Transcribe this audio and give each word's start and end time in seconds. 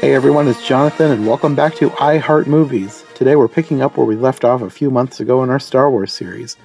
Hey 0.00 0.14
everyone, 0.14 0.46
it's 0.46 0.64
Jonathan, 0.64 1.10
and 1.10 1.26
welcome 1.26 1.54
back 1.54 1.74
to 1.76 1.90
I 1.98 2.18
Heart 2.18 2.46
Movies. 2.46 3.02
Today 3.14 3.34
we're 3.34 3.48
picking 3.48 3.80
up 3.80 3.96
where 3.96 4.04
we 4.04 4.14
left 4.14 4.44
off 4.44 4.60
a 4.60 4.68
few 4.68 4.90
months 4.90 5.20
ago 5.20 5.42
in 5.42 5.48
our 5.48 5.58
Star 5.58 5.90
Wars 5.90 6.12
series. 6.12 6.58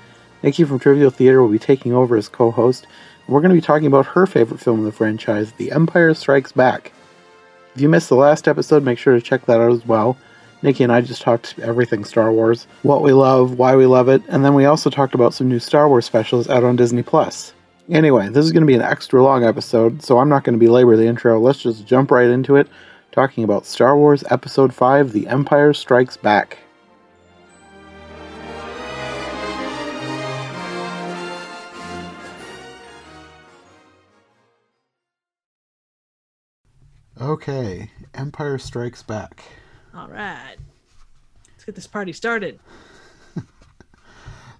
Nikki 0.44 0.66
from 0.66 0.80
Trivial 0.80 1.10
Theater 1.10 1.42
will 1.42 1.50
be 1.50 1.58
taking 1.58 1.94
over 1.94 2.18
as 2.18 2.28
co 2.28 2.52
host, 2.52 2.86
and 3.26 3.34
we're 3.34 3.40
going 3.40 3.52
to 3.52 3.56
be 3.56 3.66
talking 3.66 3.88
about 3.88 4.06
her 4.08 4.28
favorite 4.28 4.60
film 4.60 4.80
in 4.80 4.86
the 4.86 4.92
franchise, 4.92 5.54
The 5.54 5.72
Empire 5.72 6.14
Strikes 6.14 6.52
Back. 6.52 6.92
If 7.74 7.80
you 7.80 7.88
missed 7.88 8.10
the 8.10 8.16
last 8.16 8.50
episode, 8.50 8.84
make 8.84 9.00
sure 9.00 9.14
to 9.14 9.22
check 9.22 9.46
that 9.46 9.62
out 9.62 9.72
as 9.72 9.86
well. 9.86 10.18
Nikki 10.62 10.84
and 10.84 10.92
I 10.92 11.00
just 11.00 11.22
talked 11.22 11.58
everything 11.60 12.04
Star 12.04 12.34
Wars, 12.34 12.68
what 12.82 13.02
we 13.02 13.14
love, 13.14 13.58
why 13.58 13.78
we 13.78 13.86
love 13.86 14.10
it, 14.10 14.22
and 14.28 14.44
then 14.44 14.56
we 14.56 14.66
also 14.66 14.90
talked 14.90 15.16
about 15.16 15.34
some 15.34 15.48
new 15.48 15.60
Star 15.60 15.88
Wars 15.88 16.06
specials 16.06 16.50
out 16.50 16.66
on 16.66 16.76
Disney 16.76 17.02
Plus. 17.02 17.54
Anyway, 17.90 18.28
this 18.28 18.44
is 18.44 18.52
going 18.52 18.62
to 18.62 18.68
be 18.68 18.76
an 18.76 18.82
extra 18.82 19.24
long 19.24 19.46
episode, 19.46 20.04
so 20.04 20.20
I'm 20.20 20.30
not 20.30 20.44
going 20.44 20.60
to 20.60 20.64
belabor 20.64 20.98
the 20.98 21.08
intro. 21.08 21.40
Let's 21.40 21.64
just 21.64 21.88
jump 21.88 22.12
right 22.12 22.28
into 22.28 22.58
it 22.58 22.68
talking 23.12 23.44
about 23.44 23.66
Star 23.66 23.98
Wars 23.98 24.24
Episode 24.30 24.74
5 24.74 25.12
The 25.12 25.28
Empire 25.28 25.74
Strikes 25.74 26.18
Back. 26.18 26.60
Okay, 37.20 37.92
Empire 38.14 38.58
Strikes 38.58 39.04
Back. 39.04 39.44
All 39.94 40.08
right. 40.08 40.56
Let's 41.50 41.66
get 41.66 41.76
this 41.76 41.88
party 41.88 42.14
started. 42.14 42.60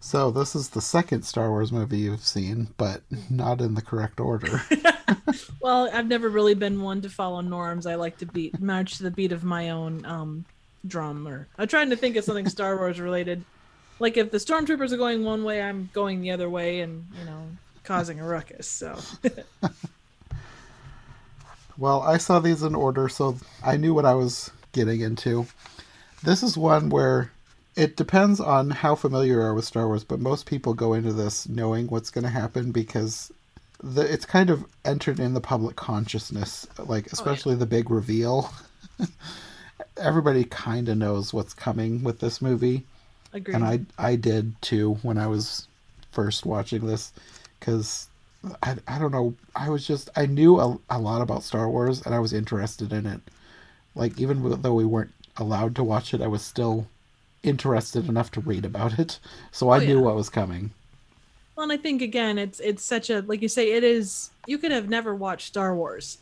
So, 0.04 0.32
this 0.32 0.56
is 0.56 0.70
the 0.70 0.82
second 0.82 1.22
Star 1.22 1.52
Wars 1.52 1.72
movie 1.72 2.00
you've 2.00 2.26
seen, 2.26 2.70
but 2.78 3.04
not 3.30 3.62
in 3.62 3.76
the 3.76 3.84
correct 3.84 4.20
order. 4.20 4.64
well, 5.62 5.90
I've 5.94 6.08
never 6.08 6.28
really 6.28 6.56
been 6.56 6.82
one 6.82 7.02
to 7.02 7.10
follow 7.10 7.40
norms. 7.42 7.86
I 7.86 7.94
like 7.96 8.18
to 8.18 8.26
beat 8.26 8.60
march 8.60 8.98
to 8.98 9.04
the 9.04 9.12
beat 9.12 9.32
of 9.32 9.44
my 9.44 9.70
own 9.70 10.04
um, 10.06 10.46
drum. 10.88 11.28
Or 11.28 11.48
I'm 11.60 11.68
trying 11.68 11.92
to 11.92 11.96
think 11.96 12.16
of 12.16 12.24
something 12.24 12.50
Star 12.50 12.78
Wars 12.78 13.00
related. 13.00 13.44
Like 14.00 14.18
if 14.18 14.32
the 14.32 14.40
stormtroopers 14.40 14.92
are 14.92 14.98
going 14.98 15.24
one 15.24 15.44
way, 15.44 15.62
I'm 15.62 15.92
going 15.94 16.22
the 16.22 16.32
other 16.32 16.50
way, 16.50 16.82
and 16.82 17.06
you 17.20 17.26
know, 17.26 17.48
causing 17.84 18.20
a 18.20 18.26
ruckus. 18.26 18.68
So. 18.68 18.98
well, 21.78 22.02
I 22.02 22.18
saw 22.18 22.40
these 22.40 22.64
in 22.64 22.74
order, 22.74 23.08
so 23.08 23.38
I 23.64 23.78
knew 23.78 23.94
what 23.94 24.06
I 24.06 24.16
was 24.16 24.50
getting 24.72 25.02
into. 25.02 25.46
This 26.24 26.42
is 26.42 26.58
one 26.58 26.90
where 26.90 27.32
it 27.76 27.96
depends 27.96 28.40
on 28.40 28.70
how 28.70 28.96
familiar 28.96 29.36
you 29.36 29.42
are 29.42 29.54
with 29.54 29.66
Star 29.66 29.88
Wars, 29.88 30.04
but 30.04 30.20
most 30.20 30.46
people 30.46 30.74
go 30.74 30.94
into 30.94 31.14
this 31.14 31.48
knowing 31.48 31.88
what's 31.88 32.10
going 32.10 32.24
to 32.24 32.30
happen 32.30 32.72
because 32.72 33.32
the 33.82 34.02
it's 34.02 34.26
kind 34.26 34.50
of 34.50 34.66
entered 34.86 35.20
in 35.20 35.34
the 35.34 35.42
public 35.42 35.76
consciousness, 35.76 36.68
like 36.78 37.08
especially 37.12 37.54
oh, 37.54 37.56
yeah. 37.56 37.60
the 37.60 37.66
big 37.66 37.90
reveal. 37.90 38.52
Everybody 39.98 40.44
kind 40.44 40.90
of 40.90 40.98
knows 40.98 41.34
what's 41.34 41.54
coming 41.54 42.04
with 42.04 42.20
this 42.20 42.42
movie. 42.42 42.84
Agreed. 43.34 43.56
And 43.56 43.64
I 43.64 43.80
I 43.98 44.16
did 44.16 44.62
too 44.62 44.96
when 45.02 45.18
I 45.18 45.28
was 45.28 45.68
first 46.12 46.46
watching 46.46 46.86
this 46.86 47.14
cuz 47.62 48.08
I, 48.62 48.76
I 48.88 49.00
don't 49.00 49.12
know, 49.12 49.34
I 49.56 49.70
was 49.70 49.88
just 49.88 50.10
I 50.16 50.26
knew 50.26 50.60
a, 50.60 50.78
a 50.90 51.00
lot 51.00 51.22
about 51.22 51.44
Star 51.44 51.70
Wars 51.70 52.02
and 52.02 52.14
I 52.14 52.20
was 52.20 52.34
interested 52.34 52.92
in 52.92 53.06
it. 53.06 53.22
Like 53.96 54.20
even 54.20 54.62
though 54.62 54.74
we 54.74 54.86
weren't 54.86 55.14
allowed 55.38 55.76
to 55.76 55.84
watch 55.84 56.14
it, 56.14 56.22
I 56.22 56.28
was 56.28 56.42
still 56.42 56.88
interested 57.44 58.08
enough 58.08 58.32
to 58.32 58.42
read 58.42 58.66
about 58.66 59.00
it, 59.00 59.20
so 59.52 59.70
I 59.70 59.78
oh, 59.78 59.86
knew 59.86 60.02
what 60.02 60.16
was 60.16 60.30
coming. 60.30 60.72
Well, 61.56 61.64
and 61.64 61.72
I 61.72 61.78
think 61.78 62.02
again, 62.02 62.38
it's 62.38 62.60
it's 62.60 62.84
such 62.84 63.10
a 63.10 63.22
like 63.22 63.42
you 63.42 63.48
say, 63.48 63.74
it 63.74 63.84
is. 63.84 64.32
You 64.48 64.58
could 64.58 64.72
have 64.72 64.90
never 64.90 65.16
watched 65.16 65.48
Star 65.48 65.76
Wars, 65.76 66.20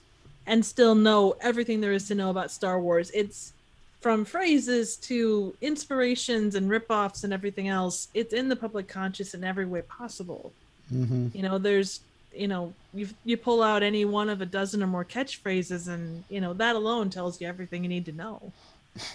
and 0.48 0.66
still 0.66 0.96
know 0.96 1.36
everything 1.42 1.82
there 1.82 1.94
is 1.94 2.08
to 2.08 2.16
know 2.16 2.30
about 2.30 2.52
Star 2.52 2.80
Wars. 2.80 3.12
It's 3.14 3.54
from 4.02 4.24
phrases 4.24 4.96
to 4.96 5.56
inspirations 5.62 6.56
and 6.56 6.70
ripoffs 6.70 7.24
and 7.24 7.34
everything 7.34 7.68
else. 7.68 8.08
It's 8.14 8.34
in 8.34 8.48
the 8.48 8.56
public 8.56 8.88
conscious 8.88 9.34
in 9.34 9.44
every 9.44 9.66
way 9.66 9.82
possible. 9.82 10.54
Mm-hmm. 10.94 11.28
You 11.34 11.44
know, 11.44 11.58
there's 11.58 12.02
you 12.34 12.48
know 12.48 12.74
you 12.94 13.08
you 13.26 13.38
pull 13.38 13.62
out 13.62 13.84
any 13.84 14.06
one 14.06 14.30
of 14.30 14.42
a 14.42 14.46
dozen 14.46 14.82
or 14.82 14.88
more 14.88 15.06
catchphrases, 15.06 15.88
and 15.88 16.24
you 16.30 16.42
know 16.42 16.54
that 16.54 16.76
alone 16.76 17.10
tells 17.10 17.40
you 17.40 17.48
everything 17.48 17.84
you 17.84 17.90
need 17.90 18.06
to 18.06 18.12
know. 18.12 18.52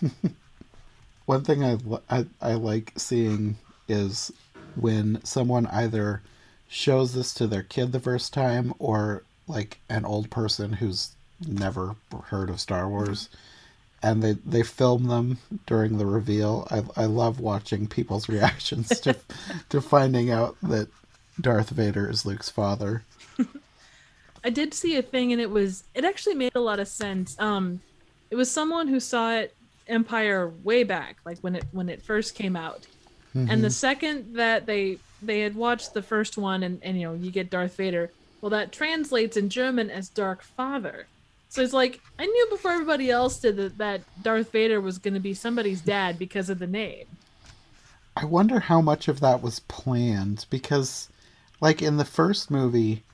one 1.26 1.42
thing 1.42 1.64
I, 1.64 1.78
I, 2.10 2.26
I 2.40 2.54
like 2.54 2.92
seeing 2.96 3.56
is 3.88 4.32
when 4.76 5.24
someone 5.24 5.66
either 5.66 6.22
shows 6.68 7.14
this 7.14 7.32
to 7.34 7.46
their 7.46 7.62
kid 7.62 7.92
the 7.92 8.00
first 8.00 8.32
time 8.32 8.74
or 8.78 9.22
like 9.46 9.78
an 9.88 10.04
old 10.04 10.30
person 10.30 10.74
who's 10.74 11.12
never 11.46 11.96
heard 12.26 12.50
of 12.50 12.60
Star 12.60 12.88
Wars 12.88 13.28
and 14.04 14.22
they 14.22 14.32
they 14.32 14.62
film 14.62 15.04
them 15.04 15.38
during 15.66 15.96
the 15.96 16.06
reveal. 16.06 16.68
I 16.70 16.82
I 16.96 17.06
love 17.06 17.40
watching 17.40 17.86
people's 17.86 18.28
reactions 18.28 18.88
to 19.00 19.16
to 19.70 19.80
finding 19.80 20.30
out 20.30 20.56
that 20.62 20.88
Darth 21.40 21.70
Vader 21.70 22.08
is 22.08 22.26
Luke's 22.26 22.50
father. 22.50 23.02
I 24.44 24.50
did 24.50 24.74
see 24.74 24.96
a 24.96 25.02
thing 25.02 25.32
and 25.32 25.40
it 25.40 25.50
was 25.50 25.84
it 25.94 26.04
actually 26.04 26.34
made 26.34 26.54
a 26.54 26.60
lot 26.60 26.80
of 26.80 26.88
sense. 26.88 27.34
Um 27.38 27.80
it 28.30 28.36
was 28.36 28.50
someone 28.50 28.88
who 28.88 29.00
saw 29.00 29.32
it 29.32 29.54
Empire 29.86 30.52
way 30.62 30.84
back, 30.84 31.16
like 31.24 31.38
when 31.40 31.56
it 31.56 31.64
when 31.72 31.88
it 31.88 32.02
first 32.02 32.34
came 32.34 32.56
out. 32.56 32.86
Mm-hmm. 33.34 33.50
And 33.50 33.64
the 33.64 33.70
second 33.70 34.34
that 34.34 34.66
they 34.66 34.98
they 35.22 35.40
had 35.40 35.54
watched 35.54 35.94
the 35.94 36.02
first 36.02 36.36
one 36.36 36.62
and, 36.62 36.78
and 36.82 37.00
you 37.00 37.08
know, 37.08 37.14
you 37.14 37.30
get 37.30 37.50
Darth 37.50 37.76
Vader, 37.76 38.10
well 38.40 38.50
that 38.50 38.72
translates 38.72 39.36
in 39.36 39.48
German 39.48 39.90
as 39.90 40.08
Dark 40.08 40.42
Father. 40.42 41.06
So 41.48 41.62
it's 41.62 41.72
like 41.72 42.00
I 42.18 42.26
knew 42.26 42.46
before 42.50 42.72
everybody 42.72 43.10
else 43.10 43.38
did 43.38 43.56
that, 43.56 43.78
that 43.78 44.22
Darth 44.22 44.50
Vader 44.50 44.80
was 44.80 44.98
going 44.98 45.14
to 45.14 45.20
be 45.20 45.34
somebody's 45.34 45.80
dad 45.80 46.18
because 46.18 46.50
of 46.50 46.58
the 46.58 46.66
name. 46.66 47.06
I 48.16 48.24
wonder 48.24 48.60
how 48.60 48.80
much 48.80 49.08
of 49.08 49.20
that 49.20 49.42
was 49.42 49.60
planned 49.60 50.46
because 50.50 51.08
like 51.60 51.82
in 51.82 51.96
the 51.96 52.04
first 52.04 52.50
movie 52.50 53.04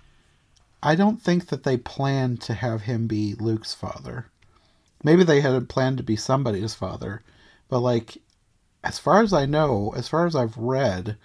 I 0.83 0.95
don't 0.95 1.21
think 1.21 1.49
that 1.49 1.65
they 1.65 1.77
planned 1.77 2.41
to 2.43 2.55
have 2.55 2.83
him 2.83 3.07
be 3.07 3.35
Luke's 3.35 3.75
father. 3.75 4.30
Maybe 5.03 5.25
they 5.25 5.41
had 5.41 5.69
planned 5.69 5.97
to 5.99 6.03
be 6.03 6.17
somebody's 6.17 6.75
father, 6.75 7.23
but 7.69 7.81
like 7.81 8.19
as 8.83 8.99
far 8.99 9.23
as 9.23 9.33
I 9.33 9.47
know, 9.47 9.93
as 9.97 10.09
far 10.09 10.27
as 10.27 10.35
I've 10.35 10.57
read, 10.57 11.17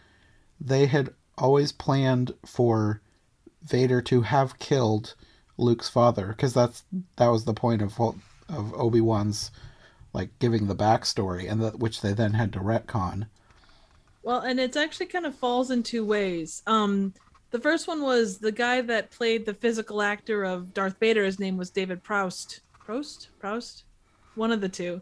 they 0.60 0.86
had 0.86 1.14
always 1.38 1.72
planned 1.72 2.34
for 2.46 3.02
Vader 3.64 4.02
to 4.04 4.22
have 4.22 4.60
killed 4.60 5.16
Luke's 5.58 5.90
father 5.90 6.28
because 6.28 6.54
that's 6.54 6.84
that 7.18 7.28
was 7.28 7.46
the 7.46 7.54
point 7.54 7.82
of 7.82 8.00
of 8.00 8.74
Obi 8.74 9.02
Wan's 9.02 9.52
like 10.14 10.38
giving 10.40 10.68
the 10.68 10.76
backstory 10.76 11.50
and 11.50 11.62
that 11.62 11.80
which 11.80 12.02
they 12.02 12.14
then 12.14 12.34
had 12.34 12.54
to 12.54 12.60
retcon. 12.60 13.28
Well, 14.24 14.42
and 14.42 14.60
it's 14.60 14.78
actually 14.78 15.08
kind 15.08 15.26
of 15.26 15.36
falls 15.36 15.70
in 15.70 15.84
two 15.84 16.06
ways. 16.06 16.64
Um, 16.66 17.14
the 17.52 17.60
first 17.60 17.88
one 17.88 18.02
was 18.02 18.40
the 18.40 18.52
guy 18.52 18.82
that 18.82 19.12
played 19.12 19.46
the 19.46 19.54
physical 19.54 20.02
actor 20.02 20.44
of 20.44 20.74
Darth 20.74 21.00
Vader. 21.00 21.24
His 21.24 21.40
name 21.40 21.58
was 21.58 21.70
David 21.70 22.04
Proust. 22.04 22.62
Proust, 22.86 23.30
Proust, 23.40 23.84
one 24.36 24.52
of 24.52 24.62
the 24.62 24.70
two, 24.70 25.02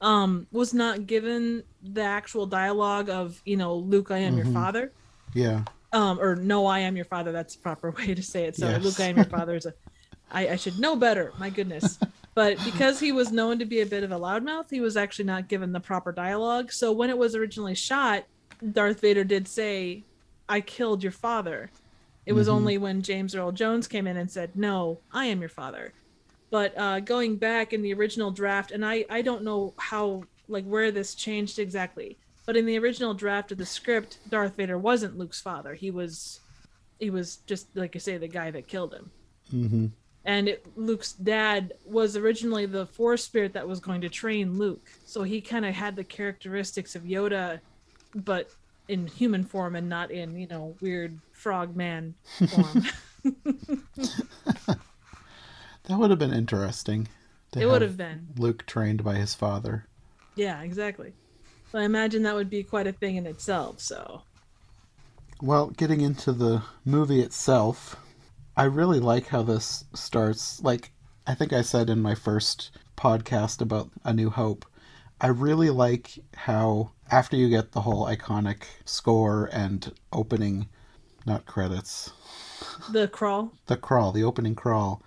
um, 0.00 0.46
was 0.52 0.72
not 0.72 1.06
given 1.06 1.64
the 1.82 2.02
actual 2.02 2.46
dialogue 2.46 3.10
of 3.10 3.40
you 3.44 3.56
know 3.56 3.74
Luke, 3.74 4.10
I 4.10 4.18
am 4.18 4.36
mm-hmm. 4.36 4.44
your 4.44 4.54
father. 4.54 4.92
Yeah. 5.34 5.64
Um, 5.92 6.20
or 6.20 6.36
no, 6.36 6.66
I 6.66 6.80
am 6.80 6.96
your 6.96 7.04
father. 7.04 7.32
That's 7.32 7.56
the 7.56 7.62
proper 7.62 7.90
way 7.98 8.14
to 8.14 8.22
say 8.22 8.44
it. 8.44 8.56
So 8.56 8.68
yes. 8.68 8.82
Luke, 8.82 9.00
I 9.00 9.04
am 9.04 9.16
your 9.16 9.24
father 9.26 9.56
is 9.56 9.66
a. 9.66 9.74
I, 10.30 10.50
I 10.50 10.56
should 10.56 10.78
know 10.78 10.96
better. 10.96 11.32
My 11.38 11.50
goodness. 11.50 11.98
but 12.34 12.58
because 12.64 13.00
he 13.00 13.12
was 13.12 13.32
known 13.32 13.58
to 13.58 13.64
be 13.64 13.80
a 13.80 13.86
bit 13.86 14.04
of 14.04 14.12
a 14.12 14.18
loudmouth, 14.18 14.70
he 14.70 14.80
was 14.80 14.96
actually 14.96 15.24
not 15.24 15.48
given 15.48 15.72
the 15.72 15.80
proper 15.80 16.12
dialogue. 16.12 16.72
So 16.72 16.92
when 16.92 17.10
it 17.10 17.18
was 17.18 17.34
originally 17.34 17.74
shot, 17.74 18.24
Darth 18.72 19.00
Vader 19.00 19.24
did 19.24 19.48
say, 19.48 20.04
"I 20.48 20.60
killed 20.60 21.02
your 21.02 21.12
father." 21.12 21.70
It 22.24 22.32
was 22.32 22.48
mm-hmm. 22.48 22.56
only 22.56 22.78
when 22.78 23.02
James 23.02 23.34
Earl 23.34 23.52
Jones 23.52 23.88
came 23.88 24.06
in 24.06 24.16
and 24.16 24.30
said, 24.30 24.54
"No, 24.54 25.00
I 25.12 25.26
am 25.26 25.40
your 25.40 25.48
father." 25.48 25.92
But 26.56 26.72
uh, 26.78 27.00
going 27.00 27.36
back 27.36 27.74
in 27.74 27.82
the 27.82 27.92
original 27.92 28.30
draft, 28.30 28.70
and 28.70 28.82
I 28.82 29.04
I 29.10 29.20
don't 29.20 29.42
know 29.42 29.74
how 29.76 30.22
like 30.48 30.64
where 30.64 30.90
this 30.90 31.14
changed 31.14 31.58
exactly, 31.58 32.16
but 32.46 32.56
in 32.56 32.64
the 32.64 32.78
original 32.78 33.12
draft 33.12 33.52
of 33.52 33.58
the 33.58 33.66
script, 33.66 34.20
Darth 34.30 34.56
Vader 34.56 34.78
wasn't 34.78 35.18
Luke's 35.18 35.38
father. 35.38 35.74
He 35.74 35.90
was 35.90 36.40
he 36.98 37.10
was 37.10 37.40
just 37.46 37.66
like 37.76 37.94
I 37.94 37.98
say 37.98 38.16
the 38.16 38.26
guy 38.26 38.50
that 38.52 38.68
killed 38.68 38.94
him. 38.94 39.10
Mm-hmm. 39.52 39.86
And 40.24 40.48
it, 40.48 40.66
Luke's 40.76 41.12
dad 41.12 41.74
was 41.84 42.16
originally 42.16 42.64
the 42.64 42.86
Force 42.86 43.22
spirit 43.22 43.52
that 43.52 43.68
was 43.68 43.78
going 43.78 44.00
to 44.00 44.08
train 44.08 44.56
Luke, 44.56 44.88
so 45.04 45.24
he 45.24 45.42
kind 45.42 45.66
of 45.66 45.74
had 45.74 45.94
the 45.94 46.04
characteristics 46.04 46.96
of 46.96 47.02
Yoda, 47.02 47.60
but 48.14 48.50
in 48.88 49.06
human 49.06 49.44
form 49.44 49.76
and 49.76 49.90
not 49.90 50.10
in 50.10 50.34
you 50.40 50.46
know 50.46 50.74
weird 50.80 51.18
frog 51.32 51.76
man 51.76 52.14
form. 52.48 52.82
That 55.86 55.98
would 55.98 56.10
have 56.10 56.18
been 56.18 56.32
interesting. 56.32 57.08
It 57.56 57.66
would 57.66 57.82
have 57.82 57.96
been. 57.96 58.28
Luke 58.36 58.66
trained 58.66 59.02
by 59.02 59.14
his 59.14 59.34
father. 59.34 59.86
Yeah, 60.34 60.60
exactly. 60.62 61.14
So 61.72 61.78
I 61.78 61.84
imagine 61.84 62.22
that 62.22 62.34
would 62.34 62.50
be 62.50 62.62
quite 62.62 62.86
a 62.86 62.92
thing 62.92 63.16
in 63.16 63.26
itself, 63.26 63.80
so. 63.80 64.22
Well, 65.40 65.70
getting 65.70 66.00
into 66.00 66.32
the 66.32 66.62
movie 66.84 67.20
itself, 67.20 67.96
I 68.56 68.64
really 68.64 69.00
like 69.00 69.28
how 69.28 69.42
this 69.42 69.84
starts. 69.94 70.62
Like, 70.62 70.92
I 71.26 71.34
think 71.34 71.52
I 71.52 71.62
said 71.62 71.88
in 71.88 72.02
my 72.02 72.14
first 72.14 72.70
podcast 72.96 73.60
about 73.60 73.90
A 74.04 74.12
New 74.12 74.30
Hope, 74.30 74.66
I 75.20 75.28
really 75.28 75.70
like 75.70 76.18
how 76.34 76.92
after 77.10 77.36
you 77.36 77.48
get 77.48 77.72
the 77.72 77.80
whole 77.82 78.06
iconic 78.06 78.64
score 78.84 79.48
and 79.52 79.92
opening, 80.12 80.68
not 81.24 81.46
credits, 81.46 82.12
the 82.90 83.08
crawl, 83.08 83.52
the 83.66 83.76
crawl, 83.76 84.12
the 84.12 84.24
opening 84.24 84.54
crawl. 84.54 85.02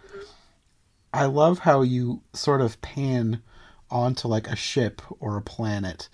I 1.14 1.26
love 1.26 1.60
how 1.60 1.82
you 1.82 2.22
sort 2.34 2.62
of 2.62 2.82
pan 2.82 3.42
onto 3.90 4.28
like 4.28 4.48
a 4.48 4.56
ship 4.56 5.02
or 5.20 5.38
a 5.38 5.42
planet, 5.42 6.10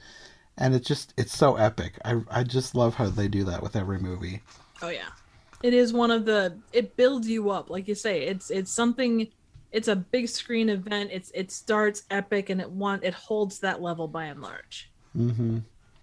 and 0.58 0.74
it 0.74 0.86
just 0.86 1.14
it's 1.18 1.36
so 1.36 1.56
epic. 1.56 2.00
I 2.06 2.22
I 2.30 2.44
just 2.44 2.76
love 2.76 2.96
how 2.96 3.10
they 3.10 3.28
do 3.28 3.44
that 3.46 3.62
with 3.62 3.76
every 3.76 4.00
movie. 4.00 4.42
Oh 4.82 4.90
yeah, 4.90 5.10
it 5.64 5.74
is 5.74 5.94
one 5.94 6.12
of 6.12 6.26
the. 6.26 6.58
It 6.72 6.96
builds 6.96 7.28
you 7.28 7.50
up, 7.50 7.70
like 7.70 7.88
you 7.88 7.96
say. 7.96 8.24
It's 8.24 8.50
it's 8.50 8.72
something 8.72 9.28
it's 9.76 9.90
a 9.90 9.96
big 9.96 10.30
screen 10.30 10.70
event. 10.70 11.10
It's 11.12 11.32
it 11.36 11.52
starts 11.52 12.04
epic 12.10 12.50
and 12.50 12.62
it 12.62 12.72
want 12.72 13.04
it 13.04 13.14
holds 13.14 13.60
that 13.60 13.82
level 13.82 14.08
by 14.08 14.26
and 14.26 14.42
large. 14.42 14.90
Mm-hmm. 15.18 15.60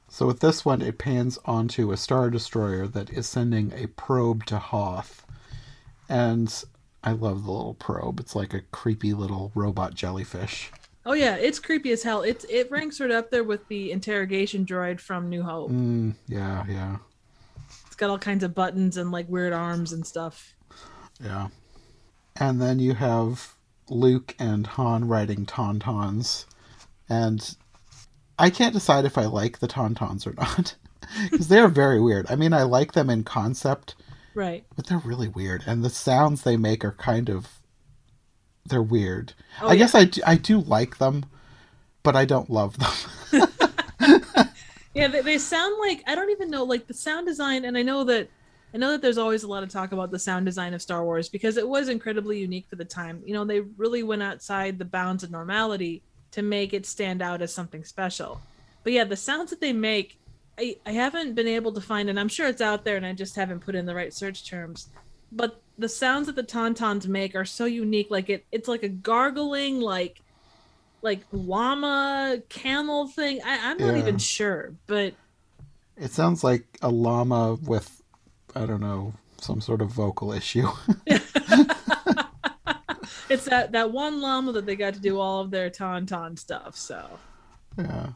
So 0.09 0.27
with 0.27 0.41
this 0.41 0.63
one, 0.63 0.83
it 0.83 0.99
pans 0.99 1.39
onto 1.47 1.91
a 1.91 1.97
star 1.97 2.29
destroyer 2.29 2.87
that 2.89 3.09
is 3.09 3.27
sending 3.27 3.73
a 3.73 3.87
probe 3.87 4.45
to 4.45 4.59
Hoth, 4.59 5.25
and 6.07 6.53
I 7.05 7.13
love 7.13 7.45
the 7.45 7.51
little 7.51 7.75
probe. 7.75 8.21
It's 8.21 8.37
like 8.37 8.55
a 8.55 8.61
creepy 8.61 9.13
little 9.13 9.51
robot 9.55 9.95
jellyfish. 9.95 10.71
Oh 11.05 11.15
yeah, 11.15 11.35
it's 11.35 11.59
creepy 11.59 11.91
as 11.91 12.03
hell. 12.05 12.23
It's 12.23 12.45
it 12.45 12.71
ranks 12.71 13.01
right 13.01 13.11
up 13.11 13.31
there 13.31 13.43
with 13.43 13.67
the 13.69 13.91
interrogation 13.91 14.65
droid 14.65 15.01
from 15.01 15.29
New 15.29 15.43
Hope. 15.43 15.71
Mm, 15.71 16.15
yeah, 16.29 16.65
yeah. 16.69 16.99
It's 17.87 17.97
got 17.97 18.11
all 18.11 18.19
kinds 18.19 18.45
of 18.45 18.55
buttons 18.55 18.97
and 18.97 19.11
like 19.11 19.29
weird 19.29 19.53
arms 19.53 19.93
and 19.93 20.07
stuff. 20.07 20.55
Yeah. 21.23 21.49
And 22.37 22.63
then 22.63 22.79
you 22.79 22.95
have 22.95 23.55
Luke 23.91 24.35
and 24.39 24.67
Han 24.67 25.09
riding 25.09 25.45
Tauntauns, 25.45 26.47
and 27.09 27.57
I 28.39 28.51
can't 28.51 28.73
decide 28.73 29.05
if 29.05 29.19
I 29.19 29.27
like 29.27 29.59
the 29.59 29.69
Tauntauns 29.69 30.27
or 30.27 30.35
not 30.35 30.77
because 31.31 31.49
they're 31.49 31.69
very 31.69 32.01
weird. 32.01 32.27
I 32.31 32.37
mean, 32.37 32.53
I 32.53 32.63
like 32.63 32.93
them 32.93 33.11
in 33.11 33.25
concept, 33.25 33.97
right? 34.35 34.65
But 34.77 34.87
they're 34.87 34.99
really 34.99 35.29
weird, 35.29 35.65
and 35.67 35.85
the 35.85 35.91
sounds 35.91 36.43
they 36.43 36.57
make 36.57 36.85
are 36.85 36.93
kind 36.93 37.29
of 37.29 37.61
they're 38.65 38.83
weird. 38.83 39.35
Oh, 39.61 39.69
I 39.69 39.73
yeah. 39.73 39.79
guess 39.79 39.95
I 39.95 40.05
do, 40.05 40.21
I 40.27 40.37
do 40.37 40.59
like 40.59 40.99
them, 40.99 41.25
but 42.03 42.17
I 42.17 42.25
don't 42.25 42.51
love 42.51 42.77
them. 42.79 43.49
yeah, 44.95 45.09
they, 45.09 45.21
they 45.21 45.39
sound 45.39 45.77
like 45.81 46.03
I 46.07 46.15
don't 46.15 46.31
even 46.31 46.51
know 46.51 46.65
like 46.65 46.87
the 46.87 46.95
sound 46.95 47.27
design, 47.27 47.65
and 47.65 47.77
I 47.77 47.83
know 47.83 48.05
that 48.05 48.29
I 48.75 48.79
know 48.79 48.93
that 48.93 49.03
there's 49.03 49.19
always 49.19 49.43
a 49.43 49.49
lot 49.49 49.63
of 49.63 49.69
talk 49.69 49.93
about 49.93 50.11
the 50.11 50.19
sound 50.19 50.47
design 50.47 50.73
of 50.73 50.81
Star 50.81 51.05
Wars 51.05 51.29
because 51.29 51.57
it 51.57 51.69
was 51.69 51.89
incredibly 51.89 52.39
unique 52.39 52.67
for 52.69 52.77
the 52.77 52.85
time. 52.85 53.23
You 53.27 53.35
know, 53.35 53.45
they 53.45 53.61
really 53.61 54.03
went 54.03 54.23
outside 54.23 54.79
the 54.79 54.85
bounds 54.85 55.23
of 55.23 55.31
normality 55.31 56.03
to 56.33 56.43
make 56.43 56.73
it 56.73 56.87
stand 56.87 57.21
out 57.21 57.43
as 57.43 57.53
something 57.53 57.85
special. 57.85 58.41
But 58.83 58.95
yeah, 58.95 59.05
the 59.05 59.17
sounds 59.17 59.51
that 59.51 59.61
they 59.61 59.75
make, 59.75 60.19
I, 60.59 60.77
I 60.85 60.93
haven't 60.93 61.35
been 61.35 61.49
able 61.49 61.73
to 61.73 61.81
find, 61.81 62.11
and 62.11 62.21
I'm 62.21 62.29
sure 62.29 62.47
it's 62.47 62.61
out 62.61 62.85
there 62.85 62.97
and 62.97 63.07
I 63.07 63.13
just 63.13 63.37
haven't 63.37 63.61
put 63.61 63.75
in 63.75 63.87
the 63.87 63.95
right 63.95 64.13
search 64.13 64.49
terms. 64.49 64.89
But 65.31 65.63
the 65.79 65.89
sounds 65.89 66.27
that 66.27 66.37
the 66.37 66.43
Tauntauns 66.43 67.07
make 67.07 67.35
are 67.35 67.45
so 67.45 67.65
unique. 67.65 68.09
Like 68.11 68.29
it, 68.29 68.45
it's 68.53 68.69
like 68.69 68.83
a 68.83 68.89
gargling, 68.89 69.81
like 69.81 70.21
like 71.01 71.21
llama 71.33 72.43
camel 72.49 73.09
thing. 73.09 73.41
I, 73.45 73.71
I'm 73.71 73.79
not 73.79 73.95
yeah. 73.95 74.01
even 74.01 74.19
sure, 74.19 74.75
but 74.87 75.15
it 75.97 76.11
sounds 76.11 76.45
like 76.45 76.65
a 76.83 76.89
llama 76.89 77.59
with 77.63 78.03
I 78.55 78.67
don't 78.67 78.81
know, 78.81 79.15
some 79.41 79.61
sort 79.61 79.81
of 79.81 79.91
vocal 79.91 80.33
issue. 80.33 80.69
it's 81.07 81.33
that 83.47 83.73
that 83.73 83.91
one 83.91 84.21
llama 84.21 84.53
that 84.53 84.67
they 84.67 84.77
got 84.77 84.95
to 84.95 85.01
do 85.01 85.19
all 85.19 85.41
of 85.41 85.51
their 85.51 85.71
tauntaun 85.71 86.39
stuff. 86.39 86.77
So 86.77 87.19
yeah, 87.79 88.09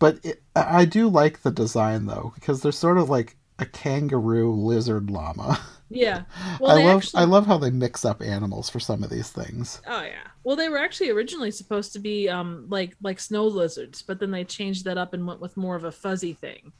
but 0.00 0.18
it, 0.24 0.42
I 0.56 0.84
do 0.84 1.08
like 1.08 1.42
the 1.42 1.52
design 1.52 2.06
though 2.06 2.32
because 2.34 2.60
they're 2.60 2.72
sort 2.72 2.98
of 2.98 3.08
like 3.08 3.36
a 3.60 3.66
kangaroo 3.66 4.52
lizard 4.52 5.10
llama. 5.10 5.60
Yeah, 5.92 6.22
well, 6.60 6.70
I 6.70 6.84
love 6.84 6.98
actually... 6.98 7.20
I 7.20 7.24
love 7.24 7.46
how 7.48 7.58
they 7.58 7.72
mix 7.72 8.04
up 8.04 8.22
animals 8.22 8.70
for 8.70 8.78
some 8.78 9.02
of 9.02 9.10
these 9.10 9.30
things. 9.30 9.82
Oh 9.88 10.02
yeah, 10.02 10.28
well 10.44 10.54
they 10.54 10.68
were 10.68 10.78
actually 10.78 11.10
originally 11.10 11.50
supposed 11.50 11.92
to 11.94 11.98
be 11.98 12.28
um 12.28 12.66
like 12.68 12.94
like 13.02 13.18
snow 13.18 13.44
lizards, 13.48 14.00
but 14.00 14.20
then 14.20 14.30
they 14.30 14.44
changed 14.44 14.84
that 14.84 14.98
up 14.98 15.14
and 15.14 15.26
went 15.26 15.40
with 15.40 15.56
more 15.56 15.74
of 15.74 15.82
a 15.82 15.90
fuzzy 15.90 16.32
thing. 16.32 16.70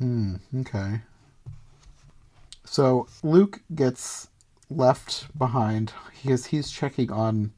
Hmm. 0.00 0.34
Okay. 0.56 1.00
So 2.64 3.06
Luke 3.22 3.62
gets 3.76 4.26
left 4.68 5.26
behind 5.38 5.92
because 6.20 6.46
he's 6.46 6.68
checking 6.68 7.12
on. 7.12 7.52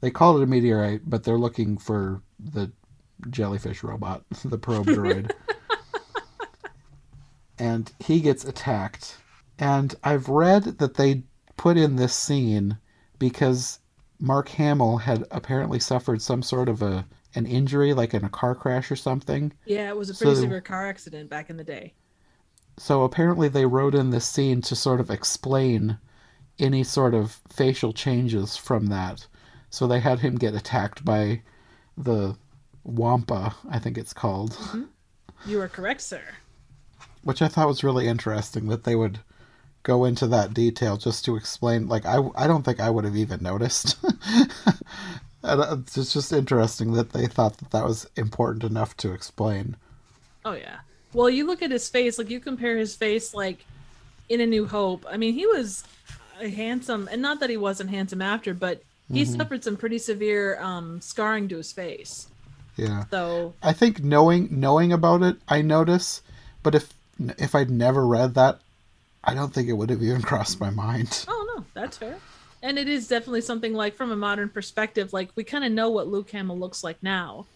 They 0.00 0.12
call 0.12 0.38
it 0.38 0.44
a 0.44 0.46
meteorite, 0.46 1.02
but 1.10 1.24
they're 1.24 1.38
looking 1.38 1.76
for 1.76 2.22
the 2.38 2.70
jellyfish 3.30 3.82
robot, 3.82 4.24
the 4.44 4.58
probe 4.58 4.86
droid. 4.86 5.30
and 7.58 7.92
he 7.98 8.20
gets 8.20 8.44
attacked. 8.44 9.18
And 9.58 9.94
I've 10.02 10.28
read 10.28 10.78
that 10.78 10.94
they 10.94 11.22
put 11.56 11.76
in 11.76 11.96
this 11.96 12.14
scene 12.14 12.78
because 13.18 13.78
Mark 14.18 14.48
Hamill 14.50 14.98
had 14.98 15.24
apparently 15.30 15.78
suffered 15.78 16.22
some 16.22 16.42
sort 16.42 16.68
of 16.68 16.82
a 16.82 17.06
an 17.34 17.46
injury, 17.46 17.94
like 17.94 18.12
in 18.12 18.24
a 18.24 18.28
car 18.28 18.54
crash 18.54 18.90
or 18.90 18.96
something. 18.96 19.52
Yeah, 19.64 19.88
it 19.88 19.96
was 19.96 20.10
a 20.10 20.14
pretty 20.14 20.34
so 20.34 20.42
severe 20.42 20.60
car 20.60 20.86
accident 20.86 21.30
back 21.30 21.48
in 21.48 21.56
the 21.56 21.64
day. 21.64 21.94
So 22.78 23.02
apparently 23.04 23.48
they 23.48 23.66
wrote 23.66 23.94
in 23.94 24.10
this 24.10 24.26
scene 24.26 24.60
to 24.62 24.76
sort 24.76 25.00
of 25.00 25.10
explain 25.10 25.98
any 26.58 26.84
sort 26.84 27.14
of 27.14 27.40
facial 27.48 27.92
changes 27.92 28.56
from 28.56 28.86
that. 28.86 29.26
So 29.70 29.86
they 29.86 30.00
had 30.00 30.20
him 30.20 30.36
get 30.36 30.54
attacked 30.54 31.04
by 31.04 31.42
the 31.96 32.36
Wampa, 32.84 33.54
I 33.68 33.78
think 33.78 33.98
it's 33.98 34.12
called. 34.12 34.52
Mm-hmm. 34.52 34.82
You 35.46 35.60
are 35.60 35.68
correct, 35.68 36.00
sir. 36.00 36.22
Which 37.22 37.42
I 37.42 37.48
thought 37.48 37.68
was 37.68 37.84
really 37.84 38.08
interesting 38.08 38.68
that 38.68 38.84
they 38.84 38.96
would 38.96 39.20
go 39.82 40.04
into 40.04 40.26
that 40.28 40.54
detail 40.54 40.96
just 40.96 41.24
to 41.24 41.36
explain. 41.36 41.88
Like, 41.88 42.06
I, 42.06 42.18
I 42.36 42.46
don't 42.46 42.62
think 42.64 42.80
I 42.80 42.90
would 42.90 43.04
have 43.04 43.16
even 43.16 43.42
noticed. 43.42 43.96
Uh, 45.44 45.76
it's 45.96 46.12
just 46.12 46.32
interesting 46.32 46.92
that 46.92 47.12
they 47.12 47.26
thought 47.26 47.58
that 47.58 47.72
that 47.72 47.84
was 47.84 48.08
important 48.14 48.62
enough 48.62 48.96
to 48.96 49.12
explain. 49.12 49.76
Oh, 50.44 50.52
yeah. 50.52 50.78
Well, 51.12 51.28
you 51.28 51.46
look 51.46 51.62
at 51.62 51.70
his 51.70 51.88
face, 51.88 52.16
like 52.16 52.30
you 52.30 52.38
compare 52.38 52.76
his 52.76 52.94
face, 52.94 53.34
like 53.34 53.64
in 54.28 54.40
A 54.40 54.46
New 54.46 54.66
Hope. 54.66 55.04
I 55.10 55.16
mean, 55.16 55.34
he 55.34 55.46
was 55.46 55.84
handsome, 56.40 57.08
and 57.10 57.20
not 57.20 57.40
that 57.40 57.50
he 57.50 57.56
wasn't 57.56 57.90
handsome 57.90 58.22
after, 58.22 58.54
but 58.54 58.82
he 59.12 59.22
mm-hmm. 59.22 59.36
suffered 59.36 59.64
some 59.64 59.76
pretty 59.76 59.98
severe 59.98 60.60
um, 60.60 61.00
scarring 61.00 61.48
to 61.48 61.56
his 61.56 61.72
face. 61.72 62.28
Yeah. 62.76 63.04
So 63.10 63.54
I 63.62 63.72
think 63.72 64.02
knowing 64.02 64.48
knowing 64.50 64.92
about 64.92 65.22
it, 65.22 65.36
I 65.48 65.62
notice, 65.62 66.22
but 66.62 66.74
if 66.74 66.92
if 67.38 67.54
I'd 67.54 67.70
never 67.70 68.06
read 68.06 68.34
that, 68.34 68.60
I 69.24 69.34
don't 69.34 69.52
think 69.52 69.68
it 69.68 69.74
would 69.74 69.90
have 69.90 70.02
even 70.02 70.22
crossed 70.30 70.60
my 70.60 70.70
mind. 70.70 71.24
Oh 71.28 71.54
no, 71.56 71.64
that's 71.74 71.98
fair. 71.98 72.18
And 72.62 72.78
it 72.78 72.88
is 72.88 73.08
definitely 73.08 73.40
something 73.40 73.74
like 73.74 73.94
from 73.94 74.12
a 74.12 74.16
modern 74.16 74.48
perspective, 74.48 75.12
like 75.12 75.30
we 75.34 75.44
kind 75.44 75.64
of 75.64 75.72
know 75.72 75.90
what 75.90 76.06
Luke 76.08 76.30
Hamill 76.30 76.58
looks 76.58 76.84
like 76.84 77.02
now, 77.02 77.46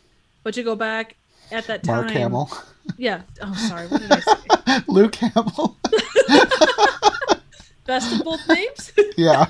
but 0.42 0.56
you 0.56 0.64
go 0.64 0.74
back 0.74 1.16
at 1.52 1.66
that 1.68 1.84
time. 1.84 1.96
Mark 1.96 2.10
Hamill. 2.10 2.50
Yeah. 2.96 3.22
Oh, 3.40 3.54
sorry. 3.68 3.86
What 3.86 4.00
did 4.00 4.12
I 4.12 4.20
say? 4.20 4.84
Luke 4.88 5.14
Hamill. 5.14 5.76
Best 7.86 8.12
of 8.18 8.24
both 8.24 8.48
names. 8.48 8.92
yeah. 9.16 9.46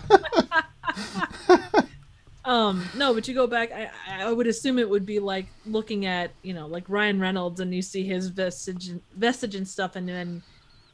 Um. 2.47 2.89
No, 2.97 3.13
but 3.13 3.29
you 3.29 3.35
go 3.35 3.47
back. 3.47 3.71
I 3.73 3.91
I 4.09 4.33
would 4.33 4.47
assume 4.47 4.79
it 4.79 4.89
would 4.89 5.05
be 5.05 5.19
like 5.19 5.47
looking 5.67 6.07
at 6.07 6.31
you 6.43 6.55
know 6.55 6.67
like 6.67 6.85
Ryan 6.89 7.21
Reynolds 7.21 7.61
and 7.61 7.75
you 7.75 7.83
see 7.83 8.05
his 8.05 8.29
vestige 8.29 8.91
vestige 9.15 9.55
and 9.55 9.67
stuff, 9.69 9.97
and 9.97 10.09
then 10.09 10.43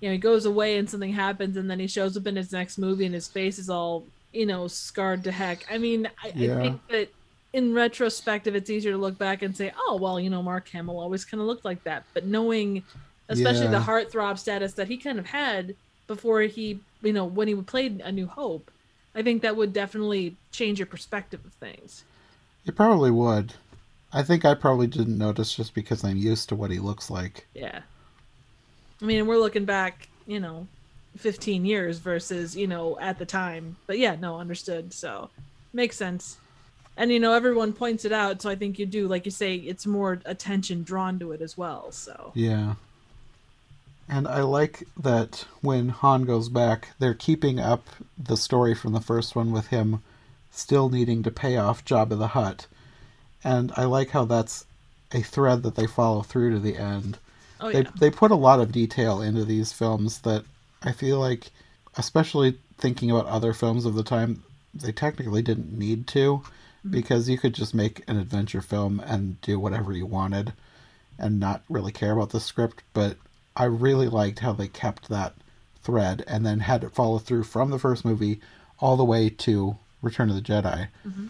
you 0.01 0.09
know 0.09 0.13
he 0.13 0.19
goes 0.19 0.47
away 0.47 0.79
and 0.79 0.89
something 0.89 1.13
happens, 1.13 1.57
and 1.57 1.71
then 1.71 1.79
he 1.79 1.87
shows 1.87 2.17
up 2.17 2.27
in 2.27 2.37
his 2.37 2.53
next 2.53 2.79
movie 2.79 3.05
and 3.05 3.15
his 3.15 3.29
face 3.29 3.59
is 3.59 3.71
all 3.71 4.05
you 4.33 4.47
know 4.47 4.67
scarred 4.67 5.23
to 5.25 5.33
heck. 5.33 5.65
I 5.71 5.79
mean, 5.79 6.09
I, 6.23 6.33
yeah. 6.35 6.59
I 6.59 6.61
think 6.61 6.89
that 6.89 7.09
in 7.53 7.75
retrospective, 7.75 8.55
it's 8.55 8.71
easier 8.71 8.93
to 8.93 8.99
look 8.99 9.19
back 9.19 9.43
and 9.43 9.57
say, 9.57 9.73
oh, 9.77 9.97
well, 9.97 10.19
you 10.19 10.31
know, 10.31 10.43
Mark 10.43 10.69
Hamill 10.71 10.99
always 10.99 11.25
kind 11.25 11.41
of 11.41 11.47
looked 11.47 11.65
like 11.65 11.85
that. 11.85 12.05
But 12.15 12.25
knowing, 12.25 12.83
especially 13.29 13.65
yeah. 13.65 13.73
the 13.73 13.81
heartthrob 13.81 14.39
status 14.39 14.73
that 14.75 14.89
he 14.89 14.97
kind 14.97 15.19
of 15.19 15.27
had 15.27 15.75
before 16.07 16.41
he, 16.43 16.81
you 17.03 17.13
know, 17.13 17.25
when 17.25 17.49
he 17.49 17.55
played 17.55 18.01
A 18.01 18.11
New 18.11 18.27
Hope, 18.27 18.71
I 19.15 19.23
think 19.23 19.43
that 19.43 19.57
would 19.57 19.73
definitely 19.73 20.37
change 20.51 20.79
your 20.79 20.87
perspective 20.87 21.45
of 21.45 21.53
things. 21.55 22.05
It 22.65 22.77
probably 22.77 23.11
would. 23.11 23.55
I 24.13 24.23
think 24.23 24.45
I 24.45 24.55
probably 24.55 24.87
didn't 24.87 25.19
notice 25.19 25.55
just 25.55 25.75
because 25.75 26.05
I'm 26.05 26.17
used 26.17 26.49
to 26.51 26.55
what 26.55 26.71
he 26.71 26.79
looks 26.79 27.11
like. 27.11 27.47
Yeah. 27.55 27.81
I 29.01 29.05
mean, 29.05 29.27
we're 29.27 29.39
looking 29.39 29.65
back, 29.65 30.09
you 30.27 30.39
know, 30.39 30.67
15 31.17 31.65
years 31.65 31.99
versus, 31.99 32.57
you 32.57 32.67
know, 32.67 32.99
at 33.01 33.19
the 33.19 33.27
time. 33.27 33.77
But 33.87 33.99
yeah, 33.99 34.15
no, 34.15 34.39
understood. 34.39 34.93
So 34.93 35.31
makes 35.73 35.97
sense 35.97 36.39
and 36.97 37.11
you 37.11 37.21
know 37.21 37.33
everyone 37.33 37.73
points 37.73 38.05
it 38.05 38.13
out 38.13 38.43
so 38.43 38.51
i 38.51 38.55
think 38.55 38.79
you 38.79 38.87
do 38.87 39.09
like 39.09 39.25
you 39.25 39.31
say 39.31 39.57
it's 39.57 39.87
more 39.87 40.21
attention 40.25 40.83
drawn 40.83 41.19
to 41.19 41.33
it 41.33 41.41
as 41.41 41.57
well 41.57 41.91
so 41.91 42.33
yeah 42.35 42.75
and 44.13 44.29
i 44.29 44.41
like 44.43 44.77
that 44.97 45.45
when 45.61 45.89
han 45.89 46.23
goes 46.25 46.49
back 46.49 46.89
they're 46.99 47.15
keeping 47.15 47.59
up 47.59 47.83
the 48.17 48.37
story 48.37 48.75
from 48.75 48.93
the 48.93 49.01
first 49.01 49.35
one 49.35 49.51
with 49.51 49.69
him 49.69 50.03
still 50.51 50.89
needing 50.89 51.23
to 51.23 51.31
pay 51.31 51.57
off 51.57 51.85
Jabba 51.85 52.19
the 52.19 52.29
Hutt 52.29 52.67
and 53.45 53.73
I 53.77 53.85
like 53.85 54.11
how 54.11 54.25
that's 54.25 54.67
a 55.13 55.23
thread 55.23 55.63
that 55.63 55.75
they 55.75 55.87
follow 55.87 56.23
through 56.23 56.53
to 56.53 56.59
the 56.61 56.77
end. 56.77 57.19
Oh 57.61 57.71
they 57.73 57.83
yeah. 57.83 57.91
they 57.99 58.11
put 58.11 58.31
a 58.31 58.37
lot 58.37 58.61
of 58.61 58.73
detail 58.73 59.21
into 59.21 59.45
these 59.45 59.73
films 59.73 60.21
that 60.21 60.45
I 60.83 60.93
feel 60.93 61.19
like, 61.19 61.51
especially 61.97 62.59
thinking 62.79 63.11
about 63.11 63.27
other 63.27 63.53
films 63.53 63.85
of 63.85 63.95
the 63.95 64.03
time, 64.03 64.43
they 64.75 64.93
technically 64.93 65.43
didn't 65.43 65.77
need 65.77 66.07
to, 66.09 66.43
Mm-hmm. 66.85 66.91
because 66.91 67.29
you 67.29 67.39
could 67.39 67.55
just 67.55 67.75
make 67.75 68.03
an 68.09 68.17
adventure 68.19 68.61
film 68.61 68.99
and 69.07 69.41
do 69.41 69.59
whatever 69.61 69.93
you 69.93 70.05
wanted, 70.07 70.53
and 71.17 71.39
not 71.39 71.63
really 71.69 71.93
care 71.93 72.13
about 72.13 72.31
the 72.31 72.41
script. 72.41 72.83
But 72.93 73.17
I 73.57 73.65
really 73.65 74.09
liked 74.09 74.41
how 74.41 74.53
they 74.53 74.69
kept 74.69 75.09
that 75.09 75.35
thread 75.83 76.25
and 76.27 76.47
then 76.47 76.61
had 76.61 76.85
it 76.85 76.95
follow 76.95 77.19
through 77.19 77.45
from 77.45 77.71
the 77.71 77.79
first 77.79 78.05
movie 78.05 78.41
all 78.79 78.97
the 78.97 79.05
way 79.05 79.29
to 79.29 79.77
Return 80.01 80.31
of 80.31 80.37
the 80.37 80.43
Jedi. 80.43 80.89
Mm-hmm. 81.07 81.29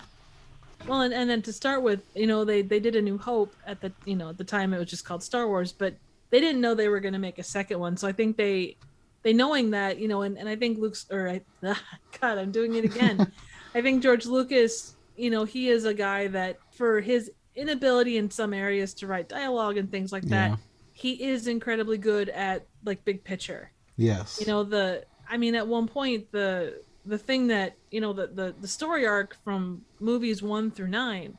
Well, 0.87 1.03
and, 1.03 1.15
and 1.15 1.29
then 1.29 1.43
to 1.43 1.53
start 1.53 1.83
with, 1.83 2.03
you 2.15 2.27
know, 2.27 2.45
they 2.45 2.63
they 2.63 2.81
did 2.81 2.97
a 2.97 3.03
New 3.03 3.19
Hope 3.19 3.55
at 3.67 3.81
the 3.81 3.93
you 4.05 4.17
know 4.17 4.31
at 4.31 4.39
the 4.39 4.45
time 4.45 4.73
it 4.73 4.79
was 4.79 4.91
just 4.91 5.05
called 5.05 5.23
Star 5.23 5.47
Wars, 5.47 5.73
but 5.73 5.95
they 6.31 6.41
didn't 6.41 6.61
know 6.61 6.75
they 6.75 6.89
were 6.89 7.01
going 7.01 7.13
to 7.13 7.21
make 7.21 7.39
a 7.39 7.43
second 7.43 7.79
one. 7.79 7.97
So 7.97 8.09
I 8.09 8.13
think 8.13 8.37
they 8.37 8.77
they 9.23 9.33
knowing 9.33 9.71
that 9.71 9.99
you 9.99 10.09
know, 10.09 10.23
and, 10.23 10.37
and 10.39 10.49
I 10.49 10.57
think 10.57 10.79
Luke's 10.79 11.07
or 11.11 11.29
I, 11.29 11.41
God, 12.21 12.39
I'm 12.39 12.51
doing 12.51 12.75
it 12.75 12.85
again. 12.85 13.31
I 13.75 13.81
think 13.81 14.03
George 14.03 14.27
Lucas, 14.27 14.97
you 15.17 15.31
know, 15.31 15.45
he 15.45 15.69
is 15.69 15.85
a 15.85 15.95
guy 15.95 16.27
that 16.29 16.59
for 16.73 17.01
his 17.01 17.31
inability 17.55 18.17
in 18.17 18.31
some 18.31 18.53
areas 18.53 18.95
to 18.95 19.07
write 19.07 19.29
dialogue 19.29 19.77
and 19.77 19.91
things 19.91 20.13
like 20.13 20.25
that, 20.25 20.51
Yeah. 20.51 20.57
He 21.03 21.13
is 21.33 21.47
incredibly 21.49 21.99
good 21.99 22.29
at 22.29 22.67
like 22.85 23.05
big 23.05 23.25
picture. 23.25 23.73
Yes. 23.97 24.39
you 24.41 24.47
know 24.47 24.63
the 24.65 25.05
i 25.29 25.37
mean 25.37 25.55
at 25.55 25.67
one 25.69 25.87
point 25.87 26.21
the 26.33 26.81
the 27.05 27.19
thing 27.19 27.49
that 27.49 27.77
you 27.91 28.01
know 28.01 28.13
the 28.13 28.27
the, 28.29 28.55
the 28.59 28.69
story 28.69 29.05
arc 29.07 29.37
from 29.45 29.83
movies 30.01 30.43
one 30.43 30.71
through 30.71 30.89
nine 30.89 31.37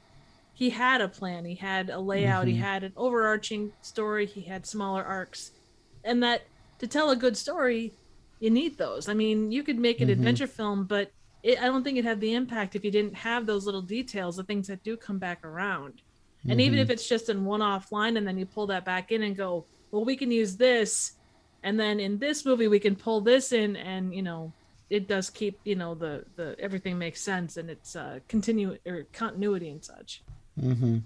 he 0.55 0.69
had 0.69 1.01
a 1.01 1.07
plan. 1.07 1.45
He 1.45 1.55
had 1.55 1.89
a 1.89 1.99
layout. 1.99 2.45
He 2.47 2.53
Mhm. 2.53 2.59
had 2.69 2.83
an 2.83 2.93
overarching 2.95 3.71
story. 3.81 4.27
He 4.27 4.41
had 4.43 4.67
smaller 4.67 5.03
arcs. 5.03 5.51
And 6.03 6.21
that 6.21 6.43
to 6.77 6.85
tell 6.85 7.09
a 7.09 7.15
good 7.15 7.35
story 7.35 7.95
you 8.39 8.51
need 8.51 8.77
those. 8.77 9.09
I 9.09 9.15
mean 9.15 9.51
you 9.51 9.63
could 9.63 9.79
make 9.79 9.99
an 9.99 10.09
Mhm. 10.09 10.17
adventure 10.17 10.47
film 10.59 10.85
but 10.85 11.11
it, 11.41 11.59
i 11.61 11.65
don't 11.65 11.83
think 11.83 11.97
it'd 11.97 12.07
have 12.13 12.19
the 12.19 12.33
impact 12.41 12.75
if 12.75 12.83
you 12.85 12.91
didn't 12.91 13.15
have 13.29 13.45
those 13.47 13.65
little 13.65 13.81
details 13.97 14.35
the 14.37 14.43
things 14.43 14.67
that 14.67 14.83
do 14.83 14.95
come 14.95 15.17
back 15.27 15.43
around 15.43 15.93
and 16.49 16.59
even 16.59 16.77
Mhm. 16.77 16.81
if 16.83 16.89
it's 16.89 17.07
just 17.07 17.29
in 17.29 17.45
one 17.45 17.61
off 17.61 17.91
line 17.91 18.17
and 18.17 18.27
then 18.27 18.37
you 18.37 18.45
pull 18.45 18.67
that 18.67 18.85
back 18.85 19.11
in 19.11 19.23
and 19.23 19.35
go 19.37 19.65
well 19.91 20.03
we 20.05 20.15
can 20.15 20.31
use 20.31 20.57
this 20.57 21.13
and 21.63 21.79
then 21.79 21.99
in 21.99 22.17
this 22.19 22.45
movie 22.45 22.67
we 22.67 22.79
can 22.79 22.95
pull 22.95 23.21
this 23.21 23.51
in 23.51 23.75
and 23.77 24.13
you 24.13 24.21
know 24.21 24.51
it 24.89 25.07
does 25.07 25.29
keep 25.29 25.59
you 25.63 25.75
know 25.75 25.95
the 25.95 26.25
the 26.35 26.55
everything 26.59 26.97
makes 26.97 27.21
sense 27.21 27.57
and 27.57 27.69
it's 27.69 27.95
uh 27.95 28.19
continue 28.27 28.77
or 28.85 29.03
continuity 29.13 29.69
and 29.69 29.83
such 29.83 30.21
Mm-hmm. 30.61 30.99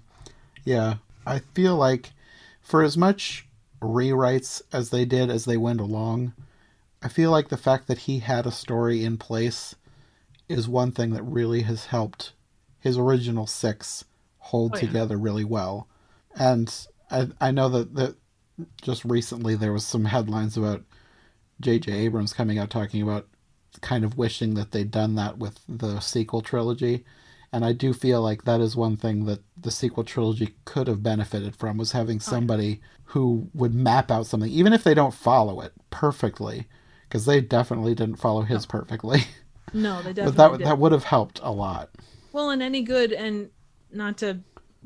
Yeah, 0.64 0.96
I 1.26 1.38
feel 1.54 1.76
like 1.76 2.12
for 2.60 2.82
as 2.82 2.98
much 2.98 3.46
rewrites 3.80 4.60
as 4.72 4.90
they 4.90 5.06
did 5.06 5.30
as 5.30 5.46
they 5.46 5.56
went 5.56 5.80
along, 5.80 6.34
I 7.02 7.08
feel 7.08 7.30
like 7.30 7.48
the 7.48 7.56
fact 7.56 7.86
that 7.86 8.00
he 8.00 8.18
had 8.18 8.44
a 8.44 8.50
story 8.50 9.04
in 9.04 9.16
place 9.16 9.74
is 10.50 10.68
one 10.68 10.92
thing 10.92 11.10
that 11.14 11.22
really 11.22 11.62
has 11.62 11.86
helped 11.86 12.32
his 12.80 12.98
original 12.98 13.46
six 13.46 14.04
hold 14.50 14.72
Oh, 14.74 14.76
yeah. 14.78 14.86
together 14.86 15.16
really 15.16 15.44
well. 15.44 15.88
And 16.36 16.72
I 17.10 17.28
I 17.40 17.50
know 17.50 17.68
that 17.70 17.94
that 17.94 18.16
just 18.82 19.04
recently 19.04 19.54
there 19.54 19.72
was 19.72 19.84
some 19.86 20.04
headlines 20.06 20.56
about 20.56 20.82
J.J. 21.60 21.92
Abrams 21.92 22.32
coming 22.32 22.58
out 22.58 22.70
talking 22.70 23.02
about 23.02 23.26
kind 23.80 24.04
of 24.04 24.16
wishing 24.18 24.54
that 24.54 24.70
they'd 24.72 24.90
done 24.90 25.14
that 25.16 25.38
with 25.38 25.60
the 25.68 26.00
sequel 26.00 26.40
trilogy. 26.42 27.04
And 27.52 27.64
I 27.64 27.72
do 27.72 27.92
feel 27.94 28.20
like 28.20 28.44
that 28.44 28.60
is 28.60 28.76
one 28.76 28.96
thing 28.96 29.24
that 29.24 29.40
the 29.56 29.70
sequel 29.70 30.04
trilogy 30.04 30.54
could 30.64 30.86
have 30.86 31.02
benefited 31.02 31.56
from 31.56 31.78
was 31.78 31.92
having 31.92 32.16
Oh, 32.18 32.20
somebody 32.20 32.80
who 33.04 33.48
would 33.54 33.74
map 33.74 34.10
out 34.10 34.26
something, 34.26 34.50
even 34.50 34.72
if 34.74 34.84
they 34.84 34.92
don't 34.94 35.14
follow 35.14 35.60
it 35.62 35.72
perfectly, 35.90 36.66
because 37.08 37.24
they 37.24 37.40
definitely 37.40 37.94
didn't 37.94 38.16
follow 38.16 38.42
his 38.42 38.66
perfectly. 38.66 39.20
no 39.72 40.02
they 40.02 40.12
didn't. 40.12 40.26
but 40.34 40.36
that 40.36 40.58
did. 40.58 40.66
that 40.66 40.78
would 40.78 40.92
have 40.92 41.04
helped 41.04 41.40
a 41.42 41.50
lot. 41.52 41.88
well 42.32 42.50
and 42.50 42.62
any 42.62 42.82
good 42.82 43.12
and 43.12 43.48
not 43.92 44.16
to 44.18 44.38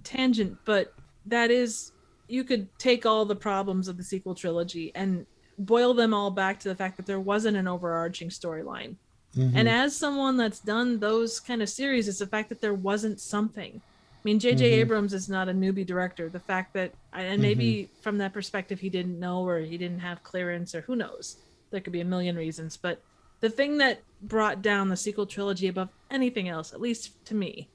tangent 0.04 0.56
but 0.64 0.94
that 1.26 1.50
is 1.50 1.92
you 2.28 2.44
could 2.44 2.66
take 2.78 3.04
all 3.06 3.24
the 3.24 3.36
problems 3.36 3.88
of 3.88 3.96
the 3.96 4.02
sequel 4.04 4.34
trilogy 4.34 4.90
and 4.94 5.26
boil 5.58 5.92
them 5.94 6.14
all 6.14 6.30
back 6.30 6.58
to 6.58 6.68
the 6.68 6.74
fact 6.74 6.96
that 6.96 7.06
there 7.06 7.20
wasn't 7.20 7.56
an 7.56 7.68
overarching 7.68 8.28
storyline 8.28 8.96
Mhm. 9.36 9.52
And 9.54 9.66
as 9.66 9.96
someone 9.96 10.36
that's 10.36 10.60
done 10.60 10.98
those 10.98 11.40
kind 11.40 11.62
of 11.62 11.70
series, 11.70 12.06
it's 12.06 12.18
the 12.18 12.26
fact 12.26 12.50
that 12.50 12.60
there 12.60 12.74
wasn't 12.74 13.18
something. 13.18 13.80
I 13.80 14.20
mean, 14.24 14.38
J.J. 14.38 14.70
Mhm. 14.70 14.80
Abrams 14.80 15.14
is 15.14 15.26
not 15.26 15.48
a 15.48 15.52
newbie 15.54 15.86
director. 15.86 16.28
The 16.28 16.38
fact 16.38 16.74
that, 16.74 16.92
and 17.14 17.40
maybe 17.40 17.88
from 18.02 18.18
that 18.18 18.34
perspective, 18.34 18.78
he 18.80 18.90
didn't 18.90 19.18
know 19.18 19.42
or 19.42 19.60
he 19.60 19.78
didn't 19.78 20.00
have 20.00 20.22
clearance 20.22 20.74
or 20.74 20.82
who 20.82 20.96
knows. 20.96 21.38
There 21.70 21.80
could 21.80 21.94
be 21.94 22.02
a 22.02 22.04
million 22.04 22.36
reasons. 22.36 22.76
But 22.76 23.00
the 23.40 23.48
thing 23.48 23.78
that 23.78 24.02
brought 24.20 24.60
down 24.60 24.90
the 24.90 24.98
sequel 24.98 25.24
trilogy 25.24 25.66
above 25.66 25.88
anything 26.10 26.50
else, 26.50 26.74
at 26.74 26.80
least 26.82 27.12
to 27.24 27.34
me, 27.34 27.70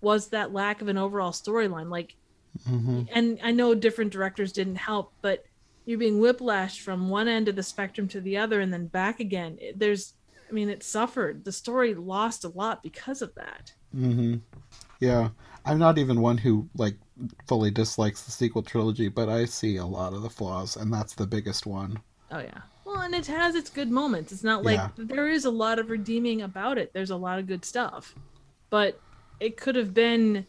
was 0.00 0.28
that 0.28 0.52
lack 0.52 0.80
of 0.82 0.88
an 0.88 0.96
overall 0.98 1.32
storyline. 1.32 1.90
Like, 1.90 2.14
Mhm. 2.68 3.08
and 3.12 3.38
I 3.42 3.52
know 3.52 3.74
different 3.74 4.12
directors 4.12 4.52
didn't 4.52 4.76
help, 4.76 5.12
but 5.22 5.44
you're 5.84 5.98
being 5.98 6.18
whiplashed 6.20 6.80
from 6.80 7.08
one 7.08 7.28
end 7.28 7.48
of 7.48 7.56
the 7.56 7.62
spectrum 7.62 8.08
to 8.08 8.20
the 8.20 8.36
other 8.36 8.60
and 8.60 8.72
then 8.72 8.86
back 8.86 9.20
again. 9.20 9.58
There's, 9.74 10.14
I 10.48 10.52
mean, 10.52 10.68
it 10.68 10.82
suffered. 10.82 11.44
The 11.44 11.52
story 11.52 11.94
lost 11.94 12.44
a 12.44 12.48
lot 12.48 12.82
because 12.82 13.22
of 13.22 13.34
that. 13.36 13.72
hmm 13.92 14.36
Yeah, 15.00 15.30
I'm 15.64 15.78
not 15.78 15.96
even 15.98 16.20
one 16.20 16.36
who 16.38 16.68
like 16.76 16.96
fully 17.46 17.70
dislikes 17.70 18.22
the 18.24 18.30
sequel 18.32 18.62
trilogy, 18.62 19.08
but 19.08 19.28
I 19.28 19.44
see 19.44 19.76
a 19.76 19.86
lot 19.86 20.12
of 20.12 20.22
the 20.22 20.30
flaws, 20.30 20.76
and 20.76 20.92
that's 20.92 21.14
the 21.14 21.26
biggest 21.26 21.66
one. 21.66 21.98
Oh 22.30 22.38
yeah. 22.40 22.62
Well, 22.84 23.00
and 23.00 23.14
it 23.14 23.26
has 23.26 23.54
its 23.54 23.70
good 23.70 23.90
moments. 23.90 24.32
It's 24.32 24.44
not 24.44 24.64
like 24.64 24.76
Yeah. 24.78 24.88
there 24.96 25.28
is 25.28 25.44
a 25.44 25.50
lot 25.50 25.78
of 25.78 25.88
redeeming 25.90 26.42
about 26.42 26.78
it. 26.78 26.92
There's 26.92 27.10
a 27.10 27.16
lot 27.16 27.38
of 27.38 27.46
good 27.46 27.64
stuff, 27.64 28.14
but 28.70 29.00
it 29.40 29.56
could 29.56 29.76
have 29.76 29.94
been 29.94 30.46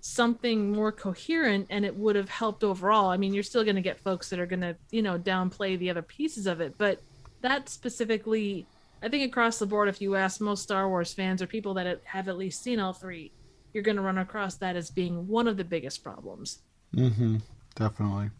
something 0.00 0.72
more 0.72 0.90
coherent 0.90 1.66
and 1.70 1.84
it 1.84 1.96
would 1.96 2.16
have 2.16 2.28
helped 2.28 2.64
overall. 2.64 3.10
I 3.10 3.16
mean, 3.16 3.32
you're 3.32 3.42
still 3.42 3.62
going 3.62 3.76
to 3.76 3.82
get 3.82 4.00
folks 4.00 4.30
that 4.30 4.40
are 4.40 4.46
going 4.46 4.60
to, 4.60 4.76
you 4.90 5.02
know, 5.02 5.18
downplay 5.18 5.78
the 5.78 5.90
other 5.90 6.02
pieces 6.02 6.46
of 6.46 6.60
it, 6.60 6.76
but 6.76 7.00
that 7.40 7.68
specifically, 7.68 8.66
I 9.02 9.08
think 9.08 9.28
across 9.28 9.58
the 9.58 9.66
board, 9.66 9.88
if 9.88 10.00
you 10.00 10.16
ask 10.16 10.40
most 10.40 10.62
Star 10.62 10.88
Wars 10.88 11.12
fans 11.12 11.42
or 11.42 11.46
people 11.46 11.74
that 11.74 12.00
have 12.04 12.28
at 12.28 12.36
least 12.36 12.62
seen 12.62 12.80
all 12.80 12.92
three, 12.92 13.32
you're 13.72 13.82
going 13.82 13.96
to 13.96 14.02
run 14.02 14.18
across 14.18 14.56
that 14.56 14.76
as 14.76 14.90
being 14.90 15.26
one 15.28 15.48
of 15.48 15.56
the 15.56 15.64
biggest 15.64 16.02
problems. 16.02 16.60
Mm-hmm. 16.94 17.38
Definitely. 17.74 18.30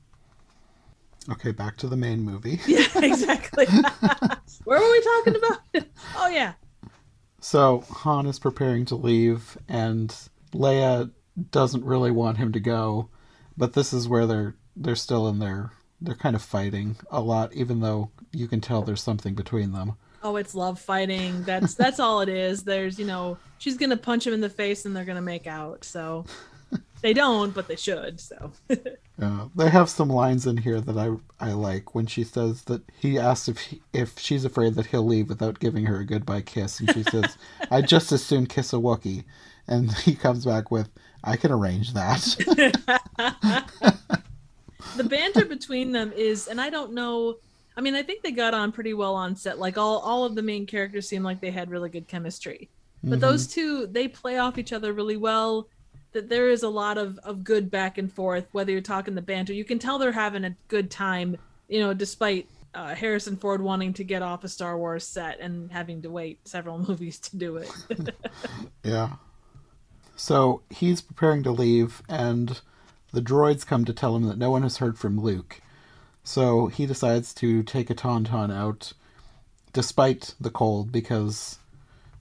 Okay, 1.30 1.52
back 1.52 1.76
to 1.78 1.86
the 1.86 1.96
main 1.96 2.20
movie. 2.20 2.60
Yeah, 2.66 2.86
exactly. 2.96 3.66
Where 4.64 4.80
were 4.80 4.90
we 4.90 5.00
talking 5.00 5.36
about? 5.36 5.86
oh 6.16 6.28
yeah. 6.28 6.54
So 7.42 7.80
Han 7.90 8.26
is 8.26 8.38
preparing 8.38 8.84
to 8.86 8.94
leave, 8.94 9.58
and 9.68 10.14
Leia 10.54 11.10
doesn't 11.50 11.84
really 11.84 12.12
want 12.12 12.38
him 12.38 12.52
to 12.52 12.60
go, 12.60 13.08
but 13.56 13.72
this 13.72 13.92
is 13.92 14.08
where 14.08 14.26
they're 14.26 14.54
they're 14.76 14.94
still 14.96 15.28
in 15.28 15.38
there. 15.40 15.72
they're 16.00 16.14
kind 16.14 16.34
of 16.36 16.42
fighting 16.42 16.96
a 17.10 17.20
lot, 17.20 17.52
even 17.52 17.80
though 17.80 18.10
you 18.32 18.48
can 18.48 18.60
tell 18.60 18.82
there's 18.82 19.02
something 19.02 19.34
between 19.34 19.72
them. 19.72 19.94
Oh, 20.22 20.36
it's 20.36 20.54
love 20.54 20.78
fighting. 20.80 21.42
That's 21.44 21.74
that's 21.74 22.00
all 22.00 22.20
it 22.20 22.28
is. 22.28 22.62
There's, 22.64 22.98
you 22.98 23.04
know, 23.06 23.38
she's 23.58 23.76
gonna 23.76 23.96
punch 23.96 24.26
him 24.26 24.34
in 24.34 24.40
the 24.40 24.48
face 24.48 24.84
and 24.84 24.94
they're 24.94 25.04
gonna 25.04 25.20
make 25.20 25.46
out. 25.46 25.84
So 25.84 26.24
they 27.02 27.12
don't, 27.12 27.52
but 27.54 27.66
they 27.68 27.76
should. 27.76 28.20
So 28.20 28.52
They 29.18 29.70
have 29.70 29.88
some 29.88 30.08
lines 30.08 30.46
in 30.46 30.58
here 30.58 30.80
that 30.80 30.98
I 30.98 31.14
I 31.38 31.52
like 31.52 31.94
when 31.94 32.06
she 32.06 32.24
says 32.24 32.62
that 32.64 32.82
he 32.98 33.18
asks 33.18 33.48
if 33.48 33.58
he, 33.58 33.82
if 33.92 34.18
she's 34.18 34.44
afraid 34.44 34.74
that 34.74 34.86
he'll 34.86 35.06
leave 35.06 35.28
without 35.28 35.60
giving 35.60 35.86
her 35.86 36.00
a 36.00 36.04
goodbye 36.04 36.40
kiss, 36.42 36.80
and 36.80 36.90
she 36.90 37.02
says, 37.10 37.36
"I'd 37.70 37.88
just 37.88 38.10
as 38.12 38.24
soon 38.24 38.46
kiss 38.46 38.72
a 38.72 38.76
Wookiee," 38.76 39.24
and 39.68 39.92
he 39.98 40.14
comes 40.14 40.44
back 40.44 40.70
with, 40.70 40.88
"I 41.22 41.36
can 41.36 41.52
arrange 41.52 41.92
that." 41.94 42.22
the 44.96 45.04
banter 45.04 45.44
between 45.44 45.92
them 45.92 46.12
is, 46.12 46.48
and 46.48 46.60
I 46.60 46.70
don't 46.70 46.92
know. 46.92 47.36
I 47.76 47.80
mean, 47.80 47.94
I 47.94 48.02
think 48.02 48.22
they 48.22 48.32
got 48.32 48.54
on 48.54 48.72
pretty 48.72 48.94
well 48.94 49.14
on 49.14 49.36
set. 49.36 49.58
Like 49.58 49.78
all 49.78 49.98
all 50.00 50.24
of 50.24 50.34
the 50.34 50.42
main 50.42 50.66
characters 50.66 51.08
seem 51.08 51.22
like 51.22 51.40
they 51.40 51.50
had 51.50 51.70
really 51.70 51.90
good 51.90 52.08
chemistry. 52.08 52.68
But 53.04 53.18
Mhm. 53.18 53.22
those 53.22 53.46
two, 53.48 53.86
they 53.88 54.06
play 54.08 54.38
off 54.38 54.58
each 54.58 54.72
other 54.72 54.92
really 54.92 55.16
well. 55.16 55.68
That 56.12 56.28
there 56.28 56.50
is 56.50 56.62
a 56.62 56.68
lot 56.68 56.98
of 56.98 57.18
of 57.18 57.44
good 57.44 57.70
back 57.70 57.98
and 57.98 58.12
forth. 58.12 58.46
Whether 58.52 58.72
you're 58.72 58.80
talking 58.80 59.14
the 59.14 59.22
banter, 59.22 59.52
you 59.52 59.64
can 59.64 59.78
tell 59.78 59.98
they're 59.98 60.12
having 60.12 60.44
a 60.44 60.56
good 60.68 60.90
time. 60.90 61.36
You 61.68 61.80
know, 61.80 61.94
despite 61.94 62.48
uh, 62.74 62.94
Harrison 62.94 63.36
Ford 63.36 63.60
wanting 63.60 63.92
to 63.94 64.04
get 64.04 64.22
off 64.22 64.44
a 64.44 64.48
Star 64.48 64.78
Wars 64.78 65.06
set 65.06 65.40
and 65.40 65.70
having 65.70 66.02
to 66.02 66.10
wait 66.10 66.46
several 66.46 66.78
movies 66.88 67.18
to 67.20 67.36
do 67.36 67.56
it. 67.56 67.70
Yeah. 68.84 69.14
So 70.16 70.62
he's 70.70 71.00
preparing 71.00 71.42
to 71.44 71.52
leave, 71.52 72.02
and 72.08 72.60
the 73.12 73.22
droids 73.22 73.66
come 73.66 73.84
to 73.84 73.92
tell 73.92 74.14
him 74.16 74.24
that 74.24 74.38
no 74.38 74.50
one 74.50 74.62
has 74.62 74.78
heard 74.78 74.98
from 74.98 75.20
Luke. 75.20 75.60
So 76.24 76.66
he 76.66 76.86
decides 76.86 77.32
to 77.34 77.62
take 77.62 77.90
a 77.90 77.94
tauntaun 77.94 78.52
out, 78.52 78.92
despite 79.72 80.34
the 80.40 80.50
cold, 80.50 80.92
because 80.92 81.58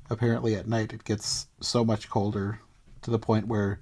apparently 0.10 0.56
at 0.56 0.68
night 0.68 0.94
it 0.94 1.04
gets 1.04 1.48
so 1.60 1.84
much 1.84 2.10
colder 2.10 2.60
to 3.02 3.12
the 3.12 3.20
point 3.20 3.48
where 3.48 3.80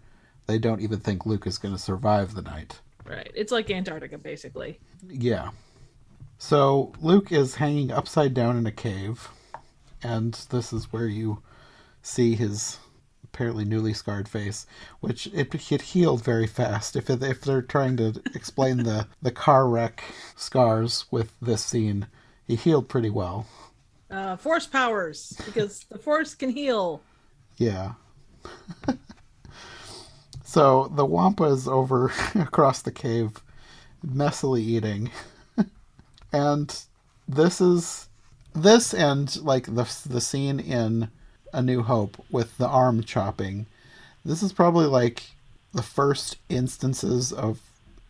they 0.48 0.58
don't 0.58 0.82
even 0.82 1.00
think 1.00 1.26
Luke 1.26 1.46
is 1.48 1.58
going 1.58 1.74
to 1.74 1.80
survive 1.80 2.34
the 2.34 2.42
night. 2.42 2.82
Right. 3.06 3.32
It's 3.36 3.52
like 3.52 3.70
Antarctica, 3.70 4.18
basically. 4.18 4.80
Yeah. 5.08 5.50
So 6.38 6.94
Luke 7.02 7.32
is 7.32 7.56
hanging 7.56 7.92
upside 7.92 8.34
down 8.34 8.58
in 8.58 8.66
a 8.66 8.72
cave, 8.72 9.30
and 10.02 10.34
this 10.52 10.72
is 10.72 10.94
where 10.94 11.08
you 11.08 11.42
see 12.02 12.36
his 12.36 12.78
apparently 13.24 13.66
newly 13.66 13.94
scarred 13.94 14.28
face, 14.28 14.66
which 15.02 15.28
it, 15.28 15.72
it 15.72 15.82
healed 15.82 16.24
very 16.24 16.48
fast. 16.48 16.96
If 16.96 17.10
it, 17.10 17.22
if 17.22 17.42
they're 17.42 17.62
trying 17.62 17.98
to 17.98 18.22
explain 18.34 18.84
the 18.84 19.08
the 19.22 19.32
car 19.32 19.68
wreck 19.68 20.04
scars 20.36 21.06
with 21.12 21.34
this 21.42 21.64
scene, 21.64 22.08
he 22.48 22.56
healed 22.56 22.90
pretty 22.90 23.10
well. 23.10 23.46
Uh, 24.10 24.36
force 24.36 24.66
powers, 24.66 25.40
because 25.46 25.86
the 25.92 26.00
force 26.00 26.34
can 26.36 26.50
heal. 26.50 27.02
Yeah. 27.58 27.94
so 30.50 30.92
the 30.96 31.06
Wampa 31.06 31.44
is 31.44 31.68
over 31.68 32.12
across 32.36 32.82
the 32.82 32.92
cave, 32.92 33.40
messily 34.04 34.62
eating, 34.62 35.12
and 36.34 36.76
this 37.28 37.62
is 37.62 38.10
this 38.56 38.92
and 38.96 39.40
like 39.44 39.66
the 39.68 39.88
the 40.10 40.20
scene 40.20 40.60
in 40.60 41.12
A 41.54 41.62
New 41.62 41.84
Hope 41.84 42.18
with 42.32 42.58
the 42.58 42.68
arm 42.68 43.04
chopping. 43.04 43.68
This 44.26 44.42
is 44.42 44.52
probably 44.52 44.88
like 44.88 45.22
the 45.72 45.84
first 45.84 46.38
instances 46.50 47.32
of 47.32 47.60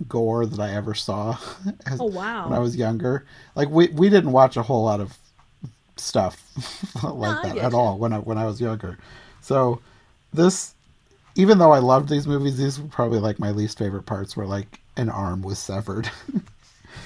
gore 0.07 0.45
that 0.45 0.61
I 0.61 0.73
ever 0.73 0.93
saw. 0.93 1.37
As, 1.85 1.99
oh 1.99 2.05
wow! 2.05 2.45
When 2.45 2.57
I 2.57 2.61
was 2.61 2.77
younger, 2.77 3.25
like 3.53 3.69
we 3.69 3.89
we 3.89 4.07
didn't 4.07 4.31
watch 4.31 4.55
a 4.55 4.63
whole 4.63 4.85
lot 4.85 5.01
of 5.01 5.17
stuff 5.97 6.41
like 7.03 7.43
no, 7.43 7.49
that 7.49 7.57
at 7.57 7.71
you. 7.73 7.77
all 7.77 7.97
when 7.97 8.13
I 8.13 8.19
when 8.19 8.37
I 8.37 8.45
was 8.45 8.61
younger. 8.61 8.97
So 9.41 9.81
this 10.33 10.73
even 11.39 11.57
though 11.57 11.71
I 11.71 11.79
loved 11.79 12.09
these 12.09 12.27
movies, 12.27 12.57
these 12.57 12.79
were 12.79 12.89
probably 12.89 13.19
like 13.19 13.39
my 13.39 13.51
least 13.51 13.77
favorite 13.77 14.05
parts 14.05 14.35
where 14.35 14.45
like 14.45 14.81
an 14.97 15.09
arm 15.09 15.41
was 15.41 15.57
severed. 15.57 16.09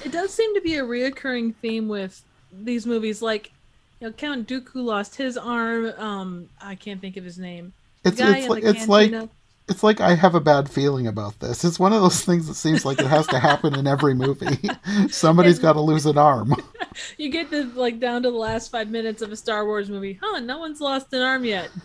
it 0.03 0.11
does 0.11 0.33
seem 0.33 0.55
to 0.55 0.61
be 0.61 0.75
a 0.75 0.83
reoccurring 0.83 1.53
theme 1.55 1.87
with 1.87 2.23
these 2.51 2.87
movies 2.87 3.21
like 3.21 3.51
you 3.99 4.07
know, 4.07 4.13
Count 4.13 4.47
Dooku 4.47 4.75
lost 4.75 5.15
his 5.15 5.37
arm. 5.37 5.93
Um, 5.97 6.49
I 6.59 6.73
can't 6.75 6.99
think 6.99 7.15
of 7.15 7.23
his 7.23 7.37
name. 7.37 7.73
It's 8.03 8.19
it's, 8.19 8.47
like, 8.49 8.63
it's 8.63 8.87
like 8.87 9.29
it's 9.69 9.83
like 9.83 10.01
I 10.01 10.15
have 10.15 10.35
a 10.35 10.41
bad 10.41 10.69
feeling 10.69 11.07
about 11.07 11.39
this. 11.39 11.63
It's 11.63 11.79
one 11.79 11.93
of 11.93 12.01
those 12.01 12.25
things 12.25 12.47
that 12.47 12.55
seems 12.55 12.83
like 12.83 12.99
it 12.99 13.07
has 13.07 13.27
to 13.27 13.39
happen 13.39 13.75
in 13.75 13.87
every 13.87 14.13
movie. 14.13 14.69
Somebody's 15.09 15.59
got 15.59 15.73
to 15.73 15.81
lose 15.81 16.05
an 16.05 16.17
arm. 16.17 16.53
you 17.17 17.29
get 17.29 17.49
the 17.49 17.63
like 17.75 17.99
down 17.99 18.23
to 18.23 18.31
the 18.31 18.37
last 18.37 18.71
five 18.71 18.89
minutes 18.89 19.21
of 19.21 19.31
a 19.31 19.37
Star 19.37 19.65
Wars 19.65 19.89
movie. 19.89 20.19
Huh? 20.21 20.39
No 20.39 20.57
one's 20.59 20.81
lost 20.81 21.13
an 21.13 21.21
arm 21.21 21.45
yet. 21.45 21.69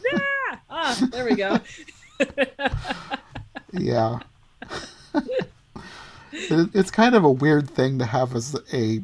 Ah, 0.50 0.60
ah 0.70 1.08
there 1.10 1.26
we 1.26 1.34
go. 1.34 1.60
Yeah. 3.72 4.18
it, 6.32 6.70
it's 6.74 6.90
kind 6.90 7.14
of 7.14 7.24
a 7.24 7.30
weird 7.30 7.68
thing 7.70 7.98
to 7.98 8.04
have 8.04 8.34
as 8.34 8.56
a 8.72 9.00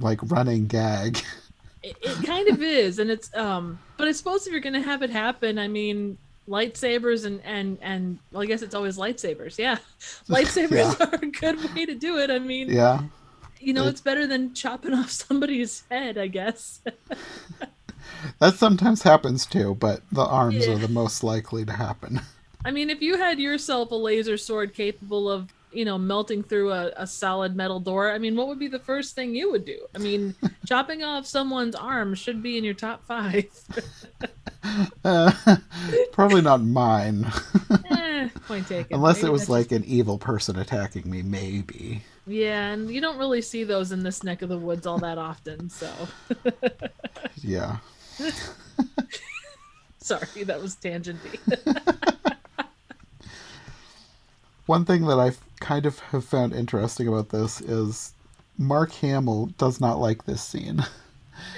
like 0.00 0.20
running 0.22 0.66
gag. 0.66 1.22
It, 1.82 1.96
it 2.02 2.26
kind 2.26 2.48
of 2.48 2.62
is, 2.62 2.98
and 2.98 3.10
it's 3.10 3.34
um, 3.36 3.78
but 3.96 4.08
I 4.08 4.12
suppose 4.12 4.46
if 4.46 4.52
you're 4.52 4.60
gonna 4.60 4.82
have 4.82 5.02
it 5.02 5.10
happen, 5.10 5.58
I 5.58 5.68
mean, 5.68 6.18
lightsabers 6.48 7.24
and 7.24 7.40
and 7.44 7.78
and 7.80 8.18
well, 8.32 8.42
I 8.42 8.46
guess 8.46 8.62
it's 8.62 8.74
always 8.74 8.96
lightsabers. 8.98 9.58
Yeah, 9.58 9.78
lightsabers 10.28 10.98
yeah. 10.98 11.06
are 11.06 11.14
a 11.14 11.26
good 11.26 11.74
way 11.74 11.86
to 11.86 11.94
do 11.94 12.18
it. 12.18 12.30
I 12.30 12.38
mean, 12.38 12.70
yeah, 12.70 13.02
you 13.60 13.72
know, 13.72 13.84
it, 13.84 13.90
it's 13.90 14.00
better 14.00 14.26
than 14.26 14.54
chopping 14.54 14.94
off 14.94 15.10
somebody's 15.10 15.84
head, 15.90 16.18
I 16.18 16.26
guess. 16.26 16.80
that 18.38 18.54
sometimes 18.54 19.02
happens 19.02 19.46
too, 19.46 19.74
but 19.76 20.02
the 20.10 20.24
arms 20.24 20.66
yeah. 20.66 20.74
are 20.74 20.78
the 20.78 20.88
most 20.88 21.22
likely 21.22 21.64
to 21.64 21.72
happen. 21.72 22.20
I 22.66 22.72
mean, 22.72 22.90
if 22.90 23.00
you 23.00 23.16
had 23.16 23.38
yourself 23.38 23.92
a 23.92 23.94
laser 23.94 24.36
sword 24.36 24.74
capable 24.74 25.30
of 25.30 25.52
you 25.72 25.84
know 25.84 25.98
melting 25.98 26.42
through 26.42 26.72
a, 26.72 26.90
a 26.96 27.06
solid 27.06 27.54
metal 27.54 27.78
door 27.78 28.10
i 28.10 28.18
mean 28.18 28.34
what 28.34 28.48
would 28.48 28.58
be 28.58 28.68
the 28.68 28.78
first 28.78 29.14
thing 29.14 29.34
you 29.34 29.50
would 29.50 29.64
do? 29.64 29.78
I 29.94 29.98
mean 29.98 30.34
chopping 30.66 31.02
off 31.02 31.26
someone's 31.26 31.74
arm 31.74 32.14
should 32.14 32.42
be 32.42 32.56
in 32.56 32.64
your 32.64 32.74
top 32.74 33.04
five. 33.04 33.46
Uh, 35.04 35.30
probably 36.10 36.42
not 36.42 36.60
mine. 36.60 37.24
Eh, 37.90 38.28
point 38.48 38.66
taken. 38.66 38.96
Unless 38.96 39.18
maybe 39.18 39.28
it 39.28 39.32
was 39.32 39.48
like 39.48 39.68
just... 39.68 39.82
an 39.82 39.84
evil 39.84 40.18
person 40.18 40.58
attacking 40.58 41.08
me 41.08 41.22
maybe. 41.22 42.02
Yeah 42.26 42.72
and 42.72 42.90
you 42.90 43.00
don't 43.00 43.16
really 43.16 43.42
see 43.42 43.62
those 43.62 43.92
in 43.92 44.02
this 44.02 44.24
neck 44.24 44.42
of 44.42 44.48
the 44.48 44.58
woods 44.58 44.84
all 44.84 44.98
that 44.98 45.18
often 45.18 45.70
so. 45.70 45.88
Yeah. 47.36 47.76
Sorry 49.98 50.42
that 50.42 50.60
was 50.60 50.74
tangenty 50.74 51.38
one 54.66 54.84
thing 54.84 55.06
that 55.06 55.18
I 55.18 55.32
kind 55.60 55.86
of 55.86 55.98
have 56.00 56.24
found 56.24 56.52
interesting 56.52 57.08
about 57.08 57.30
this 57.30 57.60
is 57.60 58.12
Mark 58.58 58.92
Hamill 58.92 59.46
does 59.58 59.80
not 59.80 59.98
like 59.98 60.24
this 60.24 60.42
scene. 60.42 60.84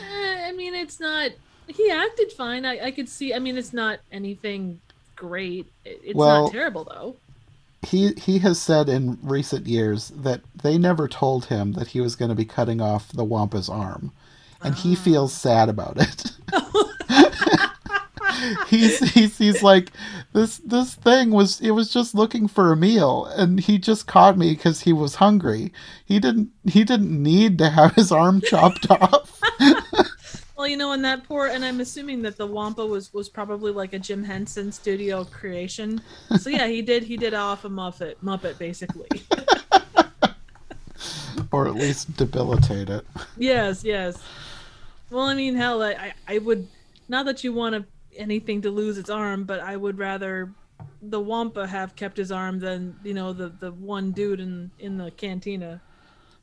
Eh, 0.00 0.48
I 0.48 0.50
mean, 0.50 0.74
it's 0.74 0.98
not. 0.98 1.30
He 1.68 1.88
acted 1.88 2.32
fine. 2.32 2.64
I, 2.64 2.86
I 2.86 2.90
could 2.90 3.08
see. 3.08 3.32
I 3.32 3.38
mean, 3.38 3.56
it's 3.56 3.72
not 3.72 4.00
anything 4.10 4.80
great. 5.14 5.66
It's 5.84 6.16
well, 6.16 6.44
not 6.44 6.52
terrible 6.52 6.82
though. 6.82 7.14
He 7.86 8.12
he 8.14 8.40
has 8.40 8.60
said 8.60 8.88
in 8.88 9.18
recent 9.22 9.68
years 9.68 10.08
that 10.08 10.40
they 10.60 10.76
never 10.76 11.06
told 11.06 11.44
him 11.44 11.74
that 11.74 11.86
he 11.86 12.00
was 12.00 12.16
going 12.16 12.30
to 12.30 12.34
be 12.34 12.44
cutting 12.44 12.80
off 12.80 13.12
the 13.12 13.22
Wampa's 13.22 13.68
arm, 13.68 14.10
and 14.60 14.74
he 14.74 14.96
ah. 14.96 15.00
feels 15.00 15.32
sad 15.32 15.68
about 15.68 15.96
it. 16.00 16.32
he's 18.68 18.98
he's 19.12 19.38
he's 19.38 19.62
like 19.62 19.90
this 20.32 20.58
this 20.58 20.94
thing 20.94 21.30
was 21.30 21.60
it 21.60 21.70
was 21.72 21.92
just 21.92 22.14
looking 22.14 22.48
for 22.48 22.72
a 22.72 22.76
meal 22.76 23.26
and 23.36 23.60
he 23.60 23.78
just 23.78 24.06
caught 24.06 24.38
me 24.38 24.54
because 24.54 24.82
he 24.82 24.92
was 24.92 25.16
hungry. 25.16 25.72
He 26.04 26.18
didn't 26.18 26.50
he 26.64 26.84
didn't 26.84 27.22
need 27.22 27.58
to 27.58 27.70
have 27.70 27.94
his 27.94 28.12
arm 28.12 28.40
chopped 28.44 28.90
off. 28.90 29.40
Well 30.56 30.66
you 30.66 30.76
know 30.76 30.90
and 30.90 31.04
that 31.04 31.22
poor 31.22 31.46
and 31.46 31.64
i'm 31.64 31.78
assuming 31.78 32.20
that 32.22 32.36
the 32.36 32.44
wampa 32.44 32.84
was 32.84 33.14
was 33.14 33.28
probably 33.28 33.70
like 33.70 33.92
a 33.92 33.98
jim 34.00 34.24
henson 34.24 34.72
studio 34.72 35.22
creation. 35.24 36.02
So 36.36 36.50
yeah 36.50 36.66
he 36.66 36.82
did 36.82 37.04
he 37.04 37.16
did 37.16 37.32
off 37.32 37.64
a 37.64 37.68
muppet 37.68 38.16
muppet 38.24 38.58
basically. 38.58 39.06
Or 41.52 41.68
at 41.68 41.76
least 41.76 42.16
debilitate 42.16 42.90
it. 42.90 43.06
Yes 43.36 43.84
yes. 43.84 44.20
Well 45.10 45.26
i 45.26 45.34
mean 45.34 45.54
hell 45.54 45.80
i 45.80 46.12
i 46.26 46.38
would 46.38 46.66
not 47.08 47.24
that 47.26 47.44
you 47.44 47.52
want 47.52 47.76
to 47.76 47.84
anything 48.18 48.62
to 48.62 48.70
lose 48.70 48.98
its 48.98 49.10
arm, 49.10 49.44
but 49.44 49.60
I 49.60 49.76
would 49.76 49.98
rather 49.98 50.52
the 51.02 51.20
Wampa 51.20 51.66
have 51.66 51.96
kept 51.96 52.16
his 52.16 52.32
arm 52.32 52.58
than 52.58 52.96
you 53.04 53.14
know 53.14 53.32
the 53.32 53.48
the 53.48 53.72
one 53.72 54.12
dude 54.12 54.40
in 54.40 54.70
in 54.78 54.98
the 54.98 55.10
cantina. 55.12 55.80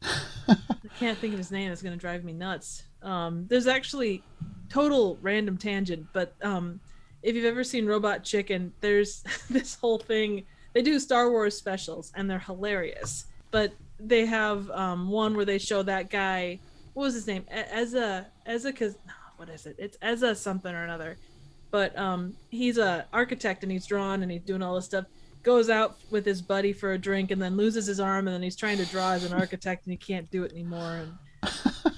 I 0.03 0.57
can't 0.99 1.17
think 1.17 1.33
of 1.33 1.39
his 1.39 1.51
name. 1.51 1.71
It's 1.71 1.81
gonna 1.81 1.97
drive 1.97 2.23
me 2.23 2.33
nuts. 2.33 2.83
Um, 3.01 3.45
there's 3.49 3.67
actually 3.67 4.23
total 4.69 5.17
random 5.21 5.57
tangent, 5.57 6.07
but 6.13 6.33
um, 6.41 6.79
if 7.21 7.35
you've 7.35 7.45
ever 7.45 7.63
seen 7.63 7.85
Robot 7.85 8.23
Chicken, 8.23 8.73
there's 8.81 9.23
this 9.49 9.75
whole 9.75 9.99
thing. 9.99 10.45
They 10.73 10.81
do 10.81 10.99
Star 10.99 11.29
Wars 11.29 11.55
specials, 11.55 12.11
and 12.15 12.29
they're 12.29 12.39
hilarious. 12.39 13.25
But 13.51 13.73
they 13.99 14.25
have 14.25 14.69
um, 14.71 15.09
one 15.09 15.35
where 15.35 15.45
they 15.45 15.57
show 15.57 15.83
that 15.83 16.09
guy. 16.09 16.59
What 16.93 17.03
was 17.03 17.13
his 17.13 17.27
name? 17.27 17.45
Ezra. 17.49 18.27
Ezra. 18.45 18.73
Cause 18.73 18.97
what 19.37 19.49
is 19.49 19.65
it? 19.65 19.75
It's 19.77 19.97
Ezra 20.01 20.35
something 20.35 20.73
or 20.73 20.83
another 20.83 21.17
but 21.75 21.97
um, 21.97 22.33
he's 22.51 22.77
a 22.77 23.05
architect 23.11 23.61
and 23.63 23.69
he's 23.69 23.85
drawn 23.85 24.23
and 24.23 24.31
he's 24.31 24.43
doing 24.43 24.61
all 24.61 24.75
this 24.75 24.85
stuff. 24.85 25.03
Goes 25.43 25.69
out 25.69 25.97
with 26.09 26.23
his 26.23 26.41
buddy 26.41 26.71
for 26.71 26.93
a 26.93 26.97
drink 26.97 27.31
and 27.31 27.41
then 27.41 27.57
loses 27.57 27.85
his 27.85 27.99
arm 27.99 28.29
and 28.29 28.35
then 28.35 28.41
he's 28.41 28.55
trying 28.55 28.77
to 28.77 28.85
draw 28.85 29.11
as 29.11 29.25
an 29.25 29.33
architect 29.33 29.85
and 29.85 29.91
he 29.91 29.97
can't 29.97 30.31
do 30.31 30.45
it 30.45 30.53
anymore 30.53 31.01
and 31.01 31.13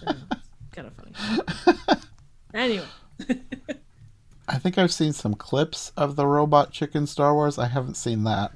uh, 0.07 0.13
kind 0.71 0.87
of 0.87 0.93
funny. 0.95 2.01
anyway. 2.55 2.87
I 4.47 4.57
think 4.57 4.79
I've 4.79 4.91
seen 4.91 5.13
some 5.13 5.35
clips 5.35 5.91
of 5.95 6.15
the 6.15 6.25
Robot 6.25 6.71
Chicken 6.71 7.05
Star 7.05 7.35
Wars. 7.35 7.59
I 7.59 7.67
haven't 7.67 7.97
seen 7.97 8.23
that. 8.23 8.53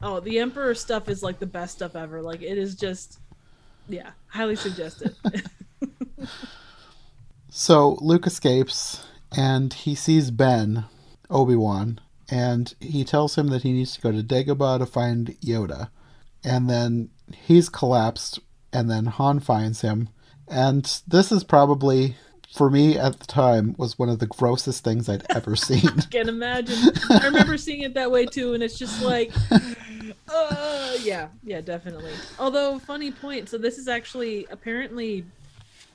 Oh, 0.00 0.20
the 0.20 0.38
Emperor 0.38 0.74
stuff 0.74 1.10
is 1.10 1.22
like 1.22 1.38
the 1.38 1.44
best 1.44 1.74
stuff 1.74 1.94
ever. 1.94 2.22
Like 2.22 2.40
it 2.40 2.56
is 2.56 2.76
just, 2.76 3.18
yeah, 3.90 4.12
highly 4.28 4.56
suggested. 4.56 5.14
so 7.50 7.98
Luke 8.00 8.26
escapes 8.26 9.04
and 9.36 9.72
he 9.72 9.94
sees 9.94 10.30
Ben, 10.30 10.84
Obi 11.30 11.56
Wan, 11.56 12.00
and 12.30 12.74
he 12.80 13.04
tells 13.04 13.36
him 13.36 13.48
that 13.48 13.62
he 13.62 13.72
needs 13.72 13.94
to 13.94 14.00
go 14.00 14.12
to 14.12 14.22
Dagobah 14.22 14.78
to 14.78 14.86
find 14.86 15.36
Yoda. 15.40 15.90
And 16.44 16.68
then 16.68 17.10
he's 17.32 17.68
collapsed, 17.68 18.40
and 18.72 18.90
then 18.90 19.06
Han 19.06 19.40
finds 19.40 19.82
him. 19.82 20.08
And 20.48 20.84
this 21.06 21.30
is 21.30 21.44
probably, 21.44 22.16
for 22.54 22.70
me 22.70 22.98
at 22.98 23.20
the 23.20 23.26
time, 23.26 23.74
was 23.78 23.98
one 23.98 24.08
of 24.08 24.18
the 24.18 24.26
grossest 24.26 24.82
things 24.82 25.08
I'd 25.08 25.24
ever 25.30 25.56
seen. 25.56 25.90
I 25.98 26.02
can 26.10 26.28
imagine. 26.28 26.92
I 27.10 27.26
remember 27.26 27.56
seeing 27.56 27.82
it 27.82 27.94
that 27.94 28.10
way 28.10 28.26
too, 28.26 28.54
and 28.54 28.62
it's 28.62 28.78
just 28.78 29.02
like, 29.02 29.32
uh, 30.28 30.96
yeah, 31.02 31.28
yeah, 31.44 31.60
definitely. 31.60 32.12
Although, 32.38 32.78
funny 32.78 33.10
point. 33.10 33.48
So 33.48 33.58
this 33.58 33.78
is 33.78 33.88
actually 33.88 34.46
apparently 34.50 35.24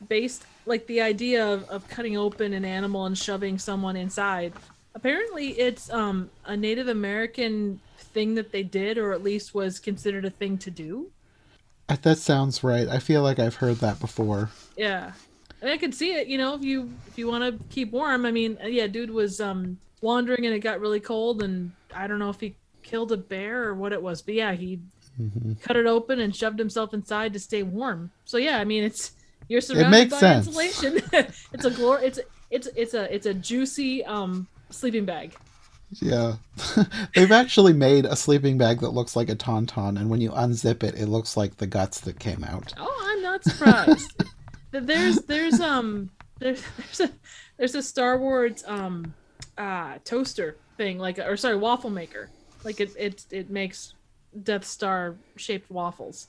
based 0.07 0.45
like 0.65 0.85
the 0.87 1.01
idea 1.01 1.45
of, 1.45 1.69
of 1.69 1.87
cutting 1.87 2.17
open 2.17 2.53
an 2.53 2.65
animal 2.65 3.05
and 3.05 3.17
shoving 3.17 3.57
someone 3.57 3.95
inside 3.95 4.53
Apparently, 4.97 5.49
it's 5.49 5.91
um 5.91 6.31
a 6.45 6.57
Native 6.57 6.87
American 6.87 7.79
thing 7.99 8.33
that 8.33 8.51
they 8.51 8.63
did, 8.63 8.97
or 8.97 9.13
at 9.13 9.21
least 9.21 9.53
was 9.53 9.77
considered 9.77 10.25
a 10.25 10.31
thing 10.31 10.57
to 10.57 10.71
do. 10.71 11.11
That 12.01 12.17
sounds 12.17 12.63
right. 12.63 12.87
I 12.87 12.97
feel 12.97 13.21
like 13.21 13.37
I've 13.37 13.53
heard 13.53 13.77
that 13.77 13.99
before. 13.99 14.49
Yeah, 14.75 15.11
I, 15.61 15.65
mean, 15.65 15.73
I 15.75 15.77
could 15.77 15.93
see 15.93 16.13
it. 16.15 16.25
You 16.25 16.39
know, 16.39 16.55
if 16.55 16.63
you 16.63 16.91
if 17.05 17.15
you 17.15 17.27
want 17.27 17.43
to 17.43 17.63
keep 17.69 17.91
warm. 17.91 18.25
I 18.25 18.31
mean, 18.31 18.57
yeah, 18.63 18.87
dude 18.87 19.11
was 19.11 19.39
um 19.39 19.77
wandering 20.01 20.47
and 20.47 20.55
it 20.55 20.61
got 20.61 20.79
really 20.79 20.99
cold, 20.99 21.43
and 21.43 21.71
I 21.93 22.07
don't 22.07 22.17
know 22.17 22.31
if 22.31 22.39
he 22.39 22.55
killed 22.81 23.11
a 23.11 23.17
bear 23.17 23.65
or 23.65 23.75
what 23.75 23.93
it 23.93 24.01
was, 24.01 24.23
but 24.23 24.33
yeah, 24.33 24.53
he 24.53 24.79
mm-hmm. 25.21 25.53
cut 25.61 25.77
it 25.77 25.85
open 25.85 26.21
and 26.21 26.35
shoved 26.35 26.57
himself 26.57 26.95
inside 26.95 27.33
to 27.33 27.39
stay 27.39 27.61
warm. 27.61 28.09
So 28.25 28.37
yeah, 28.37 28.57
I 28.57 28.63
mean, 28.63 28.83
it's 28.83 29.11
you're 29.47 29.61
surrounded 29.61 29.87
it 29.87 29.91
makes 29.91 30.11
by 30.13 30.19
sense. 30.19 30.47
insulation. 30.47 31.01
it's 31.53 31.65
a 31.65 31.71
glory. 31.71 32.05
It's 32.05 32.19
it's 32.49 32.67
it's 32.75 32.93
a 32.93 33.13
it's 33.13 33.25
a 33.25 33.33
juicy 33.33 34.03
um 34.05 34.47
sleeping 34.69 35.05
bag. 35.05 35.33
Yeah. 35.93 36.35
They've 37.15 37.31
actually 37.31 37.73
made 37.73 38.05
a 38.05 38.15
sleeping 38.15 38.57
bag 38.57 38.81
that 38.81 38.89
looks 38.89 39.15
like 39.15 39.29
a 39.29 39.35
tauntaun, 39.35 39.99
and 39.99 40.09
when 40.09 40.21
you 40.21 40.31
unzip 40.31 40.83
it, 40.83 40.95
it 40.95 41.07
looks 41.07 41.37
like 41.37 41.57
the 41.57 41.67
guts 41.67 42.01
that 42.01 42.19
came 42.19 42.43
out. 42.43 42.73
Oh, 42.77 43.13
I'm 43.13 43.21
not 43.21 43.43
surprised. 43.43 44.23
there's 44.71 45.21
there's 45.23 45.59
um 45.59 46.09
there's 46.39 46.63
there's 46.77 46.99
a 46.99 47.13
there's 47.57 47.75
a 47.75 47.83
Star 47.83 48.17
Wars 48.17 48.63
um 48.67 49.13
uh 49.57 49.97
toaster 50.03 50.57
thing 50.77 50.99
like 50.99 51.17
or 51.17 51.35
sorry 51.35 51.55
waffle 51.55 51.89
maker 51.89 52.29
like 52.63 52.79
it 52.79 52.91
it 52.97 53.25
it 53.31 53.49
makes 53.49 53.93
Death 54.43 54.65
Star 54.65 55.15
shaped 55.35 55.71
waffles. 55.71 56.27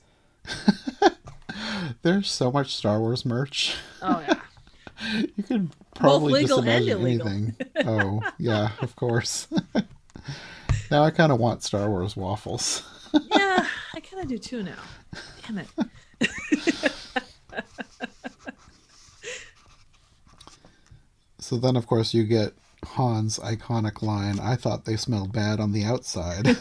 There's 2.01 2.29
so 2.29 2.51
much 2.51 2.75
Star 2.75 2.99
Wars 2.99 3.25
merch. 3.25 3.75
Oh 4.01 4.23
yeah. 4.27 4.39
you 5.35 5.43
could 5.43 5.69
probably 5.95 6.45
just 6.45 6.59
imagine 6.59 7.01
anything. 7.01 7.55
oh 7.85 8.21
yeah, 8.37 8.71
of 8.81 8.95
course. 8.95 9.47
now 10.91 11.03
I 11.03 11.11
kind 11.11 11.31
of 11.31 11.39
want 11.39 11.63
Star 11.63 11.89
Wars 11.89 12.15
waffles. 12.15 12.83
yeah, 13.13 13.65
I 13.95 13.99
kind 13.99 14.23
of 14.23 14.29
do 14.29 14.37
too 14.37 14.63
now. 14.63 14.75
Damn 15.47 15.59
it. 15.59 15.67
so 21.39 21.57
then, 21.57 21.75
of 21.75 21.87
course, 21.87 22.13
you 22.13 22.23
get 22.23 22.53
Han's 22.83 23.39
iconic 23.39 24.01
line. 24.01 24.39
I 24.39 24.55
thought 24.55 24.85
they 24.85 24.95
smelled 24.95 25.33
bad 25.33 25.59
on 25.59 25.71
the 25.71 25.83
outside. 25.85 26.57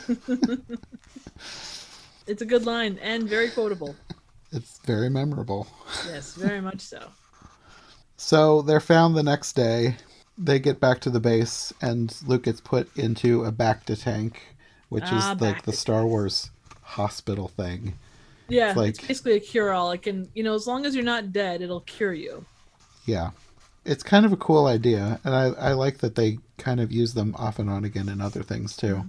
it's 2.27 2.42
a 2.42 2.46
good 2.46 2.64
line 2.64 2.98
and 3.03 3.29
very 3.29 3.51
quotable. 3.51 3.94
It's 4.53 4.79
very 4.85 5.09
memorable. 5.11 5.67
Yes, 6.07 6.35
very 6.35 6.61
much 6.61 6.81
so. 6.81 7.01
So 8.21 8.63
they're 8.63 8.81
found 8.81 9.17
the 9.17 9.23
next 9.23 9.53
day. 9.53 9.95
They 10.37 10.59
get 10.59 10.81
back 10.81 10.99
to 11.03 11.11
the 11.11 11.21
base, 11.21 11.73
and 11.81 12.13
Luke 12.27 12.43
gets 12.43 12.61
put 12.61 12.95
into 12.97 13.45
a 13.45 13.53
bacta 13.53 13.97
tank, 13.97 14.43
which 14.89 15.05
ah, 15.07 15.35
is 15.35 15.41
like 15.41 15.63
the 15.63 15.73
Star 15.73 16.05
Wars 16.05 16.51
hospital 16.83 17.47
thing. 17.47 17.95
Yeah, 18.49 18.71
it's, 18.71 18.77
like, 18.77 18.89
it's 18.89 19.07
basically 19.07 19.35
a 19.35 19.41
cure-all. 19.41 19.93
It 19.93 20.03
can, 20.03 20.29
you 20.35 20.43
know, 20.43 20.55
as 20.55 20.67
long 20.67 20.85
as 20.85 20.97
you're 20.97 21.05
not 21.05 21.33
dead, 21.33 21.63
it'll 21.63 21.83
cure 21.83 22.13
you. 22.13 22.45
Yeah, 23.07 23.31
it's 23.85 24.03
kind 24.03 24.27
of 24.27 24.33
a 24.33 24.37
cool 24.37 24.67
idea, 24.67 25.21
and 25.23 25.35
I, 25.35 25.51
I 25.51 25.73
like 25.75 25.99
that 25.99 26.17
they 26.17 26.39
kind 26.59 26.81
of 26.81 26.91
use 26.91 27.15
them 27.15 27.35
off 27.39 27.59
and 27.59 27.71
on 27.71 27.85
again 27.85 28.09
in 28.09 28.21
other 28.21 28.43
things 28.43 28.77
too. 28.77 28.97
Mm-hmm. 28.97 29.09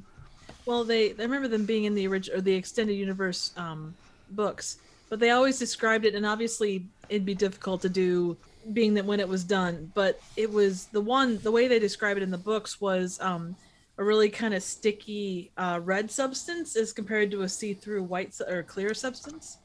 Well, 0.65 0.83
they 0.83 1.11
I 1.11 1.23
remember 1.23 1.47
them 1.47 1.65
being 1.65 1.85
in 1.85 1.95
the 1.95 2.05
original 2.07 2.37
or 2.37 2.41
the 2.41 2.53
extended 2.53 2.93
universe 2.93 3.51
um, 3.57 3.95
books, 4.29 4.77
but 5.09 5.19
they 5.19 5.31
always 5.31 5.59
described 5.59 6.05
it, 6.05 6.15
and 6.15 6.25
obviously 6.25 6.85
it'd 7.09 7.25
be 7.25 7.35
difficult 7.35 7.81
to 7.81 7.89
do 7.89 8.37
being 8.73 8.93
that 8.93 9.05
when 9.05 9.19
it 9.19 9.27
was 9.27 9.43
done, 9.43 9.91
but 9.95 10.19
it 10.35 10.51
was 10.51 10.85
the 10.87 11.01
one 11.01 11.37
the 11.39 11.51
way 11.51 11.67
they 11.67 11.79
describe 11.79 12.17
it 12.17 12.23
in 12.23 12.31
the 12.31 12.37
books 12.37 12.79
was 12.79 13.19
um, 13.21 13.55
a 13.97 14.03
really 14.03 14.29
kind 14.29 14.53
of 14.53 14.61
sticky 14.61 15.51
uh, 15.57 15.79
red 15.83 16.11
substance 16.11 16.75
as 16.75 16.93
compared 16.93 17.31
to 17.31 17.41
a 17.41 17.49
see-through 17.49 18.03
white 18.03 18.39
or 18.47 18.63
clear 18.63 18.93
substance. 18.93 19.57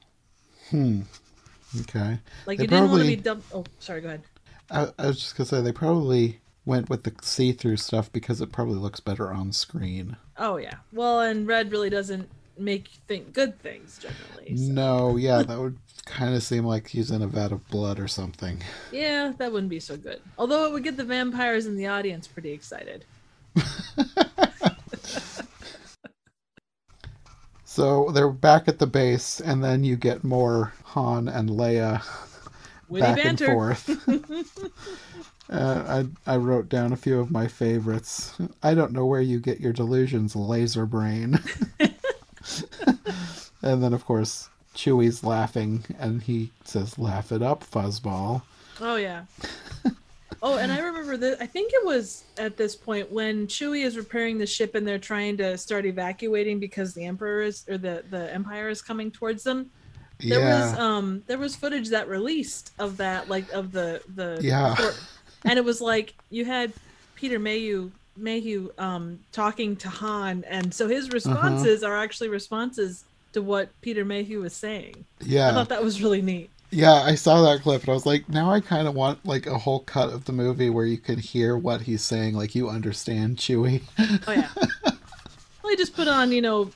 Hmm. 0.71 1.03
Okay. 1.83 2.19
Like 2.47 2.59
they 2.59 2.65
you 2.65 2.69
didn't 2.69 2.91
want 2.91 3.03
to 3.03 3.09
be 3.09 3.17
dumped. 3.17 3.53
Oh, 3.53 3.65
sorry. 3.79 4.01
Go 4.01 4.09
ahead. 4.09 4.23
I, 4.71 4.89
I 4.99 5.07
was 5.09 5.19
just 5.19 5.37
gonna 5.37 5.47
say 5.47 5.61
they 5.61 5.73
probably 5.73 6.41
went 6.65 6.89
with 6.89 7.03
the 7.03 7.13
see-through 7.21 7.77
stuff 7.77 8.11
because 8.11 8.41
it 8.41 8.53
probably 8.53 8.77
looks 8.77 9.01
better 9.01 9.33
on 9.33 9.53
screen. 9.53 10.17
Oh 10.39 10.57
yeah. 10.57 10.77
Well, 10.93 11.21
and 11.21 11.47
red 11.47 11.71
really 11.71 11.91
doesn't 11.91 12.29
make 12.59 12.89
think 13.07 13.33
good 13.33 13.59
things 13.61 13.99
generally. 13.99 14.57
So. 14.57 14.73
No, 14.73 15.17
yeah, 15.17 15.43
that 15.43 15.59
would 15.59 15.79
kind 16.05 16.35
of 16.35 16.43
seem 16.43 16.65
like 16.65 16.89
he's 16.89 17.11
in 17.11 17.23
a 17.23 17.27
vat 17.27 17.53
of 17.53 17.67
blood 17.69 17.99
or 17.99 18.09
something. 18.09 18.63
Yeah, 18.93 19.33
that 19.39 19.53
wouldn't 19.53 19.71
be 19.71 19.81
so 19.81 19.97
good. 19.97 20.21
Although 20.39 20.67
it 20.67 20.73
would 20.73 20.85
get 20.85 20.97
the 20.97 21.05
vampires 21.05 21.67
in 21.67 21.77
the 21.77 21.87
audience 21.87 22.27
pretty 22.27 22.53
excited. 22.53 23.05
so 27.65 28.11
they're 28.11 28.31
back 28.31 28.69
at 28.69 28.79
the 28.79 28.87
base, 28.87 29.41
and 29.41 29.63
then 29.63 29.85
you 29.85 29.97
get 29.97 30.25
more 30.25 30.73
Han 30.85 31.29
and 31.29 31.49
Leia 31.51 32.03
Witty 32.89 33.03
back 33.03 33.17
banter. 33.17 33.45
and 33.47 33.55
forth. 33.55 34.09
uh, 35.51 36.05
I 36.27 36.33
I 36.33 36.37
wrote 36.37 36.69
down 36.69 36.93
a 36.93 36.97
few 36.97 37.19
of 37.21 37.31
my 37.31 37.49
favorites. 37.49 38.37
I 38.63 38.75
don't 38.75 38.93
know 38.93 39.07
where 39.07 39.21
you 39.21 39.41
get 39.41 39.61
your 39.61 39.73
delusions, 39.73 40.37
laser 40.37 40.87
brain. 40.87 41.41
and 43.63 43.83
then 43.83 43.93
of 43.93 44.05
course 44.05 44.49
Chewie's 44.75 45.23
laughing, 45.23 45.85
and 45.99 46.23
he 46.23 46.51
says, 46.65 46.99
"Laugh 46.99 47.31
it 47.33 47.43
up, 47.43 47.65
fuzzball." 47.65 48.43
Oh 48.81 48.97
yeah. 48.97 49.25
oh, 50.43 50.57
and 50.57 50.73
I 50.73 50.81
remember 50.81 51.17
that. 51.17 51.41
I 51.41 51.47
think 51.47 51.73
it 51.73 51.85
was 51.87 52.25
at 52.39 52.57
this 52.57 52.75
point 52.75 53.13
when 53.13 53.47
Chewie 53.47 53.85
is 53.85 53.97
repairing 53.97 54.39
the 54.39 54.47
ship, 54.47 54.75
and 54.75 54.87
they're 54.87 54.99
trying 54.99 55.37
to 55.37 55.57
start 55.57 55.87
evacuating 55.87 56.59
because 56.59 56.93
the 56.95 57.05
Emperor 57.05 57.43
is 57.43 57.65
or 57.69 57.79
the 57.79 58.05
the 58.11 58.33
Empire 58.35 58.69
is 58.69 58.83
coming 58.83 59.11
towards 59.11 59.45
them 59.45 59.71
there 60.21 60.41
yeah. 60.41 60.71
was 60.71 60.79
um 60.79 61.23
there 61.27 61.39
was 61.39 61.57
footage 61.57 61.91
that 61.91 62.09
released 62.09 62.73
of 62.79 62.97
that 62.97 63.29
like 63.29 63.51
of 63.53 63.73
the 63.73 64.01
the 64.15 64.39
yeah 64.43 64.77
and 65.45 65.59
it 65.59 65.65
was 65.65 65.81
like 65.81 66.15
you 66.31 66.45
had 66.45 66.73
peter 67.15 67.39
mayhew 67.39 67.91
mayhew 68.17 68.71
um 68.79 69.19
talking 69.33 69.77
to 69.77 69.89
han 69.89 70.45
and 70.49 70.73
so 70.73 70.89
his 70.89 71.07
uh-huh. 71.07 71.15
responses 71.15 71.83
uh-huh. 71.83 71.93
are 71.93 71.97
actually 71.97 72.29
responses 72.29 73.05
to 73.33 73.43
what 73.43 73.69
peter 73.81 74.05
mayhew 74.05 74.41
was 74.41 74.53
saying 74.53 75.05
yeah 75.21 75.51
i 75.51 75.53
thought 75.53 75.69
that 75.69 75.83
was 75.83 76.03
really 76.03 76.23
neat 76.23 76.51
yeah 76.71 77.03
i 77.03 77.15
saw 77.15 77.43
that 77.43 77.61
clip 77.63 77.83
and 77.83 77.91
i 77.91 77.93
was 77.93 78.07
like 78.07 78.29
now 78.29 78.51
i 78.51 78.61
kind 78.61 78.87
of 78.87 78.95
want 78.95 79.25
like 79.27 79.47
a 79.47 79.59
whole 79.59 79.81
cut 79.81 80.13
of 80.13 80.25
the 80.25 80.33
movie 80.33 80.71
where 80.71 80.87
you 80.87 80.99
can 80.99 81.19
hear 81.19 81.57
what 81.57 81.83
he's 81.83 82.03
saying 82.03 82.35
like 82.35 82.55
you 82.55 82.69
understand 82.69 83.37
chewie 83.37 83.83
oh 83.99 84.33
yeah 84.33 84.49
well 84.85 85.71
he 85.71 85.77
just 85.77 85.95
put 85.95 86.09
on 86.09 86.31
you 86.31 86.41
know 86.41 86.71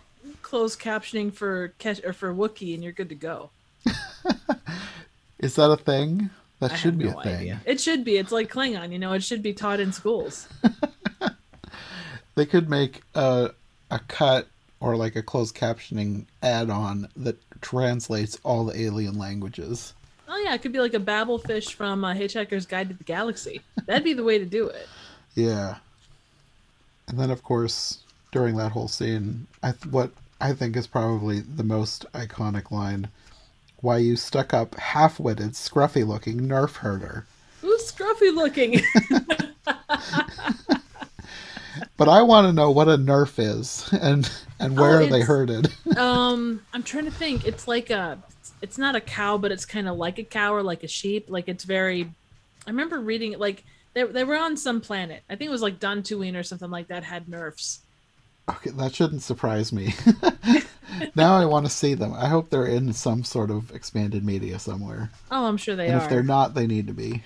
closed 0.48 0.81
captioning 0.81 1.31
for 1.31 1.74
or 2.05 2.12
for 2.14 2.35
Wookiee, 2.35 2.72
and 2.72 2.83
you're 2.83 2.92
good 2.92 3.11
to 3.11 3.14
go. 3.14 3.51
Is 5.38 5.57
that 5.57 5.70
a 5.70 5.77
thing? 5.77 6.31
That 6.61 6.73
I 6.73 6.77
should 6.77 6.99
be 6.99 7.05
no 7.05 7.18
a 7.18 7.23
thing. 7.23 7.37
Idea. 7.37 7.61
It 7.66 7.81
should 7.81 8.05
be. 8.05 8.16
It's 8.16 8.33
like 8.33 8.51
Klingon, 8.51 8.92
you 8.92 8.99
know. 8.99 9.12
It 9.12 9.23
should 9.23 9.42
be 9.42 9.53
taught 9.53 9.79
in 9.81 9.92
schools. 9.92 10.49
they 12.35 12.47
could 12.47 12.68
make 12.68 13.03
a 13.14 13.51
a 13.90 13.99
cut 14.01 14.49
or 14.81 14.97
like 14.97 15.16
a 15.16 15.23
closed 15.23 15.55
captioning 15.57 16.27
add-on 16.42 17.09
that 17.16 17.37
translates 17.61 18.38
all 18.44 18.64
the 18.64 18.81
alien 18.81 19.18
languages. 19.18 19.94
Oh 20.29 20.37
yeah, 20.44 20.55
it 20.55 20.62
could 20.62 20.73
be 20.73 20.79
like 20.81 20.94
a 20.94 21.01
Babelfish 21.01 21.73
from 21.73 22.05
uh, 22.05 22.12
Hitchhiker's 22.14 22.66
Guide 22.66 22.88
to 22.90 22.94
the 22.94 23.05
Galaxy. 23.05 23.62
That'd 23.87 24.05
be 24.05 24.12
the 24.12 24.25
way 24.25 24.38
to 24.38 24.47
do 24.47 24.68
it. 24.68 24.88
Yeah. 25.35 25.77
And 27.07 27.16
then 27.16 27.31
of 27.31 27.44
course, 27.44 27.99
during 28.33 28.57
that 28.57 28.73
whole 28.73 28.88
scene, 28.88 29.47
I 29.62 29.71
th- 29.71 29.87
what 29.87 30.11
I 30.40 30.53
think 30.53 30.77
is 30.77 30.88
probably 30.88 31.40
the 31.40 31.62
most 31.62 32.11
iconic 32.12 32.73
line. 32.73 33.09
Why 33.81 33.99
you 33.99 34.17
stuck 34.17 34.53
up, 34.53 34.75
half 34.77 35.21
witted, 35.21 35.53
scruffy 35.53 36.07
looking 36.07 36.41
nerf 36.41 36.77
herder. 36.77 37.27
Who's 37.61 37.93
scruffy 37.93 38.35
looking? 38.35 38.81
but 41.97 42.09
I 42.09 42.23
want 42.23 42.47
to 42.47 42.53
know 42.53 42.71
what 42.71 42.88
a 42.88 42.97
nerf 42.97 43.38
is 43.38 43.88
and 43.93 44.31
and 44.59 44.77
where 44.77 45.01
oh, 45.01 45.05
are 45.05 45.07
they 45.07 45.21
herded. 45.21 45.73
um, 45.97 46.61
I'm 46.73 46.83
trying 46.83 47.05
to 47.05 47.11
think. 47.11 47.47
It's 47.47 47.69
like 47.69 47.91
a, 47.91 48.19
it's 48.62 48.79
not 48.79 48.97
a 48.97 49.01
cow, 49.01 49.38
but 49.38 49.53
it's 49.53 49.64
kind 49.64 49.88
of 49.88 49.97
like 49.97 50.19
a 50.19 50.25
cow 50.25 50.55
or 50.55 50.62
like 50.62 50.83
a 50.83 50.88
sheep. 50.88 51.27
Like 51.29 51.49
it's 51.49 51.64
very. 51.64 52.12
I 52.67 52.71
remember 52.71 53.01
reading 53.01 53.33
it. 53.33 53.41
Like 53.41 53.64
they 53.95 54.05
they 54.05 54.25
were 54.25 54.37
on 54.37 54.57
some 54.57 54.81
planet. 54.81 55.23
I 55.31 55.37
think 55.37 55.49
it 55.49 55.53
was 55.53 55.62
like 55.62 55.79
Dantooine 55.79 56.38
or 56.38 56.43
something 56.43 56.71
like 56.71 56.88
that. 56.88 57.05
Had 57.05 57.29
nerfs, 57.29 57.81
Okay, 58.49 58.71
that 58.71 58.95
shouldn't 58.95 59.23
surprise 59.23 59.73
me. 59.73 59.95
now 61.15 61.37
I 61.37 61.45
want 61.45 61.67
to 61.67 61.73
see 61.73 61.95
them. 61.95 62.13
I 62.15 62.29
hope 62.29 62.49
they're 62.51 62.67
in 62.67 62.93
some 62.93 63.25
sort 63.25 63.51
of 63.51 63.71
expanded 63.73 64.25
media 64.25 64.59
somewhere. 64.59 65.11
Oh, 65.31 65.47
I'm 65.47 65.57
sure 65.57 65.77
they 65.77 65.87
and 65.87 65.97
are. 65.97 66.03
if 66.03 66.09
they're 66.09 66.23
not, 66.23 66.55
they 66.55 66.67
need 66.67 66.87
to 66.87 66.95
be. 66.95 67.23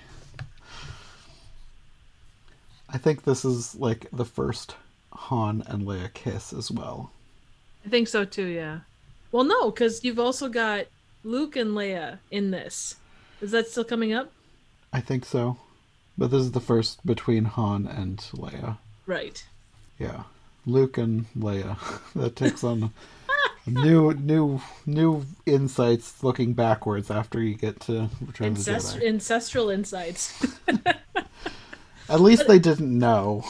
I 2.89 2.97
think 2.97 3.23
this 3.23 3.43
is 3.43 3.73
like 3.75 4.07
the 4.11 4.25
first 4.25 4.75
Han 5.11 5.63
and 5.67 5.83
Leia 5.83 6.13
kiss 6.13 6.53
as 6.53 6.69
well. 6.69 7.11
I 7.85 7.89
think 7.89 8.07
so 8.07 8.25
too, 8.25 8.45
yeah. 8.45 8.79
Well, 9.31 9.43
no, 9.43 9.71
because 9.71 10.03
you've 10.03 10.19
also 10.19 10.47
got 10.49 10.85
Luke 11.23 11.55
and 11.55 11.71
Leia 11.71 12.19
in 12.29 12.51
this. 12.51 12.97
Is 13.41 13.51
that 13.51 13.67
still 13.67 13.83
coming 13.83 14.13
up? 14.13 14.31
I 14.91 14.99
think 15.01 15.25
so. 15.25 15.57
But 16.17 16.29
this 16.29 16.41
is 16.41 16.51
the 16.51 16.59
first 16.59 17.03
between 17.05 17.45
Han 17.45 17.87
and 17.87 18.19
Leia. 18.33 18.77
Right. 19.07 19.43
Yeah. 19.97 20.23
Luke 20.65 20.97
and 20.97 21.25
Leia. 21.37 21.77
that 22.15 22.35
takes 22.35 22.63
on 22.63 22.91
new 23.65 24.13
new 24.13 24.61
new 24.85 25.25
insights 25.45 26.23
looking 26.23 26.53
backwards 26.53 27.09
after 27.09 27.41
you 27.41 27.55
get 27.55 27.79
to 27.81 28.09
Return 28.25 28.49
Incest- 28.49 28.97
Jedi. 28.97 29.07
ancestral 29.07 29.69
insights. 29.69 30.55
At 32.09 32.19
least 32.19 32.47
they 32.47 32.59
didn't 32.59 32.97
know. 32.97 33.45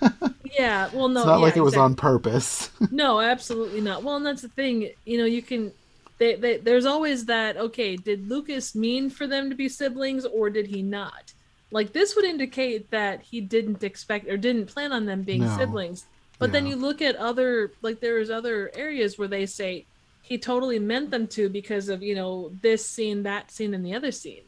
yeah. 0.58 0.90
Well, 0.92 1.08
no. 1.08 1.20
it's 1.20 1.26
not 1.26 1.38
yeah, 1.38 1.44
like 1.44 1.56
it 1.56 1.62
was 1.62 1.72
exactly. 1.72 1.84
on 1.84 1.94
purpose. 1.96 2.70
No, 2.90 3.18
absolutely 3.20 3.80
not. 3.80 4.04
Well, 4.04 4.16
and 4.16 4.26
that's 4.26 4.42
the 4.42 4.48
thing. 4.48 4.90
You 5.04 5.18
know, 5.18 5.24
you 5.24 5.42
can. 5.42 5.72
They, 6.18 6.36
they, 6.36 6.58
there's 6.58 6.84
always 6.84 7.24
that. 7.26 7.56
Okay, 7.56 7.96
did 7.96 8.28
Lucas 8.28 8.74
mean 8.74 9.08
for 9.10 9.26
them 9.26 9.48
to 9.48 9.56
be 9.56 9.68
siblings, 9.68 10.26
or 10.26 10.50
did 10.50 10.66
he 10.66 10.82
not? 10.82 11.32
Like 11.70 11.92
this 11.92 12.14
would 12.14 12.24
indicate 12.24 12.90
that 12.90 13.22
he 13.22 13.40
didn't 13.40 13.82
expect 13.82 14.28
or 14.28 14.36
didn't 14.36 14.66
plan 14.66 14.92
on 14.92 15.06
them 15.06 15.22
being 15.22 15.42
No. 15.42 15.56
siblings. 15.56 16.04
But 16.44 16.52
then 16.52 16.66
you 16.66 16.76
look 16.76 17.00
at 17.00 17.16
other 17.16 17.72
like 17.80 18.00
there's 18.00 18.28
other 18.28 18.70
areas 18.74 19.18
where 19.18 19.28
they 19.28 19.46
say 19.46 19.86
he 20.20 20.36
totally 20.36 20.78
meant 20.78 21.10
them 21.10 21.26
to 21.28 21.48
because 21.48 21.88
of 21.88 22.02
you 22.02 22.14
know 22.14 22.52
this 22.60 22.84
scene, 22.84 23.22
that 23.22 23.50
scene, 23.50 23.72
and 23.72 23.84
the 23.84 23.94
other 23.94 24.12
scene. 24.12 24.42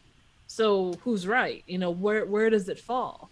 So 0.46 0.92
who's 1.04 1.26
right? 1.26 1.64
You 1.66 1.78
know 1.78 1.90
where 1.90 2.26
where 2.26 2.50
does 2.50 2.68
it 2.68 2.78
fall? 2.78 3.30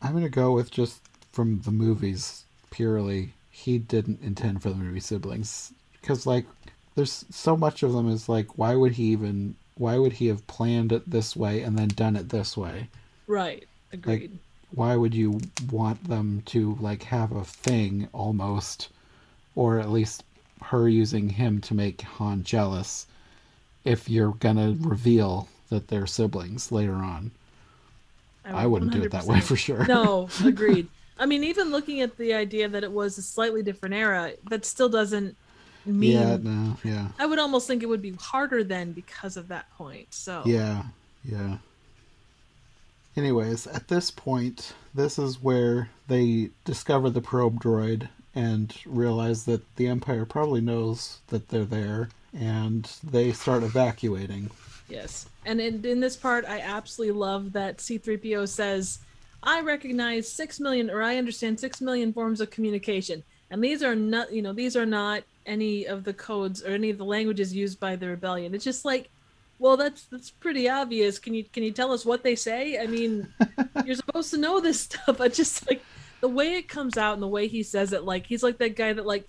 I'm 0.00 0.14
gonna 0.14 0.30
go 0.30 0.52
with 0.52 0.70
just 0.70 1.02
from 1.32 1.60
the 1.60 1.70
movies 1.70 2.44
purely. 2.70 3.34
He 3.50 3.78
didn't 3.78 4.22
intend 4.22 4.62
for 4.62 4.70
them 4.70 4.86
to 4.86 4.94
be 4.94 5.00
siblings 5.00 5.74
because 6.00 6.26
like 6.26 6.46
there's 6.94 7.26
so 7.30 7.54
much 7.54 7.82
of 7.82 7.92
them 7.92 8.08
is 8.08 8.30
like 8.30 8.56
why 8.56 8.76
would 8.76 8.92
he 8.92 9.04
even 9.08 9.56
why 9.74 9.98
would 9.98 10.14
he 10.14 10.28
have 10.28 10.46
planned 10.46 10.90
it 10.90 11.10
this 11.10 11.36
way 11.36 11.60
and 11.60 11.78
then 11.78 11.88
done 11.88 12.16
it 12.16 12.30
this 12.30 12.56
way? 12.56 12.88
Right. 13.26 13.68
Agreed. 13.92 14.38
Why 14.70 14.96
would 14.96 15.14
you 15.14 15.40
want 15.70 16.04
them 16.04 16.42
to 16.46 16.76
like 16.80 17.02
have 17.04 17.32
a 17.32 17.44
thing 17.44 18.08
almost, 18.12 18.90
or 19.54 19.78
at 19.78 19.90
least 19.90 20.24
her 20.62 20.88
using 20.88 21.28
him 21.28 21.60
to 21.62 21.74
make 21.74 22.02
Han 22.02 22.42
jealous? 22.42 23.06
If 23.84 24.10
you're 24.10 24.32
gonna 24.32 24.76
reveal 24.80 25.48
that 25.70 25.88
they're 25.88 26.06
siblings 26.06 26.70
later 26.70 26.94
on, 26.94 27.30
I 28.44 28.66
wouldn't 28.66 28.92
do 28.92 29.02
it 29.02 29.12
that 29.12 29.24
way 29.24 29.40
for 29.40 29.56
sure. 29.56 29.86
No, 29.86 30.28
agreed. 30.44 30.88
I 31.18 31.26
mean, 31.26 31.44
even 31.44 31.70
looking 31.70 32.00
at 32.00 32.16
the 32.16 32.34
idea 32.34 32.68
that 32.68 32.84
it 32.84 32.92
was 32.92 33.18
a 33.18 33.22
slightly 33.22 33.62
different 33.62 33.94
era, 33.94 34.32
that 34.50 34.64
still 34.64 34.88
doesn't 34.88 35.36
mean. 35.84 36.12
yeah, 36.12 36.36
no, 36.36 36.76
yeah. 36.84 37.08
I 37.18 37.26
would 37.26 37.38
almost 37.38 37.66
think 37.66 37.82
it 37.82 37.86
would 37.86 38.02
be 38.02 38.12
harder 38.12 38.62
then 38.62 38.92
because 38.92 39.36
of 39.36 39.48
that 39.48 39.70
point. 39.76 40.08
So 40.10 40.42
Yeah, 40.46 40.84
yeah. 41.24 41.58
Anyways, 43.18 43.66
at 43.66 43.88
this 43.88 44.12
point, 44.12 44.74
this 44.94 45.18
is 45.18 45.42
where 45.42 45.90
they 46.06 46.50
discover 46.64 47.10
the 47.10 47.20
probe 47.20 47.60
droid 47.60 48.08
and 48.32 48.72
realize 48.86 49.44
that 49.46 49.74
the 49.74 49.88
Empire 49.88 50.24
probably 50.24 50.60
knows 50.60 51.18
that 51.26 51.48
they're 51.48 51.64
there, 51.64 52.10
and 52.32 52.88
they 53.02 53.32
start 53.32 53.64
evacuating. 53.64 54.52
yes, 54.88 55.26
and 55.44 55.60
in, 55.60 55.84
in 55.84 55.98
this 55.98 56.16
part, 56.16 56.44
I 56.44 56.60
absolutely 56.60 57.18
love 57.18 57.52
that 57.54 57.80
C-3PO 57.80 58.46
says, 58.48 59.00
"I 59.42 59.62
recognize 59.62 60.30
six 60.30 60.60
million, 60.60 60.88
or 60.88 61.02
I 61.02 61.16
understand 61.16 61.58
six 61.58 61.80
million 61.80 62.12
forms 62.12 62.40
of 62.40 62.50
communication, 62.50 63.24
and 63.50 63.64
these 63.64 63.82
are 63.82 63.96
not, 63.96 64.32
you 64.32 64.42
know, 64.42 64.52
these 64.52 64.76
are 64.76 64.86
not 64.86 65.24
any 65.44 65.86
of 65.88 66.04
the 66.04 66.14
codes 66.14 66.62
or 66.62 66.68
any 66.68 66.90
of 66.90 66.98
the 66.98 67.04
languages 67.04 67.52
used 67.52 67.80
by 67.80 67.96
the 67.96 68.06
rebellion." 68.06 68.54
It's 68.54 68.64
just 68.64 68.84
like. 68.84 69.10
Well, 69.58 69.76
that's 69.76 70.04
that's 70.04 70.30
pretty 70.30 70.68
obvious. 70.68 71.18
Can 71.18 71.34
you 71.34 71.44
can 71.44 71.62
you 71.62 71.72
tell 71.72 71.92
us 71.92 72.04
what 72.06 72.22
they 72.22 72.36
say? 72.36 72.78
I 72.78 72.86
mean, 72.86 73.28
you're 73.84 73.96
supposed 73.96 74.30
to 74.30 74.38
know 74.38 74.60
this 74.60 74.80
stuff. 74.80 75.18
but 75.18 75.34
just 75.34 75.68
like 75.68 75.82
the 76.20 76.28
way 76.28 76.54
it 76.54 76.68
comes 76.68 76.96
out 76.96 77.14
and 77.14 77.22
the 77.22 77.28
way 77.28 77.48
he 77.48 77.62
says 77.62 77.92
it, 77.92 78.04
like 78.04 78.26
he's 78.26 78.42
like 78.42 78.58
that 78.58 78.76
guy 78.76 78.92
that 78.92 79.06
like 79.06 79.26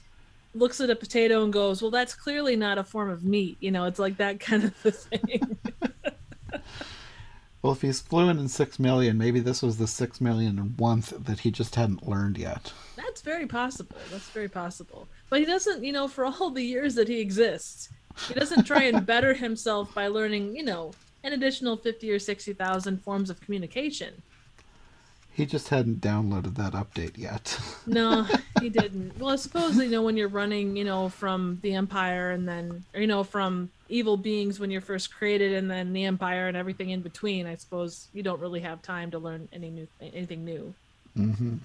looks 0.53 0.81
at 0.81 0.89
a 0.89 0.95
potato 0.95 1.43
and 1.43 1.51
goes, 1.53 1.81
"Well, 1.81 1.91
that's 1.91 2.13
clearly 2.13 2.55
not 2.55 2.77
a 2.77 2.83
form 2.83 3.09
of 3.09 3.23
meat." 3.23 3.57
You 3.59 3.71
know, 3.71 3.85
it's 3.85 3.99
like 3.99 4.17
that 4.17 4.39
kind 4.49 4.65
of 4.65 4.85
a 4.85 4.91
thing. 4.91 5.57
Well, 7.61 7.73
if 7.73 7.81
he's 7.81 7.99
fluent 7.99 8.39
in 8.39 8.47
six 8.47 8.79
million, 8.79 9.17
maybe 9.17 9.41
this 9.41 9.61
was 9.61 9.77
the 9.77 9.85
six 9.87 10.21
million 10.21 10.57
and 10.59 10.79
one 10.79 11.03
that 11.11 11.39
he 11.41 11.51
just 11.51 11.75
hadn't 11.75 12.07
learned 12.07 12.37
yet. 12.37 12.71
that's 12.95 13.21
very 13.21 13.47
possible. 13.47 13.97
That's 14.11 14.29
very 14.29 14.47
possible. 14.47 15.09
But 15.29 15.39
he 15.39 15.45
doesn't, 15.45 15.83
you 15.83 15.91
know, 15.91 16.07
for 16.07 16.23
all 16.23 16.51
the 16.51 16.63
years 16.63 16.95
that 16.95 17.09
he 17.09 17.19
exists, 17.19 17.89
he 18.27 18.33
doesn't 18.33 18.65
try 18.65 18.83
and 18.83 19.05
better 19.05 19.33
himself 19.33 19.93
by 19.93 20.07
learning, 20.07 20.55
you 20.55 20.63
know, 20.63 20.91
an 21.23 21.33
additional 21.33 21.77
fifty 21.77 22.11
or 22.11 22.19
sixty 22.19 22.53
thousand 22.53 23.01
forms 23.03 23.29
of 23.29 23.41
communication. 23.41 24.21
He 25.31 25.45
just 25.45 25.69
hadn't 25.69 26.01
downloaded 26.01 26.55
that 26.55 26.73
update 26.73 27.17
yet. 27.17 27.57
No, 27.87 28.27
he 28.59 28.69
didn't. 28.69 29.17
Well, 29.17 29.31
I 29.31 29.35
suppose 29.37 29.77
you 29.77 29.89
know 29.89 30.03
when 30.03 30.15
you're 30.15 30.27
running, 30.27 30.75
you 30.75 30.83
know, 30.83 31.09
from 31.09 31.59
the 31.63 31.73
Empire 31.73 32.29
and 32.29 32.47
then, 32.47 32.83
or, 32.93 33.01
you 33.01 33.07
know, 33.07 33.23
from 33.23 33.71
evil 33.87 34.15
beings 34.15 34.59
when 34.59 34.69
you're 34.69 34.81
first 34.81 35.15
created, 35.15 35.53
and 35.53 35.71
then 35.71 35.93
the 35.93 36.03
Empire 36.03 36.49
and 36.49 36.57
everything 36.57 36.91
in 36.91 37.01
between. 37.01 37.47
I 37.47 37.55
suppose 37.55 38.09
you 38.13 38.21
don't 38.21 38.39
really 38.39 38.59
have 38.59 38.81
time 38.81 39.09
to 39.11 39.17
learn 39.17 39.47
any 39.53 39.69
new 39.69 39.87
anything 40.01 40.45
new. 40.45 40.73
Mm-hmm. 41.17 41.55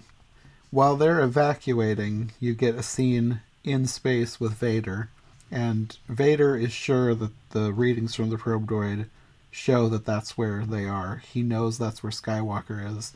While 0.70 0.96
they're 0.96 1.20
evacuating, 1.20 2.32
you 2.40 2.54
get 2.54 2.76
a 2.76 2.82
scene 2.82 3.40
in 3.64 3.86
space 3.86 4.40
with 4.40 4.54
Vader, 4.54 5.10
and 5.50 5.96
Vader 6.08 6.56
is 6.56 6.72
sure 6.72 7.14
that 7.14 7.30
the 7.50 7.72
readings 7.72 8.14
from 8.14 8.30
the 8.30 8.38
probe 8.38 8.66
droid 8.68 9.06
show 9.50 9.88
that 9.88 10.04
that's 10.04 10.36
where 10.36 10.64
they 10.66 10.84
are. 10.84 11.22
He 11.32 11.42
knows 11.42 11.78
that's 11.78 12.02
where 12.02 12.10
Skywalker 12.10 12.96
is. 12.98 13.12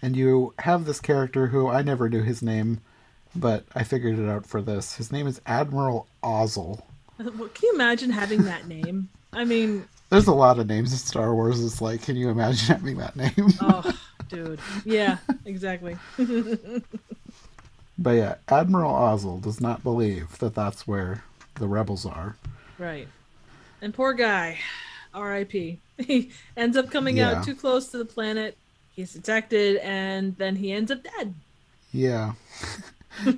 And 0.00 0.16
you 0.16 0.54
have 0.60 0.84
this 0.84 0.98
character 1.00 1.48
who 1.48 1.68
I 1.68 1.82
never 1.82 2.08
knew 2.08 2.22
his 2.22 2.42
name, 2.42 2.80
but 3.36 3.64
I 3.74 3.84
figured 3.84 4.18
it 4.18 4.28
out 4.28 4.46
for 4.46 4.62
this. 4.62 4.96
His 4.96 5.12
name 5.12 5.26
is 5.26 5.40
Admiral 5.46 6.06
Ozzel. 6.22 6.82
Well, 7.18 7.48
Can 7.48 7.68
you 7.68 7.74
imagine 7.74 8.10
having 8.10 8.42
that 8.44 8.66
name? 8.66 9.08
I 9.32 9.44
mean, 9.44 9.86
There's 10.08 10.26
a 10.26 10.34
lot 10.34 10.58
of 10.58 10.66
names 10.66 10.90
in 10.92 10.98
Star 10.98 11.32
Wars. 11.34 11.62
It's 11.62 11.80
like, 11.80 12.02
can 12.02 12.16
you 12.16 12.30
imagine 12.30 12.74
having 12.74 12.96
that 12.96 13.14
name? 13.14 13.32
oh, 13.60 13.96
dude. 14.28 14.58
Yeah, 14.84 15.18
exactly. 15.44 15.96
but 17.98 18.10
yeah, 18.10 18.36
Admiral 18.48 18.92
Ozzel 18.92 19.40
does 19.40 19.60
not 19.60 19.84
believe 19.84 20.36
that 20.38 20.54
that's 20.54 20.88
where 20.88 21.22
the 21.56 21.68
rebels 21.68 22.06
are. 22.06 22.36
Right. 22.78 23.08
And 23.80 23.92
poor 23.94 24.12
guy, 24.12 24.58
R.I.P. 25.14 25.78
He 25.98 26.30
ends 26.56 26.76
up 26.76 26.90
coming 26.90 27.16
Yeah. 27.18 27.32
out 27.38 27.44
too 27.44 27.54
close 27.54 27.88
to 27.88 27.98
the 27.98 28.04
planet. 28.04 28.56
He's 28.94 29.12
detected, 29.12 29.76
and 29.78 30.36
then 30.36 30.56
he 30.56 30.72
ends 30.72 30.90
up 30.90 31.02
dead. 31.02 31.34
Yeah. 31.92 32.32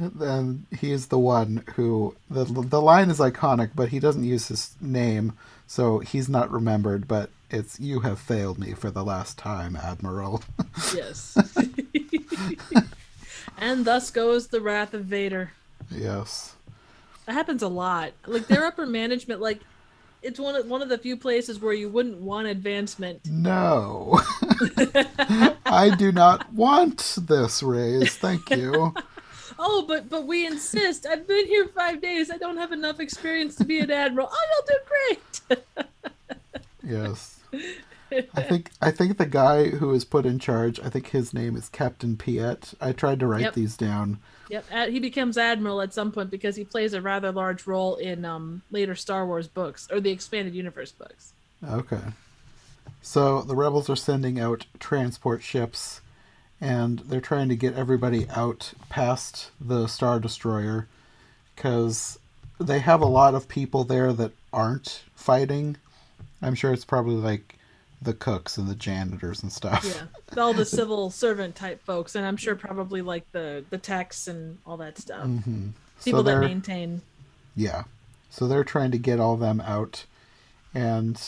then 0.00 0.66
he 0.78 0.92
is 0.92 1.08
the 1.08 1.18
one 1.18 1.62
who 1.74 2.14
the 2.30 2.44
the 2.44 2.80
line 2.80 3.10
is 3.10 3.18
iconic, 3.18 3.70
but 3.74 3.88
he 3.90 3.98
doesn't 3.98 4.24
use 4.24 4.48
his 4.48 4.74
name, 4.80 5.32
so 5.66 5.98
he's 5.98 6.28
not 6.28 6.50
remembered. 6.50 7.06
But 7.08 7.30
it's 7.50 7.78
"You 7.80 8.00
have 8.00 8.18
failed 8.18 8.58
me 8.58 8.72
for 8.72 8.90
the 8.90 9.04
last 9.04 9.38
time, 9.38 9.76
Admiral." 9.76 10.42
Yes. 10.94 11.36
and 13.58 13.84
thus 13.84 14.10
goes 14.10 14.48
the 14.48 14.60
wrath 14.60 14.94
of 14.94 15.04
Vader. 15.04 15.52
Yes. 15.90 16.54
That 17.26 17.32
happens 17.32 17.62
a 17.62 17.68
lot. 17.68 18.12
Like 18.26 18.46
their 18.46 18.64
upper 18.66 18.86
management, 19.00 19.40
like 19.40 19.60
it's 20.22 20.38
one 20.38 20.54
of 20.54 20.66
one 20.66 20.82
of 20.82 20.88
the 20.88 20.98
few 20.98 21.16
places 21.16 21.60
where 21.60 21.72
you 21.72 21.88
wouldn't 21.88 22.18
want 22.18 22.46
advancement. 22.46 23.20
No. 23.30 24.20
I 25.66 25.94
do 25.96 26.12
not 26.12 26.52
want 26.52 27.16
this 27.22 27.62
raise. 27.62 28.16
Thank 28.16 28.50
you. 28.50 28.94
Oh, 29.62 29.84
but 29.86 30.08
but 30.08 30.26
we 30.26 30.46
insist. 30.46 31.04
I've 31.06 31.28
been 31.28 31.46
here 31.46 31.68
five 31.68 32.00
days. 32.00 32.30
I 32.30 32.38
don't 32.38 32.56
have 32.56 32.72
enough 32.72 32.98
experience 32.98 33.56
to 33.56 33.64
be 33.64 33.78
an 33.80 33.90
admiral. 33.90 34.30
Oh, 34.32 34.46
you'll 34.50 34.78
do 34.78 35.66
great. 35.76 35.86
Yes. 36.82 37.40
I 38.34 38.42
think 38.42 38.70
I 38.80 38.90
think 38.90 39.18
the 39.18 39.26
guy 39.26 39.68
who 39.68 39.92
is 39.92 40.06
put 40.06 40.24
in 40.24 40.38
charge, 40.38 40.80
I 40.80 40.88
think 40.88 41.08
his 41.10 41.34
name 41.34 41.56
is 41.56 41.68
Captain 41.68 42.16
Piett. 42.16 42.72
I 42.80 42.92
tried 42.92 43.20
to 43.20 43.26
write 43.26 43.42
Yep. 43.42 43.54
these 43.54 43.76
down. 43.76 44.18
Yep, 44.50 44.90
he 44.90 44.98
becomes 44.98 45.38
admiral 45.38 45.80
at 45.80 45.94
some 45.94 46.10
point 46.10 46.30
because 46.30 46.56
he 46.56 46.64
plays 46.64 46.92
a 46.92 47.00
rather 47.00 47.30
large 47.30 47.66
role 47.66 47.96
in 47.96 48.24
um, 48.24 48.62
later 48.70 48.96
Star 48.96 49.24
Wars 49.24 49.46
books 49.46 49.88
or 49.92 50.00
the 50.00 50.10
expanded 50.10 50.54
universe 50.54 50.90
books. 50.90 51.32
Okay. 51.66 52.00
So 53.00 53.42
the 53.42 53.54
rebels 53.54 53.88
are 53.88 53.96
sending 53.96 54.40
out 54.40 54.66
transport 54.80 55.42
ships 55.42 56.00
and 56.60 56.98
they're 57.00 57.20
trying 57.20 57.48
to 57.48 57.56
get 57.56 57.74
everybody 57.74 58.28
out 58.30 58.72
past 58.88 59.50
the 59.60 59.86
Star 59.86 60.18
Destroyer 60.18 60.88
because 61.54 62.18
they 62.58 62.80
have 62.80 63.00
a 63.00 63.06
lot 63.06 63.34
of 63.34 63.48
people 63.48 63.84
there 63.84 64.12
that 64.12 64.32
aren't 64.52 65.04
fighting. 65.14 65.76
I'm 66.42 66.54
sure 66.54 66.72
it's 66.72 66.84
probably 66.84 67.14
like 67.14 67.56
the 68.02 68.14
cooks 68.14 68.56
and 68.56 68.68
the 68.68 68.74
janitors 68.74 69.42
and 69.42 69.52
stuff. 69.52 69.84
Yeah, 69.84 70.42
all 70.42 70.54
the 70.54 70.64
civil 70.64 71.10
servant 71.10 71.54
type 71.54 71.82
folks, 71.84 72.14
and 72.14 72.24
I'm 72.24 72.36
sure 72.36 72.54
probably 72.56 73.02
like 73.02 73.30
the 73.32 73.64
the 73.70 73.78
techs 73.78 74.28
and 74.28 74.58
all 74.66 74.76
that 74.78 74.98
stuff. 74.98 75.26
Mm-hmm. 75.26 75.68
People 76.04 76.20
so 76.20 76.22
that 76.24 76.40
maintain. 76.40 77.02
Yeah. 77.54 77.84
So 78.30 78.46
they're 78.46 78.64
trying 78.64 78.92
to 78.92 78.98
get 78.98 79.20
all 79.20 79.36
them 79.36 79.60
out. 79.60 80.04
And 80.72 81.20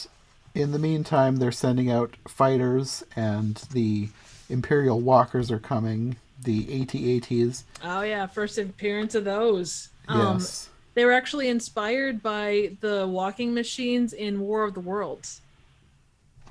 in 0.55 0.73
the 0.73 0.79
meantime, 0.79 1.37
they're 1.37 1.53
sending 1.53 1.91
out 1.91 2.17
fighters 2.29 3.03
and 3.17 3.57
the 3.73 4.09
Imperial 4.49 5.01
walkers 5.01 5.51
are 5.51 5.59
coming. 5.59 6.17
The 6.43 6.83
AT-ATs. 6.83 7.65
Oh 7.85 8.03
yeah, 8.03 8.27
first 8.27 8.59
appearance 8.59 9.15
of 9.15 9.25
those. 9.25 9.91
Um, 10.09 10.39
Yes. 10.39 10.69
They 10.95 11.05
were 11.05 11.13
actually 11.13 11.49
inspired 11.49 12.23
by 12.23 12.77
the 12.81 13.07
walking 13.07 13.55
machines 13.55 14.13
in 14.13 14.41
War 14.41 14.65
of 14.65 14.75
the 14.75 14.81
Worlds. 14.81 15.41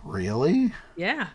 Really? 0.03 0.73
Yeah. 0.95 1.27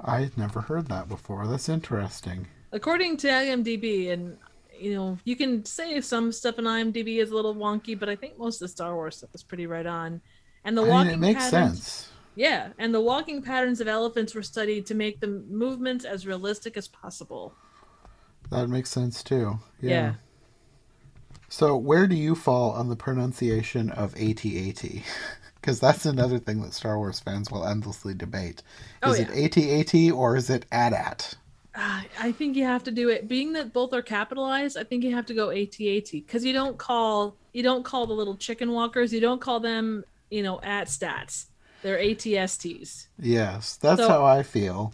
I'd 0.00 0.36
never 0.36 0.60
heard 0.60 0.88
that 0.88 1.08
before. 1.08 1.46
That's 1.46 1.68
interesting. 1.68 2.48
According 2.72 3.16
to 3.18 3.28
IMDb, 3.28 4.12
and 4.12 4.36
you 4.78 4.94
know, 4.94 5.18
you 5.24 5.36
can 5.36 5.64
say 5.64 6.00
some 6.00 6.32
stuff 6.32 6.58
in 6.58 6.64
IMDb 6.64 7.18
is 7.18 7.30
a 7.30 7.34
little 7.34 7.54
wonky, 7.54 7.98
but 7.98 8.08
I 8.08 8.16
think 8.16 8.38
most 8.38 8.56
of 8.56 8.66
the 8.66 8.68
Star 8.68 8.94
Wars 8.94 9.16
stuff 9.16 9.30
is 9.34 9.42
pretty 9.42 9.66
right 9.66 9.86
on. 9.86 10.20
And 10.64 10.76
the 10.76 10.82
I 10.82 10.88
walking 10.88 11.06
mean, 11.06 11.14
it 11.14 11.20
makes 11.20 11.50
patterns, 11.50 11.82
sense. 11.82 12.12
Yeah, 12.34 12.68
and 12.78 12.94
the 12.94 13.00
walking 13.00 13.40
patterns 13.42 13.80
of 13.80 13.88
elephants 13.88 14.34
were 14.34 14.42
studied 14.42 14.84
to 14.86 14.94
make 14.94 15.20
the 15.20 15.28
movements 15.48 16.04
as 16.04 16.26
realistic 16.26 16.76
as 16.76 16.88
possible. 16.88 17.54
That 18.50 18.68
makes 18.68 18.90
sense 18.90 19.22
too. 19.22 19.58
Yeah. 19.80 19.90
Yeah. 19.90 20.14
So, 21.48 21.76
where 21.76 22.06
do 22.06 22.16
you 22.16 22.34
fall 22.34 22.72
on 22.72 22.88
the 22.88 22.96
pronunciation 22.96 23.90
of 23.90 24.14
AT-AT? 24.16 24.82
Because 25.66 25.80
that's 25.80 26.06
another 26.06 26.38
thing 26.38 26.62
that 26.62 26.72
Star 26.72 26.96
Wars 26.96 27.18
fans 27.18 27.50
will 27.50 27.66
endlessly 27.66 28.14
debate. 28.14 28.62
Oh, 29.02 29.10
Is 29.10 29.18
yeah. 29.18 29.32
it 29.32 29.56
AT-AT 29.56 30.12
or 30.12 30.36
is 30.36 30.48
it 30.48 30.64
AT-AT? 30.70 31.34
Uh, 31.74 32.02
I 32.20 32.30
think 32.30 32.54
you 32.54 32.62
have 32.62 32.84
to 32.84 32.92
do 32.92 33.08
it. 33.08 33.26
Being 33.26 33.52
that 33.54 33.72
both 33.72 33.92
are 33.92 34.00
capitalized, 34.00 34.78
I 34.78 34.84
think 34.84 35.02
you 35.02 35.12
have 35.16 35.26
to 35.26 35.34
go 35.34 35.50
AT-AT 35.50 36.12
because 36.12 36.44
you 36.44 36.52
don't 36.52 36.78
call 36.78 37.34
you 37.52 37.64
don't 37.64 37.82
call 37.84 38.06
the 38.06 38.12
little 38.12 38.36
chicken 38.36 38.70
walkers. 38.70 39.12
You 39.12 39.18
don't 39.20 39.40
call 39.40 39.58
them 39.58 40.04
you 40.30 40.44
know 40.44 40.60
at 40.62 40.86
stats. 40.86 41.46
They're 41.82 41.98
ATSTs. 41.98 43.08
Yes, 43.18 43.74
that's 43.74 44.00
So- 44.00 44.08
how 44.08 44.24
I 44.24 44.44
feel. 44.44 44.92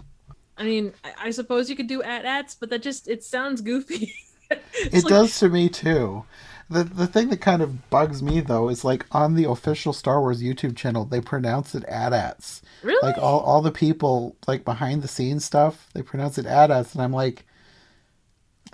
I 0.56 0.64
mean, 0.64 0.94
I, 1.04 1.12
I 1.26 1.30
suppose 1.32 1.68
you 1.68 1.76
could 1.76 1.87
do 1.87 2.02
at 2.02 2.24
ats, 2.24 2.54
but 2.54 2.70
that 2.70 2.80
just 2.80 3.08
it 3.08 3.22
sounds 3.22 3.61
goofy. 3.61 4.14
It 4.50 4.92
like- 4.92 5.04
does 5.04 5.38
to 5.40 5.48
me 5.50 5.68
too. 5.68 6.24
The 6.72 6.85
the 6.85 7.06
thing 7.06 7.28
that 7.30 7.40
kind 7.40 7.62
of 7.62 7.90
bugs 7.90 8.22
me 8.22 8.40
though 8.40 8.68
is 8.68 8.85
like 8.85 9.06
on 9.12 9.35
the 9.35 9.44
official 9.44 9.92
Star 9.92 10.20
Wars 10.20 10.42
YouTube 10.42 10.76
channel, 10.76 11.04
they 11.04 11.20
pronounce 11.20 11.74
it 11.74 11.85
AT-ATs. 11.85 12.62
Really? 12.82 13.06
Like 13.06 13.18
all, 13.18 13.40
all 13.40 13.62
the 13.62 13.70
people 13.70 14.37
like 14.46 14.64
behind 14.64 15.02
the 15.02 15.08
scenes 15.08 15.44
stuff, 15.44 15.88
they 15.94 16.02
pronounce 16.02 16.38
it 16.38 16.46
AT-ATs, 16.46 16.94
and 16.94 17.02
I'm 17.02 17.12
like, 17.12 17.44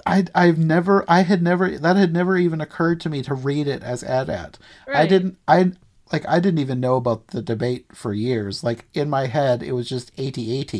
I 0.06 0.26
I've 0.34 0.58
never 0.58 1.04
I 1.08 1.22
had 1.22 1.42
never 1.42 1.78
that 1.78 1.96
had 1.96 2.12
never 2.12 2.37
even 2.37 2.61
occurred 2.61 3.00
to 3.02 3.11
me 3.11 3.22
to 3.22 3.34
read 3.34 3.66
it 3.66 3.82
as 3.82 4.02
AT-AT. 4.02 4.58
I 4.87 5.06
didn't 5.06 5.38
I 5.46 5.72
like 6.12 6.26
I 6.28 6.40
didn't 6.40 6.61
even 6.61 6.80
know 6.80 6.96
about 6.96 7.28
the 7.28 7.42
debate 7.42 7.87
for 7.92 8.12
years. 8.12 8.64
Like 8.64 8.87
in 8.94 9.11
my 9.11 9.26
head, 9.26 9.62
it 9.62 9.72
was 9.72 9.88
just 9.88 10.18
AT-AT 10.18 10.74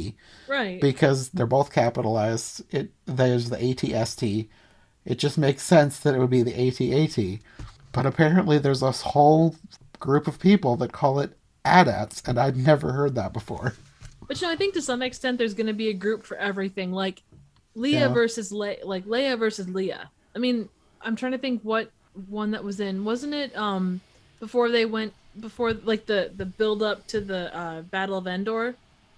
right. 0.49 0.81
because 0.81 1.31
they're 1.31 1.47
both 1.47 1.73
capitalized. 1.73 2.63
It 2.73 2.93
there's 3.07 3.51
the 3.51 3.57
ATST. 3.57 4.49
It 5.09 5.19
just 5.19 5.39
makes 5.39 5.63
sense 5.63 5.99
that 6.01 6.15
it 6.15 6.19
would 6.19 6.29
be 6.29 6.43
the 6.43 6.55
AT-AT. 6.69 7.41
But 7.93 8.05
apparently, 8.05 8.59
there's 8.59 8.81
this 8.81 9.01
whole 9.01 9.57
group 9.99 10.29
of 10.29 10.39
people 10.39 10.77
that 10.77 10.93
call 10.93 11.19
it 11.19 11.33
ADATs, 11.65 12.29
and 12.29 12.39
I'd 12.39 12.59
never 12.59 12.93
heard 12.93 13.15
that 13.15 13.33
before. 13.33 13.73
But 14.27 14.39
you 14.41 14.47
know, 14.47 14.53
I 14.53 14.57
think 14.57 14.75
to 14.75 14.83
some 14.83 15.01
extent 15.01 15.39
there's 15.39 15.55
going 15.55 15.69
to 15.69 15.73
be 15.73 15.89
a 15.89 15.95
group 15.95 16.25
for 16.25 16.37
everything, 16.37 16.93
like 16.93 17.23
Leah 17.75 18.01
Yeah. 18.01 18.09
versus 18.09 18.53
Le- 18.53 18.85
like 18.85 19.07
Leia 19.07 19.39
versus 19.39 19.67
Leah. 19.71 20.11
I 20.37 20.39
mean, 20.39 20.69
I'm 21.01 21.17
trying 21.17 21.33
to 21.33 21.39
think 21.39 21.63
what 21.63 21.91
one 22.29 22.51
that 22.51 22.63
was 22.63 22.79
in. 22.79 23.07
Wasn't 23.07 23.33
it 23.33 23.57
um 23.57 24.03
before 24.41 24.69
they 24.69 24.85
went 24.85 25.15
before 25.41 25.73
like 25.73 26.05
the 26.05 26.31
the 26.37 26.45
build 26.45 26.83
up 26.83 27.07
to 27.07 27.23
the 27.23 27.57
uh, 27.57 27.81
Battle 27.83 28.19
of 28.19 28.27
Endor, 28.27 28.75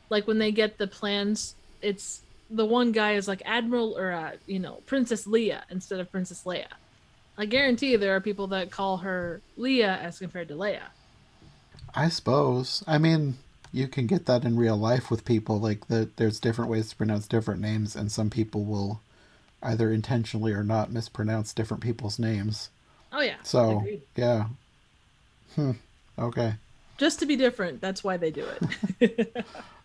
like 0.09 0.29
when 0.29 0.39
they 0.39 0.53
get 0.53 0.79
the 0.79 0.87
plans, 0.87 1.57
it's 1.83 2.21
the 2.51 2.67
one 2.67 2.93
guy 2.93 3.13
is 3.13 3.29
like 3.29 3.43
Admiral 3.45 3.97
or 3.97 4.13
uh, 4.13 4.33
you 4.47 4.59
know 4.59 4.83
Princess 4.87 5.27
Leia 5.27 5.63
instead 5.71 6.01
of 6.01 6.11
Princess 6.11 6.43
Leia. 6.45 6.67
I 7.39 7.47
guarantee 7.47 7.97
there 7.97 8.15
are 8.15 8.21
people 8.21 8.49
that 8.49 8.71
call 8.71 8.99
her 8.99 9.41
Leah 9.57 9.99
as 10.03 10.19
compared 10.19 10.49
to 10.49 10.55
Leia. 10.55 10.83
I 11.95 12.09
suppose. 12.09 12.85
I 12.87 12.99
mean, 12.99 13.39
you 13.73 13.89
can 13.89 14.07
get 14.07 14.27
that 14.27 14.45
in 14.45 14.57
real 14.59 14.77
life 14.77 15.11
with 15.11 15.25
people. 15.25 15.59
Like 15.59 15.89
that, 15.89 16.17
there's 16.17 16.41
different 16.41 16.71
ways 16.71 16.91
to 16.91 16.97
pronounce 16.97 17.27
different 17.27 17.61
names, 17.61 17.97
and 17.97 18.13
some 18.13 18.31
people 18.31 18.65
will 18.65 19.01
either 19.63 19.93
intentionally 19.93 20.53
or 20.53 20.65
not 20.65 20.93
mispronounce 20.93 21.53
different 21.53 21.83
people's 21.83 22.19
names. 22.19 22.71
Oh 23.13 23.21
yeah. 23.21 23.37
So 23.43 23.79
agreed. 23.79 24.03
yeah. 24.17 24.47
Hmm. 25.55 25.73
Okay. 26.19 26.55
just 26.99 27.19
to 27.21 27.27
be 27.27 27.37
different, 27.37 27.81
that's 27.81 28.05
why 28.05 28.17
they 28.17 28.31
do 28.31 28.47
it. 29.01 29.37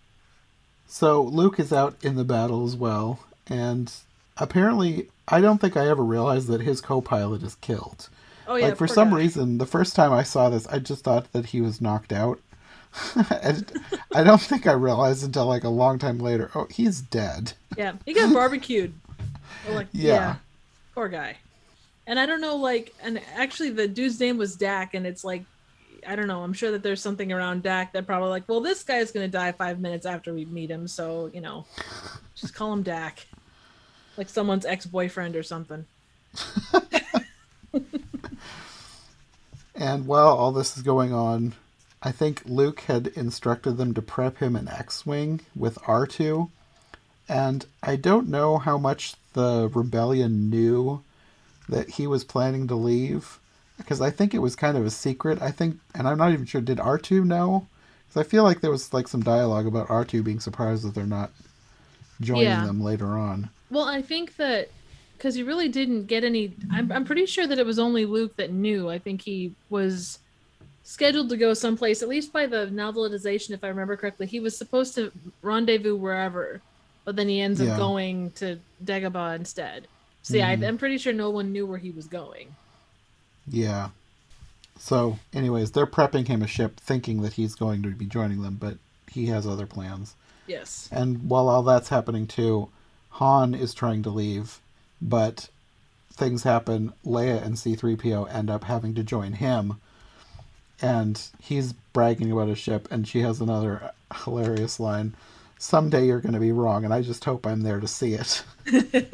So 0.87 1.21
Luke 1.21 1.59
is 1.59 1.73
out 1.73 1.95
in 2.03 2.15
the 2.15 2.23
battle 2.23 2.65
as 2.65 2.75
well, 2.75 3.19
and 3.47 3.91
apparently, 4.37 5.07
I 5.27 5.41
don't 5.41 5.59
think 5.59 5.75
I 5.75 5.87
ever 5.87 6.03
realized 6.03 6.47
that 6.47 6.61
his 6.61 6.81
co-pilot 6.81 7.43
is 7.43 7.55
killed. 7.55 8.09
Oh 8.47 8.55
yeah. 8.55 8.67
like 8.67 8.77
for 8.77 8.87
some 8.87 9.09
guy. 9.09 9.17
reason, 9.17 9.57
the 9.57 9.65
first 9.65 9.95
time 9.95 10.13
I 10.13 10.23
saw 10.23 10.49
this, 10.49 10.67
I 10.67 10.79
just 10.79 11.03
thought 11.03 11.31
that 11.33 11.47
he 11.47 11.61
was 11.61 11.81
knocked 11.81 12.13
out. 12.13 12.39
and 13.41 13.71
I 14.13 14.23
don't 14.23 14.39
think 14.41 14.67
I 14.67 14.71
realized 14.71 15.23
until 15.23 15.47
like 15.47 15.63
a 15.63 15.69
long 15.69 15.99
time 15.99 16.19
later. 16.19 16.51
Oh, 16.55 16.67
he's 16.69 17.01
dead. 17.01 17.53
Yeah, 17.77 17.93
he 18.05 18.13
got 18.13 18.33
barbecued. 18.33 18.93
Oh, 19.67 19.73
like, 19.73 19.87
Yeah. 19.91 20.13
yeah. 20.13 20.35
Poor 20.93 21.09
guy. 21.09 21.37
And 22.07 22.19
I 22.19 22.25
don't 22.25 22.39
know, 22.39 22.55
like, 22.55 22.93
and 23.03 23.19
actually 23.35 23.71
the 23.71 23.87
dude's 23.87 24.19
name 24.19 24.37
was 24.37 24.55
Dak, 24.55 24.93
and 24.93 25.07
it's 25.07 25.23
like, 25.23 25.43
I 26.07 26.15
don't 26.15 26.27
know. 26.27 26.41
I'm 26.43 26.53
sure 26.53 26.71
that 26.71 26.83
there's 26.83 27.01
something 27.01 27.31
around 27.31 27.63
Dak 27.63 27.93
that 27.93 28.05
probably 28.05 28.29
like, 28.29 28.47
well, 28.47 28.61
this 28.61 28.83
guy's 28.83 29.11
gonna 29.11 29.27
die 29.27 29.51
five 29.51 29.79
minutes 29.79 30.05
after 30.05 30.33
we 30.33 30.45
meet 30.45 30.69
him, 30.69 30.87
so 30.87 31.29
you 31.33 31.41
know, 31.41 31.65
just 32.35 32.53
call 32.53 32.71
him 32.73 32.83
Dak, 32.83 33.25
like 34.17 34.29
someone's 34.29 34.65
ex-boyfriend 34.65 35.35
or 35.35 35.43
something. 35.43 35.85
And 39.77 40.07
while 40.07 40.29
all 40.29 40.53
this 40.53 40.77
is 40.77 40.83
going 40.83 41.13
on, 41.13 41.53
I 42.01 42.11
think 42.11 42.43
Luke 42.45 42.81
had 42.81 43.07
instructed 43.07 43.77
them 43.77 43.93
to 43.93 44.01
prep 44.01 44.37
him 44.37 44.55
an 44.55 44.69
X-wing 44.69 45.41
with 45.55 45.75
R2, 45.79 46.49
and 47.27 47.65
I 47.83 47.97
don't 47.97 48.29
know 48.29 48.57
how 48.57 48.77
much 48.77 49.15
the 49.33 49.69
rebellion 49.73 50.49
knew 50.49 51.03
that 51.67 51.89
he 51.89 52.07
was 52.07 52.23
planning 52.23 52.67
to 52.67 52.75
leave 52.75 53.39
because 53.77 54.01
I 54.01 54.09
think 54.09 54.33
it 54.33 54.39
was 54.39 54.55
kind 54.55 54.77
of 54.77 54.85
a 54.85 54.89
secret. 54.91 55.41
I 55.41 55.51
think, 55.51 55.77
and 55.93 56.07
I'm 56.07 56.17
not 56.17 56.31
even 56.33 56.45
sure. 56.45 56.61
Did 56.61 56.77
R2 56.79 57.23
know? 57.25 57.67
Because 58.07 58.25
I 58.25 58.29
feel 58.29 58.43
like 58.43 58.61
there 58.61 58.71
was 58.71 58.93
like 58.93 59.07
some 59.07 59.21
dialogue 59.21 59.67
about 59.67 59.87
R2 59.87 60.23
being 60.23 60.39
surprised 60.39 60.83
that 60.85 60.93
they're 60.95 61.05
not 61.05 61.31
joining 62.21 62.43
Yeah. 62.45 62.65
them 62.65 62.81
later 62.81 63.07
on. 63.17 63.49
Well, 63.69 63.85
I 63.85 64.01
think 64.01 64.35
that 64.37 64.69
because 65.17 65.35
he 65.35 65.43
really 65.43 65.69
didn't 65.69 66.05
get 66.05 66.23
any. 66.23 66.53
I'm, 66.71 66.91
I'm 66.91 67.05
pretty 67.05 67.25
sure 67.25 67.47
that 67.47 67.57
it 67.59 67.65
was 67.65 67.79
only 67.79 68.05
Luke 68.05 68.35
that 68.37 68.51
knew. 68.51 68.89
I 68.89 68.99
think 68.99 69.21
he 69.21 69.53
was 69.69 70.19
scheduled 70.83 71.29
to 71.29 71.37
go 71.37 71.53
someplace, 71.53 72.03
at 72.03 72.09
least 72.09 72.31
by 72.31 72.45
the 72.45 72.67
novelization, 72.67 73.51
if 73.51 73.63
I 73.63 73.67
remember 73.69 73.97
correctly. 73.97 74.27
He 74.27 74.39
was 74.39 74.55
supposed 74.57 74.93
to 74.95 75.11
rendezvous 75.41 75.95
wherever, 75.95 76.61
but 77.05 77.15
then 77.15 77.27
he 77.27 77.41
ends 77.41 77.59
Yeah. 77.61 77.71
up 77.71 77.77
going 77.79 78.31
to 78.31 78.59
Dagobah 78.83 79.35
instead. 79.35 79.87
So 80.21 80.37
yeah, 80.37 80.55
Mhm. 80.55 80.63
I, 80.63 80.67
I'm 80.67 80.77
pretty 80.77 80.97
sure 80.99 81.11
no 81.13 81.29
one 81.31 81.51
knew 81.51 81.65
where 81.65 81.77
he 81.79 81.91
was 81.91 82.05
going. 82.07 82.47
Yeah. 83.47 83.89
So, 84.77 85.19
anyways, 85.33 85.71
they're 85.71 85.87
prepping 85.87 86.27
him 86.27 86.41
a 86.41 86.47
ship, 86.47 86.79
thinking 86.79 87.21
that 87.21 87.33
he's 87.33 87.55
going 87.55 87.83
to 87.83 87.89
be 87.89 88.05
joining 88.05 88.41
them, 88.41 88.57
but 88.59 88.77
he 89.09 89.27
has 89.27 89.47
other 89.47 89.65
plans. 89.65 90.15
Yes. 90.47 90.89
And 90.91 91.29
while 91.29 91.47
all 91.47 91.63
that's 91.63 91.89
happening 91.89 92.27
too, 92.27 92.69
Han 93.11 93.55
is 93.55 93.73
trying 93.73 94.03
to 94.03 94.09
leave, 94.09 94.59
but 95.01 95.49
things 96.11 96.43
happen. 96.43 96.93
Leia 97.05 97.43
and 97.43 97.55
C3PO 97.55 98.33
end 98.33 98.49
up 98.49 98.65
having 98.65 98.93
to 98.95 99.03
join 99.03 99.33
him, 99.33 99.79
and 100.81 101.21
he's 101.41 101.73
bragging 101.93 102.31
about 102.31 102.49
his 102.49 102.59
ship, 102.59 102.87
and 102.91 103.07
she 103.07 103.21
has 103.21 103.39
another 103.39 103.91
hilarious 104.23 104.79
line. 104.79 105.15
Someday 105.57 106.05
you're 106.05 106.19
going 106.19 106.33
to 106.33 106.39
be 106.39 106.51
wrong, 106.51 106.83
and 106.83 106.93
I 106.93 107.01
just 107.01 107.23
hope 107.23 107.47
I'm 107.47 107.61
there 107.61 107.79
to 107.79 107.87
see 107.87 108.13
it. 108.13 108.43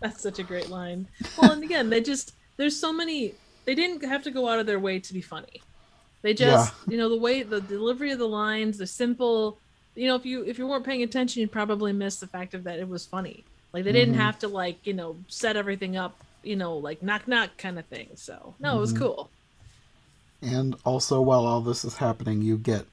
That's 0.00 0.22
such 0.22 0.38
a 0.38 0.42
great 0.42 0.70
line. 0.70 1.06
Well, 1.36 1.52
and 1.52 1.62
again, 1.62 1.90
they 1.90 2.00
just 2.00 2.32
there's 2.60 2.78
so 2.78 2.92
many. 2.92 3.32
They 3.66 3.74
didn't 3.74 4.04
have 4.04 4.22
to 4.24 4.30
go 4.30 4.48
out 4.48 4.58
of 4.58 4.66
their 4.66 4.78
way 4.78 5.00
to 5.00 5.12
be 5.12 5.22
funny. 5.22 5.62
They 6.22 6.34
just, 6.34 6.74
you 6.88 6.98
know, 6.98 7.08
the 7.08 7.16
way 7.16 7.42
the 7.42 7.60
delivery 7.60 8.12
of 8.12 8.18
the 8.18 8.28
lines, 8.28 8.78
the 8.78 8.86
simple. 8.86 9.58
You 9.96 10.08
know, 10.08 10.14
if 10.16 10.26
you 10.26 10.44
if 10.44 10.58
you 10.58 10.66
weren't 10.66 10.84
paying 10.84 11.02
attention, 11.02 11.40
you'd 11.40 11.52
probably 11.52 11.92
miss 11.92 12.16
the 12.18 12.26
fact 12.26 12.54
of 12.54 12.64
that 12.64 12.78
it 12.78 12.88
was 12.88 13.06
funny. 13.06 13.44
Like 13.72 13.84
they 13.84 13.92
didn't 13.92 14.14
Mhm. 14.14 14.18
have 14.18 14.38
to 14.40 14.48
like 14.48 14.86
you 14.86 14.92
know 14.92 15.16
set 15.28 15.56
everything 15.56 15.96
up. 15.96 16.18
You 16.42 16.56
know, 16.56 16.76
like 16.76 17.02
knock 17.02 17.26
knock 17.26 17.56
kind 17.58 17.78
of 17.78 17.86
thing. 17.86 18.10
So 18.16 18.54
no, 18.60 18.76
it 18.76 18.80
was 18.80 18.92
Mhm. 18.92 18.98
cool. 18.98 19.30
And 20.42 20.76
also, 20.84 21.20
while 21.20 21.46
all 21.46 21.60
this 21.60 21.84
is 21.84 21.96
happening, 21.96 22.42
you 22.42 22.56
get 22.58 22.86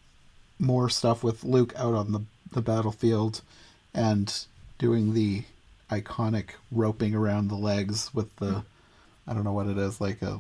more 0.60 0.90
stuff 0.90 1.24
with 1.24 1.44
Luke 1.44 1.74
out 1.78 1.94
on 1.94 2.12
the, 2.12 2.22
the 2.52 2.62
battlefield 2.62 3.42
and 3.94 4.46
doing 4.80 5.14
the 5.14 5.44
iconic 5.90 6.52
roping 6.72 7.14
around 7.16 7.48
the 7.48 7.56
legs 7.56 8.14
with 8.14 8.36
the, 8.38 8.64
I 9.28 9.34
don't 9.34 9.44
know 9.44 9.54
what 9.54 9.68
it 9.68 9.78
is, 9.78 10.00
like 10.00 10.22
a, 10.22 10.40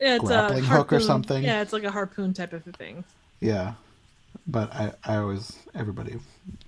Yeah, 0.00 0.16
it's 0.16 0.24
Grappling 0.24 0.64
a 0.64 0.66
hook 0.66 0.92
or 0.92 1.00
something? 1.00 1.42
Yeah, 1.42 1.62
it's 1.62 1.72
like 1.72 1.84
a 1.84 1.90
harpoon 1.90 2.32
type 2.32 2.52
of 2.52 2.66
a 2.66 2.72
thing. 2.72 3.04
yeah. 3.40 3.74
but 4.46 4.72
I, 4.72 4.92
I 5.04 5.16
always 5.16 5.58
everybody 5.74 6.18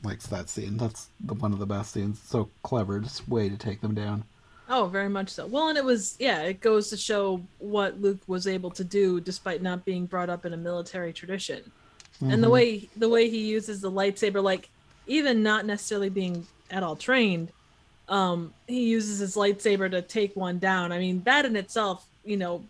likes 0.03 0.27
that 0.29 0.49
scene. 0.49 0.77
That's 0.77 1.09
the 1.21 1.35
one 1.35 1.53
of 1.53 1.59
the 1.59 1.67
best 1.67 1.93
scenes. 1.93 2.21
So 2.21 2.49
clever, 2.63 3.01
just 3.01 3.29
way 3.29 3.49
to 3.49 3.57
take 3.57 3.81
them 3.81 3.95
down. 3.95 4.25
Oh, 4.69 4.87
very 4.87 5.09
much 5.09 5.31
so. 5.31 5.47
Well, 5.47 5.69
and 5.69 5.77
it 5.77 5.85
was 5.85 6.17
yeah, 6.19 6.43
it 6.43 6.61
goes 6.61 6.91
to 6.91 6.97
show 6.97 7.43
what 7.59 8.01
Luke 8.01 8.21
was 8.27 8.47
able 8.47 8.71
to 8.73 8.85
do 8.85 9.21
despite 9.21 9.63
not 9.63 9.85
being 9.85 10.07
brought 10.07 10.31
up 10.31 10.45
in 10.45 10.53
a 10.53 10.57
military 10.57 11.13
tradition. 11.13 11.71
Mm-hmm. 12.17 12.31
And 12.33 12.43
the 12.43 12.47
mm-hmm. 12.47 12.53
way 12.53 12.89
the 12.97 13.09
way 13.09 13.29
he 13.29 13.47
uses 13.49 13.81
the 13.81 13.91
lightsaber 13.91 14.43
like 14.43 14.69
even 15.07 15.43
not 15.43 15.67
necessarily 15.67 16.09
being 16.09 16.47
at 16.71 16.83
all 16.83 16.95
trained, 16.95 17.51
um 18.11 18.53
he 18.67 18.89
uses 18.89 19.21
his 19.21 19.37
lightsaber 19.37 19.91
to 19.91 20.03
take 20.03 20.37
one 20.37 20.59
down. 20.59 20.93
I 20.93 20.99
mean, 20.99 21.23
that 21.23 21.47
in 21.47 21.57
itself, 21.57 22.05
you 22.25 22.37
know, 22.37 22.63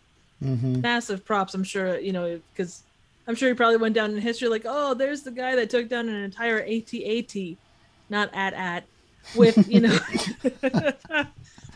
mm-hmm. 0.42 0.80
massive 0.80 1.24
props, 1.24 1.54
I'm 1.54 1.64
sure, 1.64 1.98
you 1.98 2.12
know, 2.12 2.40
cuz 2.56 2.82
I'm 3.26 3.34
sure 3.34 3.48
he 3.48 3.54
probably 3.54 3.78
went 3.78 3.94
down 3.94 4.10
in 4.10 4.18
history 4.18 4.48
like, 4.48 4.64
"Oh, 4.64 4.94
there's 4.94 5.22
the 5.22 5.30
guy 5.30 5.56
that 5.56 5.70
took 5.70 5.88
down 5.88 6.08
an 6.08 6.22
entire 6.22 6.60
AT-AT, 6.60 7.56
not 8.08 8.30
at 8.32 8.54
at 8.54 8.84
with, 9.34 9.68
you 9.68 9.80
know, 9.80 9.98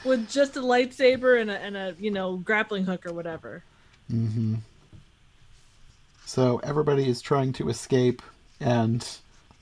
with 0.04 0.28
just 0.28 0.56
a 0.56 0.60
lightsaber 0.60 1.40
and 1.40 1.50
a, 1.50 1.58
and 1.58 1.76
a 1.76 1.94
you 1.98 2.10
know 2.10 2.36
grappling 2.36 2.84
hook 2.84 3.06
or 3.06 3.12
whatever. 3.12 3.62
Mm-hmm. 4.12 4.56
So 6.26 6.60
everybody 6.64 7.08
is 7.08 7.22
trying 7.22 7.52
to 7.54 7.68
escape, 7.68 8.22
and 8.60 9.06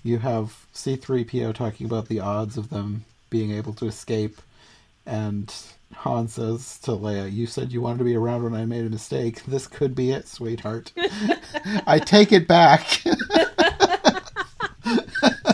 you 0.03 0.19
have 0.19 0.67
C3PO 0.75 1.55
talking 1.55 1.87
about 1.87 2.09
the 2.09 2.21
odds 2.21 2.57
of 2.57 2.71
them 2.71 3.05
being 3.33 3.51
able 3.51 3.73
to 3.73 3.87
escape, 3.87 4.41
and 5.07 5.53
Han 5.95 6.29
says 6.29 6.79
to 6.81 6.93
Leia, 6.93 7.33
"You 7.33 7.47
said 7.47 7.73
you 7.73 7.81
wanted 7.81 7.99
to 7.99 8.05
be 8.05 8.15
around 8.15 8.45
when 8.45 8.55
I 8.55 8.67
made 8.67 8.85
a 8.87 8.91
mistake. 8.91 9.45
This 9.47 9.67
could 9.67 9.95
be 9.95 10.13
it, 10.13 10.29
sweetheart. 10.29 10.93
I 11.87 11.99
take 11.99 12.31
it 12.31 12.47
back." 12.47 13.03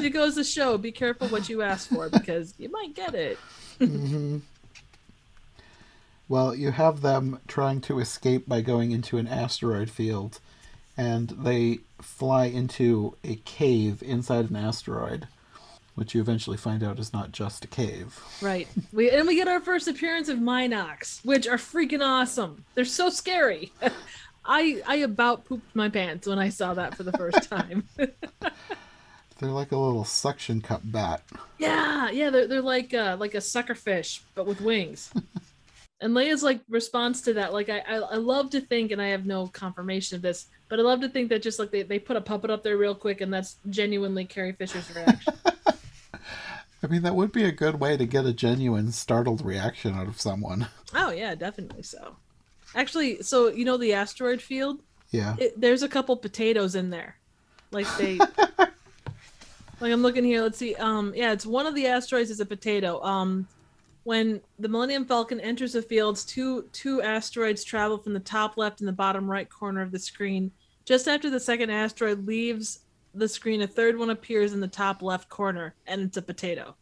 it 0.03 0.13
goes 0.13 0.35
to 0.35 0.45
show: 0.45 0.77
be 0.77 0.93
careful 0.93 1.29
what 1.29 1.49
you 1.49 1.63
ask 1.63 1.89
for 1.89 2.11
because 2.11 2.53
you 2.59 2.69
might 2.71 2.95
get 2.95 3.15
it. 3.15 3.39
mm-hmm. 3.81 4.39
Well, 6.29 6.55
you 6.55 6.73
have 6.73 7.01
them 7.01 7.41
trying 7.49 7.81
to 7.83 8.01
escape 8.01 8.47
by 8.47 8.61
going 8.61 8.91
into 8.91 9.17
an 9.17 9.27
asteroid 9.27 9.89
field, 9.89 10.41
and 10.95 11.31
they 11.31 11.79
fly 12.03 12.47
into 12.47 13.17
a 13.25 13.37
cave 13.37 14.03
inside 14.03 14.51
an 14.51 14.57
asteroid, 14.57 15.27
which 15.99 16.15
you 16.15 16.21
eventually 16.21 16.57
find 16.57 16.83
out 16.83 16.99
is 16.99 17.13
not 17.13 17.33
just 17.33 17.65
a 17.65 17.69
cave. 17.69 18.19
Right. 18.41 18.69
We 18.93 19.11
and 19.11 19.27
we 19.27 19.35
get 19.35 19.49
our 19.49 19.61
first 19.61 19.89
appearance 19.89 20.29
of 20.29 20.39
Mynocks, 20.39 21.25
which 21.25 21.47
are 21.47 21.57
freaking 21.57 22.05
awesome. 22.05 22.65
They're 22.75 22.85
so 22.85 23.11
scary. 23.11 23.73
I 24.45 24.81
I 24.87 24.97
about 24.97 25.45
pooped 25.45 25.75
my 25.75 25.89
pants 25.89 26.27
when 26.27 26.39
I 26.39 26.49
saw 26.49 26.75
that 26.75 26.97
for 26.97 27.03
the 27.03 27.13
first 27.13 27.51
time. 27.51 27.89
they're 27.97 29.51
like 29.51 29.73
a 29.73 29.77
little 29.77 30.05
suction 30.05 30.61
cup 30.61 30.83
bat. 30.85 31.23
Yeah, 31.59 32.11
yeah, 32.11 32.31
they're 32.31 32.47
they're 32.47 32.63
like 32.63 32.95
uh, 32.95 33.17
like 33.19 33.35
a 33.35 33.41
sucker 33.41 33.75
fish, 33.75 34.23
but 34.35 34.47
with 34.47 34.61
wings 34.61 35.13
and 36.01 36.15
Leia's 36.15 36.43
like 36.43 36.61
response 36.69 37.23
to 37.23 37.35
that, 37.35 37.53
like 37.53 37.69
I, 37.69 37.79
I, 37.81 37.95
I 37.97 38.17
love 38.17 38.51
to 38.51 38.61
think, 38.61 38.93
and 38.93 39.03
I 39.03 39.09
have 39.09 39.27
no 39.27 39.49
confirmation 39.49 40.17
of 40.17 40.23
this, 40.23 40.47
but 40.69 40.79
I 40.79 40.83
love 40.83 41.01
to 41.01 41.09
think 41.09 41.29
that 41.31 41.43
just 41.43 41.59
like 41.59 41.71
they, 41.71 41.83
they 41.83 41.99
put 41.99 42.17
a 42.17 42.21
puppet 42.21 42.51
up 42.51 42.63
there 42.63 42.77
real 42.77 42.95
quick, 42.95 43.21
and 43.21 43.33
that's 43.33 43.57
genuinely 43.69 44.25
Carrie 44.25 44.53
Fisher's 44.53 44.95
reaction. 44.95 45.35
I 46.83 46.87
mean, 46.87 47.03
that 47.03 47.17
would 47.17 47.33
be 47.33 47.45
a 47.45 47.53
good 47.53 47.81
way 47.81 47.97
to 47.97 48.07
get 48.07 48.25
a 48.25 48.33
genuine 48.33 48.93
startled 48.93 49.45
reaction 49.45 49.95
out 49.95 50.09
of 50.09 50.21
someone. 50.21 50.69
Oh 50.95 51.11
yeah, 51.11 51.35
definitely 51.35 51.83
so. 51.83 52.17
Actually, 52.75 53.23
so 53.23 53.49
you 53.49 53.67
know 53.67 53.77
the 53.77 53.93
asteroid 53.93 54.41
field? 54.41 54.81
Yeah. 55.11 55.37
It, 55.39 55.61
there's 55.61 55.83
a 55.83 55.89
couple 55.89 56.17
potatoes 56.17 56.75
in 56.75 56.89
there, 56.89 57.19
like 57.73 57.87
they. 57.99 58.17
like 59.81 59.93
I'm 59.93 60.01
looking 60.01 60.25
here. 60.25 60.41
Let's 60.41 60.57
see. 60.57 60.75
Um, 60.77 61.13
yeah, 61.15 61.33
it's 61.33 61.45
one 61.45 61.67
of 61.67 61.75
the 61.75 61.87
asteroids 61.89 62.31
is 62.31 62.41
a 62.41 62.47
potato. 62.47 63.03
Um, 63.03 63.47
when 64.05 64.41
the 64.59 64.69
Millennium 64.69 65.05
Falcon 65.05 65.41
enters 65.41 65.75
the 65.75 65.83
fields, 65.83 66.25
two 66.25 66.65
two 66.73 67.03
asteroids 67.03 67.65
travel 67.65 67.99
from 67.99 68.15
the 68.15 68.21
top 68.21 68.57
left 68.57 68.81
and 68.81 68.89
the 68.89 68.93
bottom 68.93 69.31
right 69.31 69.51
corner 69.51 69.83
of 69.83 69.91
the 69.91 69.99
screen. 69.99 70.51
Just 70.87 71.07
after 71.07 71.29
the 71.29 71.39
second 71.39 71.69
asteroid 71.69 72.27
leaves 72.27 72.81
the 73.15 73.29
screen, 73.29 73.63
a 73.63 73.67
third 73.67 73.99
one 73.99 74.11
appears 74.11 74.53
in 74.53 74.61
the 74.61 74.69
top 74.69 75.03
left 75.03 75.29
corner, 75.29 75.75
and 75.87 76.03
it's 76.03 76.17
a 76.17 76.23
potato. 76.23 76.75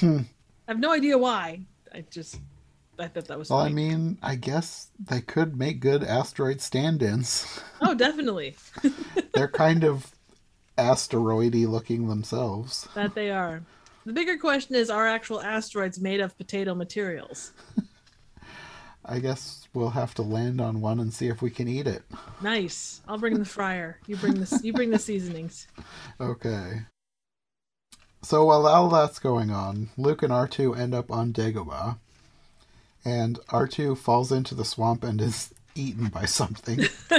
Hmm. 0.00 0.20
I 0.68 0.72
have 0.72 0.80
no 0.80 0.92
idea 0.92 1.16
why. 1.16 1.60
I 1.94 2.04
just 2.10 2.40
I 2.98 3.08
thought 3.08 3.26
that 3.26 3.38
was. 3.38 3.50
Well, 3.50 3.60
funny. 3.60 3.70
I 3.70 3.74
mean, 3.74 4.18
I 4.22 4.34
guess 4.36 4.88
they 4.98 5.20
could 5.20 5.56
make 5.56 5.80
good 5.80 6.02
asteroid 6.02 6.60
stand-ins. 6.60 7.60
Oh, 7.82 7.94
definitely. 7.94 8.56
They're 9.34 9.48
kind 9.48 9.84
of 9.84 10.10
asteroidy 10.78 11.68
looking 11.68 12.08
themselves. 12.08 12.88
That 12.94 13.14
they 13.14 13.30
are. 13.30 13.62
The 14.06 14.14
bigger 14.14 14.38
question 14.38 14.74
is 14.76 14.88
are 14.88 15.06
actual 15.06 15.42
asteroids 15.42 16.00
made 16.00 16.20
of 16.20 16.38
potato 16.38 16.74
materials? 16.74 17.52
I 19.08 19.20
guess 19.20 19.68
we'll 19.72 19.90
have 19.90 20.14
to 20.14 20.22
land 20.22 20.60
on 20.60 20.80
one 20.80 20.98
and 20.98 21.12
see 21.12 21.28
if 21.28 21.40
we 21.40 21.50
can 21.50 21.68
eat 21.68 21.86
it. 21.86 22.02
Nice. 22.42 23.00
I'll 23.06 23.18
bring 23.18 23.38
the 23.38 23.44
fryer. 23.44 24.00
You 24.06 24.16
bring 24.16 24.34
the 24.34 24.60
you 24.62 24.72
bring 24.72 24.90
the 24.90 24.98
seasonings. 24.98 25.68
Okay. 26.20 26.82
So 28.22 28.44
while 28.44 28.66
all 28.66 28.88
that's 28.88 29.20
going 29.20 29.50
on, 29.50 29.90
Luke 29.96 30.22
and 30.24 30.32
R2 30.32 30.76
end 30.76 30.94
up 30.94 31.12
on 31.12 31.32
Dagobah, 31.32 31.98
and 33.04 33.38
R2 33.50 33.96
falls 33.96 34.32
into 34.32 34.56
the 34.56 34.64
swamp 34.64 35.04
and 35.04 35.20
is 35.20 35.54
eaten 35.76 36.08
by 36.08 36.24
something. 36.24 36.80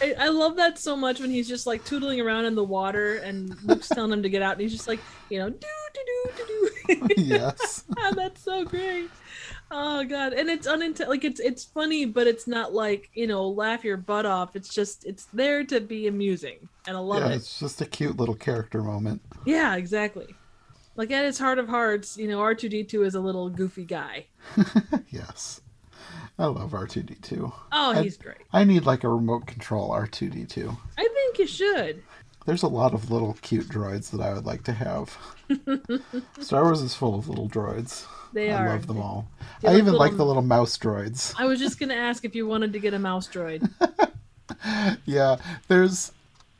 I, 0.00 0.14
I, 0.18 0.28
love 0.28 0.56
that 0.56 0.78
so 0.78 0.96
much 0.96 1.20
when 1.20 1.30
he's 1.30 1.46
just 1.46 1.66
like 1.66 1.84
tootling 1.84 2.24
around 2.24 2.46
in 2.46 2.54
the 2.54 2.64
water 2.64 3.16
and 3.16 3.56
Luke's 3.62 3.88
telling 3.88 4.12
him 4.12 4.22
to 4.22 4.28
get 4.28 4.42
out 4.42 4.52
and 4.52 4.62
he's 4.62 4.72
just 4.72 4.88
like, 4.88 5.00
you 5.28 5.38
know, 5.38 5.50
do 5.50 5.66
do 5.94 6.30
do 6.36 6.66
do 6.86 7.14
do. 7.14 7.22
yes. 7.22 7.84
oh, 7.98 8.12
that's 8.16 8.42
so 8.42 8.64
great. 8.64 9.10
Oh 9.74 10.04
god, 10.04 10.34
and 10.34 10.50
it's 10.50 10.66
unintentional. 10.66 11.08
Like 11.08 11.24
it's 11.24 11.40
it's 11.40 11.64
funny, 11.64 12.04
but 12.04 12.26
it's 12.26 12.46
not 12.46 12.74
like 12.74 13.08
you 13.14 13.26
know 13.26 13.48
laugh 13.48 13.84
your 13.84 13.96
butt 13.96 14.26
off. 14.26 14.54
It's 14.54 14.68
just 14.68 15.06
it's 15.06 15.24
there 15.32 15.64
to 15.64 15.80
be 15.80 16.06
amusing, 16.06 16.68
and 16.86 16.94
I 16.94 17.00
love 17.00 17.22
yeah, 17.22 17.30
it. 17.30 17.36
It's 17.36 17.58
just 17.58 17.80
a 17.80 17.86
cute 17.86 18.18
little 18.18 18.34
character 18.34 18.82
moment. 18.82 19.22
Yeah, 19.46 19.76
exactly. 19.76 20.34
Like 20.94 21.10
at 21.10 21.24
its 21.24 21.38
heart 21.38 21.58
of 21.58 21.68
hearts, 21.68 22.18
you 22.18 22.28
know, 22.28 22.40
R 22.40 22.54
two 22.54 22.68
D 22.68 22.84
two 22.84 23.02
is 23.02 23.14
a 23.14 23.20
little 23.20 23.48
goofy 23.48 23.86
guy. 23.86 24.26
yes. 25.08 25.62
I 26.38 26.46
love 26.46 26.72
R2D2. 26.72 27.52
Oh, 27.72 28.02
he's 28.02 28.18
I, 28.18 28.22
great. 28.22 28.38
I 28.52 28.64
need 28.64 28.86
like 28.86 29.04
a 29.04 29.08
remote 29.08 29.46
control 29.46 29.90
R2D2. 29.90 30.76
I 30.98 31.02
think 31.02 31.38
you 31.38 31.46
should. 31.46 32.02
There's 32.46 32.62
a 32.62 32.68
lot 32.68 32.94
of 32.94 33.10
little 33.10 33.36
cute 33.42 33.68
droids 33.68 34.10
that 34.10 34.20
I 34.20 34.32
would 34.32 34.46
like 34.46 34.64
to 34.64 34.72
have. 34.72 35.16
Star 36.40 36.64
Wars 36.64 36.80
is 36.80 36.94
full 36.94 37.14
of 37.14 37.28
little 37.28 37.48
droids. 37.48 38.06
They 38.32 38.50
I 38.50 38.62
are. 38.62 38.68
love 38.70 38.86
them 38.86 38.98
all. 38.98 39.28
I 39.64 39.72
even 39.72 39.86
little... 39.86 40.00
like 40.00 40.16
the 40.16 40.24
little 40.24 40.42
mouse 40.42 40.76
droids. 40.78 41.34
I 41.38 41.44
was 41.44 41.58
just 41.58 41.78
gonna 41.78 41.94
ask 41.94 42.24
if 42.24 42.34
you 42.34 42.46
wanted 42.46 42.72
to 42.72 42.78
get 42.78 42.94
a 42.94 42.98
mouse 42.98 43.28
droid. 43.28 43.70
yeah, 45.04 45.36
there's. 45.68 46.12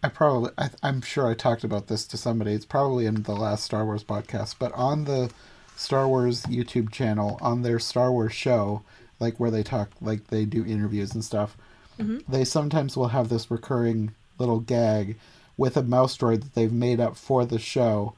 I 0.03 0.09
probably. 0.09 0.51
I, 0.59 0.71
I'm 0.83 1.01
sure 1.01 1.29
I 1.29 1.35
talked 1.35 1.65
about 1.65 1.89
this 1.89 2.07
to 2.07 2.17
somebody. 2.17 2.53
It's 2.53 2.65
probably 2.65 3.07
in 3.07 3.23
the 3.23 3.37
last 3.37 3.65
Star 3.65 3.85
Wars 3.85 4.05
podcast, 4.05 4.57
but 4.59 4.73
on 4.73 5.05
the 5.05 5.31
Star 5.77 6.07
Wars 6.09 6.43
YouTube 6.43 6.91
channel, 6.93 7.39
on 7.41 7.63
their 7.63 7.79
Star 7.79 8.13
Wars 8.13 8.33
show, 8.33 8.83
like 9.19 9.39
where 9.39 9.51
they 9.51 9.63
talk, 9.63 9.91
like 10.01 10.29
they 10.29 10.45
do 10.45 10.65
interviews 10.65 11.15
and 11.15 11.25
stuff, 11.25 11.57
mm-hmm. 11.99 12.19
they 12.31 12.45
sometimes 12.45 12.97
will 12.97 13.09
have 13.09 13.29
this 13.29 13.51
recurring 13.51 14.15
little 14.39 14.61
gag 14.61 15.17
with 15.57 15.77
a 15.77 15.83
mouse 15.83 16.17
droid 16.17 16.43
that 16.43 16.55
they've 16.55 16.73
made 16.73 17.01
up 17.01 17.17
for 17.17 17.45
the 17.45 17.59
show, 17.59 18.15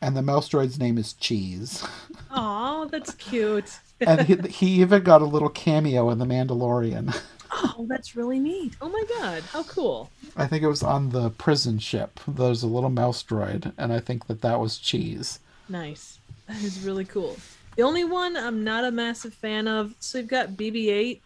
and 0.00 0.16
the 0.16 0.22
mouse 0.22 0.48
droid's 0.48 0.78
name 0.78 0.98
is 0.98 1.12
Cheese. 1.14 1.86
Oh, 2.30 2.88
that's 2.90 3.14
cute. 3.14 3.78
and 4.00 4.22
he, 4.22 4.36
he 4.48 4.66
even 4.80 5.02
got 5.02 5.22
a 5.22 5.26
little 5.26 5.48
cameo 5.48 6.10
in 6.10 6.18
The 6.18 6.24
Mandalorian. 6.24 7.18
Oh, 7.52 7.86
that's 7.88 8.14
really 8.14 8.38
neat. 8.38 8.76
Oh 8.80 8.88
my 8.88 9.04
god, 9.18 9.42
how 9.42 9.64
cool. 9.64 10.10
I 10.36 10.46
think 10.46 10.62
it 10.62 10.68
was 10.68 10.82
on 10.82 11.10
the 11.10 11.30
prison 11.30 11.78
ship. 11.78 12.20
There's 12.26 12.62
a 12.62 12.68
little 12.68 12.90
mouse 12.90 13.22
droid, 13.24 13.72
and 13.76 13.92
I 13.92 13.98
think 13.98 14.28
that 14.28 14.40
that 14.42 14.60
was 14.60 14.78
Cheese. 14.78 15.40
Nice. 15.68 16.20
That 16.46 16.62
is 16.62 16.80
really 16.84 17.04
cool. 17.04 17.36
The 17.76 17.82
only 17.82 18.04
one 18.04 18.36
I'm 18.36 18.62
not 18.62 18.84
a 18.84 18.90
massive 18.90 19.34
fan 19.34 19.66
of, 19.66 19.94
so 20.00 20.18
you've 20.18 20.28
got 20.28 20.50
BB-8, 20.50 21.18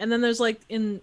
and 0.00 0.10
then 0.10 0.20
there's 0.20 0.40
like 0.40 0.60
in 0.68 1.00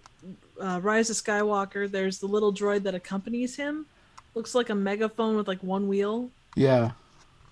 uh, 0.60 0.80
Rise 0.82 1.10
of 1.10 1.16
Skywalker, 1.16 1.90
there's 1.90 2.18
the 2.18 2.26
little 2.26 2.52
droid 2.52 2.82
that 2.84 2.94
accompanies 2.94 3.56
him. 3.56 3.86
Looks 4.34 4.54
like 4.54 4.70
a 4.70 4.74
megaphone 4.74 5.36
with 5.36 5.48
like 5.48 5.62
one 5.62 5.88
wheel. 5.88 6.30
Yeah. 6.54 6.92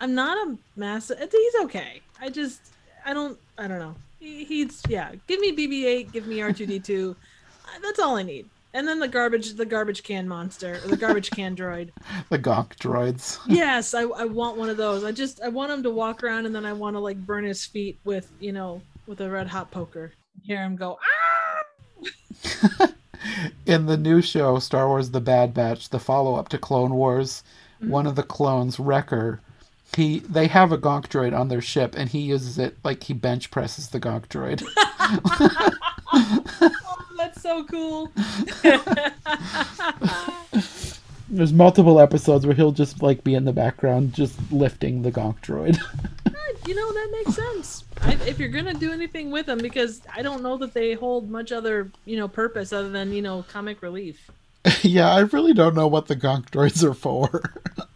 I'm 0.04 0.14
not 0.14 0.36
a 0.46 0.58
massive. 0.76 1.18
He's 1.18 1.54
okay. 1.62 2.02
I 2.20 2.28
just, 2.28 2.60
I 3.06 3.14
don't, 3.14 3.38
I 3.56 3.66
don't 3.66 3.78
know. 3.78 3.94
He, 4.20 4.44
he's 4.44 4.82
yeah. 4.86 5.12
Give 5.26 5.40
me 5.40 5.56
BB-8. 5.56 6.12
Give 6.12 6.26
me 6.26 6.38
R2D2. 6.40 7.16
That's 7.82 7.98
all 7.98 8.16
I 8.16 8.22
need 8.22 8.46
and 8.74 8.88
then 8.88 8.98
the 8.98 9.08
garbage 9.08 9.54
the 9.54 9.64
garbage 9.64 10.02
can 10.02 10.26
monster 10.26 10.78
the 10.86 10.96
garbage 10.96 11.30
can 11.30 11.54
droid 11.54 11.90
the 12.28 12.38
gonk 12.38 12.74
droids 12.76 13.38
yes 13.46 13.94
I, 13.94 14.02
I 14.02 14.24
want 14.24 14.56
one 14.56 14.68
of 14.68 14.76
those 14.76 15.04
i 15.04 15.12
just 15.12 15.40
i 15.42 15.48
want 15.48 15.70
him 15.70 15.82
to 15.84 15.90
walk 15.90 16.24
around 16.24 16.46
and 16.46 16.54
then 16.54 16.66
i 16.66 16.72
want 16.72 16.96
to 16.96 17.00
like 17.00 17.16
burn 17.18 17.44
his 17.44 17.64
feet 17.64 17.98
with 18.04 18.30
you 18.40 18.52
know 18.52 18.82
with 19.06 19.20
a 19.20 19.30
red 19.30 19.46
hot 19.46 19.70
poker 19.70 20.12
hear 20.42 20.60
him 20.62 20.74
go 20.76 20.98
ah 21.00 21.54
in 23.66 23.86
the 23.86 23.96
new 23.96 24.20
show 24.20 24.58
Star 24.58 24.88
Wars: 24.88 25.10
The 25.10 25.20
Bad 25.20 25.54
Batch, 25.54 25.88
the 25.88 25.98
follow-up 25.98 26.48
to 26.50 26.58
Clone 26.58 26.94
Wars, 26.94 27.42
mm-hmm. 27.80 27.90
one 27.90 28.06
of 28.06 28.16
the 28.16 28.22
clones, 28.22 28.78
Wrecker, 28.78 29.40
he 29.96 30.20
they 30.20 30.46
have 30.46 30.72
a 30.72 30.78
gonk 30.78 31.08
droid 31.08 31.38
on 31.38 31.48
their 31.48 31.60
ship, 31.60 31.94
and 31.96 32.10
he 32.10 32.20
uses 32.20 32.58
it 32.58 32.76
like 32.84 33.04
he 33.04 33.14
bench 33.14 33.50
presses 33.50 33.88
the 33.88 34.00
gonk 34.00 34.28
droid. 34.28 34.62
oh, 36.62 37.06
that's 37.16 37.42
so 37.42 37.64
cool. 37.64 38.12
There's 41.28 41.52
multiple 41.52 42.00
episodes 42.00 42.46
where 42.46 42.54
he'll 42.54 42.72
just 42.72 43.02
like 43.02 43.24
be 43.24 43.34
in 43.34 43.44
the 43.44 43.52
background, 43.52 44.12
just 44.12 44.38
lifting 44.52 45.02
the 45.02 45.10
gonk 45.10 45.40
droid. 45.40 45.78
you 46.66 46.74
know 46.74 46.92
that 46.92 47.08
makes 47.12 47.34
sense. 47.34 47.84
I, 48.02 48.12
if 48.26 48.38
you're 48.38 48.50
gonna 48.50 48.74
do 48.74 48.92
anything 48.92 49.30
with 49.30 49.46
them, 49.46 49.58
because 49.58 50.02
I 50.14 50.22
don't 50.22 50.42
know 50.42 50.56
that 50.58 50.74
they 50.74 50.94
hold 50.94 51.30
much 51.30 51.52
other 51.52 51.90
you 52.04 52.16
know 52.16 52.28
purpose 52.28 52.72
other 52.72 52.90
than 52.90 53.12
you 53.12 53.22
know 53.22 53.44
comic 53.48 53.82
relief. 53.82 54.30
yeah, 54.82 55.12
I 55.12 55.20
really 55.20 55.52
don't 55.52 55.74
know 55.74 55.86
what 55.86 56.06
the 56.06 56.16
gonk 56.16 56.50
droids 56.50 56.82
are 56.82 56.94
for. 56.94 57.42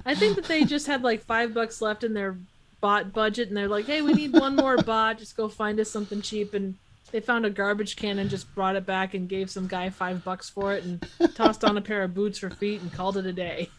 I 0.04 0.14
think 0.14 0.36
that 0.36 0.44
they 0.44 0.64
just 0.64 0.86
had 0.86 1.02
like 1.02 1.24
five 1.24 1.54
bucks 1.54 1.80
left 1.80 2.04
in 2.04 2.14
their 2.14 2.36
bot 2.80 3.12
budget, 3.12 3.48
and 3.48 3.56
they're 3.56 3.68
like, 3.68 3.86
"Hey, 3.86 4.02
we 4.02 4.12
need 4.12 4.32
one 4.32 4.56
more 4.56 4.76
bot. 4.76 5.18
Just 5.18 5.36
go 5.36 5.48
find 5.48 5.80
us 5.80 5.90
something 5.90 6.20
cheap." 6.20 6.54
And 6.54 6.76
they 7.10 7.20
found 7.20 7.46
a 7.46 7.50
garbage 7.50 7.96
can 7.96 8.18
and 8.18 8.28
just 8.28 8.54
brought 8.54 8.76
it 8.76 8.84
back 8.84 9.14
and 9.14 9.28
gave 9.28 9.50
some 9.50 9.66
guy 9.66 9.88
five 9.88 10.24
bucks 10.24 10.50
for 10.50 10.74
it, 10.74 10.84
and 10.84 11.06
tossed 11.34 11.64
on 11.64 11.78
a 11.78 11.82
pair 11.82 12.02
of 12.02 12.14
boots 12.14 12.38
for 12.38 12.50
feet 12.50 12.82
and 12.82 12.92
called 12.92 13.16
it 13.16 13.26
a 13.26 13.32
day. 13.32 13.70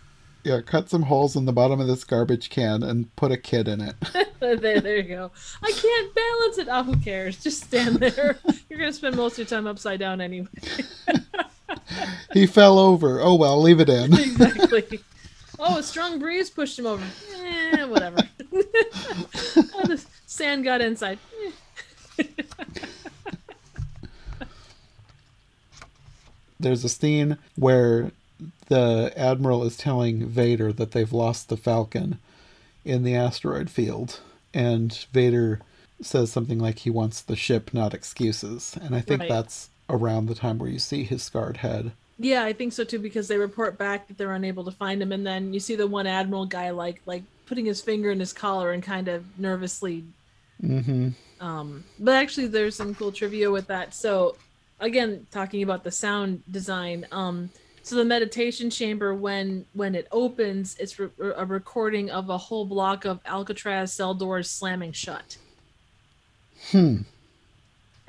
Yeah, 0.43 0.61
cut 0.61 0.89
some 0.89 1.03
holes 1.03 1.35
in 1.35 1.45
the 1.45 1.53
bottom 1.53 1.81
of 1.81 1.87
this 1.87 2.03
garbage 2.03 2.49
can 2.49 2.81
and 2.81 3.13
put 3.17 3.31
a 3.31 3.37
kid 3.37 3.67
in 3.67 3.81
it. 3.81 3.95
there, 4.39 4.79
there 4.79 4.97
you 4.97 5.03
go. 5.03 5.31
I 5.61 5.71
can't 5.71 6.15
balance 6.15 6.57
it. 6.57 6.67
Oh, 6.71 6.83
who 6.83 6.95
cares? 6.97 7.43
Just 7.43 7.65
stand 7.65 7.97
there. 7.97 8.39
You're 8.69 8.79
gonna 8.79 8.93
spend 8.93 9.15
most 9.15 9.33
of 9.33 9.39
your 9.39 9.47
time 9.47 9.67
upside 9.67 9.99
down 9.99 10.21
anyway. 10.21 10.47
he 12.33 12.45
fell 12.45 12.79
over. 12.79 13.19
Oh 13.21 13.35
well, 13.35 13.61
leave 13.61 13.79
it 13.79 13.89
in. 13.89 14.13
exactly. 14.13 14.99
Oh, 15.61 15.79
a 15.79 15.83
strong 15.83 16.19
breeze 16.19 16.49
pushed 16.49 16.79
him 16.79 16.85
over. 16.85 17.03
Eh, 17.43 17.83
whatever. 17.83 18.15
oh, 18.53 19.83
the 19.87 20.01
sand 20.25 20.63
got 20.63 20.79
inside. 20.79 21.19
There's 26.57 26.85
a 26.85 26.89
scene 26.89 27.37
where 27.57 28.11
the 28.69 29.11
admiral 29.17 29.65
is 29.65 29.75
telling 29.75 30.27
Vader 30.27 30.71
that 30.71 30.91
they've 30.91 31.11
lost 31.11 31.49
the 31.49 31.57
Falcon 31.57 32.19
in 32.85 33.03
the 33.03 33.15
asteroid 33.15 33.69
field, 33.69 34.21
and 34.53 35.05
Vader 35.11 35.59
says 36.01 36.31
something 36.31 36.59
like 36.59 36.79
he 36.79 36.89
wants 36.89 37.21
the 37.21 37.35
ship, 37.35 37.73
not 37.73 37.93
excuses. 37.93 38.77
And 38.81 38.95
I 38.95 39.01
think 39.01 39.21
right. 39.21 39.29
that's 39.29 39.68
around 39.89 40.27
the 40.27 40.35
time 40.35 40.57
where 40.57 40.69
you 40.69 40.79
see 40.79 41.03
his 41.03 41.23
scarred 41.23 41.57
head. 41.57 41.91
Yeah, 42.17 42.43
I 42.43 42.53
think 42.53 42.73
so 42.73 42.83
too 42.83 42.99
because 42.99 43.27
they 43.27 43.37
report 43.37 43.77
back 43.77 44.07
that 44.07 44.17
they're 44.17 44.33
unable 44.33 44.65
to 44.65 44.71
find 44.71 45.01
him, 45.01 45.11
and 45.11 45.25
then 45.25 45.53
you 45.53 45.59
see 45.59 45.75
the 45.75 45.87
one 45.87 46.05
admiral 46.05 46.45
guy 46.45 46.69
like 46.71 47.01
like 47.05 47.23
putting 47.45 47.65
his 47.65 47.81
finger 47.81 48.11
in 48.11 48.19
his 48.19 48.33
collar 48.33 48.73
and 48.73 48.83
kind 48.83 49.07
of 49.07 49.23
nervously. 49.39 50.03
Mm-hmm. 50.61 51.09
Um, 51.39 51.85
but 51.97 52.15
actually, 52.15 52.47
there's 52.47 52.75
some 52.75 52.93
cool 52.93 53.13
trivia 53.13 53.49
with 53.49 53.67
that. 53.67 53.93
So, 53.93 54.35
again, 54.81 55.25
talking 55.31 55.63
about 55.63 55.85
the 55.85 55.91
sound 55.91 56.43
design. 56.51 57.07
Um, 57.13 57.49
so 57.83 57.95
the 57.95 58.03
meditation 58.03 58.69
chamber, 58.69 59.15
when 59.15 59.65
when 59.73 59.95
it 59.95 60.09
opens, 60.11 60.75
it's 60.77 60.99
re- 60.99 61.09
a 61.19 61.45
recording 61.45 62.11
of 62.11 62.29
a 62.29 62.37
whole 62.37 62.65
block 62.65 63.05
of 63.05 63.21
Alcatraz 63.25 63.93
cell 63.93 64.13
doors 64.13 64.49
slamming 64.49 64.91
shut. 64.91 65.37
Hmm 66.71 67.03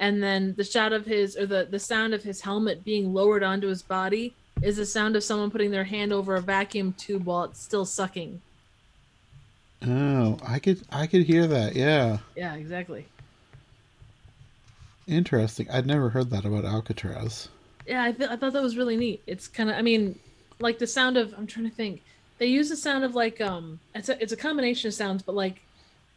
and 0.01 0.23
then 0.23 0.55
the 0.57 0.65
shot 0.65 0.93
of 0.93 1.07
his 1.07 1.37
or 1.37 1.47
the 1.47 1.69
the 1.71 1.79
sound 1.79 2.15
of 2.15 2.25
his 2.25 2.41
helmet 2.41 2.83
being 2.85 3.15
lowered 3.15 3.45
onto 3.45 3.69
his 3.69 3.83
body 3.83 4.35
is 4.63 4.77
the 4.77 4.87
sound 4.87 5.15
of 5.15 5.23
someone 5.23 5.51
putting 5.51 5.71
their 5.71 5.85
hand 5.85 6.13
over 6.13 6.35
a 6.35 6.41
vacuum 6.41 6.93
tube 6.95 7.25
while 7.25 7.45
it's 7.45 7.63
still 7.63 7.85
sucking. 7.85 8.41
Oh, 9.87 10.39
I 10.47 10.59
could 10.59 10.81
I 10.91 11.07
could 11.07 11.23
hear 11.23 11.47
that. 11.47 11.77
Yeah. 11.77 12.19
Yeah, 12.35 12.55
exactly. 12.55 13.07
Interesting. 15.07 15.71
I'd 15.71 15.87
never 15.87 16.09
heard 16.11 16.31
that 16.31 16.45
about 16.45 16.65
Alcatraz. 16.65 17.49
Yeah, 17.87 18.05
I, 18.05 18.13
th- 18.13 18.31
I 18.31 18.37
thought 18.37 18.53
that 18.53 18.63
was 18.63 18.77
really 18.77 18.97
neat. 18.97 19.23
It's 19.27 19.49
kind 19.49 19.71
of 19.71 19.77
I 19.77 19.83
mean, 19.83 20.19
like 20.59 20.79
the 20.79 20.87
sound 20.87 21.17
of 21.17 21.35
I'm 21.37 21.47
trying 21.47 21.69
to 21.69 21.75
think. 21.75 22.03
They 22.39 22.47
use 22.47 22.71
the 22.71 22.77
sound 22.77 23.05
of 23.05 23.15
like 23.15 23.41
um 23.41 23.81
it's 23.95 24.09
a 24.09 24.21
it's 24.23 24.33
a 24.33 24.37
combination 24.37 24.89
of 24.89 24.95
sounds, 24.95 25.23
but 25.23 25.35
like 25.35 25.61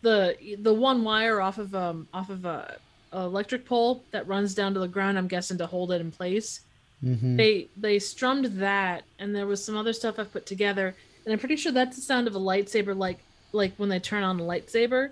the 0.01 0.37
the 0.59 0.73
one 0.73 1.03
wire 1.03 1.41
off 1.41 1.57
of 1.57 1.75
um 1.75 2.07
off 2.13 2.29
of 2.29 2.45
a 2.45 2.77
electric 3.21 3.65
pole 3.65 4.03
that 4.11 4.27
runs 4.27 4.53
down 4.55 4.73
to 4.73 4.79
the 4.79 4.87
ground. 4.87 5.17
I'm 5.17 5.27
guessing 5.27 5.57
to 5.59 5.65
hold 5.65 5.91
it 5.91 6.01
in 6.01 6.11
place. 6.11 6.61
Mm-hmm. 7.03 7.35
They 7.35 7.67
they 7.75 7.99
strummed 7.99 8.45
that, 8.59 9.03
and 9.19 9.35
there 9.35 9.47
was 9.47 9.63
some 9.63 9.75
other 9.75 9.93
stuff 9.93 10.17
I've 10.17 10.31
put 10.31 10.45
together, 10.45 10.95
and 11.25 11.33
I'm 11.33 11.39
pretty 11.39 11.57
sure 11.57 11.71
that's 11.71 11.95
the 11.95 12.01
sound 12.01 12.27
of 12.27 12.35
a 12.35 12.39
lightsaber, 12.39 12.97
like 12.97 13.19
like 13.51 13.73
when 13.77 13.89
they 13.89 13.99
turn 13.99 14.23
on 14.23 14.37
the 14.37 14.43
lightsaber. 14.43 15.11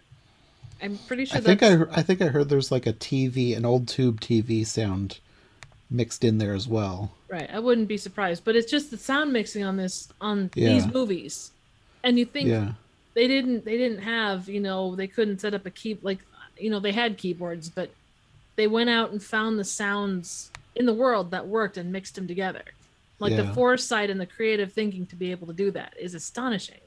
I'm 0.81 0.97
pretty 0.97 1.25
sure. 1.25 1.37
I 1.37 1.41
think 1.41 1.61
I 1.61 1.81
I 1.91 2.01
think 2.01 2.21
I 2.21 2.27
heard 2.27 2.49
there's 2.49 2.71
like 2.71 2.87
a 2.87 2.93
TV, 2.93 3.55
an 3.55 3.65
old 3.65 3.87
tube 3.87 4.21
TV 4.21 4.65
sound 4.65 5.19
mixed 5.89 6.23
in 6.23 6.37
there 6.37 6.53
as 6.53 6.67
well. 6.67 7.11
Right, 7.27 7.49
I 7.51 7.59
wouldn't 7.59 7.87
be 7.87 7.97
surprised, 7.97 8.43
but 8.45 8.55
it's 8.55 8.71
just 8.71 8.89
the 8.89 8.97
sound 8.97 9.33
mixing 9.33 9.63
on 9.63 9.77
this 9.77 10.07
on 10.21 10.49
yeah. 10.55 10.69
these 10.69 10.87
movies, 10.87 11.51
and 12.03 12.17
you 12.17 12.25
think 12.25 12.47
yeah. 12.47 12.71
they 13.13 13.27
didn't 13.27 13.65
they 13.65 13.77
didn't 13.77 13.99
have 13.99 14.47
you 14.47 14.59
know 14.59 14.95
they 14.95 15.07
couldn't 15.07 15.41
set 15.41 15.53
up 15.53 15.65
a 15.65 15.69
keep 15.69 16.03
like 16.03 16.19
you 16.61 16.69
know 16.69 16.79
they 16.79 16.91
had 16.91 17.17
keyboards 17.17 17.69
but 17.69 17.89
they 18.55 18.67
went 18.67 18.89
out 18.89 19.11
and 19.11 19.23
found 19.23 19.57
the 19.57 19.63
sounds 19.63 20.51
in 20.75 20.85
the 20.85 20.93
world 20.93 21.31
that 21.31 21.47
worked 21.47 21.77
and 21.77 21.91
mixed 21.91 22.15
them 22.15 22.27
together. 22.27 22.63
Like 23.19 23.31
yeah. 23.31 23.43
the 23.43 23.53
foresight 23.53 24.09
and 24.09 24.19
the 24.19 24.25
creative 24.25 24.71
thinking 24.71 25.05
to 25.07 25.15
be 25.15 25.31
able 25.31 25.47
to 25.47 25.53
do 25.53 25.71
that 25.71 25.93
is 25.99 26.15
astonishing. 26.15 26.79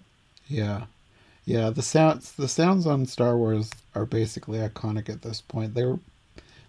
Yeah. 0.49 0.85
Yeah 1.45 1.71
the 1.71 1.83
sounds 1.83 2.33
the 2.33 2.49
sounds 2.49 2.87
on 2.87 3.07
star 3.07 3.37
wars 3.37 3.71
are 3.95 4.07
basically 4.07 4.59
iconic 4.59 5.09
at 5.09 5.23
this 5.23 5.41
point. 5.41 5.75
They 5.75 5.85
were 5.85 5.99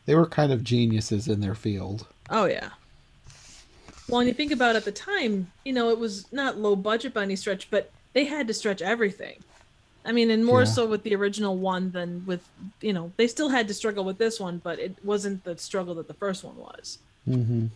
they 0.05 0.15
were 0.15 0.27
kind 0.27 0.51
of 0.51 0.63
geniuses 0.63 1.27
in 1.27 1.41
their 1.41 1.55
field. 1.55 2.07
Oh 2.29 2.45
yeah. 2.45 2.69
Well 4.07 4.19
and 4.19 4.27
you 4.27 4.33
think 4.33 4.51
about 4.51 4.75
at 4.75 4.85
the 4.85 4.91
time 4.91 5.51
you 5.63 5.73
know 5.73 5.89
it 5.89 5.97
was 5.97 6.31
not 6.31 6.57
low 6.57 6.75
budget 6.75 7.13
by 7.13 7.23
any 7.23 7.35
stretch 7.35 7.69
but 7.71 7.91
they 8.13 8.25
had 8.25 8.47
to 8.47 8.53
stretch 8.53 8.81
everything 8.81 9.43
I 10.05 10.11
mean, 10.11 10.29
and 10.29 10.45
more 10.45 10.61
yeah. 10.61 10.65
so 10.65 10.85
with 10.85 11.03
the 11.03 11.15
original 11.15 11.57
one 11.57 11.91
than 11.91 12.25
with, 12.25 12.47
you 12.81 12.93
know, 12.93 13.11
they 13.17 13.27
still 13.27 13.49
had 13.49 13.67
to 13.67 13.73
struggle 13.73 14.03
with 14.03 14.19
this 14.19 14.39
one, 14.39 14.59
but 14.63 14.79
it 14.79 14.95
wasn't 15.03 15.43
the 15.43 15.57
struggle 15.57 15.95
that 15.95 16.07
the 16.07 16.13
first 16.13 16.43
one 16.43 16.55
was. 16.57 16.99
Mm-hmm. 17.27 17.67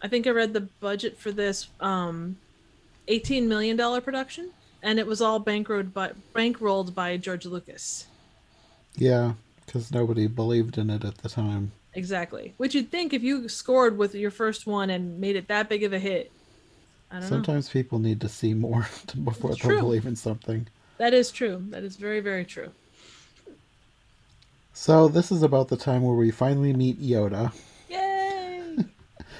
I 0.00 0.08
think 0.08 0.26
I 0.26 0.30
read 0.30 0.52
the 0.52 0.60
budget 0.60 1.18
for 1.18 1.32
this 1.32 1.68
um, 1.80 2.36
$18 3.08 3.46
million 3.46 3.76
production, 4.02 4.50
and 4.82 4.98
it 4.98 5.06
was 5.06 5.20
all 5.20 5.40
bankrolled 5.40 5.92
by, 5.92 6.12
bankrolled 6.34 6.94
by 6.94 7.16
George 7.16 7.44
Lucas. 7.44 8.06
Yeah, 8.96 9.32
because 9.66 9.90
nobody 9.90 10.28
believed 10.28 10.78
in 10.78 10.90
it 10.90 11.04
at 11.04 11.18
the 11.18 11.28
time. 11.28 11.72
Exactly. 11.94 12.54
Which 12.56 12.74
you'd 12.74 12.90
think 12.90 13.12
if 13.12 13.22
you 13.22 13.48
scored 13.48 13.98
with 13.98 14.14
your 14.14 14.30
first 14.30 14.66
one 14.66 14.90
and 14.90 15.20
made 15.20 15.36
it 15.36 15.48
that 15.48 15.68
big 15.68 15.82
of 15.82 15.92
a 15.92 15.98
hit. 15.98 16.30
Sometimes 17.20 17.68
know. 17.68 17.72
people 17.80 17.98
need 18.00 18.20
to 18.20 18.28
see 18.28 18.54
more 18.54 18.88
before 19.24 19.54
they'll 19.54 19.80
believe 19.80 20.06
in 20.06 20.16
something. 20.16 20.66
That 20.98 21.14
is 21.14 21.30
true. 21.30 21.64
That 21.70 21.82
is 21.82 21.96
very, 21.96 22.20
very 22.20 22.44
true. 22.44 22.70
So 24.72 25.08
this 25.08 25.30
is 25.30 25.42
about 25.42 25.68
the 25.68 25.76
time 25.76 26.02
where 26.02 26.16
we 26.16 26.30
finally 26.30 26.72
meet 26.72 27.00
Yoda. 27.00 27.52
Yay! 27.88 28.76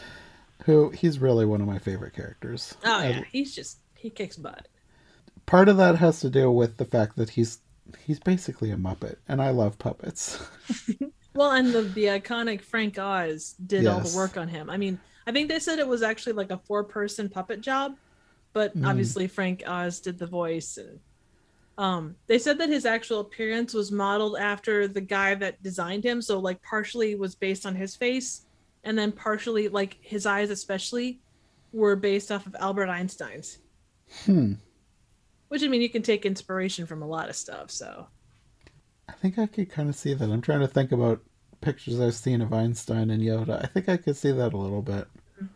who 0.65 0.91
he's 0.91 1.19
really 1.19 1.45
one 1.45 1.61
of 1.61 1.67
my 1.67 1.79
favorite 1.79 2.15
characters. 2.15 2.77
Oh 2.85 3.03
yeah, 3.03 3.23
he's 3.31 3.55
just 3.55 3.79
he 3.97 4.11
kicks 4.11 4.37
butt. 4.37 4.69
Part 5.45 5.69
of 5.69 5.77
that 5.77 5.97
has 5.97 6.21
to 6.21 6.31
do 6.31 6.51
with 6.51 6.77
the 6.77 6.85
fact 6.85 7.17
that 7.17 7.31
he's 7.31 7.59
he's 8.07 8.21
basically 8.21 8.71
a 8.71 8.77
muppet, 8.77 9.17
and 9.29 9.43
I 9.43 9.51
love 9.51 9.79
puppets. 9.79 10.41
well, 11.35 11.51
and 11.51 11.73
the 11.73 11.83
the 11.83 12.05
iconic 12.05 12.61
Frank 12.61 12.97
Oz 12.97 13.55
did 13.67 13.83
yes. 13.83 13.93
all 13.93 14.01
the 14.01 14.17
work 14.17 14.37
on 14.37 14.47
him. 14.47 14.71
I 14.71 14.77
mean, 14.77 15.01
I 15.27 15.33
think 15.33 15.49
they 15.49 15.59
said 15.59 15.81
it 15.81 15.89
was 15.89 16.03
actually 16.03 16.35
like 16.35 16.53
a 16.53 16.59
four 16.59 16.85
person 16.85 17.29
puppet 17.29 17.61
job, 17.61 17.97
but 18.53 18.77
mm. 18.77 18.87
obviously 18.87 19.27
Frank 19.27 19.65
Oz 19.67 19.99
did 19.99 20.19
the 20.19 20.29
voice 20.29 20.77
and 20.77 21.01
um, 21.77 22.15
they 22.27 22.39
said 22.39 22.59
that 22.59 22.69
his 22.69 22.87
actual 22.87 23.21
appearance 23.21 23.75
was 23.75 23.91
modeled 23.91 24.37
after 24.39 24.87
the 24.87 25.01
guy 25.01 25.35
that 25.35 25.63
designed 25.63 26.05
him, 26.05 26.23
so 26.23 26.39
like 26.39 26.63
partially 26.63 27.15
was 27.15 27.35
based 27.35 27.67
on 27.67 27.75
his 27.75 27.97
face, 27.97 28.47
and 28.85 28.97
then 28.97 29.11
partially 29.11 29.69
like 29.69 29.99
his 30.01 30.27
eyes, 30.27 30.51
especially, 30.51 31.21
were 31.73 31.97
based 31.97 32.31
off 32.31 32.47
of 32.47 32.57
Albert 32.61 32.89
Einstein's. 32.89 33.59
Hmm. 34.25 34.55
Which 35.49 35.63
I 35.63 35.69
mean, 35.69 35.83
you 35.83 35.91
can 35.91 36.03
take 36.03 36.25
inspiration 36.25 36.87
from 36.87 37.03
a 37.03 37.09
lot 37.09 37.29
of 37.29 37.37
stuff. 37.37 37.71
So. 37.71 38.07
I 39.09 39.13
think 39.13 39.39
I 39.39 39.47
could 39.47 39.71
kind 39.71 39.89
of 39.89 39.97
see 39.97 40.15
that. 40.15 40.31
I'm 40.31 40.41
trying 40.41 40.61
to 40.61 40.67
think 40.67 40.93
about 40.93 41.21
pictures 41.61 42.01
I've 42.01 42.15
seen 42.15 42.41
of 42.41 42.53
Einstein 42.53 43.11
and 43.11 43.23
Yoda. 43.23 43.63
I 43.63 43.67
think 43.67 43.89
I 43.89 43.97
could 43.97 44.17
see 44.17 44.31
that 44.31 44.53
a 44.53 44.57
little 44.57 44.83
bit. 44.83 45.07
Mm-hmm. 45.37 45.47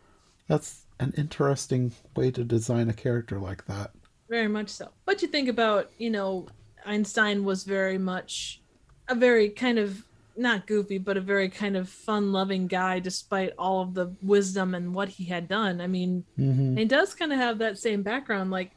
That's 0.47 0.85
an 0.99 1.13
interesting 1.17 1.93
way 2.15 2.31
to 2.31 2.43
design 2.43 2.89
a 2.89 2.93
character 2.93 3.39
like 3.39 3.65
that. 3.65 3.91
Very 4.29 4.47
much 4.47 4.69
so. 4.69 4.89
But 5.05 5.21
you 5.21 5.27
think 5.27 5.49
about, 5.49 5.91
you 5.97 6.09
know, 6.09 6.47
Einstein 6.85 7.43
was 7.43 7.63
very 7.63 7.97
much 7.97 8.61
a 9.07 9.15
very 9.15 9.49
kind 9.49 9.79
of 9.79 10.03
not 10.37 10.67
goofy, 10.67 10.97
but 10.99 11.17
a 11.17 11.21
very 11.21 11.49
kind 11.49 11.75
of 11.75 11.89
fun-loving 11.89 12.67
guy, 12.67 12.99
despite 12.99 13.51
all 13.57 13.81
of 13.81 13.93
the 13.93 14.13
wisdom 14.21 14.73
and 14.75 14.93
what 14.93 15.09
he 15.09 15.25
had 15.25 15.49
done. 15.49 15.81
I 15.81 15.87
mean, 15.87 16.23
Mhm. 16.37 16.77
he 16.77 16.85
does 16.85 17.13
kind 17.13 17.33
of 17.33 17.39
have 17.39 17.57
that 17.57 17.77
same 17.77 18.03
background. 18.03 18.49
Like, 18.51 18.71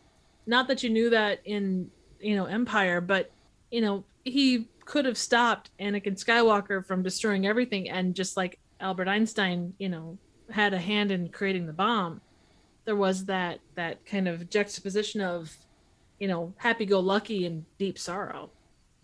not 0.46 0.66
that 0.68 0.82
you 0.82 0.90
knew 0.90 1.10
that 1.10 1.40
in 1.44 1.90
you 2.20 2.34
know 2.34 2.46
Empire, 2.46 3.00
but 3.00 3.30
you 3.70 3.80
know 3.80 4.04
he 4.24 4.68
could 4.84 5.04
have 5.04 5.18
stopped 5.18 5.70
Anakin 5.78 6.16
Skywalker 6.18 6.84
from 6.84 7.02
destroying 7.02 7.46
everything, 7.46 7.88
and 7.90 8.14
just 8.14 8.36
like 8.36 8.58
Albert 8.80 9.06
Einstein, 9.08 9.74
you 9.78 9.88
know, 9.88 10.18
had 10.50 10.72
a 10.74 10.78
hand 10.78 11.12
in 11.12 11.28
creating 11.28 11.66
the 11.66 11.72
bomb. 11.72 12.20
There 12.84 12.96
was 12.96 13.26
that 13.26 13.60
that 13.74 14.04
kind 14.06 14.26
of 14.28 14.50
juxtaposition 14.50 15.20
of, 15.20 15.56
you 16.18 16.28
know, 16.28 16.52
happy-go-lucky 16.56 17.46
and 17.46 17.64
deep 17.78 17.98
sorrow. 17.98 18.50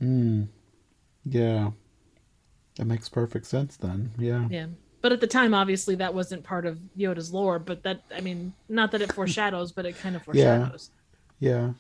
Mm. 0.03 0.49
Yeah. 1.25 1.71
That 2.77 2.87
makes 2.87 3.09
perfect 3.09 3.47
sense 3.47 3.77
then. 3.77 4.13
Yeah. 4.19 4.47
Yeah. 4.51 4.67
But 5.01 5.13
at 5.13 5.21
the 5.21 5.27
time, 5.27 5.55
obviously, 5.55 5.95
that 5.97 6.15
wasn't 6.15 6.43
part 6.43 6.67
of 6.67 6.79
Yoda's 6.97 7.33
lore. 7.33 7.59
But 7.59 7.83
that, 7.85 8.03
I 8.15 8.21
mean, 8.21 8.53
not 8.69 8.91
that 8.93 9.03
it 9.03 9.13
foreshadows, 9.13 9.73
but 9.73 9.87
it 9.87 9.99
kind 9.99 10.17
of 10.17 10.23
foreshadows. 10.25 10.91
Yeah. 11.39 11.51
yeah. 11.51 11.71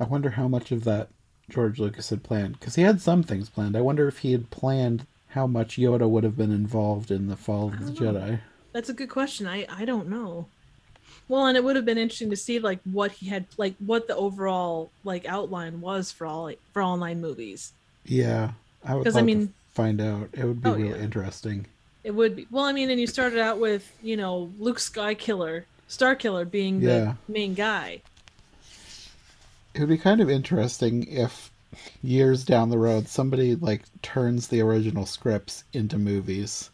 I 0.00 0.04
wonder 0.04 0.30
how 0.30 0.48
much 0.48 0.72
of 0.72 0.84
that 0.84 1.10
George 1.48 1.78
Lucas 1.78 2.10
had 2.10 2.22
planned. 2.22 2.58
Because 2.58 2.74
he 2.74 2.82
had 2.82 3.00
some 3.00 3.22
things 3.22 3.48
planned. 3.48 3.76
I 3.76 3.80
wonder 3.80 4.08
if 4.08 4.18
he 4.18 4.32
had 4.32 4.50
planned 4.50 5.06
how 5.28 5.46
much 5.46 5.76
Yoda 5.76 6.08
would 6.08 6.24
have 6.24 6.36
been 6.36 6.50
involved 6.50 7.10
in 7.10 7.28
the 7.28 7.36
fall 7.36 7.68
of 7.68 7.78
the 7.84 7.92
know. 7.92 8.12
Jedi. 8.12 8.40
That's 8.72 8.88
a 8.88 8.94
good 8.94 9.10
question. 9.10 9.46
I 9.46 9.66
I 9.68 9.84
don't 9.84 10.08
know. 10.08 10.46
Well, 11.28 11.46
and 11.46 11.56
it 11.56 11.62
would 11.62 11.76
have 11.76 11.84
been 11.84 11.98
interesting 11.98 12.30
to 12.30 12.36
see 12.36 12.58
like 12.58 12.80
what 12.84 13.12
he 13.12 13.28
had 13.28 13.46
like 13.56 13.74
what 13.78 14.08
the 14.08 14.16
overall 14.16 14.90
like 15.04 15.24
outline 15.26 15.80
was 15.80 16.10
for 16.10 16.26
all 16.26 16.50
for 16.72 16.82
all 16.82 16.96
nine 16.96 17.20
movies. 17.20 17.72
Yeah. 18.04 18.52
I 18.84 18.94
would 18.94 19.04
'Cause, 19.04 19.14
love 19.14 19.22
I 19.24 19.26
to 19.26 19.36
mean- 19.36 19.54
find 19.74 20.00
out. 20.00 20.30
It 20.32 20.44
would 20.44 20.62
be 20.62 20.68
Oh, 20.68 20.74
really 20.74 20.88
yeah. 20.98 21.04
interesting. 21.04 21.66
It 22.02 22.12
would 22.12 22.34
be 22.34 22.46
well. 22.50 22.64
I 22.64 22.72
mean, 22.72 22.90
and 22.90 22.98
you 23.00 23.06
started 23.06 23.38
out 23.38 23.60
with 23.60 23.92
you 24.02 24.16
know 24.16 24.50
Luke 24.58 24.78
Skykiller, 24.78 25.64
Starkiller 25.88 26.50
being 26.50 26.80
the 26.80 27.14
main 27.28 27.54
guy. 27.54 28.00
It 29.74 29.80
would 29.80 29.88
be 29.88 29.98
kind 29.98 30.20
of 30.20 30.28
interesting 30.30 31.06
if 31.06 31.50
years 32.02 32.42
down 32.44 32.70
the 32.70 32.78
road 32.78 33.06
somebody 33.06 33.54
like 33.54 33.82
turns 34.02 34.48
the 34.48 34.60
original 34.60 35.06
scripts 35.06 35.62
into 35.72 35.96
movies. 35.98 36.70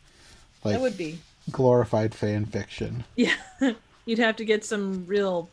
Like 0.65 0.75
that 0.77 0.81
would 0.81 0.97
be 0.97 1.19
glorified 1.51 2.15
fan 2.15 2.47
fiction. 2.47 3.05
yeah. 3.17 3.35
You'd 4.07 4.19
have 4.19 4.37
to 4.37 4.45
get 4.45 4.65
some 4.65 5.05
real 5.07 5.49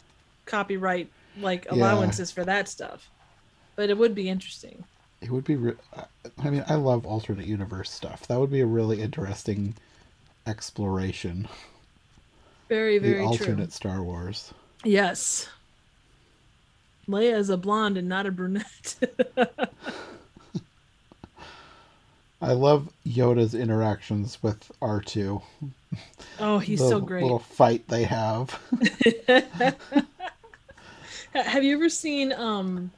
copyright 0.46 1.10
like 1.40 1.66
Yeah. 1.66 1.74
allowances 1.74 2.32
for 2.32 2.46
that 2.46 2.70
stuff, 2.70 3.10
but 3.76 3.90
it 3.90 3.98
would 3.98 4.16
be 4.16 4.30
interesting. 4.30 4.84
It 5.22 5.30
would 5.32 5.44
be. 5.44 5.56
Re- 5.56 5.76
I 6.38 6.50
mean, 6.50 6.64
I 6.68 6.76
love 6.76 7.06
alternate 7.06 7.46
universe 7.48 7.90
stuff. 7.92 8.28
That 8.28 8.40
would 8.40 8.52
be 8.52 8.60
a 8.62 8.66
really 8.66 9.02
interesting 9.02 9.76
exploration. 10.46 11.48
Very 12.70 12.98
very 12.98 13.20
the 13.20 13.24
alternate 13.26 13.66
true. 13.66 13.72
Star 13.72 14.04
Wars. 14.04 14.54
Yes. 14.84 15.50
Leia 17.08 17.36
is 17.38 17.50
a 17.50 17.58
blonde 17.58 17.98
and 17.98 18.08
not 18.08 18.26
a 18.26 18.32
brunette. 18.32 18.96
I 22.44 22.52
love 22.52 22.90
Yoda's 23.08 23.56
interactions 23.56 24.38
with 24.44 24.70
R 24.82 25.00
two. 25.00 25.42
oh, 26.40 26.60
he's 26.60 26.80
the 26.80 26.90
so 26.90 27.00
great. 27.00 27.24
Little 27.24 27.40
fight 27.40 27.88
they 27.88 28.04
have. 28.04 28.60
Have 31.34 31.64
you 31.64 31.76
ever 31.76 31.90
seen 31.90 32.32
um 32.34 32.92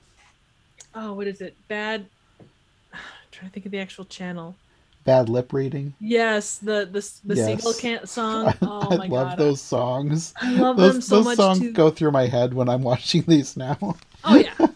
oh 0.96 1.14
what 1.14 1.28
is 1.28 1.42
it? 1.42 1.56
Bad 1.68 2.08
I'm 2.94 3.00
trying 3.32 3.50
to 3.50 3.54
think 3.54 3.66
of 3.68 3.72
the 3.72 3.80
actual 3.80 4.06
channel. 4.06 4.56
Bad 5.04 5.30
lip 5.30 5.54
reading. 5.54 5.94
Yes, 6.00 6.58
the 6.58 6.90
the 6.92 7.08
the 7.24 7.36
Yes. 7.36 7.62
seagull 7.62 7.74
can't 7.76 8.10
song. 8.10 8.52
Oh 8.64 8.92
I 8.92 8.96
my 8.96 9.08
love 9.08 9.30
god. 9.30 9.38
those 9.38 9.62
songs. 9.62 10.34
I 10.42 10.52
love 10.54 10.78
those 10.78 10.94
them 10.94 11.02
so 11.02 11.16
those 11.18 11.26
much 11.26 11.38
songs 11.38 11.60
too. 11.60 11.72
go 11.74 11.92
through 11.92 12.12
my 12.12 12.26
head 12.26 12.54
when 12.56 12.68
I'm 12.68 12.82
watching 12.92 13.22
these 13.28 13.56
now. 13.56 13.78
Oh 14.24 14.36
yeah. 14.38 14.68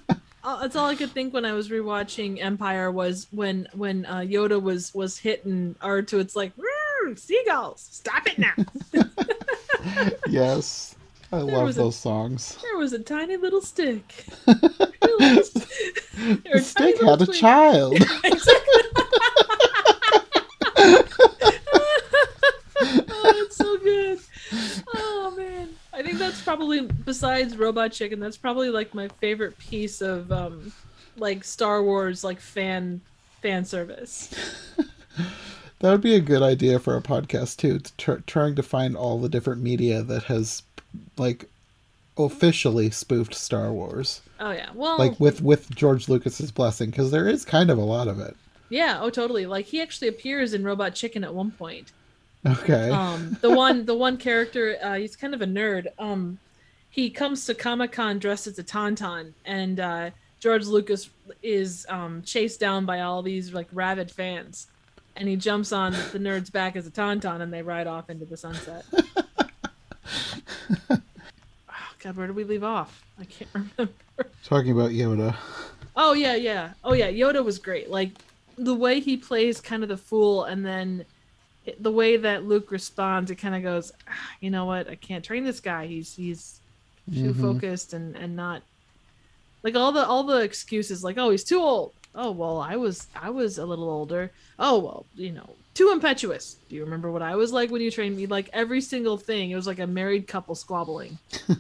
That's 0.58 0.76
all 0.76 0.88
I 0.88 0.96
could 0.96 1.12
think 1.12 1.34
when 1.34 1.46
I 1.46 1.54
was 1.54 1.70
rewatching 1.70 2.42
Empire 2.42 2.92
was 2.92 3.28
when 3.32 3.68
when 3.74 4.06
uh, 4.06 4.18
Yoda 4.20 4.62
was 4.62 4.94
was 4.94 5.18
hitting 5.18 5.76
R2. 5.82 6.20
It's 6.20 6.36
like 6.36 6.52
seagulls, 7.16 7.88
stop 7.92 8.28
it 8.28 8.38
now. 8.38 8.54
yes, 10.28 10.96
I 11.32 11.38
love 11.38 11.64
was 11.66 11.78
a- 11.78 11.82
those 11.82 11.96
songs. 11.96 12.58
there 12.62 12.78
was 12.78 12.94
a 12.94 13.00
tiny 13.00 13.38
little 13.38 13.62
stick. 13.62 14.26
The 16.20 16.60
stick 16.62 17.00
had 17.02 17.22
a 17.22 17.28
child. 17.28 17.96
oh, 22.82 23.34
it's 23.38 23.56
so 23.56 23.78
good. 23.78 24.20
Oh 24.96 25.19
I 26.00 26.04
think 26.04 26.18
that's 26.18 26.42
probably 26.42 26.82
besides 26.82 27.58
Robot 27.58 27.92
Chicken. 27.92 28.22
That's 28.22 28.38
probably 28.38 28.70
like 28.70 28.94
my 28.94 29.10
favorite 29.20 29.58
piece 29.60 30.00
of 30.02 30.32
um, 30.32 30.72
like 31.18 31.44
Star 31.44 31.84
Wars 31.84 32.24
like 32.24 32.40
fan 32.40 33.02
fan 33.42 33.66
service. 33.66 34.34
That 35.80 35.92
would 35.92 36.02
be 36.02 36.16
a 36.16 36.20
good 36.20 36.42
idea 36.42 36.78
for 36.78 36.98
a 36.98 37.02
podcast 37.02 37.56
too. 37.58 37.80
To 37.80 37.96
tr- 37.98 38.22
trying 38.28 38.56
to 38.56 38.64
find 38.64 38.98
all 38.98 39.18
the 39.18 39.30
different 39.30 39.62
media 39.62 40.04
that 40.04 40.24
has, 40.24 40.62
like, 41.18 41.46
officially 42.18 42.90
spoofed 42.92 43.34
Star 43.34 43.72
Wars, 43.72 44.20
Oh 44.42 44.52
yeah, 44.52 44.72
well, 44.74 44.98
like 44.98 45.18
with 45.22 45.42
with 45.42 45.74
George 45.74 46.10
Lucas's 46.10 46.52
blessing, 46.52 46.90
because 46.90 47.12
there 47.12 47.30
is 47.30 47.46
kind 47.46 47.70
of 47.70 47.78
a 47.78 47.84
lot 47.84 48.10
of 48.10 48.20
it. 48.20 48.36
yeah, 48.70 49.00
oh 49.02 49.10
totally. 49.10 49.46
Like 49.46 49.68
he 49.68 49.82
actually 49.82 50.10
appears 50.10 50.54
in 50.54 50.66
Robot 50.66 50.96
Chicken 50.96 51.24
at 51.24 51.34
one 51.34 51.52
point. 51.52 51.94
Okay. 52.46 52.90
Um, 52.90 53.38
the 53.42 53.50
one 53.50 53.86
the 53.86 53.96
one 53.96 54.18
character, 54.18 54.78
uh, 54.82 54.96
he's 54.96 55.16
kind 55.16 55.34
of 55.34 55.42
a 55.42 55.46
nerd. 55.46 55.88
Um, 55.98 56.40
he 56.90 57.10
comes 57.10 57.46
to 57.46 57.54
Comic 57.54 57.92
Con 57.92 58.20
dressed 58.20 58.48
as 58.48 58.58
a 58.60 58.64
tauntaun, 58.64 59.34
and 59.46 59.80
uh, 59.80 60.10
George 60.40 60.66
Lucas 60.66 61.10
is 61.44 61.86
um, 61.90 62.22
chased 62.24 62.60
down 62.60 62.86
by 62.86 63.02
all 63.02 63.22
these 63.22 63.54
like 63.54 63.68
rabid 63.74 64.10
fans, 64.10 64.68
and 65.16 65.28
he 65.28 65.36
jumps 65.36 65.72
on 65.72 65.92
the 65.92 66.20
nerd's 66.20 66.50
back 66.50 66.76
as 66.76 66.88
a 66.88 66.92
tauntaun, 66.92 67.42
and 67.42 67.54
they 67.54 67.62
ride 67.62 67.88
off 67.88 68.10
into 68.10 68.26
the 68.26 68.38
sunset. 68.38 68.86
oh, 70.90 70.98
God, 72.00 72.16
where 72.16 72.28
did 72.28 72.36
we 72.36 72.46
leave 72.46 72.64
off? 72.64 73.04
I 73.20 73.26
can't 73.26 73.50
remember. 73.54 73.94
Talking 74.46 74.72
about 74.72 74.92
Yoda. 74.92 75.36
Oh 75.96 76.14
yeah, 76.14 76.36
yeah. 76.36 76.72
Oh 76.86 76.94
yeah, 76.94 77.10
Yoda 77.12 77.44
was 77.44 77.60
great. 77.60 77.90
Like 77.90 78.12
the 78.58 78.74
way 78.74 79.02
he 79.02 79.18
plays 79.18 79.60
kind 79.60 79.84
of 79.84 79.90
the 79.90 79.98
fool 79.98 80.46
and 80.46 80.66
then 80.66 81.06
the 81.80 81.92
way 81.92 82.18
that 82.18 82.46
Luke 82.46 82.72
responds, 82.72 83.30
it 83.32 83.36
kind 83.36 83.56
of 83.56 83.62
goes, 83.64 83.92
"Ah, 84.08 84.32
you 84.40 84.50
know 84.50 84.66
what? 84.66 84.90
I 84.90 84.96
can't 84.96 85.24
train 85.24 85.44
this 85.44 85.60
guy. 85.60 85.86
He's 85.88 86.16
he's 86.16 86.60
too 87.14 87.34
Mhm. 87.34 87.42
focused 87.42 87.94
and 87.94 88.16
and 88.16 88.36
not 88.36 88.62
like 89.64 89.76
all 89.76 89.92
the 89.92 90.06
all 90.06 90.24
the 90.24 90.38
excuses 90.42 91.04
like, 91.04 91.18
"Oh, 91.18 91.30
he's 91.32 91.44
too 91.44 91.60
old." 91.60 91.94
Oh, 92.16 92.32
well, 92.32 92.60
I 92.60 92.76
was 92.76 93.08
I 93.16 93.30
was 93.30 93.58
a 93.58 93.66
little 93.66 93.90
older. 93.90 94.32
Oh, 94.58 94.80
well, 94.80 95.06
you 95.16 95.32
know, 95.32 95.50
too 95.74 95.92
impetuous. 95.92 96.58
Do 96.70 96.76
you 96.76 96.84
remember 96.84 97.12
what 97.12 97.22
I 97.22 97.36
was 97.36 97.52
like 97.54 97.70
when 97.72 97.82
you 97.82 97.92
trained 97.92 98.18
me? 98.18 98.26
Like 98.26 98.50
every 98.54 98.82
single 98.82 99.18
thing. 99.18 99.52
It 99.52 99.56
was 99.56 99.68
like 99.68 99.80
a 99.80 99.88
married 99.88 100.28
couple 100.28 100.56
squabbling. 100.56 101.18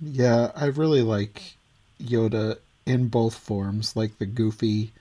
Yeah, 0.00 0.52
I 0.54 0.66
really 0.66 1.02
like 1.02 1.56
Yoda 2.00 2.58
in 2.86 3.08
both 3.08 3.34
forms, 3.36 3.96
like 3.96 4.18
the 4.18 4.26
goofy, 4.26 4.92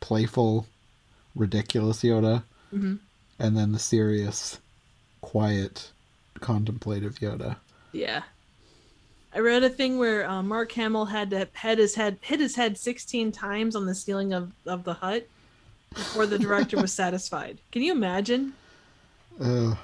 playful, 0.00 0.66
ridiculous 1.34 2.02
Yoda, 2.02 2.44
Mhm. 2.72 2.98
And 3.38 3.56
then 3.56 3.72
the 3.72 3.78
serious, 3.78 4.58
quiet, 5.20 5.90
contemplative 6.40 7.16
Yoda. 7.16 7.56
Yeah. 7.92 8.22
I 9.34 9.40
read 9.40 9.64
a 9.64 9.70
thing 9.70 9.98
where 9.98 10.28
uh, 10.28 10.42
Mark 10.42 10.70
Hamill 10.72 11.06
had 11.06 11.30
to 11.30 11.48
hit 11.54 11.78
his 11.78 11.96
head 11.96 12.18
hit 12.20 12.38
his 12.38 12.54
head 12.54 12.78
16 12.78 13.32
times 13.32 13.74
on 13.74 13.86
the 13.86 13.94
ceiling 13.94 14.32
of, 14.32 14.52
of 14.64 14.84
the 14.84 14.94
hut 14.94 15.26
before 15.92 16.26
the 16.26 16.38
director 16.38 16.80
was 16.80 16.92
satisfied. 16.94 17.58
Can 17.72 17.82
you 17.82 17.92
imagine? 17.92 18.52
Ugh. 19.40 19.76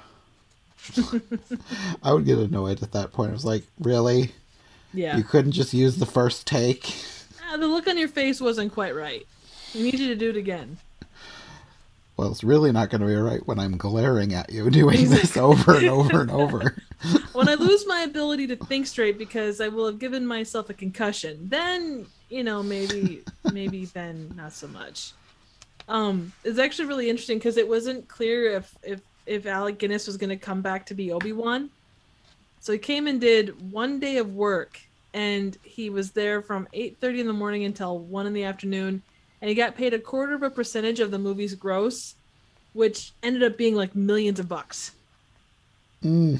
I 2.01 2.13
would 2.13 2.25
get 2.25 2.37
annoyed 2.37 2.81
at 2.81 2.93
that 2.93 3.11
point. 3.11 3.31
I 3.31 3.33
was 3.33 3.45
like, 3.45 3.63
really? 3.79 4.31
Yeah. 4.93 5.17
You 5.17 5.23
couldn't 5.23 5.51
just 5.51 5.73
use 5.73 5.97
the 5.97 6.05
first 6.05 6.47
take? 6.47 6.95
Ah, 7.45 7.57
the 7.57 7.67
look 7.67 7.87
on 7.87 7.97
your 7.97 8.07
face 8.07 8.41
wasn't 8.41 8.73
quite 8.73 8.95
right. 8.95 9.25
We 9.75 9.83
need 9.83 9.99
you 9.99 10.07
to 10.07 10.15
do 10.15 10.29
it 10.29 10.37
again. 10.37 10.77
Well, 12.21 12.29
it's 12.29 12.43
really 12.43 12.71
not 12.71 12.91
going 12.91 13.01
to 13.01 13.07
be 13.07 13.15
right 13.15 13.41
when 13.47 13.57
I'm 13.57 13.77
glaring 13.77 14.35
at 14.35 14.51
you 14.51 14.69
doing 14.69 15.09
this 15.09 15.35
over 15.37 15.77
and 15.77 15.89
over 15.89 16.21
and 16.21 16.29
over. 16.29 16.75
When 17.33 17.49
I 17.49 17.55
lose 17.55 17.87
my 17.87 18.01
ability 18.01 18.45
to 18.47 18.55
think 18.55 18.85
straight 18.85 19.17
because 19.17 19.59
I 19.59 19.69
will 19.69 19.87
have 19.87 19.97
given 19.97 20.27
myself 20.27 20.69
a 20.69 20.73
concussion, 20.75 21.49
then 21.49 22.05
you 22.29 22.43
know 22.43 22.61
maybe 22.61 23.23
maybe 23.51 23.85
then 23.85 24.31
not 24.35 24.53
so 24.53 24.67
much. 24.67 25.13
Um, 25.89 26.31
it's 26.43 26.59
actually 26.59 26.89
really 26.89 27.09
interesting 27.09 27.39
because 27.39 27.57
it 27.57 27.67
wasn't 27.67 28.07
clear 28.07 28.51
if 28.51 28.77
if 28.83 29.01
if 29.25 29.47
Alec 29.47 29.79
Guinness 29.79 30.05
was 30.05 30.15
going 30.15 30.29
to 30.29 30.37
come 30.37 30.61
back 30.61 30.85
to 30.87 30.93
be 30.93 31.11
Obi 31.11 31.33
Wan. 31.33 31.71
So 32.59 32.71
he 32.71 32.77
came 32.77 33.07
and 33.07 33.19
did 33.19 33.71
one 33.71 33.99
day 33.99 34.17
of 34.17 34.35
work, 34.35 34.79
and 35.15 35.57
he 35.63 35.89
was 35.89 36.11
there 36.11 36.43
from 36.43 36.67
eight 36.73 36.97
thirty 37.01 37.19
in 37.19 37.25
the 37.25 37.33
morning 37.33 37.63
until 37.63 37.97
one 37.97 38.27
in 38.27 38.33
the 38.33 38.43
afternoon. 38.43 39.01
And 39.41 39.49
he 39.49 39.55
got 39.55 39.75
paid 39.75 39.93
a 39.93 39.99
quarter 39.99 40.33
of 40.33 40.43
a 40.43 40.49
percentage 40.49 40.99
of 40.99 41.11
the 41.11 41.19
movie's 41.19 41.55
gross, 41.55 42.15
which 42.73 43.11
ended 43.23 43.43
up 43.43 43.57
being 43.57 43.75
like 43.75 43.95
millions 43.95 44.39
of 44.39 44.47
bucks. 44.47 44.91
Mm. 46.03 46.39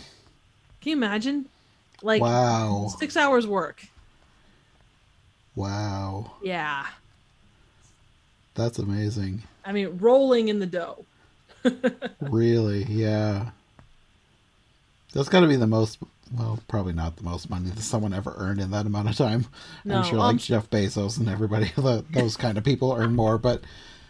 Can 0.82 0.90
you 0.90 0.96
imagine? 0.96 1.46
Like 2.02 2.22
wow. 2.22 2.92
six 2.98 3.18
hours 3.18 3.46
work. 3.46 3.86
Wow. 5.56 6.32
Yeah. 6.42 6.88
That's 8.56 8.80
amazing. 8.80 9.44
I 9.66 9.72
mean, 9.72 9.98
rolling 10.00 10.48
in 10.48 10.60
the 10.60 10.66
dough. 10.66 11.06
really? 12.20 12.84
Yeah. 12.84 13.52
That's 15.14 15.30
got 15.30 15.42
to 15.42 15.48
be 15.48 15.58
the 15.58 15.68
most. 15.68 16.00
Well, 16.34 16.60
probably 16.68 16.94
not 16.94 17.18
the 17.18 17.24
most 17.24 17.50
money 17.50 17.70
that 17.70 17.82
someone 17.82 18.14
ever 18.14 18.34
earned 18.38 18.62
in 18.62 18.72
that 18.72 18.86
amount 18.86 19.10
of 19.10 19.18
time. 19.18 19.48
No, 19.84 19.98
I'm 19.98 20.04
sure, 20.04 20.18
like 20.18 20.38
Jeff 20.38 20.70
Bezos 20.70 21.18
and 21.20 21.28
everybody, 21.28 21.72
those 22.12 22.38
kind 22.38 22.58
of 22.58 22.64
people 22.64 22.94
earn 22.94 23.16
more. 23.16 23.38
But 23.38 23.64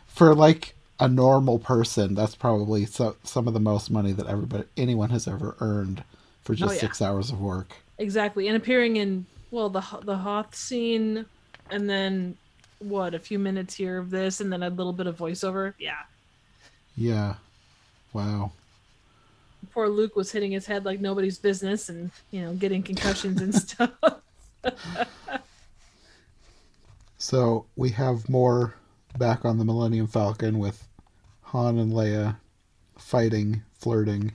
for 0.05 0.35
like 0.35 0.75
a 0.99 1.07
normal 1.07 1.57
person, 1.57 2.13
that's 2.13 2.35
probably 2.35 2.85
so, 2.85 3.15
some 3.23 3.47
of 3.47 3.53
the 3.53 3.59
most 3.59 3.89
money 3.89 4.11
that 4.11 4.27
everybody, 4.27 4.65
anyone 4.77 5.09
has 5.09 5.27
ever 5.27 5.55
earned 5.59 6.03
for 6.43 6.53
just 6.53 6.71
oh, 6.71 6.73
yeah. 6.73 6.79
six 6.79 7.01
hours 7.01 7.31
of 7.31 7.41
work. 7.41 7.73
Exactly, 7.97 8.47
and 8.47 8.55
appearing 8.55 8.97
in 8.97 9.25
well 9.49 9.69
the 9.69 9.83
the 10.03 10.17
Hoth 10.17 10.53
scene, 10.53 11.25
and 11.71 11.89
then 11.89 12.37
what 12.79 13.15
a 13.15 13.19
few 13.19 13.39
minutes 13.39 13.73
here 13.73 13.97
of 13.97 14.11
this, 14.11 14.41
and 14.41 14.53
then 14.53 14.61
a 14.61 14.69
little 14.69 14.93
bit 14.93 15.07
of 15.07 15.17
voiceover. 15.17 15.73
Yeah. 15.79 16.01
Yeah. 16.95 17.35
Wow. 18.13 18.51
Poor 19.71 19.87
Luke 19.87 20.15
was 20.15 20.31
hitting 20.31 20.51
his 20.51 20.65
head 20.65 20.85
like 20.85 20.99
nobody's 20.99 21.37
business, 21.37 21.89
and 21.89 22.11
you 22.31 22.41
know 22.41 22.53
getting 22.53 22.83
concussions 22.83 23.41
and 23.41 23.53
stuff. 23.55 23.91
so 27.17 27.65
we 27.75 27.89
have 27.89 28.27
more 28.27 28.75
back 29.17 29.45
on 29.45 29.57
the 29.57 29.65
Millennium 29.65 30.07
Falcon 30.07 30.59
with 30.59 30.87
Han 31.43 31.77
and 31.77 31.91
Leia 31.91 32.37
fighting, 32.97 33.63
flirting, 33.77 34.33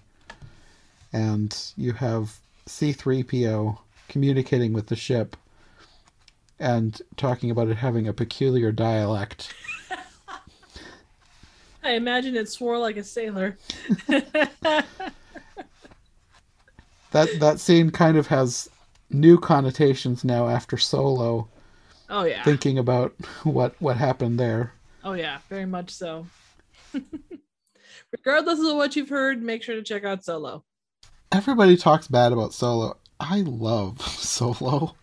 and 1.13 1.73
you 1.77 1.93
have 1.93 2.39
C3PO 2.67 3.79
communicating 4.09 4.73
with 4.73 4.87
the 4.87 4.97
ship 4.97 5.37
and 6.59 7.01
talking 7.17 7.51
about 7.51 7.69
it 7.69 7.77
having 7.77 8.09
a 8.09 8.13
peculiar 8.13 8.73
dialect. 8.73 9.55
I 11.87 11.93
imagine 11.93 12.37
it 12.37 12.49
swore 12.49 12.79
like 12.79 12.97
a 12.97 13.05
sailor. 13.05 13.57
that 14.09 14.85
that 17.13 17.61
scene 17.61 17.91
kind 17.91 18.17
of 18.17 18.27
has 18.27 18.69
new 19.11 19.39
connotations 19.39 20.25
now 20.25 20.49
after 20.49 20.77
Solo. 20.77 21.49
Oh 22.11 22.25
yeah. 22.25 22.43
Thinking 22.45 22.79
about 22.79 23.15
what 23.45 23.75
what 23.81 23.97
happened 23.97 24.39
there. 24.39 24.73
Oh 25.05 25.13
yeah, 25.13 25.39
very 25.49 25.67
much 25.67 25.91
so. 25.91 26.27
Regardless 28.13 28.59
of 28.61 28.77
what 28.77 28.97
you've 28.97 29.09
heard, 29.09 29.43
make 29.43 29.63
sure 29.63 29.75
to 29.75 29.83
check 29.83 30.05
out 30.05 30.25
Solo 30.25 30.65
everybody 31.33 31.77
talks 31.77 32.09
bad 32.09 32.33
about 32.33 32.55
Solo. 32.55 32.97
I 33.21 33.41
love 33.41 34.01
Solo. 34.07 34.97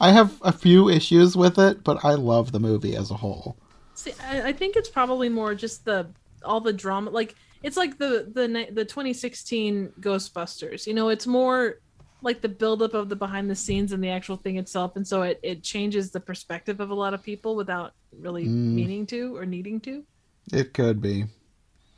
I 0.00 0.12
have 0.12 0.40
a 0.42 0.52
few 0.52 0.88
issues 0.88 1.36
with 1.36 1.58
it, 1.58 1.84
but 1.84 2.04
I 2.04 2.14
love 2.14 2.52
the 2.52 2.60
movie 2.60 2.96
as 2.96 3.10
a 3.10 3.16
whole. 3.16 3.56
See, 3.94 4.12
I, 4.22 4.48
I 4.48 4.52
think 4.52 4.76
it's 4.76 4.88
probably 4.88 5.28
more 5.28 5.54
just 5.54 5.84
the 5.84 6.08
all 6.44 6.60
the 6.60 6.72
drama. 6.72 7.10
Like 7.10 7.34
it's 7.62 7.76
like 7.76 7.98
the 7.98 8.30
the 8.32 8.68
the 8.72 8.84
2016 8.84 9.92
Ghostbusters. 10.00 10.86
You 10.86 10.94
know, 10.94 11.08
it's 11.08 11.26
more 11.26 11.80
like 12.22 12.40
the 12.40 12.48
buildup 12.48 12.94
of 12.94 13.08
the 13.08 13.16
behind 13.16 13.48
the 13.48 13.54
scenes 13.54 13.92
and 13.92 14.02
the 14.02 14.10
actual 14.10 14.36
thing 14.36 14.56
itself, 14.56 14.96
and 14.96 15.06
so 15.06 15.22
it 15.22 15.40
it 15.42 15.62
changes 15.62 16.10
the 16.10 16.20
perspective 16.20 16.80
of 16.80 16.90
a 16.90 16.94
lot 16.94 17.14
of 17.14 17.22
people 17.22 17.56
without 17.56 17.92
really 18.18 18.44
mm. 18.44 18.74
meaning 18.74 19.06
to 19.06 19.36
or 19.36 19.46
needing 19.46 19.80
to. 19.80 20.04
It 20.52 20.72
could 20.72 21.00
be. 21.00 21.26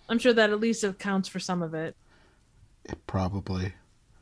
I'm 0.08 0.18
sure 0.18 0.32
that 0.32 0.50
at 0.50 0.60
least 0.60 0.82
accounts 0.82 1.28
for 1.28 1.38
some 1.38 1.62
of 1.62 1.72
it. 1.74 1.96
It 2.84 3.06
probably. 3.06 3.74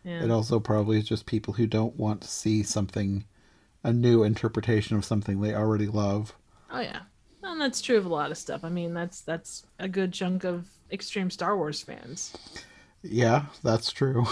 Yeah. 0.05 0.25
It 0.25 0.31
also 0.31 0.61
probably 0.61 0.99
is 0.99 1.09
just 1.09 1.27
people 1.27 1.55
who 1.55 1.67
don't 1.67 1.97
want 1.97 2.21
to 2.23 2.29
see 2.29 2.63
something, 2.63 3.25
a 3.83 3.93
new 3.93 4.23
interpretation 4.23 4.97
of 4.97 5.05
something 5.05 5.41
they 5.41 5.55
already 5.55 5.87
love. 5.87 6.35
Oh 6.71 6.81
yeah, 6.81 7.01
and 7.43 7.61
that's 7.61 7.81
true 7.81 7.99
of 7.99 8.07
a 8.07 8.09
lot 8.09 8.31
of 8.31 8.39
stuff. 8.39 8.65
I 8.65 8.69
mean, 8.69 8.95
that's 8.95 9.21
that's 9.21 9.65
a 9.79 9.89
good 9.89 10.13
chunk 10.13 10.45
of 10.45 10.67
extreme 10.91 11.31
Star 11.31 11.57
Wars 11.57 11.83
fans. 11.83 12.37
Yeah, 13.03 13.47
that's 13.63 13.93
true. 13.93 14.27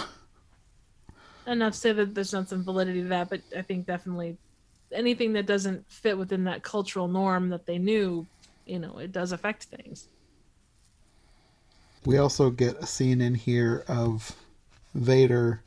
And 1.46 1.60
not 1.60 1.74
to 1.74 1.78
say 1.78 1.92
that 1.92 2.14
there's 2.14 2.32
not 2.32 2.48
some 2.48 2.64
validity 2.64 3.02
to 3.02 3.08
that, 3.08 3.30
but 3.30 3.40
I 3.56 3.62
think 3.62 3.86
definitely 3.86 4.36
anything 4.92 5.32
that 5.34 5.46
doesn't 5.46 5.88
fit 5.90 6.18
within 6.18 6.44
that 6.44 6.62
cultural 6.62 7.06
norm 7.06 7.50
that 7.50 7.66
they 7.66 7.78
knew, 7.78 8.26
you 8.66 8.78
know, 8.78 8.98
it 8.98 9.12
does 9.12 9.32
affect 9.32 9.64
things. 9.64 10.08
We 12.04 12.18
also 12.18 12.50
get 12.50 12.78
a 12.78 12.86
scene 12.86 13.20
in 13.20 13.34
here 13.34 13.84
of 13.88 14.34
Vader 14.94 15.62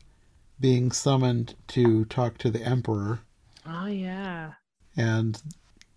being 0.58 0.92
summoned 0.92 1.54
to 1.68 2.04
talk 2.06 2.38
to 2.38 2.50
the 2.50 2.62
Emperor. 2.62 3.20
Oh, 3.66 3.86
yeah. 3.86 4.52
And 4.96 5.40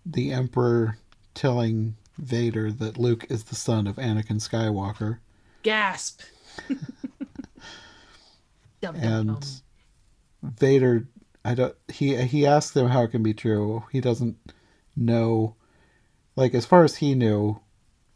the 0.06 0.32
Emperor 0.32 0.98
telling 1.34 1.96
Vader 2.18 2.70
that 2.72 2.98
Luke 2.98 3.26
is 3.28 3.44
the 3.44 3.54
son 3.54 3.86
of 3.86 3.96
Anakin 3.96 4.40
Skywalker. 4.40 5.18
Gasp! 5.62 6.22
dum, 8.80 8.96
and 8.96 9.26
dum. 9.26 9.42
Vader, 10.42 11.08
I 11.44 11.54
don't. 11.54 11.74
He 11.88 12.16
he 12.22 12.46
asks 12.46 12.72
them 12.72 12.88
how 12.88 13.02
it 13.02 13.08
can 13.08 13.22
be 13.22 13.34
true. 13.34 13.84
He 13.90 14.00
doesn't 14.00 14.36
know. 14.96 15.56
Like 16.36 16.54
as 16.54 16.66
far 16.66 16.84
as 16.84 16.96
he 16.96 17.14
knew, 17.14 17.60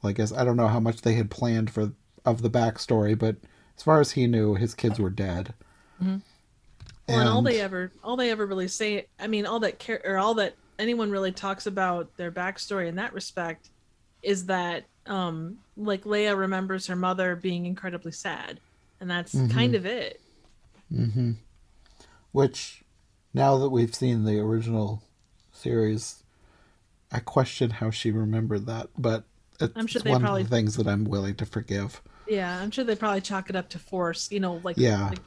like 0.02 0.18
as 0.18 0.32
I 0.32 0.44
don't 0.44 0.56
know 0.56 0.68
how 0.68 0.80
much 0.80 1.02
they 1.02 1.14
had 1.14 1.30
planned 1.30 1.70
for 1.70 1.92
of 2.24 2.42
the 2.42 2.50
backstory, 2.50 3.18
but 3.18 3.36
as 3.76 3.82
far 3.82 4.00
as 4.00 4.12
he 4.12 4.26
knew, 4.26 4.54
his 4.54 4.74
kids 4.74 4.98
were 4.98 5.10
dead. 5.10 5.54
Mm-hmm. 6.02 6.16
Well, 7.08 7.18
and, 7.20 7.20
and, 7.20 7.28
all 7.28 7.42
they 7.42 7.60
ever, 7.60 7.90
all 8.04 8.16
they 8.16 8.30
ever 8.30 8.44
really 8.44 8.68
say, 8.68 9.06
I 9.18 9.28
mean, 9.28 9.46
all 9.46 9.60
that 9.60 9.78
care 9.78 10.00
or 10.04 10.18
all 10.18 10.34
that 10.34 10.56
anyone 10.78 11.10
really 11.10 11.32
talks 11.32 11.66
about 11.66 12.16
their 12.16 12.30
backstory 12.30 12.88
in 12.88 12.96
that 12.96 13.12
respect 13.12 13.70
is 14.22 14.46
that, 14.46 14.84
um, 15.06 15.58
like 15.76 16.04
Leia 16.04 16.36
remembers 16.36 16.86
her 16.86 16.96
mother 16.96 17.36
being 17.36 17.66
incredibly 17.66 18.12
sad, 18.12 18.60
and 19.00 19.10
that's 19.10 19.34
mm-hmm. 19.34 19.56
kind 19.56 19.74
of 19.74 19.86
it. 19.86 20.20
Mm-hmm. 20.92 21.32
Which, 22.32 22.82
now 23.34 23.58
that 23.58 23.70
we've 23.70 23.94
seen 23.94 24.24
the 24.24 24.38
original 24.38 25.02
series, 25.52 26.22
I 27.10 27.20
question 27.20 27.70
how 27.70 27.90
she 27.90 28.10
remembered 28.10 28.66
that, 28.66 28.88
but 28.96 29.24
it's 29.60 29.72
I'm 29.76 29.86
sure 29.86 30.02
one 30.04 30.20
probably... 30.20 30.42
of 30.42 30.50
the 30.50 30.56
things 30.56 30.76
that 30.76 30.86
I'm 30.86 31.04
willing 31.04 31.34
to 31.36 31.46
forgive. 31.46 32.02
Yeah, 32.26 32.60
I'm 32.60 32.70
sure 32.70 32.84
they 32.84 32.94
probably 32.94 33.22
chalk 33.22 33.48
it 33.50 33.56
up 33.56 33.70
to 33.70 33.78
force. 33.78 34.30
You 34.30 34.40
know, 34.40 34.60
like 34.62 34.76
yeah, 34.76 35.08
like, 35.08 35.20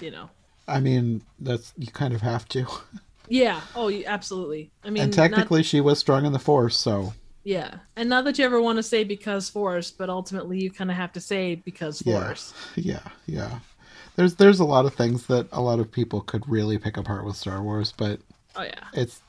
you 0.00 0.10
know. 0.10 0.30
I 0.66 0.80
mean, 0.80 1.22
that's 1.38 1.72
you 1.76 1.88
kind 1.88 2.14
of 2.14 2.20
have 2.22 2.48
to. 2.50 2.66
Yeah. 3.28 3.60
Oh, 3.74 3.92
absolutely. 4.06 4.70
I 4.84 4.90
mean, 4.90 5.04
and 5.04 5.12
technically, 5.12 5.60
not... 5.60 5.66
she 5.66 5.80
was 5.80 5.98
strong 5.98 6.24
in 6.24 6.32
the 6.32 6.38
force, 6.38 6.76
so. 6.76 7.12
Yeah, 7.44 7.76
and 7.96 8.10
not 8.10 8.24
that 8.24 8.38
you 8.38 8.44
ever 8.44 8.60
want 8.60 8.76
to 8.76 8.82
say 8.82 9.04
because 9.04 9.48
force, 9.48 9.90
but 9.90 10.10
ultimately 10.10 10.60
you 10.60 10.70
kind 10.70 10.90
of 10.90 10.96
have 10.98 11.12
to 11.14 11.20
say 11.20 11.54
because 11.54 12.02
force. 12.02 12.52
Yeah, 12.74 13.00
yeah, 13.26 13.38
yeah. 13.40 13.58
There's 14.16 14.34
there's 14.34 14.60
a 14.60 14.64
lot 14.64 14.84
of 14.84 14.94
things 14.94 15.26
that 15.28 15.46
a 15.52 15.60
lot 15.62 15.78
of 15.78 15.90
people 15.90 16.20
could 16.20 16.46
really 16.46 16.76
pick 16.76 16.98
apart 16.98 17.24
with 17.24 17.36
Star 17.36 17.62
Wars, 17.62 17.94
but 17.96 18.20
oh 18.56 18.64
yeah, 18.64 18.84
it's 18.92 19.22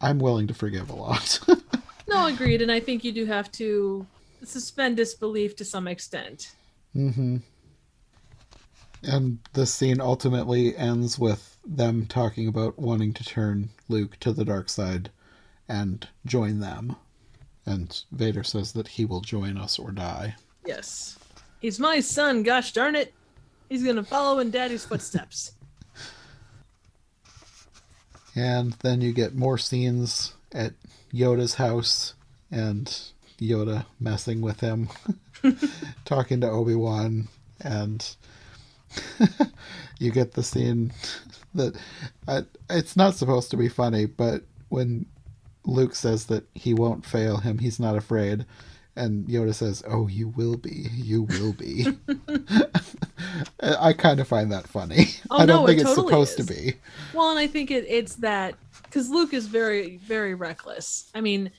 I'm 0.00 0.20
willing 0.20 0.46
to 0.46 0.54
forgive 0.54 0.90
a 0.90 0.94
lot. 0.94 1.40
no, 2.08 2.26
agreed, 2.26 2.62
and 2.62 2.70
I 2.70 2.78
think 2.78 3.02
you 3.02 3.10
do 3.10 3.26
have 3.26 3.50
to 3.52 4.06
suspend 4.44 4.96
disbelief 4.96 5.56
to 5.56 5.64
some 5.64 5.88
extent. 5.88 6.52
Mm-hmm. 6.94 7.38
And 9.02 9.38
the 9.52 9.66
scene 9.66 10.00
ultimately 10.00 10.76
ends 10.76 11.18
with 11.18 11.57
them 11.68 12.06
talking 12.06 12.48
about 12.48 12.78
wanting 12.78 13.12
to 13.12 13.24
turn 13.24 13.68
Luke 13.88 14.18
to 14.20 14.32
the 14.32 14.44
dark 14.44 14.68
side 14.68 15.10
and 15.68 16.08
join 16.24 16.60
them. 16.60 16.96
And 17.66 18.02
Vader 18.10 18.42
says 18.42 18.72
that 18.72 18.88
he 18.88 19.04
will 19.04 19.20
join 19.20 19.58
us 19.58 19.78
or 19.78 19.92
die. 19.92 20.36
Yes. 20.64 21.18
He's 21.60 21.78
my 21.78 22.00
son, 22.00 22.42
gosh 22.42 22.72
darn 22.72 22.94
it. 22.94 23.12
He's 23.68 23.84
going 23.84 23.96
to 23.96 24.04
follow 24.04 24.38
in 24.38 24.50
Daddy's 24.50 24.86
footsteps. 24.86 25.52
and 28.34 28.72
then 28.80 29.02
you 29.02 29.12
get 29.12 29.34
more 29.34 29.58
scenes 29.58 30.32
at 30.52 30.72
Yoda's 31.12 31.56
house 31.56 32.14
and 32.50 32.98
Yoda 33.38 33.84
messing 34.00 34.40
with 34.40 34.60
him, 34.60 34.88
talking 36.06 36.40
to 36.40 36.50
Obi 36.50 36.74
Wan, 36.74 37.28
and 37.60 38.16
you 39.98 40.10
get 40.10 40.32
the 40.32 40.42
scene 40.42 40.92
that 41.54 41.76
uh, 42.26 42.42
it's 42.70 42.96
not 42.96 43.14
supposed 43.14 43.50
to 43.50 43.56
be 43.56 43.68
funny, 43.68 44.06
but 44.06 44.42
when 44.68 45.06
Luke 45.64 45.94
says 45.94 46.26
that 46.26 46.44
he 46.54 46.74
won't 46.74 47.06
fail 47.06 47.38
him, 47.38 47.58
he's 47.58 47.80
not 47.80 47.96
afraid. 47.96 48.46
And 48.96 49.28
Yoda 49.28 49.54
says, 49.54 49.82
"Oh, 49.86 50.08
you 50.08 50.28
will 50.28 50.56
be. 50.56 50.88
You 50.92 51.22
will 51.22 51.52
be." 51.52 51.86
I 53.60 53.92
kind 53.92 54.18
of 54.18 54.26
find 54.26 54.50
that 54.50 54.66
funny. 54.66 55.06
Oh, 55.30 55.38
I 55.38 55.46
don't 55.46 55.62
no, 55.62 55.66
think 55.66 55.78
it 55.78 55.82
it's 55.82 55.90
totally 55.90 56.08
supposed 56.08 56.40
is. 56.40 56.46
to 56.46 56.54
be. 56.54 56.74
Well, 57.14 57.30
and 57.30 57.38
I 57.38 57.46
think 57.46 57.70
it, 57.70 57.84
it's 57.88 58.16
that 58.16 58.56
because 58.82 59.08
Luke 59.08 59.32
is 59.32 59.46
very, 59.46 59.98
very 59.98 60.34
reckless. 60.34 61.10
I 61.14 61.20
mean, 61.20 61.52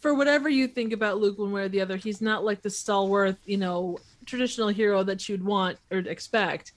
for 0.00 0.14
whatever 0.14 0.48
you 0.48 0.68
think 0.68 0.92
about 0.92 1.18
Luke 1.18 1.38
one 1.38 1.52
way 1.52 1.62
or 1.62 1.68
the 1.68 1.80
other, 1.80 1.96
he's 1.96 2.20
not 2.20 2.44
like 2.44 2.62
the 2.62 2.70
stalwart, 2.70 3.36
you 3.44 3.56
know, 3.56 3.98
traditional 4.26 4.68
hero 4.68 5.02
that 5.02 5.28
you'd 5.28 5.44
want 5.44 5.78
or 5.90 5.98
expect. 5.98 6.72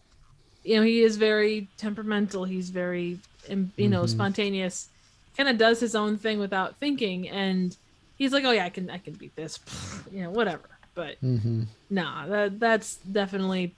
You 0.63 0.77
know, 0.77 0.83
he 0.83 1.01
is 1.01 1.17
very 1.17 1.67
temperamental. 1.77 2.45
He's 2.45 2.69
very, 2.69 3.19
you 3.49 3.89
know, 3.89 4.01
mm-hmm. 4.01 4.07
spontaneous. 4.07 4.89
Kind 5.35 5.49
of 5.49 5.57
does 5.57 5.79
his 5.79 5.95
own 5.95 6.17
thing 6.17 6.39
without 6.39 6.77
thinking, 6.77 7.27
and 7.29 7.75
he's 8.17 8.31
like, 8.31 8.43
"Oh 8.45 8.51
yeah, 8.51 8.65
I 8.65 8.69
can, 8.69 8.89
I 8.89 8.99
can 8.99 9.13
beat 9.13 9.35
this," 9.35 9.59
you 10.11 10.23
know, 10.23 10.29
whatever. 10.29 10.69
But 10.95 11.21
mm-hmm. 11.23 11.63
nah, 11.89 12.27
that 12.27 12.59
that's 12.59 12.97
definitely 12.97 13.73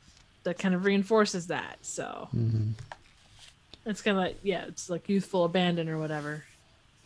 that 0.45 0.59
kind 0.59 0.73
of 0.73 0.85
reinforces 0.85 1.47
that. 1.47 1.77
So 1.81 2.29
mm-hmm. 2.35 2.71
it's 3.85 4.01
kind 4.01 4.17
of 4.17 4.23
like, 4.23 4.37
yeah, 4.43 4.65
it's 4.67 4.89
like 4.89 5.09
youthful 5.09 5.43
abandon 5.43 5.89
or 5.89 5.97
whatever. 5.97 6.43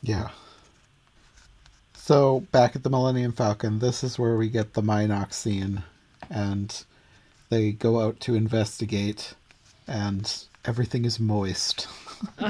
Yeah. 0.01 0.29
So 1.95 2.41
back 2.51 2.75
at 2.75 2.83
the 2.83 2.89
Millennium 2.89 3.31
Falcon, 3.31 3.79
this 3.79 4.03
is 4.03 4.17
where 4.17 4.35
we 4.35 4.49
get 4.49 4.73
the 4.73 4.81
Mynock 4.81 5.33
scene, 5.33 5.83
and 6.29 6.83
they 7.49 7.71
go 7.71 8.01
out 8.01 8.19
to 8.21 8.35
investigate, 8.35 9.35
and 9.89 10.45
everything 10.65 11.03
is 11.03 11.19
moist. 11.19 11.87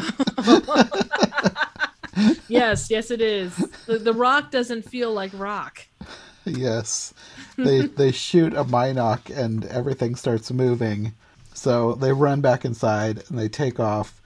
yes, 2.47 2.89
yes, 2.91 3.11
it 3.11 3.21
is. 3.21 3.55
The, 3.85 3.97
the 3.97 4.13
rock 4.13 4.51
doesn't 4.51 4.83
feel 4.83 5.13
like 5.13 5.31
rock. 5.33 5.87
Yes, 6.45 7.13
they 7.57 7.81
they 7.87 8.11
shoot 8.11 8.53
a 8.53 8.63
Mynock, 8.63 9.35
and 9.35 9.65
everything 9.65 10.15
starts 10.15 10.51
moving. 10.51 11.13
So 11.53 11.93
they 11.93 12.11
run 12.13 12.41
back 12.41 12.65
inside 12.65 13.23
and 13.29 13.39
they 13.39 13.49
take 13.49 13.79
off, 13.79 14.21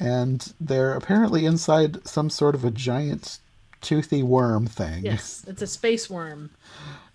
and 0.00 0.52
they're 0.60 0.94
apparently 0.94 1.46
inside 1.46 2.06
some 2.06 2.30
sort 2.30 2.54
of 2.54 2.64
a 2.64 2.70
giant 2.70 3.38
toothy 3.80 4.22
worm 4.22 4.66
thing. 4.66 5.04
Yes, 5.04 5.44
it's 5.46 5.62
a 5.62 5.66
space 5.66 6.10
worm. 6.10 6.50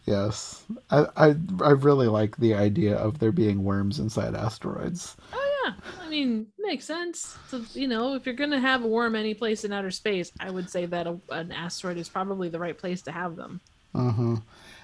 Yes, 0.05 0.65
I, 0.89 1.05
I 1.15 1.35
I 1.61 1.71
really 1.71 2.07
like 2.07 2.35
the 2.35 2.53
idea 2.55 2.95
of 2.95 3.19
there 3.19 3.31
being 3.31 3.63
worms 3.63 3.99
inside 3.99 4.35
asteroids. 4.35 5.15
Oh 5.31 5.63
yeah, 5.65 5.73
I 6.01 6.09
mean 6.09 6.47
makes 6.59 6.83
sense. 6.83 7.37
So 7.47 7.61
you 7.73 7.87
know, 7.87 8.13
if 8.15 8.25
you're 8.25 8.35
gonna 8.35 8.59
have 8.59 8.83
a 8.83 8.87
worm 8.87 9.15
any 9.15 9.33
place 9.33 9.63
in 9.63 9.71
outer 9.71 9.91
space, 9.91 10.31
I 10.41 10.51
would 10.51 10.69
say 10.69 10.85
that 10.87 11.07
a, 11.07 11.17
an 11.29 11.53
asteroid 11.53 11.97
is 11.97 12.09
probably 12.09 12.49
the 12.49 12.59
right 12.59 12.77
place 12.77 13.01
to 13.03 13.13
have 13.13 13.37
them. 13.37 13.61
Uh 13.95 14.11
huh. 14.11 14.35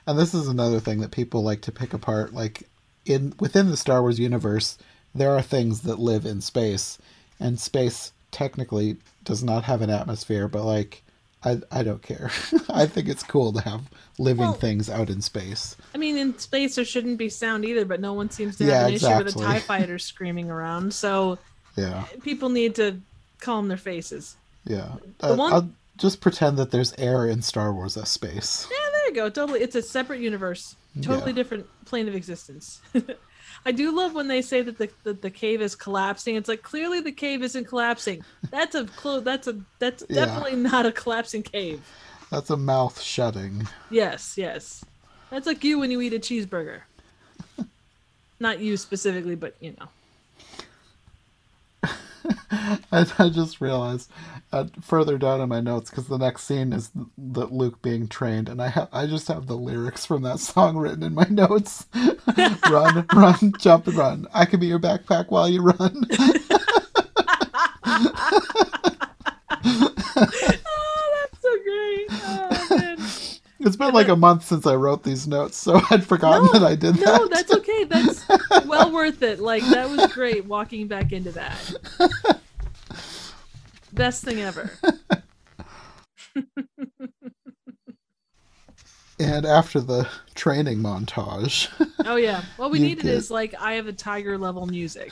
And 0.08 0.18
this 0.18 0.34
is 0.34 0.48
another 0.48 0.80
thing 0.80 1.02
that 1.02 1.12
people 1.12 1.44
like 1.44 1.62
to 1.62 1.72
pick 1.72 1.94
apart. 1.94 2.34
Like 2.34 2.70
in 3.06 3.34
within 3.40 3.70
the 3.70 3.78
Star 3.78 4.02
Wars 4.02 4.20
universe, 4.20 4.78
there 5.14 5.32
are 5.36 5.42
things 5.42 5.82
that 5.82 6.00
live 6.00 6.26
in 6.26 6.40
space, 6.40 6.98
and 7.42 7.60
space 7.60 8.14
technically 8.32 8.98
does 9.26 9.44
not 9.44 9.66
have 9.66 9.82
an 9.82 9.90
atmosphere, 9.90 10.48
but 10.48 10.64
like 10.64 11.04
I, 11.44 11.62
I 11.72 11.84
don't 11.84 12.02
care. 12.02 12.32
I 12.70 12.86
think 12.86 13.08
it's 13.08 13.24
cool 13.24 13.54
to 13.54 13.62
have 13.62 13.82
living 14.18 14.42
well, 14.42 14.54
things 14.54 14.90
out 14.90 15.10
in 15.10 15.22
space. 15.22 15.78
I 15.96 15.98
mean, 15.98 16.18
in 16.18 16.38
space 16.38 16.76
there 16.76 16.86
shouldn't 16.86 17.18
be 17.18 17.30
sound 17.30 17.64
either, 17.66 17.86
but 17.86 18.02
no 18.02 18.14
one 18.14 18.30
seems 18.30 18.58
to 18.58 18.66
have 18.66 18.72
yeah, 18.72 18.88
an 18.88 18.94
exactly. 18.94 19.28
issue 19.28 19.40
with 19.40 19.48
a 19.48 19.54
TIE 19.54 19.60
fighter 19.66 20.00
screaming 20.00 20.52
around. 20.52 20.94
So 20.94 21.40
yeah, 21.76 22.04
people 22.24 22.50
need 22.50 22.76
to 22.76 23.00
calm 23.40 23.68
their 23.70 23.78
faces. 23.78 24.36
Yeah. 24.66 24.96
The 25.20 25.34
uh, 25.34 25.36
one... 25.36 25.54
I'll 25.54 25.70
just 25.98 26.22
pretend 26.22 26.58
that 26.58 26.72
there's 26.72 26.94
air 26.98 27.26
in 27.26 27.42
Star 27.42 27.74
Wars 27.74 27.98
as 27.98 28.10
space. 28.10 28.68
Yeah, 28.70 28.90
there 28.92 29.08
you 29.08 29.14
go. 29.14 29.30
Totally. 29.30 29.62
It's 29.62 29.76
a 29.76 29.82
separate 29.82 30.20
universe. 30.20 30.76
Totally 31.02 31.32
yeah. 31.32 31.36
different 31.36 31.68
plane 31.86 32.08
of 32.08 32.16
existence. 32.16 32.82
I 33.66 33.72
do 33.72 33.96
love 33.96 34.14
when 34.14 34.28
they 34.28 34.42
say 34.42 34.62
that 34.62 34.78
the, 34.78 34.90
the, 35.04 35.14
the 35.14 35.30
cave 35.30 35.62
is 35.62 35.76
collapsing. 35.76 36.36
It's 36.36 36.50
like 36.50 36.62
clearly 36.62 37.02
the 37.02 37.12
cave 37.12 37.44
isn't 37.44 37.66
collapsing. 37.66 38.24
That's 38.52 38.76
a 38.76 38.86
clo- 38.86 39.20
That's 39.20 39.48
a 39.48 39.60
that's 39.80 40.04
yeah. 40.10 40.26
definitely 40.26 40.58
not 40.58 40.86
a 40.86 40.92
collapsing 40.92 41.44
cave. 41.44 41.82
That's 42.32 42.50
a 42.50 42.58
mouth 42.58 43.02
shutting. 43.02 43.68
Yes, 43.90 44.38
yes. 44.38 44.86
That's 45.30 45.48
like 45.48 45.64
you 45.64 45.80
when 45.80 45.92
you 45.92 46.02
eat 46.02 46.14
a 46.14 46.20
cheeseburger. 46.20 46.82
not 48.40 48.60
you 48.60 48.78
specifically, 48.78 49.36
but 49.36 49.56
you 49.60 49.76
know. 51.84 51.90
I, 52.92 53.06
I, 53.18 53.30
just 53.30 53.62
realized 53.62 54.12
uh, 54.52 54.66
further 54.82 55.18
down 55.18 55.42
in 55.42 55.50
my 55.50 55.62
notes 55.62 55.90
because 55.90 56.08
the 56.08 56.18
next 56.18 56.44
scene 56.44 56.74
is 56.74 56.92
the 57.18 57.46
Luke 57.46 57.82
being 57.82 58.08
trained, 58.08 58.50
and 58.50 58.62
I 58.62 58.70
have 58.70 58.90
I 58.92 59.06
just 59.06 59.28
have 59.28 59.48
the 59.48 59.56
lyrics 59.56 60.06
from 60.06 60.24
that 60.24 60.40
song 60.40 60.78
written 60.78 61.04
in 61.04 61.14
my 61.14 61.28
notes. 61.30 61.86
run, 62.70 63.06
run, 63.14 63.54
jump, 63.60 63.88
and 63.88 63.96
run. 63.96 64.28
I 64.34 64.46
can 64.46 64.60
be 64.60 64.68
your 64.68 64.80
backpack 64.80 65.30
while 65.30 65.50
you 65.50 65.62
run. 65.62 66.06
oh, 70.66 71.14
that's 71.16 71.42
so 71.42 71.58
great! 71.64 72.08
Oh, 72.12 72.60
it's 73.60 73.76
been 73.76 73.94
like 73.94 74.08
a 74.08 74.16
month 74.16 74.46
since 74.46 74.66
I 74.66 74.76
wrote 74.76 75.04
these 75.04 75.28
notes, 75.28 75.58
so 75.58 75.82
I'd 75.90 76.06
forgotten 76.06 76.46
no, 76.46 76.54
that 76.54 76.64
I 76.64 76.76
did 76.76 76.96
that. 76.96 77.20
No, 77.20 77.28
that's 77.28 77.54
okay. 77.54 77.84
That's 77.84 78.26
well 78.66 78.92
worth 78.92 79.22
it. 79.22 79.40
Like 79.40 79.64
that 79.66 79.90
was 79.90 80.12
great 80.14 80.46
walking 80.46 80.88
back 80.88 81.12
into 81.12 81.32
that. 81.32 81.76
Best 83.92 84.24
thing 84.24 84.40
ever. 84.40 84.72
and 89.20 89.46
after 89.46 89.82
the 89.82 90.08
training 90.36 90.80
montage. 90.80 91.68
Oh 92.06 92.16
yeah. 92.16 92.44
What 92.58 92.72
we 92.72 92.80
needed 92.80 93.04
get... 93.04 93.14
is 93.14 93.30
like 93.30 93.54
Eye 93.60 93.74
of 93.74 93.86
the 93.86 93.94
Tiger 93.94 94.38
level 94.38 94.66
music. 94.68 95.12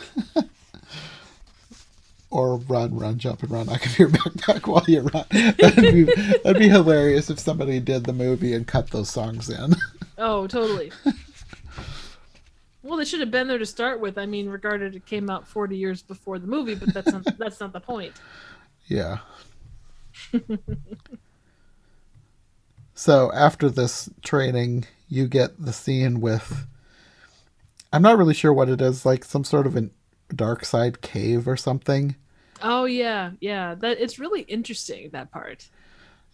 Or 2.30 2.58
run, 2.58 2.98
run, 2.98 3.18
jump, 3.18 3.44
and 3.44 3.52
run. 3.52 3.70
I 3.70 3.78
can 3.78 3.92
hear 3.94 4.08
your 4.10 4.18
backpack 4.18 4.68
while 4.68 4.84
you 4.88 5.02
run. 5.02 5.26
That'd 5.32 5.76
be, 5.76 6.04
that'd 6.04 6.60
be 6.60 6.70
hilarious 6.70 7.30
if 7.30 7.40
somebody 7.40 7.80
did 7.80 8.04
the 8.06 8.14
movie 8.14 8.54
and 8.54 8.68
cut 8.68 8.90
those 8.92 9.10
songs 9.10 9.50
in. 9.50 9.76
Oh, 10.20 10.48
totally. 10.48 10.92
well, 12.82 12.98
they 12.98 13.06
should 13.06 13.20
have 13.20 13.30
been 13.30 13.48
there 13.48 13.60
to 13.60 13.68
start 13.68 14.00
with. 14.00 14.18
I 14.18 14.26
mean, 14.26 14.50
regarded 14.50 14.96
it 14.96 15.06
came 15.06 15.30
out 15.30 15.48
40 15.48 15.78
years 15.78 16.02
before 16.02 16.40
the 16.40 16.48
movie, 16.48 16.74
but 16.74 16.92
that's 16.92 17.12
not 17.12 17.24
that's 17.38 17.60
not 17.60 17.72
the 17.72 17.80
point. 17.80 18.14
Yeah. 18.88 19.20
so 22.96 23.32
after 23.32 23.70
this 23.70 24.10
training, 24.24 24.86
you 25.08 25.28
get 25.28 25.64
the 25.64 25.72
scene 25.72 26.20
with. 26.20 26.66
I'm 27.94 28.02
not 28.02 28.18
really 28.18 28.34
sure 28.34 28.52
what 28.52 28.70
it 28.70 28.82
is, 28.82 29.06
like 29.06 29.24
some 29.24 29.44
sort 29.44 29.68
of 29.68 29.76
an 29.76 29.92
dark 30.36 30.66
side 30.66 31.02
cave 31.02 31.48
or 31.48 31.58
something. 31.58 32.16
Oh 32.62 32.86
yeah, 32.86 33.32
yeah. 33.40 33.76
That 33.76 34.00
it's 34.00 34.20
really 34.20 34.42
interesting 34.42 35.10
that 35.12 35.32
part. 35.32 35.70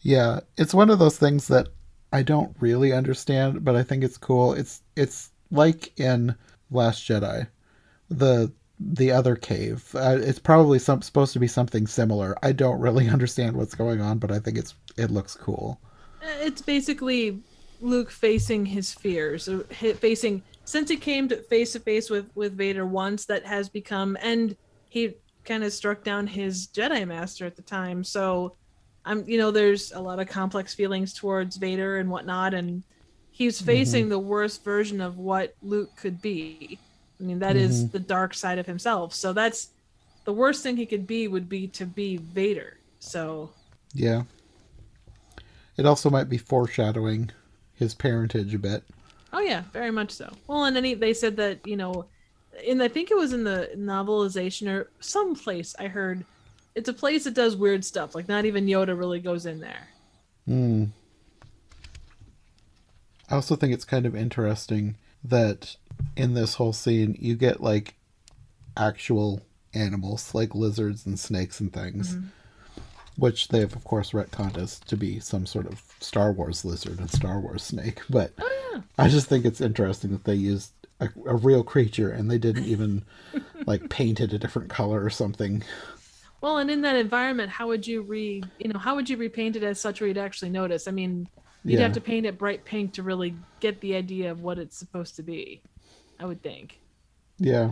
Yeah, 0.01 0.41
it's 0.57 0.73
one 0.73 0.89
of 0.89 0.99
those 0.99 1.17
things 1.17 1.47
that 1.47 1.69
I 2.11 2.23
don't 2.23 2.55
really 2.59 2.93
understand, 2.93 3.63
but 3.63 3.75
I 3.75 3.83
think 3.83 4.03
it's 4.03 4.17
cool. 4.17 4.53
It's 4.53 4.81
it's 4.95 5.31
like 5.51 5.97
in 5.99 6.35
Last 6.71 7.07
Jedi, 7.07 7.47
the 8.09 8.51
the 8.79 9.11
other 9.11 9.35
cave. 9.35 9.89
Uh, 9.95 10.17
it's 10.19 10.39
probably 10.39 10.79
some 10.79 11.01
supposed 11.01 11.33
to 11.33 11.39
be 11.39 11.47
something 11.47 11.87
similar. 11.87 12.35
I 12.43 12.51
don't 12.51 12.79
really 12.79 13.09
understand 13.17 13.55
what's 13.55 13.75
going 13.75 14.01
on, 14.01 14.19
but 14.19 14.31
I 14.31 14.39
think 14.39 14.57
it's 14.57 14.75
it 14.97 15.11
looks 15.11 15.35
cool. 15.35 15.79
Uh, 16.21 16.27
it's 16.41 16.61
basically 16.61 17.41
Luke 17.81 18.11
facing 18.11 18.65
his 18.65 18.93
fears, 18.93 19.49
facing 19.71 20.43
since 20.65 20.89
he 20.89 20.97
came 20.97 21.27
to 21.29 21.37
face 21.43 21.73
to 21.73 21.79
face 21.79 22.09
with 22.09 22.29
with 22.35 22.57
Vader 22.57 22.85
once, 22.85 23.25
that 23.25 23.45
has 23.45 23.69
become 23.69 24.17
and 24.21 24.55
he 24.89 25.15
kind 25.43 25.63
of 25.63 25.73
struck 25.73 26.03
down 26.03 26.27
his 26.27 26.67
Jedi 26.67 27.07
master 27.07 27.45
at 27.45 27.55
the 27.55 27.61
time. 27.61 28.03
So 28.03 28.55
I'm 29.05 29.27
you 29.27 29.37
know 29.37 29.51
there's 29.51 29.91
a 29.91 29.99
lot 29.99 30.19
of 30.19 30.27
complex 30.27 30.73
feelings 30.73 31.13
towards 31.13 31.57
Vader 31.57 31.97
and 31.97 32.09
whatnot, 32.09 32.53
and 32.53 32.83
he's 33.31 33.57
mm-hmm. 33.57 33.65
facing 33.65 34.03
mm-hmm. 34.03 34.11
the 34.11 34.19
worst 34.19 34.63
version 34.63 35.01
of 35.01 35.17
what 35.17 35.55
Luke 35.61 35.95
could 35.95 36.21
be. 36.21 36.79
I 37.19 37.23
mean 37.23 37.39
that 37.39 37.55
mm-hmm. 37.55 37.65
is 37.65 37.89
the 37.89 37.99
dark 37.99 38.33
side 38.33 38.59
of 38.59 38.65
himself. 38.65 39.13
So 39.13 39.33
that's 39.33 39.69
the 40.25 40.33
worst 40.33 40.63
thing 40.63 40.77
he 40.77 40.85
could 40.85 41.05
be 41.05 41.27
would 41.27 41.49
be 41.49 41.67
to 41.69 41.85
be 41.85 42.17
Vader. 42.17 42.77
So 42.99 43.51
yeah, 43.93 44.23
it 45.77 45.85
also 45.85 46.09
might 46.09 46.29
be 46.29 46.37
foreshadowing 46.37 47.31
his 47.73 47.93
parentage 47.93 48.53
a 48.53 48.59
bit. 48.59 48.83
Oh 49.33 49.39
yeah, 49.39 49.63
very 49.73 49.91
much 49.91 50.11
so. 50.11 50.31
Well, 50.47 50.65
and 50.65 50.75
then 50.75 50.83
he, 50.83 50.93
they 50.93 51.13
said 51.13 51.35
that 51.37 51.65
you 51.65 51.75
know, 51.75 52.05
and 52.67 52.81
I 52.81 52.87
think 52.87 53.09
it 53.09 53.17
was 53.17 53.33
in 53.33 53.43
the 53.43 53.71
novelization 53.75 54.71
or 54.71 54.89
some 54.99 55.35
place 55.35 55.75
I 55.79 55.87
heard, 55.87 56.23
it's 56.75 56.87
a 56.87 56.93
place 56.93 57.23
that 57.23 57.33
does 57.33 57.55
weird 57.55 57.83
stuff. 57.83 58.13
Like 58.13 58.29
not 58.29 58.45
even 58.45 58.67
Yoda 58.67 58.97
really 58.97 59.19
goes 59.19 59.45
in 59.47 59.59
there. 59.59 59.87
Hmm. 60.45 60.85
I 63.29 63.35
also 63.35 63.55
think 63.55 63.73
it's 63.73 63.85
kind 63.85 64.05
of 64.05 64.15
interesting 64.15 64.97
that 65.23 65.77
in 66.15 66.35
this 66.35 66.55
whole 66.55 66.73
scene 66.73 67.15
you 67.19 67.35
get 67.35 67.61
like 67.61 67.95
actual 68.77 69.41
animals 69.73 70.35
like 70.35 70.53
lizards 70.53 71.05
and 71.05 71.19
snakes 71.19 71.59
and 71.59 71.73
things. 71.73 72.15
Mm-hmm 72.15 72.27
which 73.17 73.49
they 73.49 73.59
have 73.59 73.75
of 73.75 73.83
course 73.83 74.11
retconned 74.11 74.57
as 74.57 74.79
to 74.81 74.97
be 74.97 75.19
some 75.19 75.45
sort 75.45 75.67
of 75.67 75.81
Star 75.99 76.31
Wars 76.31 76.65
lizard 76.65 76.99
and 76.99 77.09
Star 77.11 77.39
Wars 77.39 77.63
snake. 77.63 78.01
But 78.09 78.33
oh, 78.39 78.71
yeah. 78.73 78.81
I 78.97 79.07
just 79.09 79.27
think 79.27 79.45
it's 79.45 79.61
interesting 79.61 80.11
that 80.11 80.23
they 80.23 80.35
used 80.35 80.71
a, 80.99 81.09
a 81.25 81.35
real 81.35 81.63
creature 81.63 82.09
and 82.09 82.29
they 82.29 82.37
didn't 82.37 82.65
even 82.65 83.05
like 83.65 83.89
paint 83.89 84.19
it 84.19 84.33
a 84.33 84.39
different 84.39 84.69
color 84.69 85.03
or 85.03 85.09
something. 85.09 85.63
Well, 86.41 86.57
and 86.57 86.69
in 86.69 86.81
that 86.81 86.95
environment, 86.97 87.49
how 87.51 87.67
would 87.67 87.87
you 87.87 88.01
re 88.01 88.43
you 88.59 88.71
know 88.71 88.79
how 88.79 88.95
would 88.95 89.09
you 89.09 89.17
repaint 89.17 89.55
it 89.55 89.63
as 89.63 89.79
such 89.79 90.01
where 90.01 90.07
you'd 90.07 90.17
actually 90.17 90.49
notice? 90.49 90.87
I 90.87 90.91
mean, 90.91 91.27
you'd 91.63 91.77
Yeah. 91.79 91.83
have 91.83 91.93
to 91.93 92.01
paint 92.01 92.25
it 92.25 92.37
bright 92.37 92.65
pink 92.65 92.93
to 92.93 93.03
really 93.03 93.35
get 93.59 93.79
the 93.79 93.95
idea 93.95 94.31
of 94.31 94.41
what 94.41 94.59
it's 94.59 94.77
supposed 94.77 95.15
to 95.17 95.23
be. 95.23 95.61
I 96.19 96.25
would 96.25 96.41
think. 96.43 96.79
Yeah. 97.37 97.71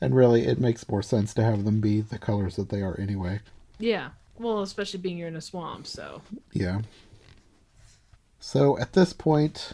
And 0.00 0.14
really, 0.14 0.44
it 0.46 0.60
makes 0.60 0.88
more 0.88 1.02
sense 1.02 1.32
to 1.34 1.42
have 1.44 1.64
them 1.64 1.80
be 1.80 2.00
the 2.00 2.18
colors 2.18 2.56
that 2.56 2.68
they 2.68 2.82
are 2.82 2.98
anyway. 3.00 3.40
Yeah. 3.78 4.10
Well, 4.38 4.62
especially 4.62 5.00
being 5.00 5.18
you're 5.18 5.28
in 5.28 5.36
a 5.36 5.40
swamp, 5.40 5.86
so 5.86 6.22
Yeah. 6.52 6.82
So 8.40 8.78
at 8.78 8.92
this 8.92 9.12
point, 9.12 9.72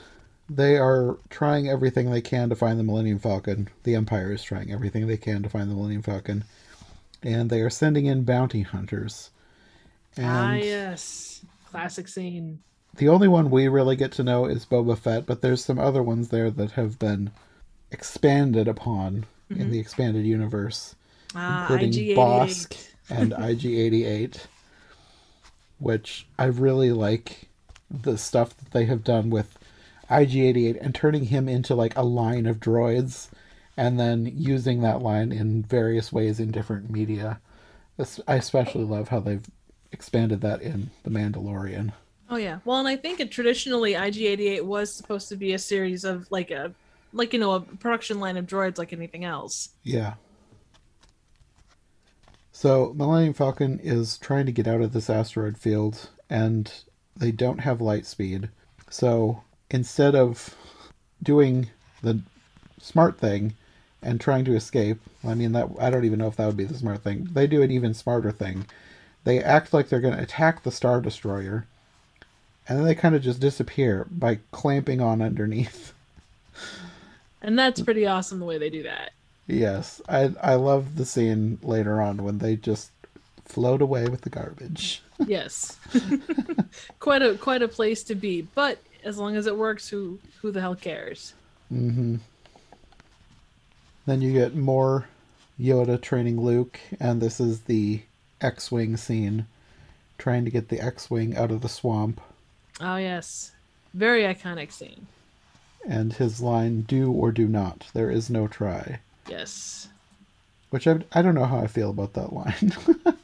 they 0.48 0.76
are 0.76 1.18
trying 1.28 1.68
everything 1.68 2.10
they 2.10 2.20
can 2.20 2.48
to 2.50 2.56
find 2.56 2.78
the 2.78 2.84
Millennium 2.84 3.18
Falcon. 3.18 3.68
The 3.84 3.94
Empire 3.94 4.32
is 4.32 4.42
trying 4.42 4.72
everything 4.72 5.06
they 5.06 5.16
can 5.16 5.42
to 5.42 5.48
find 5.48 5.70
the 5.70 5.74
Millennium 5.74 6.02
Falcon. 6.02 6.44
And 7.22 7.50
they 7.50 7.60
are 7.60 7.70
sending 7.70 8.06
in 8.06 8.24
bounty 8.24 8.62
hunters. 8.62 9.30
And 10.16 10.26
ah 10.26 10.54
yes, 10.54 11.44
classic 11.68 12.08
scene. 12.08 12.60
the 12.96 13.08
only 13.08 13.28
one 13.28 13.50
we 13.50 13.68
really 13.68 13.96
get 13.96 14.12
to 14.12 14.24
know 14.24 14.46
is 14.46 14.66
Boba 14.66 14.98
Fett, 14.98 15.26
but 15.26 15.40
there's 15.40 15.64
some 15.64 15.78
other 15.78 16.02
ones 16.02 16.28
there 16.28 16.50
that 16.50 16.72
have 16.72 16.98
been 16.98 17.30
expanded 17.92 18.68
upon 18.68 19.26
in 19.50 19.70
the 19.70 19.78
expanded 19.78 20.24
universe. 20.24 20.94
Ah, 21.34 21.62
including 21.62 21.92
IG88. 21.92 22.16
Bossk 22.16 22.89
and 23.10 23.32
IG88, 23.32 24.46
which 25.78 26.26
I 26.38 26.46
really 26.46 26.92
like 26.92 27.48
the 27.90 28.16
stuff 28.16 28.56
that 28.56 28.70
they 28.70 28.84
have 28.86 29.04
done 29.04 29.30
with 29.30 29.58
IG88 30.08 30.80
and 30.80 30.94
turning 30.94 31.24
him 31.26 31.48
into 31.48 31.74
like 31.74 31.96
a 31.96 32.02
line 32.02 32.46
of 32.46 32.60
droids 32.60 33.28
and 33.76 33.98
then 33.98 34.32
using 34.36 34.82
that 34.82 35.02
line 35.02 35.32
in 35.32 35.62
various 35.62 36.12
ways 36.12 36.40
in 36.40 36.50
different 36.50 36.90
media. 36.90 37.40
I 38.26 38.36
especially 38.36 38.84
love 38.84 39.08
how 39.08 39.20
they've 39.20 39.46
expanded 39.92 40.40
that 40.42 40.62
in 40.62 40.90
The 41.02 41.10
Mandalorian. 41.10 41.92
Oh 42.28 42.36
yeah. 42.36 42.60
Well, 42.64 42.78
and 42.78 42.88
I 42.88 42.96
think 42.96 43.20
it 43.20 43.30
traditionally 43.30 43.94
IG88 43.94 44.62
was 44.62 44.94
supposed 44.94 45.28
to 45.30 45.36
be 45.36 45.52
a 45.52 45.58
series 45.58 46.04
of 46.04 46.30
like 46.30 46.50
a 46.50 46.72
like 47.12 47.32
you 47.32 47.40
know 47.40 47.52
a 47.52 47.60
production 47.60 48.20
line 48.20 48.36
of 48.36 48.46
droids 48.46 48.78
like 48.78 48.92
anything 48.92 49.24
else. 49.24 49.70
Yeah. 49.82 50.14
So 52.60 52.92
Millennium 52.94 53.32
Falcon 53.32 53.80
is 53.82 54.18
trying 54.18 54.44
to 54.44 54.52
get 54.52 54.68
out 54.68 54.82
of 54.82 54.92
this 54.92 55.08
asteroid 55.08 55.56
field, 55.56 56.10
and 56.28 56.70
they 57.16 57.32
don't 57.32 57.60
have 57.60 57.80
light 57.80 58.04
speed. 58.04 58.50
So 58.90 59.42
instead 59.70 60.14
of 60.14 60.54
doing 61.22 61.70
the 62.02 62.20
smart 62.78 63.16
thing 63.16 63.54
and 64.02 64.20
trying 64.20 64.44
to 64.44 64.54
escape, 64.54 65.00
I 65.26 65.32
mean 65.32 65.52
that 65.52 65.70
I 65.80 65.88
don't 65.88 66.04
even 66.04 66.18
know 66.18 66.26
if 66.26 66.36
that 66.36 66.44
would 66.44 66.58
be 66.58 66.66
the 66.66 66.76
smart 66.76 67.02
thing. 67.02 67.28
They 67.32 67.46
do 67.46 67.62
an 67.62 67.70
even 67.70 67.94
smarter 67.94 68.30
thing. 68.30 68.66
They 69.24 69.42
act 69.42 69.72
like 69.72 69.88
they're 69.88 69.98
going 70.02 70.18
to 70.18 70.22
attack 70.22 70.62
the 70.62 70.70
star 70.70 71.00
destroyer, 71.00 71.66
and 72.68 72.76
then 72.76 72.84
they 72.84 72.94
kind 72.94 73.14
of 73.14 73.22
just 73.22 73.40
disappear 73.40 74.06
by 74.10 74.40
clamping 74.50 75.00
on 75.00 75.22
underneath. 75.22 75.94
And 77.40 77.58
that's 77.58 77.80
pretty 77.80 78.06
awesome 78.06 78.38
the 78.38 78.44
way 78.44 78.58
they 78.58 78.68
do 78.68 78.82
that. 78.82 79.12
Yes, 79.50 80.00
I 80.08 80.32
I 80.42 80.54
love 80.54 80.96
the 80.96 81.04
scene 81.04 81.58
later 81.62 82.00
on 82.00 82.22
when 82.22 82.38
they 82.38 82.56
just 82.56 82.90
float 83.44 83.82
away 83.82 84.06
with 84.06 84.20
the 84.22 84.30
garbage. 84.30 85.02
Yes. 85.26 85.76
quite 87.00 87.22
a 87.22 87.34
quite 87.34 87.62
a 87.62 87.68
place 87.68 88.02
to 88.04 88.14
be, 88.14 88.42
but 88.42 88.78
as 89.04 89.18
long 89.18 89.36
as 89.36 89.46
it 89.46 89.56
works, 89.56 89.88
who 89.88 90.18
who 90.40 90.50
the 90.50 90.60
hell 90.60 90.76
cares? 90.76 91.34
Mm-hmm. 91.72 92.16
Then 94.06 94.22
you 94.22 94.32
get 94.32 94.54
more 94.56 95.06
Yoda 95.60 96.00
training 96.00 96.40
Luke, 96.40 96.80
and 96.98 97.20
this 97.20 97.38
is 97.40 97.60
the 97.62 98.02
X-wing 98.40 98.96
scene, 98.96 99.46
trying 100.16 100.44
to 100.46 100.50
get 100.50 100.68
the 100.68 100.80
X-wing 100.80 101.36
out 101.36 101.50
of 101.50 101.60
the 101.60 101.68
swamp, 101.68 102.20
Oh 102.80 102.96
yes. 102.96 103.52
Very 103.92 104.22
iconic 104.22 104.72
scene. 104.72 105.06
and 105.86 106.12
his 106.14 106.40
line 106.40 106.82
"Do 106.82 107.10
or 107.12 107.30
do 107.32 107.46
not. 107.46 107.88
There 107.92 108.10
is 108.10 108.30
no 108.30 108.46
try." 108.48 109.00
Yes. 109.28 109.88
Which 110.70 110.86
I 110.86 110.98
I 111.12 111.22
don't 111.22 111.34
know 111.34 111.44
how 111.46 111.58
I 111.58 111.66
feel 111.66 111.90
about 111.90 112.12
that 112.14 112.32
line. 112.32 112.72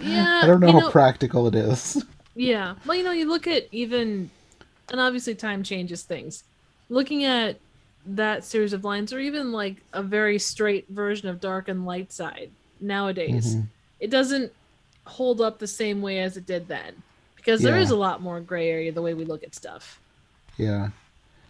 Yeah. 0.00 0.42
I 0.44 0.46
don't 0.46 0.60
know 0.60 0.70
how 0.70 0.90
practical 0.92 1.48
it 1.48 1.56
is. 1.56 2.00
Yeah. 2.36 2.76
Well, 2.86 2.96
you 2.96 3.02
know, 3.02 3.10
you 3.10 3.26
look 3.28 3.48
at 3.48 3.66
even, 3.72 4.30
and 4.92 5.00
obviously 5.00 5.34
time 5.34 5.64
changes 5.64 6.04
things. 6.04 6.44
Looking 6.88 7.24
at 7.24 7.58
that 8.06 8.44
series 8.44 8.72
of 8.72 8.84
lines, 8.84 9.12
or 9.12 9.18
even 9.18 9.50
like 9.50 9.78
a 9.92 10.04
very 10.04 10.38
straight 10.38 10.86
version 10.88 11.28
of 11.28 11.40
Dark 11.40 11.66
and 11.66 11.84
Light 11.84 12.12
Side 12.12 12.50
nowadays, 12.80 13.56
Mhm. 13.56 13.66
it 13.98 14.08
doesn't 14.10 14.52
hold 15.04 15.40
up 15.40 15.58
the 15.58 15.66
same 15.66 16.00
way 16.00 16.20
as 16.20 16.36
it 16.36 16.46
did 16.46 16.68
then. 16.68 17.02
Because 17.34 17.60
there 17.60 17.76
Yeah. 17.76 17.82
is 17.82 17.90
a 17.90 17.96
lot 17.96 18.22
more 18.22 18.40
gray 18.40 18.68
area 18.70 18.92
the 18.92 19.02
way 19.02 19.14
we 19.14 19.24
look 19.24 19.42
at 19.42 19.52
stuff. 19.56 19.98
Yeah. 20.56 20.90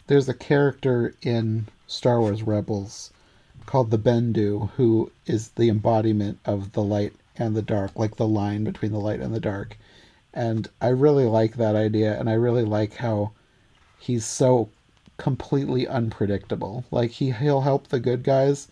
There's 0.07 0.27
a 0.31 0.33
character 0.35 1.15
in 1.21 1.67
Star 1.87 2.19
Wars 2.19 2.43
Rebels 2.43 3.11
called 3.69 3.91
the 3.91 3.99
Bendu 3.99 4.71
who 4.77 5.13
is 5.27 5.51
the 5.51 5.69
embodiment 5.69 6.39
of 6.47 6.73
the 6.73 6.83
light 6.83 7.13
and 7.37 7.55
the 7.55 7.61
dark, 7.61 7.97
like 7.97 8.17
the 8.17 8.27
line 8.27 8.65
between 8.65 8.93
the 8.93 8.99
light 8.99 9.21
and 9.21 9.35
the 9.35 9.39
dark. 9.41 9.77
And 10.33 10.71
I 10.81 10.89
really 10.89 11.27
like 11.27 11.57
that 11.57 11.77
idea 11.77 12.19
and 12.19 12.31
I 12.31 12.33
really 12.33 12.65
like 12.65 12.95
how 12.95 13.33
he's 13.99 14.25
so 14.25 14.71
completely 15.19 15.87
unpredictable. 15.87 16.87
Like 16.91 17.11
he 17.11 17.31
he'll 17.33 17.61
help 17.61 17.89
the 17.89 18.01
good 18.01 18.23
guys, 18.25 18.69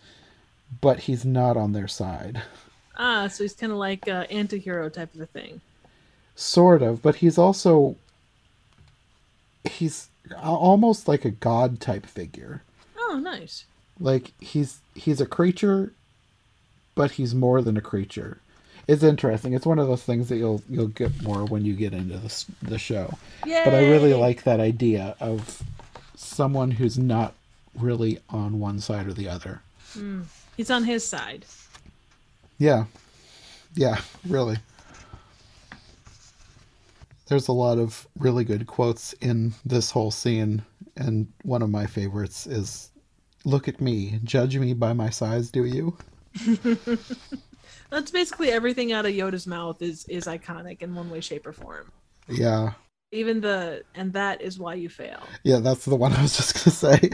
but 0.81 1.01
he's 1.01 1.27
not 1.27 1.59
on 1.59 1.73
their 1.73 1.89
side. 1.89 2.41
Ah, 2.97 3.29
so 3.29 3.45
he's 3.45 3.53
kind 3.53 3.73
of 3.73 3.79
like 3.79 4.09
uh, 4.09 4.25
anti-hero 4.31 4.89
type 4.89 5.15
of 5.15 5.21
a 5.21 5.27
thing. 5.27 5.61
Sort 6.35 6.81
of, 6.81 7.03
but 7.03 7.17
he's 7.17 7.37
also 7.37 7.97
he's 9.65 10.09
almost 10.43 11.07
like 11.07 11.27
a 11.27 11.31
god 11.31 11.81
type 11.81 12.07
figure. 12.07 12.63
Oh, 12.99 13.19
nice. 13.23 13.67
Like 13.99 14.33
he's 14.41 14.79
he's 14.95 15.21
a 15.21 15.27
creature 15.27 15.93
but 16.97 17.13
he's 17.13 17.35
more 17.35 17.63
than 17.63 17.77
a 17.77 17.81
creature. 17.81 18.39
It's 18.89 19.03
interesting. 19.03 19.53
It's 19.53 19.67
one 19.67 19.79
of 19.79 19.87
those 19.87 20.03
things 20.03 20.29
that 20.29 20.37
you'll 20.37 20.63
you'll 20.69 20.89
get 20.89 21.23
more 21.23 21.45
when 21.45 21.65
you 21.65 21.75
get 21.75 21.93
into 21.93 22.19
the, 22.19 22.45
the 22.63 22.79
show. 22.79 23.15
Yeah. 23.45 23.65
but 23.65 23.75
i 23.75 23.89
really 23.89 24.15
like 24.15 24.43
that 24.43 24.59
idea 24.59 25.15
of 25.21 25.63
someone 26.17 26.73
who's 26.73 26.99
not 26.99 27.35
really 27.79 28.19
on 28.31 28.59
one 28.59 28.81
side 28.81 29.07
or 29.07 29.13
the 29.13 29.29
other. 29.29 29.61
Hmm. 29.93 30.23
He's 30.57 30.71
on 30.71 30.83
his 30.85 31.07
side. 31.07 31.45
yeah. 32.59 32.87
Yeah 33.75 34.01
really. 34.27 34.57
There's 37.29 37.49
a 37.49 37.53
lot 37.53 37.79
of 37.79 38.07
really 38.19 38.45
good 38.45 38.67
quotes 38.67 39.13
in 39.15 39.53
this 39.65 39.91
whole 39.91 40.11
scene 40.13 40.63
and 40.97 41.27
one 41.43 41.61
of 41.61 41.71
my 41.71 41.85
favorites 41.87 42.47
is 42.47 42.91
look 43.47 43.67
at 43.69 43.81
me 43.81 44.21
judge 44.25 44.59
me 44.59 44.75
by 44.75 44.93
my 44.93 45.09
size 45.09 45.51
do 45.51 45.65
you 45.65 45.97
That's 47.91 48.11
basically 48.11 48.51
everything 48.51 48.93
out 48.93 49.07
of 49.07 49.13
Yoda's 49.13 49.47
mouth 49.47 49.81
is 49.81 50.05
is 50.09 50.27
iconic 50.27 50.83
in 50.83 50.95
one 50.95 51.09
way, 51.11 51.21
shape, 51.21 51.47
or 51.47 51.53
form. 51.53 51.93
yeah 52.29 52.73
Even 53.13 53.41
the 53.41 53.85
and 53.95 54.13
that 54.13 54.43
is 54.43 54.59
why 54.59 54.75
you 54.75 54.89
fail. 54.89 55.23
Yeah, 55.45 55.61
that's 55.61 55.85
the 55.85 55.97
one 55.97 56.13
I 56.19 56.23
was 56.23 56.37
just 56.37 56.55
gonna 56.55 56.75
say. 57.01 57.11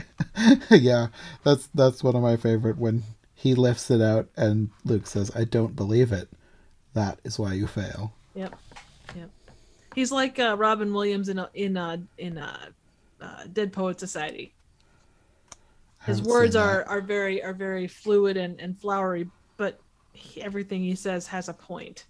yeah, 0.77 1.09
that's 1.45 1.69
that's 1.75 2.03
one 2.03 2.17
of 2.17 2.23
my 2.23 2.37
favorite 2.37 2.79
when 2.79 3.03
he 3.35 3.55
lifts 3.55 3.91
it 3.91 4.01
out 4.01 4.29
and 4.37 4.71
Luke 4.85 5.07
says, 5.07 5.31
"I 5.37 5.45
don't 5.45 5.77
believe 5.77 6.13
it." 6.13 6.29
That 6.95 7.19
is 7.25 7.39
why 7.39 7.53
you 7.55 7.67
fail. 7.67 8.13
Yep, 8.35 8.55
yep. 9.17 9.31
He's 9.95 10.11
like 10.13 10.39
uh, 10.39 10.57
Robin 10.59 10.93
Williams 10.93 11.29
in 11.29 11.39
a, 11.39 11.51
in 11.55 11.77
uh 11.77 11.99
in 12.19 12.39
uh, 12.39 12.67
uh, 13.21 13.45
Dead 13.53 13.73
Poet 13.73 14.01
Society. 14.01 14.55
His 16.07 16.23
words 16.23 16.57
are 16.57 16.85
are 16.89 17.01
very 17.01 17.43
are 17.43 17.53
very 17.53 17.87
fluid 17.87 18.37
and 18.37 18.61
and 18.61 18.79
flowery, 18.79 19.29
but 19.57 19.81
he, 20.13 20.43
everything 20.43 20.83
he 20.83 20.95
says 20.95 21.27
has 21.29 21.49
a 21.49 21.55
point. 21.55 22.07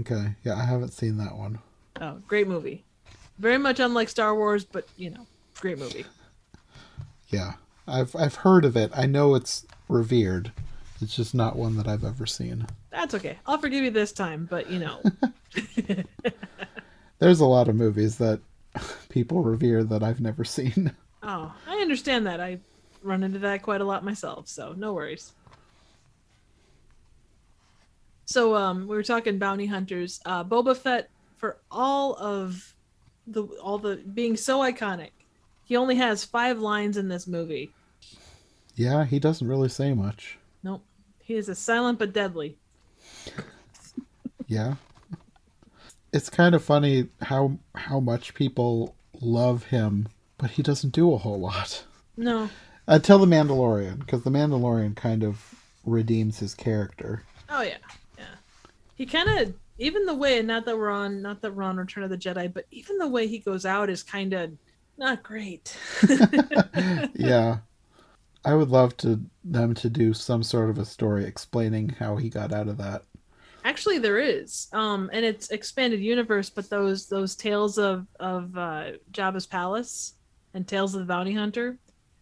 okay. 0.00 0.34
Yeah, 0.44 0.54
I 0.56 0.64
haven't 0.64 0.92
seen 0.92 1.16
that 1.18 1.36
one. 1.36 1.58
Oh, 2.00 2.20
great 2.26 2.48
movie. 2.48 2.84
Very 3.38 3.58
much 3.58 3.80
unlike 3.80 4.08
Star 4.08 4.34
Wars, 4.34 4.64
but 4.64 4.86
you 4.96 5.10
know, 5.10 5.26
great 5.60 5.78
movie. 5.78 6.04
Yeah, 7.28 7.54
I've 7.88 8.14
I've 8.14 8.36
heard 8.36 8.64
of 8.64 8.76
it. 8.76 8.92
I 8.94 9.06
know 9.06 9.34
it's 9.34 9.66
revered. 9.88 10.52
It's 11.00 11.16
just 11.16 11.34
not 11.34 11.56
one 11.56 11.76
that 11.76 11.88
I've 11.88 12.04
ever 12.04 12.24
seen. 12.24 12.68
That's 12.90 13.14
okay. 13.14 13.38
I'll 13.46 13.58
forgive 13.58 13.82
you 13.82 13.90
this 13.90 14.12
time, 14.12 14.46
but 14.48 14.70
you 14.70 14.78
know, 14.78 15.02
There's 17.18 17.40
a 17.40 17.46
lot 17.46 17.68
of 17.68 17.74
movies 17.74 18.16
that 18.18 18.40
people 19.08 19.42
revere 19.42 19.82
that 19.84 20.02
I've 20.04 20.20
never 20.20 20.44
seen. 20.44 20.92
Oh, 21.26 21.54
I 21.66 21.76
understand 21.76 22.26
that. 22.26 22.40
I 22.40 22.60
run 23.02 23.22
into 23.22 23.38
that 23.40 23.62
quite 23.62 23.80
a 23.80 23.84
lot 23.84 24.04
myself, 24.04 24.48
so 24.48 24.74
no 24.76 24.92
worries. 24.92 25.32
So, 28.24 28.56
um, 28.56 28.88
we 28.88 28.96
were 28.96 29.04
talking 29.04 29.38
bounty 29.38 29.66
hunters. 29.66 30.20
Uh, 30.24 30.42
Boba 30.42 30.76
Fett, 30.76 31.10
for 31.36 31.58
all 31.70 32.14
of 32.16 32.74
the 33.26 33.44
all 33.62 33.78
the 33.78 33.96
being 33.96 34.36
so 34.36 34.60
iconic, 34.60 35.10
he 35.64 35.76
only 35.76 35.96
has 35.96 36.24
five 36.24 36.58
lines 36.58 36.96
in 36.96 37.08
this 37.08 37.26
movie. 37.26 37.72
Yeah, 38.74 39.04
he 39.04 39.18
doesn't 39.18 39.46
really 39.46 39.68
say 39.68 39.94
much. 39.94 40.38
Nope, 40.62 40.84
he 41.22 41.34
is 41.34 41.48
a 41.48 41.54
silent 41.54 41.98
but 41.98 42.12
deadly. 42.12 42.58
yeah. 44.46 44.74
It's 46.12 46.30
kind 46.30 46.54
of 46.54 46.64
funny 46.64 47.08
how 47.22 47.58
how 47.74 48.00
much 48.00 48.34
people 48.34 48.94
love 49.20 49.64
him, 49.64 50.08
but 50.38 50.50
he 50.50 50.62
doesn't 50.62 50.90
do 50.90 51.12
a 51.12 51.18
whole 51.18 51.40
lot. 51.40 51.84
No. 52.16 52.50
Until 52.86 53.18
the 53.18 53.26
Mandalorian, 53.26 53.98
because 53.98 54.22
the 54.22 54.30
Mandalorian 54.30 54.94
kind 54.96 55.22
of 55.22 55.54
redeems 55.84 56.38
his 56.38 56.54
character. 56.54 57.22
Oh 57.48 57.62
yeah, 57.62 57.78
yeah. 58.18 58.24
He 58.94 59.06
kind 59.06 59.28
of 59.28 59.54
even 59.78 60.06
the 60.06 60.14
way, 60.14 60.40
not 60.42 60.64
that 60.66 60.76
we're 60.76 60.90
on, 60.90 61.20
not 61.22 61.42
that 61.42 61.54
we're 61.54 61.62
on 61.62 61.76
Return 61.76 62.04
of 62.04 62.10
the 62.10 62.16
Jedi, 62.16 62.52
but 62.52 62.66
even 62.70 62.98
the 62.98 63.08
way 63.08 63.26
he 63.26 63.38
goes 63.38 63.66
out 63.66 63.90
is 63.90 64.02
kind 64.02 64.32
of 64.32 64.52
not 64.96 65.22
great. 65.22 65.76
yeah, 67.14 67.58
I 68.44 68.54
would 68.54 68.70
love 68.70 68.96
to 68.98 69.20
them 69.44 69.74
to 69.74 69.90
do 69.90 70.14
some 70.14 70.42
sort 70.42 70.70
of 70.70 70.78
a 70.78 70.84
story 70.84 71.24
explaining 71.24 71.90
how 71.90 72.16
he 72.16 72.30
got 72.30 72.52
out 72.52 72.68
of 72.68 72.78
that. 72.78 73.02
Actually, 73.64 73.98
there 73.98 74.18
is, 74.18 74.68
um, 74.72 75.10
and 75.12 75.24
it's 75.24 75.50
expanded 75.50 76.00
universe. 76.00 76.48
But 76.48 76.70
those 76.70 77.08
those 77.08 77.34
tales 77.34 77.78
of 77.78 78.06
of 78.20 78.56
uh, 78.56 78.92
Jabba's 79.12 79.46
palace 79.46 80.14
and 80.56 80.66
tales 80.66 80.94
of 80.94 81.00
the 81.00 81.06
bounty 81.06 81.34
hunter, 81.34 81.76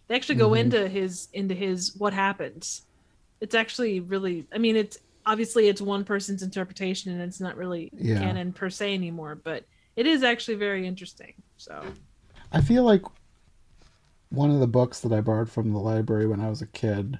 they 0.08 0.14
actually 0.14 0.34
go 0.34 0.50
mm-hmm. 0.50 0.74
into 0.74 0.88
his 0.88 1.28
into 1.32 1.54
his 1.54 1.94
what 1.96 2.12
happens. 2.12 2.82
It's 3.40 3.54
actually 3.54 4.00
really, 4.00 4.46
I 4.52 4.58
mean, 4.58 4.76
it's 4.76 4.98
obviously 5.24 5.68
it's 5.68 5.80
one 5.80 6.04
person's 6.04 6.42
interpretation 6.42 7.12
and 7.12 7.22
it's 7.22 7.40
not 7.40 7.56
really 7.56 7.90
yeah. 7.96 8.18
canon 8.18 8.52
per 8.52 8.68
se 8.68 8.92
anymore, 8.92 9.36
but 9.36 9.64
it 9.96 10.06
is 10.06 10.22
actually 10.22 10.56
very 10.56 10.86
interesting. 10.86 11.34
So 11.56 11.82
I 12.52 12.60
feel 12.60 12.82
like 12.82 13.02
one 14.30 14.50
of 14.50 14.60
the 14.60 14.66
books 14.66 15.00
that 15.00 15.12
I 15.12 15.20
borrowed 15.20 15.50
from 15.50 15.72
the 15.72 15.78
library 15.78 16.26
when 16.26 16.40
I 16.40 16.50
was 16.50 16.60
a 16.60 16.66
kid 16.66 17.18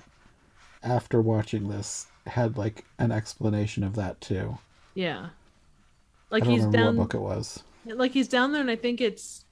after 0.82 1.22
watching 1.22 1.68
this 1.68 2.08
had 2.26 2.58
like 2.58 2.84
an 2.98 3.12
explanation 3.12 3.84
of 3.84 3.94
that 3.94 4.20
too. 4.20 4.58
Yeah. 4.94 5.28
Like 6.30 6.44
he's 6.44 6.66
down 6.66 6.96
what 6.96 7.10
book 7.10 7.14
it 7.14 7.22
was. 7.22 7.62
Like 7.86 8.12
he's 8.12 8.28
down 8.28 8.52
there 8.52 8.60
and 8.60 8.70
I 8.70 8.76
think 8.76 9.00
it's 9.00 9.43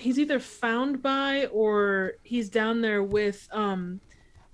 he's 0.00 0.18
either 0.18 0.40
found 0.40 1.02
by 1.02 1.46
or 1.46 2.12
he's 2.22 2.48
down 2.48 2.80
there 2.80 3.02
with 3.02 3.48
um 3.52 4.00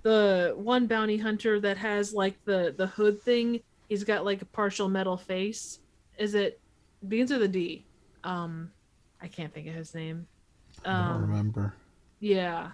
the 0.03 0.53
one 0.55 0.87
bounty 0.87 1.17
hunter 1.17 1.59
that 1.59 1.77
has 1.77 2.13
like 2.13 2.37
the 2.45 2.73
the 2.77 2.87
hood 2.87 3.21
thing. 3.21 3.61
He's 3.89 4.03
got 4.03 4.25
like 4.25 4.41
a 4.41 4.45
partial 4.45 4.89
metal 4.89 5.17
face. 5.17 5.79
Is 6.17 6.33
it 6.33 6.59
begins 7.07 7.31
with 7.31 7.43
a 7.43 7.47
D? 7.47 7.85
Um, 8.23 8.71
I 9.21 9.27
can't 9.27 9.53
think 9.53 9.67
of 9.67 9.73
his 9.73 9.93
name. 9.95 10.27
Um, 10.85 10.95
I 10.95 11.07
don't 11.07 11.15
um, 11.15 11.21
remember. 11.29 11.73
Yeah, 12.19 12.71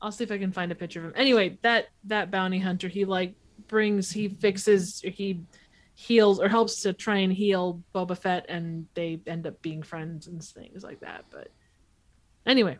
I'll 0.00 0.12
see 0.12 0.24
if 0.24 0.32
I 0.32 0.38
can 0.38 0.52
find 0.52 0.72
a 0.72 0.74
picture 0.74 1.00
of 1.00 1.06
him. 1.06 1.12
Anyway, 1.16 1.58
that 1.62 1.88
that 2.04 2.30
bounty 2.30 2.58
hunter, 2.58 2.88
he 2.88 3.04
like 3.04 3.34
brings, 3.68 4.10
he 4.10 4.28
fixes, 4.28 5.00
he 5.00 5.40
heals 5.94 6.40
or 6.40 6.48
helps 6.48 6.82
to 6.82 6.92
try 6.92 7.18
and 7.18 7.32
heal 7.32 7.82
Boba 7.94 8.16
Fett, 8.16 8.46
and 8.48 8.86
they 8.94 9.20
end 9.26 9.46
up 9.46 9.60
being 9.62 9.82
friends 9.82 10.26
and 10.26 10.42
things 10.42 10.82
like 10.82 11.00
that. 11.00 11.24
But 11.30 11.50
anyway. 12.46 12.78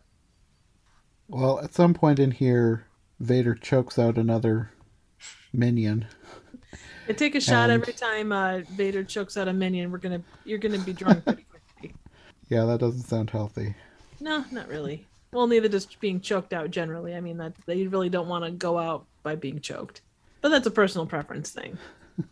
Well, 1.27 1.59
at 1.61 1.73
some 1.73 1.93
point 1.93 2.19
in 2.19 2.31
here, 2.31 2.85
Vader 3.19 3.55
chokes 3.55 3.97
out 3.97 4.17
another 4.17 4.71
minion. 5.51 6.07
They 7.07 7.13
take 7.13 7.35
a 7.35 7.41
shot 7.41 7.69
and... 7.69 7.81
every 7.81 7.93
time 7.93 8.31
uh, 8.31 8.61
Vader 8.71 9.03
chokes 9.03 9.35
out 9.35 9.47
a 9.47 9.53
minion. 9.53 9.91
We're 9.91 9.97
gonna 9.97 10.21
you're 10.45 10.57
gonna 10.57 10.79
be 10.79 10.93
drunk 10.93 11.25
pretty 11.25 11.45
quickly. 11.79 11.95
Yeah, 12.49 12.65
that 12.65 12.79
doesn't 12.79 13.03
sound 13.03 13.29
healthy. 13.29 13.75
No, 14.19 14.45
not 14.51 14.67
really. 14.69 15.05
Well, 15.31 15.47
neither 15.47 15.67
does 15.67 15.85
being 15.85 16.21
choked 16.21 16.53
out 16.53 16.71
generally. 16.71 17.15
I 17.15 17.19
mean 17.19 17.37
that 17.37 17.53
they 17.65 17.87
really 17.87 18.09
don't 18.09 18.27
want 18.27 18.45
to 18.45 18.51
go 18.51 18.77
out 18.77 19.05
by 19.21 19.35
being 19.35 19.59
choked, 19.59 20.01
but 20.41 20.49
that's 20.49 20.67
a 20.67 20.71
personal 20.71 21.05
preference 21.05 21.49
thing. 21.49 21.77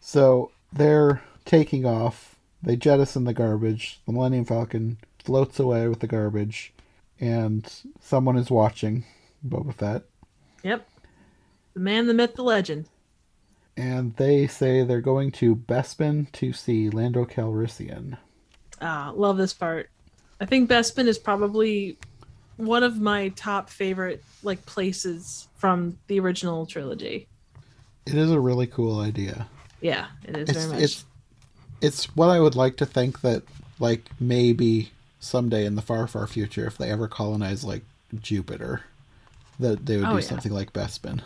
so 0.00 0.50
they're 0.72 1.22
taking 1.44 1.84
off. 1.84 2.36
They 2.62 2.76
jettison 2.76 3.24
the 3.24 3.34
garbage. 3.34 4.00
The 4.06 4.12
Millennium 4.12 4.46
Falcon 4.46 4.96
floats 5.24 5.58
away 5.58 5.88
with 5.88 6.00
the 6.00 6.06
garbage 6.06 6.72
and 7.18 7.70
someone 8.00 8.36
is 8.36 8.50
watching 8.50 9.04
Boba 9.46 9.74
Fett. 9.74 10.02
Yep. 10.62 10.86
The 11.74 11.80
man, 11.80 12.06
the 12.06 12.14
myth, 12.14 12.34
the 12.34 12.42
legend. 12.42 12.88
And 13.76 14.14
they 14.16 14.46
say 14.46 14.84
they're 14.84 15.00
going 15.00 15.32
to 15.32 15.56
Bespin 15.56 16.30
to 16.32 16.52
see 16.52 16.90
Lando 16.90 17.24
Calrissian. 17.24 18.16
Ah, 18.80 19.12
love 19.14 19.36
this 19.36 19.52
part. 19.52 19.90
I 20.40 20.46
think 20.46 20.70
Bespin 20.70 21.06
is 21.06 21.18
probably 21.18 21.98
one 22.56 22.82
of 22.82 23.00
my 23.00 23.28
top 23.30 23.68
favorite 23.68 24.22
like 24.42 24.64
places 24.66 25.48
from 25.56 25.98
the 26.06 26.20
original 26.20 26.66
trilogy. 26.66 27.26
It 28.06 28.14
is 28.14 28.30
a 28.30 28.38
really 28.38 28.66
cool 28.66 29.00
idea. 29.00 29.48
Yeah, 29.80 30.06
it 30.24 30.36
is 30.36 30.48
it's, 30.48 30.58
very 30.58 30.72
much. 30.72 30.82
It's 30.82 31.04
it's 31.80 32.16
what 32.16 32.30
I 32.30 32.38
would 32.38 32.54
like 32.54 32.76
to 32.76 32.86
think 32.86 33.20
that 33.22 33.42
like 33.80 34.08
maybe 34.20 34.90
someday 35.24 35.64
in 35.64 35.74
the 35.74 35.82
far, 35.82 36.06
far 36.06 36.26
future, 36.26 36.66
if 36.66 36.76
they 36.76 36.90
ever 36.90 37.08
colonize 37.08 37.64
like 37.64 37.82
Jupiter, 38.20 38.82
that 39.58 39.86
they 39.86 39.96
would 39.96 40.06
oh, 40.06 40.10
do 40.10 40.16
yeah. 40.16 40.20
something 40.20 40.52
like 40.52 40.72
Bespin. 40.72 41.22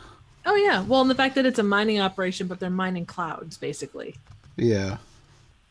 Oh 0.46 0.54
yeah, 0.54 0.82
well, 0.82 1.02
and 1.02 1.10
the 1.10 1.14
fact 1.14 1.34
that 1.34 1.44
it's 1.44 1.58
a 1.58 1.64
mining 1.64 2.00
operation, 2.00 2.46
but 2.46 2.60
they're 2.60 2.70
mining 2.70 3.04
clouds, 3.04 3.58
basically. 3.58 4.16
Yeah. 4.56 4.98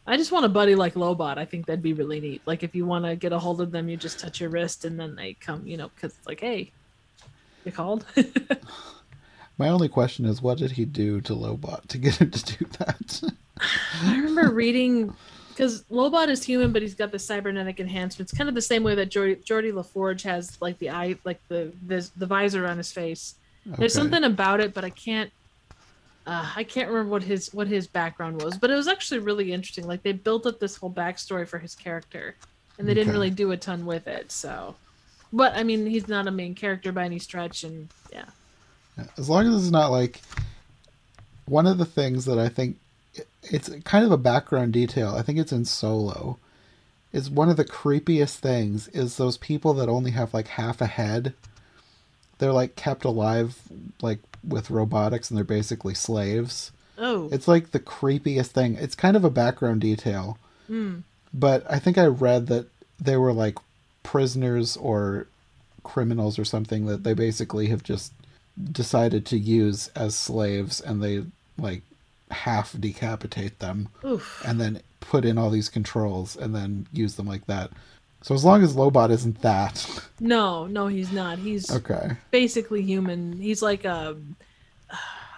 I 0.05 0.15
just 0.17 0.31
want 0.31 0.45
a 0.45 0.49
buddy 0.49 0.75
like 0.75 0.93
Lobot. 0.93 1.37
I 1.37 1.45
think 1.45 1.65
that'd 1.65 1.81
be 1.81 1.93
really 1.93 2.19
neat. 2.19 2.41
Like 2.45 2.63
if 2.63 2.75
you 2.75 2.85
want 2.85 3.05
to 3.05 3.15
get 3.15 3.33
a 3.33 3.39
hold 3.39 3.59
of 3.59 3.71
them, 3.71 3.89
you 3.89 3.97
just 3.97 4.19
touch 4.19 4.39
your 4.39 4.49
wrist, 4.49 4.85
and 4.85 4.99
then 4.99 5.15
they 5.15 5.33
come. 5.33 5.65
You 5.65 5.77
know, 5.77 5.89
because 5.89 6.15
it's 6.17 6.27
like, 6.27 6.39
hey, 6.39 6.71
you 7.65 7.71
called. 7.71 8.05
My 9.57 9.69
only 9.69 9.89
question 9.89 10.25
is, 10.25 10.41
what 10.41 10.59
did 10.59 10.71
he 10.71 10.85
do 10.85 11.19
to 11.21 11.33
Lobot 11.33 11.87
to 11.87 11.97
get 11.97 12.15
him 12.21 12.29
to 12.29 12.57
do 12.57 12.65
that? 12.77 13.23
I 14.03 14.15
remember 14.15 14.51
reading 14.51 15.15
because 15.57 15.81
Lobot 15.85 16.29
is 16.29 16.43
human, 16.43 16.71
but 16.71 16.83
he's 16.83 16.93
got 16.93 17.11
the 17.11 17.17
cybernetic 17.17 17.79
enhancements, 17.79 18.31
kind 18.31 18.47
of 18.47 18.53
the 18.53 18.61
same 18.61 18.83
way 18.83 18.93
that 18.93 19.09
Geordi, 19.09 19.43
Geordi 19.43 19.73
LaForge 19.73 20.21
has 20.21 20.61
like 20.61 20.77
the 20.77 20.91
eye, 20.91 21.15
like 21.23 21.39
the 21.47 21.73
the, 21.87 22.07
the 22.15 22.27
visor 22.27 22.67
on 22.67 22.77
his 22.77 22.91
face. 22.91 23.33
Okay. 23.65 23.75
There's 23.79 23.93
something 23.93 24.23
about 24.23 24.59
it, 24.59 24.75
but 24.75 24.85
I 24.85 24.91
can't. 24.91 25.31
Uh, 26.27 26.51
I 26.55 26.63
can't 26.63 26.89
remember 26.89 27.09
what 27.09 27.23
his 27.23 27.51
what 27.53 27.67
his 27.67 27.87
background 27.87 28.41
was, 28.43 28.57
but 28.57 28.69
it 28.69 28.75
was 28.75 28.87
actually 28.87 29.19
really 29.19 29.51
interesting. 29.51 29.87
Like 29.87 30.03
they 30.03 30.11
built 30.11 30.45
up 30.45 30.59
this 30.59 30.75
whole 30.75 30.91
backstory 30.91 31.47
for 31.47 31.57
his 31.57 31.73
character, 31.73 32.35
and 32.77 32.87
they 32.87 32.91
okay. 32.91 32.99
didn't 32.99 33.13
really 33.13 33.31
do 33.31 33.51
a 33.51 33.57
ton 33.57 33.85
with 33.85 34.07
it. 34.07 34.31
So, 34.31 34.75
but 35.33 35.55
I 35.55 35.63
mean, 35.63 35.87
he's 35.87 36.07
not 36.07 36.27
a 36.27 36.31
main 36.31 36.53
character 36.53 36.91
by 36.91 37.05
any 37.05 37.17
stretch, 37.17 37.63
and 37.63 37.89
yeah. 38.13 38.25
As 39.17 39.27
long 39.27 39.47
as 39.47 39.63
it's 39.63 39.71
not 39.71 39.89
like 39.89 40.21
one 41.45 41.65
of 41.65 41.79
the 41.79 41.85
things 41.85 42.25
that 42.25 42.37
I 42.37 42.49
think 42.49 42.77
it's 43.51 43.69
kind 43.83 44.05
of 44.05 44.11
a 44.11 44.17
background 44.17 44.73
detail. 44.73 45.15
I 45.15 45.21
think 45.21 45.39
it's 45.39 45.51
in 45.51 45.65
Solo. 45.65 46.37
Is 47.13 47.29
one 47.29 47.49
of 47.49 47.57
the 47.57 47.65
creepiest 47.65 48.35
things 48.35 48.89
is 48.89 49.17
those 49.17 49.37
people 49.37 49.73
that 49.75 49.89
only 49.89 50.11
have 50.11 50.33
like 50.33 50.49
half 50.49 50.81
a 50.81 50.87
head. 50.87 51.33
They're 52.37 52.51
like 52.51 52.75
kept 52.75 53.05
alive 53.05 53.59
like 54.01 54.19
with 54.43 54.69
robotics 54.69 55.29
and 55.29 55.37
they're 55.37 55.43
basically 55.43 55.93
slaves. 55.93 56.71
Oh. 56.97 57.29
It's 57.31 57.47
like 57.47 57.71
the 57.71 57.79
creepiest 57.79 58.47
thing. 58.47 58.75
It's 58.75 58.95
kind 58.95 59.15
of 59.15 59.23
a 59.23 59.29
background 59.29 59.81
detail. 59.81 60.37
Mm. 60.69 61.03
But 61.33 61.65
I 61.69 61.79
think 61.79 61.97
I 61.97 62.05
read 62.05 62.47
that 62.47 62.67
they 62.99 63.17
were 63.17 63.33
like 63.33 63.57
prisoners 64.03 64.77
or 64.77 65.27
criminals 65.83 66.37
or 66.37 66.45
something 66.45 66.85
that 66.87 67.03
they 67.03 67.13
basically 67.13 67.67
have 67.67 67.83
just 67.83 68.11
decided 68.71 69.25
to 69.27 69.37
use 69.37 69.89
as 69.95 70.15
slaves 70.15 70.81
and 70.81 71.01
they 71.01 71.23
like 71.57 71.81
half 72.31 72.79
decapitate 72.79 73.59
them 73.59 73.89
Oof. 74.05 74.43
and 74.45 74.59
then 74.59 74.81
put 74.99 75.25
in 75.25 75.37
all 75.37 75.49
these 75.49 75.69
controls 75.69 76.35
and 76.35 76.53
then 76.53 76.87
use 76.91 77.15
them 77.15 77.27
like 77.27 77.45
that. 77.47 77.71
So 78.21 78.35
as 78.35 78.43
long 78.43 78.63
as 78.63 78.75
Lobot 78.75 79.09
isn't 79.11 79.41
that. 79.41 79.87
No, 80.19 80.65
no, 80.65 80.87
he's 80.87 81.11
not. 81.11 81.37
He's 81.37 81.71
okay. 81.71 82.11
Basically 82.31 82.81
human. 82.81 83.33
He's 83.33 83.61
like 83.61 83.85
a. 83.85 84.17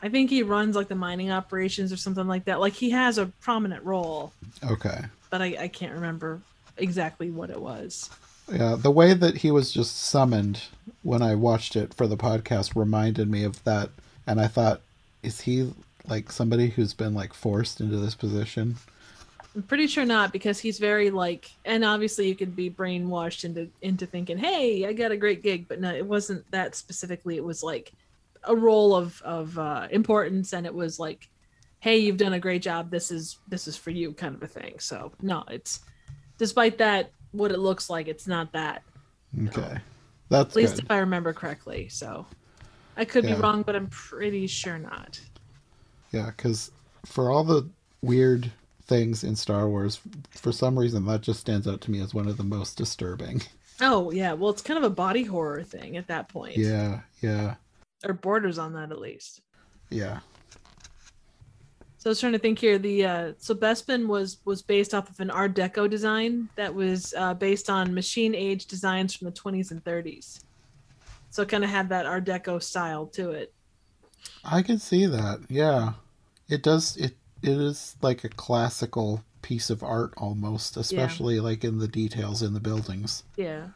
I 0.02 0.08
think 0.08 0.30
he 0.30 0.44
runs 0.44 0.76
like 0.76 0.88
the 0.88 0.96
mining 0.96 1.30
operations 1.30 1.92
or 1.92 1.98
something 1.98 2.26
like 2.26 2.46
that. 2.46 2.60
Like 2.60 2.74
he 2.74 2.90
has 2.92 3.18
a 3.18 3.28
prominent 3.42 3.84
role. 3.84 4.32
Okay. 4.64 5.02
But 5.30 5.42
I, 5.42 5.58
I 5.60 5.68
can't 5.68 5.94
remember 5.94 6.42
exactly 6.78 7.30
what 7.30 7.50
it 7.50 7.62
was. 7.62 8.10
Yeah, 8.52 8.76
the 8.80 8.92
way 8.92 9.14
that 9.14 9.38
he 9.38 9.52
was 9.52 9.72
just 9.72 9.98
summoned 9.98 10.64
when 11.04 11.22
I 11.22 11.36
watched 11.36 11.76
it 11.76 11.94
for 11.94 12.08
the 12.08 12.18
podcast 12.18 12.76
reminded 12.76 13.30
me 13.30 13.44
of 13.44 13.64
that, 13.64 13.90
and 14.26 14.42
I 14.42 14.48
thought, 14.48 14.82
is 15.22 15.42
he 15.42 15.74
like 16.10 16.32
somebody 16.32 16.70
who's 16.70 16.94
been 16.94 17.14
like 17.14 17.34
forced 17.34 17.82
into 17.82 17.98
this 17.98 18.16
position? 18.16 18.78
I'm 19.56 19.64
pretty 19.64 19.88
sure 19.88 20.06
not 20.06 20.32
because 20.32 20.60
he's 20.60 20.80
very 20.80 21.10
like 21.10 21.52
and 21.66 21.84
obviously 21.84 22.28
you 22.28 22.36
could 22.36 22.56
be 22.56 22.70
brainwashed 22.70 23.44
into 23.46 23.70
into 23.82 24.06
thinking, 24.06 24.38
"Hey, 24.38 24.86
I 24.86 24.94
got 24.94 25.12
a 25.12 25.18
great 25.18 25.42
gig," 25.42 25.68
but 25.68 25.80
no, 25.80 25.94
it 25.94 26.06
wasn't 26.06 26.50
that 26.52 26.76
specifically. 26.76 27.36
It 27.36 27.44
was 27.44 27.64
like 27.64 27.92
a 28.44 28.56
role 28.56 28.96
of 28.96 29.22
of 29.24 29.58
uh, 29.58 29.88
importance 29.92 30.54
and 30.54 30.66
it 30.66 30.74
was 30.74 31.00
like, 31.00 31.30
"Hey, 31.80 31.98
you've 31.98 32.18
done 32.18 32.34
a 32.34 32.40
great 32.40 32.62
job. 32.62 32.92
This 32.92 33.12
is 33.12 33.38
this 33.48 33.68
is 33.68 33.76
for 33.76 33.90
you," 33.90 34.14
kind 34.14 34.36
of 34.36 34.44
a 34.44 34.48
thing. 34.48 34.76
So, 34.80 35.12
no, 35.22 35.44
it's 35.50 35.82
despite 36.38 36.78
that 36.78 37.12
what 37.32 37.52
it 37.52 37.60
looks 37.60 37.90
like, 37.90 38.08
it's 38.08 38.28
not 38.28 38.52
that. 38.54 38.84
Okay. 39.48 39.78
That's 40.30 40.52
at 40.52 40.56
least 40.56 40.76
good. 40.76 40.86
if 40.86 40.92
I 40.92 41.00
remember 41.00 41.34
correctly. 41.34 41.90
So, 41.90 42.26
I 42.98 43.06
could 43.06 43.24
yeah. 43.24 43.36
be 43.36 43.42
wrong, 43.42 43.64
but 43.64 43.76
I'm 43.76 43.88
pretty 43.88 44.46
sure 44.46 44.78
not. 44.78 45.20
Yeah, 46.12 46.28
because 46.28 46.72
for 47.06 47.32
all 47.32 47.44
the 47.44 47.70
weird 48.02 48.52
things 48.84 49.24
in 49.24 49.36
Star 49.36 49.70
Wars, 49.70 50.00
for 50.32 50.52
some 50.52 50.78
reason 50.78 51.06
that 51.06 51.22
just 51.22 51.40
stands 51.40 51.68
out 51.68 51.82
to 51.82 51.92
me 51.92 52.02
as 52.02 52.14
one 52.14 52.28
of 52.28 52.38
the 52.38 52.44
most 52.44 52.78
disturbing. 52.78 53.42
Oh 53.82 54.12
yeah, 54.12 54.34
well 54.34 54.50
it's 54.50 54.62
kind 54.62 54.78
of 54.78 54.84
a 54.84 54.90
body 54.90 55.24
horror 55.24 55.64
thing 55.64 55.96
at 55.96 56.08
that 56.08 56.28
point. 56.28 56.58
Yeah, 56.58 57.00
yeah. 57.22 57.56
Or 58.06 58.14
borders 58.14 58.58
on 58.58 58.74
that 58.74 58.92
at 58.92 59.00
least. 59.00 59.40
Yeah. 59.90 60.20
So 62.00 62.10
I 62.10 62.12
was 62.12 62.20
trying 62.22 62.32
to 62.32 62.40
think 62.40 62.60
here. 62.60 62.78
The 62.78 63.06
uh, 63.06 63.34
so 63.40 63.54
Bespin 63.54 64.08
was 64.08 64.38
was 64.46 64.62
based 64.62 64.94
off 64.94 65.10
of 65.10 65.20
an 65.20 65.30
Art 65.30 65.54
Deco 65.54 65.90
design 65.90 66.48
that 66.56 66.74
was 66.74 67.14
uh, 67.18 67.34
based 67.34 67.70
on 67.70 67.94
machine 67.94 68.34
age 68.34 68.68
designs 68.68 69.14
from 69.14 69.26
the 69.26 69.34
20s 69.34 69.72
and 69.72 69.84
30s. 69.84 70.44
So 71.30 71.42
it 71.42 71.50
kind 71.50 71.64
of 71.64 71.70
had 71.70 71.90
that 71.90 72.06
Art 72.06 72.26
Deco 72.26 72.64
style 72.64 73.06
to 73.08 73.32
it. 73.32 73.54
I 74.44 74.62
can 74.62 74.80
see 74.80 75.06
that. 75.06 75.42
Yeah, 75.50 75.94
it 76.48 76.64
does. 76.64 76.98
It 76.98 77.16
it 77.42 77.58
is 77.58 77.96
like 78.02 78.24
a 78.24 78.30
classical 78.30 79.24
piece 79.42 79.70
of 79.70 79.84
art 79.84 80.14
almost, 80.18 80.78
especially 80.78 81.36
yeah. 81.36 81.42
like 81.42 81.64
in 81.64 81.80
the 81.80 81.88
details 81.88 82.42
in 82.42 82.54
the 82.54 82.60
buildings. 82.60 83.24
Yeah. 83.36 83.68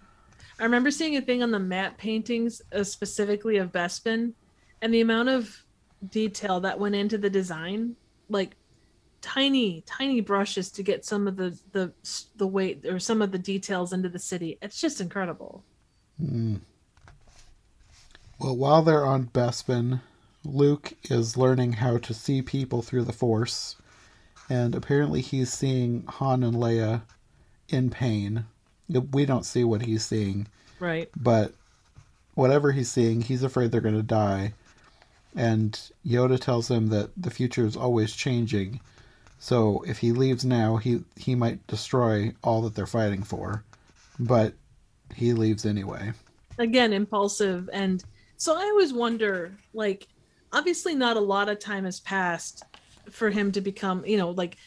I 0.60 0.64
remember 0.64 0.92
seeing 0.92 1.18
a 1.18 1.22
thing 1.22 1.42
on 1.42 1.52
the 1.52 1.60
matte 1.60 1.98
paintings, 1.98 2.62
uh, 2.74 2.84
specifically 2.84 3.58
of 3.58 3.72
Bespin, 3.72 4.34
and 4.82 4.94
the 4.94 5.02
amount 5.02 5.30
of 5.30 5.64
detail 6.10 6.60
that 6.60 6.80
went 6.80 6.96
into 6.96 7.18
the 7.18 7.30
design, 7.30 7.96
like 8.30 8.56
tiny, 9.22 9.82
tiny 9.88 10.22
brushes 10.22 10.70
to 10.72 10.84
get 10.84 11.06
some 11.06 11.28
of 11.28 11.38
the 11.38 11.58
the 11.72 11.92
the 12.36 12.48
weight 12.48 12.86
or 12.86 13.00
some 13.00 13.22
of 13.22 13.32
the 13.32 13.40
details 13.40 13.94
into 13.94 14.10
the 14.10 14.20
city. 14.20 14.58
It's 14.62 14.80
just 14.80 15.02
incredible. 15.02 15.64
Mm. 16.22 16.60
Well, 18.40 18.58
while 18.58 18.82
they're 18.82 19.06
on 19.06 19.28
Bespin, 19.28 20.02
Luke 20.46 20.94
is 21.10 21.38
learning 21.38 21.74
how 21.74 21.98
to 21.98 22.14
see 22.14 22.42
people 22.42 22.82
through 22.82 23.04
the 23.04 23.14
Force 23.14 23.76
and 24.50 24.76
apparently 24.76 25.22
he's 25.22 25.52
seeing 25.52 26.04
Han 26.08 26.44
and 26.44 26.56
Leia 26.56 27.02
in 27.70 27.90
pain. 27.90 28.46
We 29.12 29.26
don't 29.26 29.46
see 29.46 29.64
what 29.64 29.84
he's 29.84 30.06
seeing. 30.06 30.48
Right. 30.80 31.10
But 31.16 31.54
whatever 32.36 32.72
he's 32.72 32.92
seeing, 32.92 33.22
he's 33.22 33.44
afraid 33.44 33.72
they're 33.72 33.82
going 33.82 33.96
to 33.96 34.04
die. 34.04 34.54
And 35.36 35.80
Yoda 36.06 36.40
tells 36.40 36.70
him 36.70 36.90
that 36.90 37.10
the 37.18 37.32
future 37.32 37.66
is 37.66 37.76
always 37.76 38.14
changing. 38.14 38.82
So 39.40 39.84
if 39.88 39.98
he 40.00 40.12
leaves 40.12 40.46
now, 40.46 40.78
he 40.78 41.04
he 41.18 41.36
might 41.36 41.66
destroy 41.68 42.34
all 42.44 42.62
that 42.62 42.76
they're 42.76 42.86
fighting 42.86 43.24
for. 43.24 43.64
But 44.20 44.54
he 45.16 45.34
leaves 45.34 45.66
anyway. 45.66 46.14
Again, 46.60 46.94
impulsive 46.94 47.70
and 47.74 48.04
so 48.38 48.56
I 48.56 48.64
always 48.64 48.94
wonder 48.94 49.56
like 49.74 50.08
obviously 50.54 50.96
not 50.96 51.18
a 51.18 51.22
lot 51.22 51.50
of 51.50 51.60
time 51.60 51.84
has 51.84 52.00
passed 52.00 52.64
for 53.10 53.30
him 53.30 53.52
to 53.52 53.62
become, 53.62 54.06
you 54.06 54.18
know, 54.18 54.30
like 54.30 54.58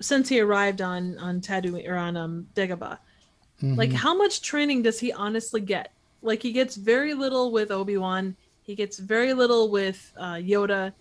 since 0.00 0.28
he 0.28 0.40
arrived 0.40 0.80
on 0.80 1.18
on 1.18 1.40
Tatooine 1.40 1.88
or 1.88 1.96
on 1.96 2.16
um 2.16 2.46
Dagobah. 2.54 2.98
Mm-hmm. 3.62 3.74
Like 3.74 3.92
how 3.92 4.16
much 4.16 4.42
training 4.42 4.82
does 4.82 5.00
he 5.00 5.12
honestly 5.12 5.60
get? 5.60 5.92
Like 6.22 6.42
he 6.42 6.52
gets 6.52 6.76
very 6.76 7.14
little 7.14 7.50
with 7.50 7.70
Obi-Wan, 7.70 8.36
he 8.62 8.74
gets 8.74 8.98
very 8.98 9.32
little 9.32 9.70
with 9.70 10.12
uh, 10.16 10.34
Yoda, 10.34 10.92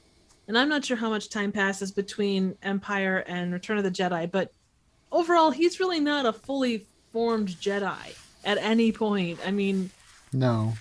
and 0.48 0.58
I'm 0.58 0.70
not 0.70 0.86
sure 0.86 0.98
how 0.98 1.10
much 1.10 1.30
time 1.30 1.52
passes 1.52 1.92
between 1.92 2.58
Empire 2.64 3.24
and 3.28 3.54
Return 3.54 3.78
of 3.78 3.84
the 3.84 3.92
Jedi, 3.92 4.32
but 4.32 4.52
overall 5.12 5.52
he's 5.52 5.80
really 5.80 6.00
not 6.00 6.26
a 6.26 6.34
fully 6.34 6.86
formed 7.12 7.50
Jedi 7.50 8.16
at 8.46 8.58
any 8.58 8.92
point. 8.92 9.40
I 9.46 9.52
mean, 9.52 9.90
no. 10.32 10.74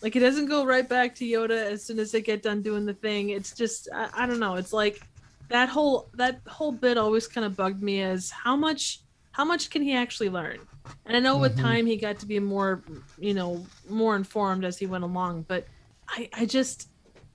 Like 0.00 0.14
it 0.14 0.20
doesn't 0.20 0.46
go 0.46 0.64
right 0.64 0.88
back 0.88 1.14
to 1.16 1.24
Yoda 1.24 1.50
as 1.50 1.84
soon 1.84 1.98
as 1.98 2.12
they 2.12 2.20
get 2.20 2.42
done 2.42 2.62
doing 2.62 2.86
the 2.86 2.94
thing. 2.94 3.30
It's 3.30 3.52
just 3.52 3.88
I, 3.92 4.08
I 4.14 4.26
don't 4.26 4.38
know. 4.38 4.54
It's 4.54 4.72
like 4.72 5.00
that 5.48 5.68
whole 5.68 6.08
that 6.14 6.40
whole 6.46 6.72
bit 6.72 6.98
always 6.98 7.26
kind 7.26 7.44
of 7.44 7.56
bugged 7.56 7.82
me 7.82 8.02
as 8.02 8.30
how 8.30 8.56
much 8.56 9.00
how 9.32 9.44
much 9.44 9.70
can 9.70 9.82
he 9.82 9.94
actually 9.94 10.28
learn 10.28 10.58
and 11.06 11.16
i 11.16 11.20
know 11.20 11.34
mm-hmm. 11.34 11.42
with 11.42 11.58
time 11.58 11.86
he 11.86 11.96
got 11.96 12.18
to 12.18 12.26
be 12.26 12.38
more 12.38 12.82
you 13.18 13.34
know 13.34 13.64
more 13.88 14.16
informed 14.16 14.64
as 14.64 14.78
he 14.78 14.86
went 14.86 15.04
along 15.04 15.44
but 15.48 15.66
i 16.08 16.28
i 16.34 16.44
just 16.44 16.88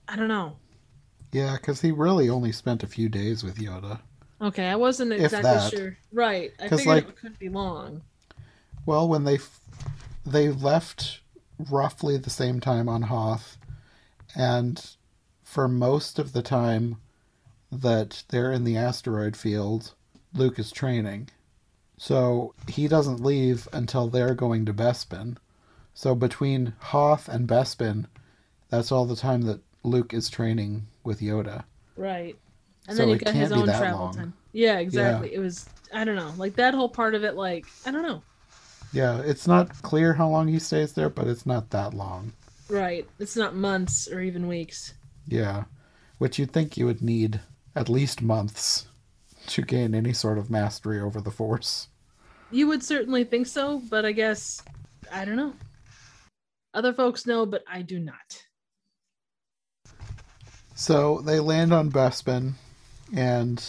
i 0.08 0.16
don't 0.16 0.28
know 0.28 0.56
yeah 1.32 1.56
because 1.56 1.82
he 1.82 1.92
really 1.92 2.30
only 2.30 2.52
spent 2.52 2.84
a 2.84 2.88
few 2.88 3.10
days 3.10 3.44
with 3.44 3.58
yoda 3.58 4.00
okay 4.42 4.68
i 4.68 4.76
wasn't 4.76 5.12
exactly 5.12 5.78
sure 5.78 5.98
right 6.12 6.54
i 6.60 6.68
figured 6.68 6.86
like, 6.86 7.10
it 7.10 7.16
couldn't 7.16 7.40
be 7.40 7.50
long 7.50 8.02
well 8.86 9.08
when 9.08 9.24
they 9.24 9.40
they 10.26 10.50
left 10.50 11.22
roughly 11.70 12.18
the 12.18 12.30
same 12.30 12.60
time 12.60 12.88
on 12.88 13.04
hoth 13.04 13.58
and 14.36 14.96
for 15.44 15.68
most 15.68 16.20
of 16.20 16.34
the 16.34 16.42
time 16.42 16.98
that 17.72 18.24
they're 18.30 18.52
in 18.52 18.64
the 18.64 18.78
asteroid 18.78 19.36
field 19.36 19.94
Luke 20.34 20.60
is 20.60 20.72
training. 20.72 21.30
So 21.98 22.54
he 22.68 22.88
doesn't 22.88 23.24
leave 23.24 23.68
until 23.72 24.08
they're 24.08 24.36
going 24.36 24.66
to 24.66 24.74
Bespin. 24.74 25.38
So 25.94 26.16
between 26.16 26.74
Hoth 26.80 27.30
and 27.30 27.48
Bespin, 27.48 28.08
that's 28.70 28.92
all 28.92 29.06
the 29.06 29.16
time 29.16 29.44
that 29.44 29.62
Luke 29.84 30.14
is 30.14 30.30
training 30.30 30.88
with 31.04 31.20
Yoda. 31.20 31.64
Right. 31.96 32.36
And 32.88 32.98
so 32.98 33.06
then 33.06 33.20
he 33.20 33.24
got 33.24 33.34
his 33.34 33.52
own 33.52 33.68
travel 33.68 34.00
long. 34.00 34.14
time. 34.14 34.34
Yeah, 34.52 34.80
exactly. 34.80 35.32
Yeah. 35.32 35.38
It 35.38 35.40
was 35.40 35.70
I 35.94 36.04
don't 36.04 36.16
know, 36.16 36.34
like 36.38 36.56
that 36.56 36.74
whole 36.74 36.90
part 36.90 37.14
of 37.16 37.24
it 37.24 37.36
like 37.36 37.66
I 37.86 37.92
don't 37.92 38.02
know. 38.02 38.24
Yeah, 38.94 39.22
it's 39.26 39.48
not 39.48 39.82
clear 39.82 40.14
how 40.14 40.30
long 40.30 40.48
he 40.48 40.60
stays 40.60 40.94
there, 40.94 41.10
but 41.10 41.28
it's 41.28 41.46
not 41.46 41.72
that 41.72 41.96
long. 41.96 42.32
Right. 42.70 43.08
It's 43.20 43.36
not 43.36 43.56
months 43.56 44.08
or 44.08 44.22
even 44.22 44.48
weeks. 44.48 44.94
Yeah. 45.28 45.64
Which 46.20 46.38
you'd 46.38 46.52
think 46.52 46.78
you 46.78 46.86
would 46.86 47.02
need 47.02 47.42
at 47.76 47.90
least 47.90 48.22
months 48.22 48.88
to 49.48 49.64
gain 49.64 49.96
any 49.96 50.14
sort 50.14 50.38
of 50.38 50.52
mastery 50.52 51.00
over 51.00 51.20
the 51.20 51.32
Force. 51.32 51.88
You 52.52 52.68
would 52.68 52.84
certainly 52.84 53.24
think 53.24 53.48
so, 53.48 53.82
but 53.90 54.06
I 54.06 54.12
guess 54.12 54.62
I 55.12 55.26
don't 55.26 55.36
know. 55.36 55.54
Other 56.74 56.94
folks 56.94 57.26
know, 57.26 57.46
but 57.46 57.64
I 57.68 57.82
do 57.82 58.00
not. 58.00 58.44
So 60.76 61.20
they 61.22 61.40
land 61.40 61.74
on 61.74 61.92
Bespin 61.92 62.54
and 63.16 63.64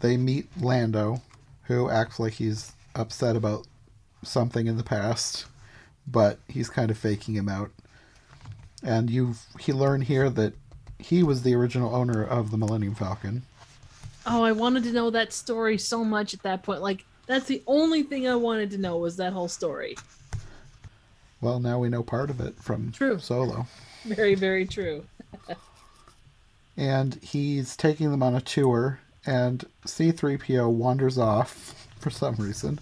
they 0.00 0.16
meet 0.16 0.48
Lando, 0.60 1.22
who 1.62 1.88
acts 1.88 2.20
like 2.20 2.34
he's 2.34 2.72
upset 2.94 3.36
about 3.36 3.66
something 4.26 4.66
in 4.66 4.76
the 4.76 4.84
past, 4.84 5.46
but 6.06 6.38
he's 6.48 6.68
kind 6.68 6.90
of 6.90 6.98
faking 6.98 7.34
him 7.34 7.48
out. 7.48 7.70
And 8.82 9.10
you 9.10 9.34
he 9.58 9.72
learn 9.72 10.02
here 10.02 10.30
that 10.30 10.54
he 10.98 11.22
was 11.22 11.42
the 11.42 11.54
original 11.54 11.94
owner 11.94 12.24
of 12.24 12.50
the 12.50 12.56
Millennium 12.56 12.94
Falcon. 12.94 13.42
Oh, 14.26 14.42
I 14.42 14.52
wanted 14.52 14.84
to 14.84 14.92
know 14.92 15.10
that 15.10 15.32
story 15.32 15.78
so 15.78 16.04
much 16.04 16.34
at 16.34 16.42
that 16.42 16.62
point. 16.62 16.82
Like 16.82 17.04
that's 17.26 17.46
the 17.46 17.62
only 17.66 18.02
thing 18.02 18.28
I 18.28 18.36
wanted 18.36 18.70
to 18.72 18.78
know 18.78 18.96
was 18.98 19.16
that 19.16 19.32
whole 19.32 19.48
story. 19.48 19.96
Well, 21.40 21.60
now 21.60 21.78
we 21.78 21.88
know 21.88 22.02
part 22.02 22.30
of 22.30 22.40
it 22.40 22.56
from 22.56 22.92
true. 22.92 23.18
Solo. 23.18 23.66
Very, 24.04 24.36
very 24.36 24.66
true. 24.66 25.04
and 26.76 27.18
he's 27.22 27.76
taking 27.76 28.12
them 28.12 28.22
on 28.22 28.36
a 28.36 28.40
tour, 28.40 29.00
and 29.26 29.64
C3PO 29.84 30.70
wanders 30.70 31.18
off 31.18 31.88
for 31.98 32.10
some 32.10 32.36
reason 32.36 32.78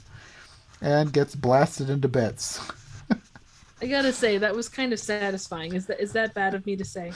and 0.84 1.12
gets 1.14 1.34
blasted 1.34 1.88
into 1.88 2.06
bits. 2.08 2.60
I 3.82 3.86
gotta 3.86 4.12
say 4.12 4.36
that 4.38 4.54
was 4.54 4.68
kind 4.68 4.92
of 4.92 5.00
satisfying. 5.00 5.74
Is 5.74 5.86
that 5.86 5.98
is 6.00 6.12
that 6.12 6.34
bad 6.34 6.54
of 6.54 6.64
me 6.66 6.76
to 6.76 6.84
say? 6.84 7.12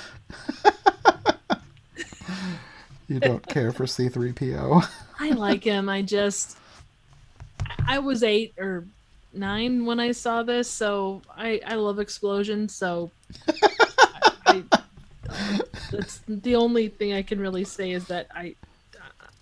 you 3.09 3.21
don't 3.21 3.47
care 3.47 3.71
for 3.71 3.85
C3PO. 3.85 4.89
I 5.21 5.31
like 5.31 5.65
him. 5.65 5.89
I 5.89 6.01
just 6.03 6.57
I 7.87 7.99
was 7.99 8.23
8 8.23 8.55
or 8.59 8.87
9 9.35 9.85
when 9.85 10.01
I 10.01 10.13
saw 10.13 10.43
this, 10.43 10.71
so 10.71 11.21
I 11.37 11.61
I 11.67 11.75
love 11.75 11.99
explosions, 11.99 12.75
so 12.75 13.11
I, 14.47 14.65
I, 15.27 15.61
that's 15.91 16.23
the 16.27 16.57
only 16.57 16.89
thing 16.89 17.13
I 17.13 17.21
can 17.21 17.39
really 17.39 17.65
say 17.65 17.91
is 17.91 18.07
that 18.07 18.29
I, 18.35 18.55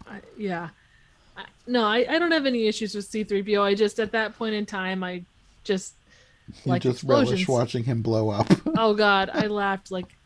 I 0.09 0.20
yeah. 0.36 0.70
No, 1.66 1.84
I, 1.84 2.06
I 2.08 2.18
don't 2.18 2.30
have 2.30 2.46
any 2.46 2.66
issues 2.66 2.94
with 2.94 3.10
C3PO. 3.10 3.60
I 3.60 3.74
just 3.74 3.98
at 3.98 4.12
that 4.12 4.36
point 4.38 4.54
in 4.54 4.66
time 4.66 5.02
I 5.02 5.24
just 5.64 5.94
you 6.64 6.72
like 6.72 6.82
just 6.82 6.98
explosions. 6.98 7.30
relish 7.30 7.48
watching 7.48 7.84
him 7.84 8.02
blow 8.02 8.30
up. 8.30 8.46
oh 8.78 8.94
God, 8.94 9.30
I 9.32 9.48
laughed 9.48 9.90
like 9.90 10.16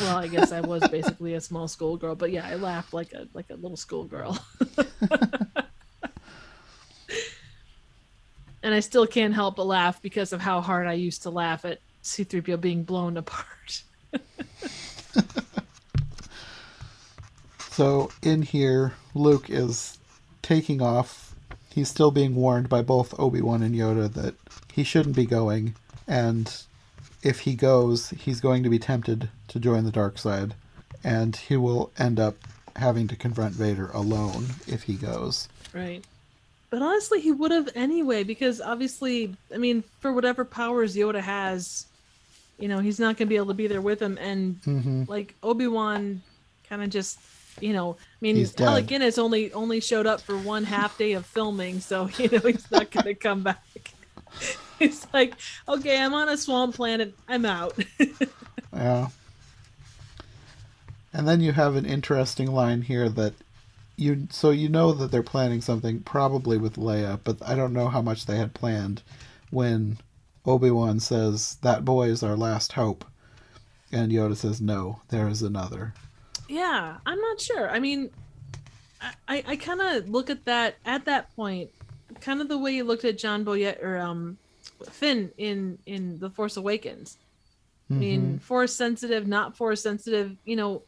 well, 0.00 0.16
I 0.16 0.28
guess 0.28 0.52
I 0.52 0.60
was 0.60 0.86
basically 0.88 1.34
a 1.34 1.40
small 1.40 1.66
schoolgirl, 1.66 2.14
but 2.14 2.30
yeah, 2.30 2.46
I 2.46 2.54
laughed 2.54 2.92
like 2.92 3.12
a 3.12 3.26
like 3.34 3.50
a 3.50 3.54
little 3.54 3.76
schoolgirl. 3.76 4.38
and 8.62 8.74
I 8.74 8.80
still 8.80 9.06
can't 9.06 9.34
help 9.34 9.56
but 9.56 9.66
laugh 9.66 10.00
because 10.02 10.32
of 10.32 10.40
how 10.40 10.60
hard 10.60 10.86
I 10.86 10.94
used 10.94 11.22
to 11.22 11.30
laugh 11.30 11.64
at 11.64 11.80
C3PO 12.02 12.60
being 12.60 12.84
blown 12.84 13.16
apart. 13.16 13.82
so 17.70 18.10
in 18.22 18.42
here, 18.42 18.92
Luke 19.14 19.50
is 19.50 19.98
taking 20.48 20.80
off. 20.80 21.34
He's 21.74 21.88
still 21.88 22.10
being 22.10 22.34
warned 22.34 22.68
by 22.68 22.82
both 22.82 23.18
Obi-Wan 23.20 23.62
and 23.62 23.74
Yoda 23.74 24.12
that 24.14 24.34
he 24.72 24.82
shouldn't 24.82 25.14
be 25.14 25.26
going 25.26 25.74
and 26.06 26.50
if 27.22 27.40
he 27.40 27.54
goes, 27.54 28.10
he's 28.10 28.40
going 28.40 28.62
to 28.62 28.70
be 28.70 28.78
tempted 28.78 29.28
to 29.48 29.58
join 29.60 29.84
the 29.84 29.90
dark 29.90 30.18
side, 30.18 30.54
and 31.02 31.34
he 31.34 31.56
will 31.56 31.90
end 31.98 32.20
up 32.20 32.36
having 32.76 33.08
to 33.08 33.16
confront 33.16 33.54
Vader 33.54 33.90
alone 33.92 34.46
if 34.66 34.84
he 34.84 34.94
goes. 34.94 35.48
Right. 35.74 36.04
But 36.70 36.80
honestly, 36.80 37.20
he 37.20 37.32
would 37.32 37.50
have 37.50 37.68
anyway, 37.74 38.22
because 38.22 38.60
obviously, 38.60 39.34
I 39.52 39.58
mean, 39.58 39.82
for 40.00 40.12
whatever 40.12 40.44
powers 40.44 40.94
Yoda 40.94 41.20
has, 41.20 41.86
you 42.58 42.68
know, 42.68 42.78
he's 42.78 43.00
not 43.00 43.16
going 43.16 43.26
to 43.26 43.30
be 43.30 43.36
able 43.36 43.46
to 43.46 43.54
be 43.54 43.66
there 43.66 43.82
with 43.82 44.00
him. 44.00 44.16
And 44.18 44.62
Mm-hmm. 44.62 45.02
like 45.08 45.34
Obi 45.42 45.66
Wan, 45.66 46.22
kind 46.68 46.82
of 46.82 46.90
just, 46.90 47.18
you 47.62 47.72
know, 47.72 47.96
I 48.00 48.16
mean, 48.20 48.36
He's 48.36 48.52
dead. 48.52 48.68
Alec 48.68 48.86
Guinness 48.86 49.18
only 49.18 49.52
only 49.52 49.80
showed 49.80 50.06
up 50.06 50.20
for 50.20 50.36
one 50.36 50.64
half 50.64 50.96
day 50.98 51.12
of 51.12 51.26
filming, 51.26 51.80
so 51.80 52.08
you 52.18 52.28
know 52.28 52.38
he's 52.38 52.70
not 52.70 52.90
going 52.90 53.06
to 53.06 53.14
come 53.14 53.42
back. 53.42 53.64
It's 54.80 55.08
like, 55.12 55.34
okay, 55.68 56.00
I'm 56.00 56.14
on 56.14 56.28
a 56.28 56.36
swamp 56.36 56.76
planet. 56.76 57.12
I'm 57.28 57.44
out. 57.44 57.76
Yeah. 58.72 59.08
And 61.12 61.26
then 61.26 61.40
you 61.40 61.52
have 61.52 61.74
an 61.74 61.86
interesting 61.86 62.52
line 62.52 62.82
here 62.82 63.08
that 63.08 63.32
you 63.96 64.28
so 64.30 64.50
you 64.50 64.68
know 64.68 64.92
that 64.92 65.10
they're 65.10 65.22
planning 65.22 65.60
something 65.60 66.00
probably 66.00 66.58
with 66.58 66.76
Leia, 66.76 67.18
but 67.24 67.38
I 67.44 67.56
don't 67.56 67.72
know 67.72 67.88
how 67.88 68.02
much 68.02 68.26
they 68.26 68.36
had 68.36 68.54
planned 68.54 69.02
when 69.50 69.98
Obi-Wan 70.46 71.00
says 71.00 71.56
that 71.62 71.84
boy 71.84 72.08
is 72.08 72.22
our 72.22 72.36
last 72.36 72.72
hope. 72.72 73.04
And 73.90 74.12
Yoda 74.12 74.36
says 74.36 74.60
no, 74.60 75.00
there 75.08 75.28
is 75.28 75.42
another. 75.42 75.94
Yeah, 76.48 76.96
I'm 77.04 77.20
not 77.20 77.40
sure. 77.40 77.70
I 77.70 77.78
mean, 77.78 78.10
I 79.00 79.44
I, 79.46 79.56
kind 79.56 79.80
of 79.80 80.08
look 80.08 80.30
at 80.30 80.44
that 80.46 80.76
at 80.84 81.04
that 81.04 81.34
point, 81.36 81.70
kind 82.20 82.40
of 82.40 82.48
the 82.48 82.58
way 82.58 82.72
you 82.74 82.84
looked 82.84 83.04
at 83.04 83.18
John 83.18 83.44
Boyega 83.44 83.82
or 83.82 83.98
um 83.98 84.38
Finn 84.90 85.30
in 85.38 85.78
in 85.86 86.18
The 86.18 86.30
Force 86.30 86.56
Awakens. 86.56 87.16
I 87.90 87.94
mean, 87.94 88.38
force 88.38 88.74
sensitive, 88.74 89.26
not 89.26 89.56
force 89.56 89.82
sensitive. 89.82 90.36
You 90.44 90.56
know, 90.56 90.82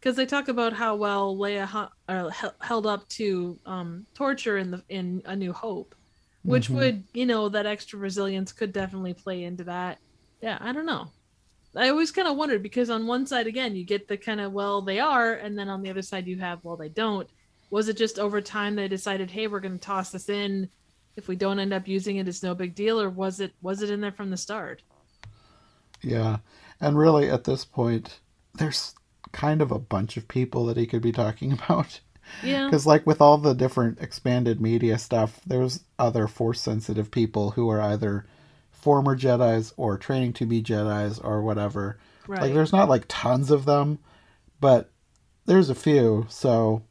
because 0.00 0.16
they 0.16 0.26
talk 0.26 0.48
about 0.48 0.72
how 0.72 0.96
well 0.96 1.36
Leia 1.36 1.88
uh, 2.08 2.30
held 2.60 2.86
up 2.86 3.08
to 3.10 3.58
um, 3.66 4.06
torture 4.14 4.58
in 4.58 4.70
the 4.72 4.82
in 4.88 5.22
A 5.24 5.36
New 5.36 5.52
Hope, 5.52 5.94
which 6.42 6.68
Mhm. 6.68 6.74
would 6.74 7.04
you 7.12 7.26
know 7.26 7.48
that 7.48 7.66
extra 7.66 7.98
resilience 7.98 8.52
could 8.52 8.72
definitely 8.72 9.14
play 9.14 9.44
into 9.44 9.64
that. 9.64 9.98
Yeah, 10.40 10.58
I 10.60 10.72
don't 10.72 10.86
know. 10.86 11.12
I 11.74 11.88
always 11.88 12.10
kind 12.12 12.28
of 12.28 12.36
wondered 12.36 12.62
because 12.62 12.90
on 12.90 13.06
one 13.06 13.26
side 13.26 13.46
again 13.46 13.74
you 13.74 13.84
get 13.84 14.08
the 14.08 14.16
kind 14.16 14.40
of 14.40 14.52
well 14.52 14.82
they 14.82 15.00
are, 15.00 15.32
and 15.32 15.58
then 15.58 15.68
on 15.68 15.82
the 15.82 15.90
other 15.90 16.02
side 16.02 16.26
you 16.26 16.38
have 16.38 16.60
well 16.62 16.76
they 16.76 16.88
don't. 16.88 17.28
Was 17.70 17.88
it 17.88 17.96
just 17.96 18.18
over 18.18 18.40
time 18.40 18.76
they 18.76 18.88
decided 18.88 19.30
hey 19.30 19.46
we're 19.46 19.60
going 19.60 19.78
to 19.78 19.84
toss 19.84 20.10
this 20.10 20.28
in? 20.28 20.68
If 21.16 21.28
we 21.28 21.36
don't 21.36 21.58
end 21.58 21.72
up 21.72 21.88
using 21.88 22.16
it, 22.16 22.28
it's 22.28 22.42
no 22.42 22.54
big 22.54 22.74
deal, 22.74 23.00
or 23.00 23.10
was 23.10 23.40
it 23.40 23.52
was 23.62 23.82
it 23.82 23.90
in 23.90 24.00
there 24.00 24.12
from 24.12 24.30
the 24.30 24.36
start? 24.36 24.82
Yeah. 26.02 26.38
And 26.80 26.98
really 26.98 27.30
at 27.30 27.44
this 27.44 27.64
point 27.64 28.20
there's 28.54 28.94
kind 29.32 29.62
of 29.62 29.72
a 29.72 29.78
bunch 29.78 30.16
of 30.16 30.28
people 30.28 30.66
that 30.66 30.76
he 30.76 30.86
could 30.86 31.02
be 31.02 31.12
talking 31.12 31.52
about. 31.64 32.00
Yeah. 32.42 32.66
Because, 32.66 32.86
like, 32.86 33.06
with 33.06 33.20
all 33.20 33.36
the 33.36 33.54
different 33.54 34.00
expanded 34.00 34.60
media 34.60 34.98
stuff, 34.98 35.40
there's 35.46 35.80
other 35.98 36.28
force 36.28 36.60
sensitive 36.60 37.10
people 37.10 37.50
who 37.50 37.68
are 37.68 37.80
either 37.80 38.26
former 38.82 39.16
Jedi's 39.16 39.72
or 39.76 39.96
training 39.96 40.34
to 40.34 40.46
be 40.46 40.62
Jedi's 40.62 41.18
or 41.18 41.40
whatever. 41.42 41.98
Right. 42.26 42.42
Like, 42.42 42.54
there's 42.54 42.72
not 42.72 42.88
like 42.88 43.04
tons 43.08 43.50
of 43.50 43.64
them, 43.64 43.98
but 44.60 44.90
there's 45.46 45.70
a 45.70 45.74
few. 45.74 46.26
So 46.28 46.82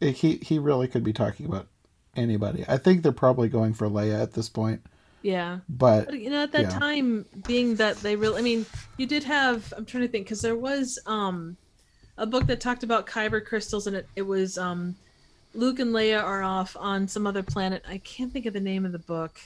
it, 0.00 0.12
he 0.16 0.36
he 0.36 0.58
really 0.58 0.88
could 0.88 1.02
be 1.02 1.12
talking 1.12 1.46
about 1.46 1.66
anybody. 2.14 2.64
I 2.68 2.78
think 2.78 3.02
they're 3.02 3.12
probably 3.12 3.48
going 3.48 3.74
for 3.74 3.88
Leia 3.88 4.22
at 4.22 4.32
this 4.32 4.48
point, 4.48 4.82
yeah. 5.22 5.58
but 5.68 6.06
But 6.06 6.20
you 6.20 6.30
know, 6.30 6.42
at 6.42 6.52
that 6.52 6.62
Yeah. 6.72 6.78
time, 6.78 7.26
being 7.46 7.76
that 7.76 7.96
they 7.98 8.16
really, 8.16 8.38
I 8.38 8.42
mean, 8.42 8.64
you 8.96 9.06
did 9.06 9.24
have. 9.24 9.72
I'm 9.76 9.84
trying 9.84 10.04
to 10.04 10.08
think 10.08 10.26
because 10.26 10.40
there 10.42 10.56
was 10.56 10.98
um 11.06 11.56
a 12.18 12.26
book 12.26 12.46
that 12.46 12.60
talked 12.60 12.82
about 12.82 13.06
kyber 13.06 13.44
crystals, 13.44 13.86
and 13.86 13.96
it 13.96 14.08
it 14.16 14.22
was 14.22 14.56
um 14.56 14.96
Luke 15.54 15.78
and 15.78 15.92
Leia 15.92 16.22
are 16.22 16.42
off 16.42 16.76
on 16.78 17.08
some 17.08 17.26
other 17.26 17.42
planet. 17.42 17.82
I 17.88 17.98
can't 17.98 18.32
think 18.32 18.46
of 18.46 18.52
the 18.54 18.60
name 18.60 18.84
of 18.86 18.92
the 18.92 18.98
book, 18.98 19.38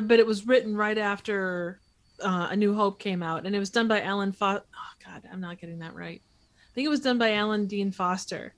but 0.00 0.18
it 0.18 0.26
was 0.26 0.46
written 0.46 0.76
right 0.76 0.98
after 0.98 1.80
uh, 2.20 2.48
A 2.50 2.56
New 2.56 2.74
Hope 2.74 2.98
came 2.98 3.22
out, 3.22 3.46
and 3.46 3.54
it 3.54 3.58
was 3.58 3.70
done 3.70 3.88
by 3.88 4.02
Alan. 4.02 4.32
Fo- 4.32 4.62
oh 4.62 4.92
God, 5.04 5.22
I'm 5.30 5.40
not 5.40 5.60
getting 5.60 5.80
that 5.80 5.94
right. 5.94 6.20
I 6.24 6.74
think 6.74 6.86
it 6.86 6.90
was 6.90 7.00
done 7.00 7.18
by 7.18 7.34
Alan 7.34 7.66
Dean 7.66 7.92
Foster, 7.92 8.54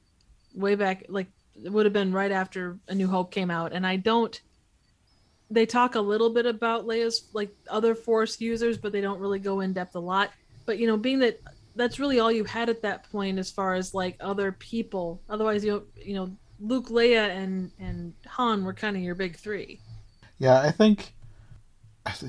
way 0.55 0.75
back. 0.75 1.07
Like 1.09 1.29
it 1.63 1.71
would 1.71 1.87
have 1.87 1.93
been 1.93 2.13
right 2.13 2.33
after 2.33 2.79
A 2.89 2.95
New 2.95 3.09
Hope 3.09 3.31
came 3.31 3.51
out, 3.51 3.73
and 3.73 3.87
I 3.87 3.97
don't 3.97 4.41
they 5.51 5.67
talk 5.67 5.95
a 5.95 6.01
little 6.01 6.31
bit 6.31 6.47
about 6.47 6.87
Leia's 6.87 7.29
like 7.33 7.55
other 7.69 7.95
force 7.95 8.41
users, 8.41 8.79
but 8.79 8.93
they 8.93 9.01
don't 9.01 9.21
really 9.21 9.39
go 9.39 9.61
in 9.61 9.73
depth 9.73 9.95
a 9.95 10.01
lot. 10.01 10.31
But 10.67 10.79
you 10.79 10.87
know, 10.87 10.97
being 10.97 11.21
that 11.21 11.41
that's 11.77 11.99
really 11.99 12.21
all 12.21 12.33
you 12.33 12.45
had 12.45 12.69
at 12.69 12.83
that 12.83 13.11
point 13.11 13.39
as 13.39 13.51
far 13.51 13.75
as 13.75 13.95
like 13.95 14.17
other 14.21 14.53
people. 14.53 15.21
Otherwise, 15.29 15.65
you 15.65 15.73
know, 15.73 15.83
you 15.97 16.15
know, 16.15 16.37
Luke, 16.61 16.89
Leia, 16.89 17.31
and 17.31 17.71
and 17.79 18.15
Han 18.27 18.65
were 18.65 18.75
kind 18.75 18.97
of 18.97 19.03
your 19.03 19.15
big 19.15 19.37
three. 19.37 19.81
yeah, 20.39 20.61
I 20.61 20.71
think 20.71 21.15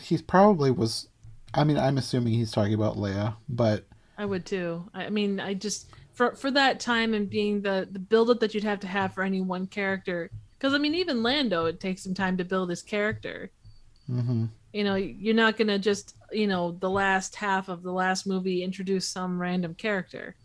he's 0.01 0.21
probably 0.21 0.71
was. 0.71 1.07
I 1.53 1.63
mean, 1.63 1.77
I'm 1.77 1.97
assuming 1.97 2.33
he's 2.33 2.51
talking 2.51 2.73
about 2.73 2.97
Leia, 2.97 3.35
but 3.47 3.85
I 4.17 4.25
would 4.25 4.45
too. 4.45 4.89
I 4.93 5.09
mean, 5.09 5.39
I 5.39 5.53
just 5.53 5.89
for 6.13 6.35
for 6.35 6.51
that 6.51 6.79
time 6.79 7.13
and 7.13 7.29
being 7.29 7.61
the 7.61 7.87
the 7.91 7.99
build 7.99 8.29
up 8.29 8.39
that 8.41 8.53
you'd 8.53 8.63
have 8.63 8.79
to 8.81 8.87
have 8.87 9.13
for 9.13 9.23
any 9.23 9.41
one 9.41 9.67
character. 9.67 10.29
Because 10.57 10.73
I 10.73 10.77
mean, 10.77 10.95
even 10.95 11.23
Lando, 11.23 11.65
it 11.65 11.79
takes 11.79 12.03
some 12.03 12.13
time 12.13 12.37
to 12.37 12.45
build 12.45 12.69
his 12.69 12.81
character. 12.81 13.51
hmm 14.07 14.45
you 14.73 14.83
know 14.83 14.95
you're 14.95 15.33
not 15.33 15.55
gonna 15.55 15.79
just 15.79 16.15
you 16.33 16.47
know 16.47 16.71
the 16.81 16.89
last 16.89 17.35
half 17.35 17.69
of 17.69 17.81
the 17.81 17.91
last 17.93 18.27
movie 18.27 18.61
introduce 18.61 19.07
some 19.07 19.39
random 19.39 19.73
character 19.73 20.35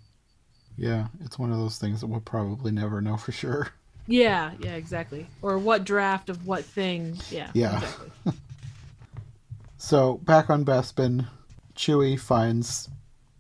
yeah, 0.77 1.09
it's 1.23 1.39
one 1.39 1.51
of 1.53 1.59
those 1.59 1.77
things 1.79 2.01
that 2.01 2.07
we'll 2.07 2.21
probably 2.21 2.71
never 2.73 3.01
know 3.03 3.17
for 3.17 3.33
sure. 3.33 3.69
yeah 4.07 4.53
yeah 4.61 4.77
exactly 4.77 5.27
or 5.43 5.59
what 5.59 5.83
draft 5.85 6.31
of 6.31 6.47
what 6.47 6.65
thing 6.65 7.17
yeah 7.31 7.51
Yeah. 7.55 7.77
exactly. 7.79 8.11
So 9.83 10.19
back 10.19 10.51
on 10.51 10.63
Bespin, 10.63 11.27
Chewie 11.75 12.21
finds 12.21 12.91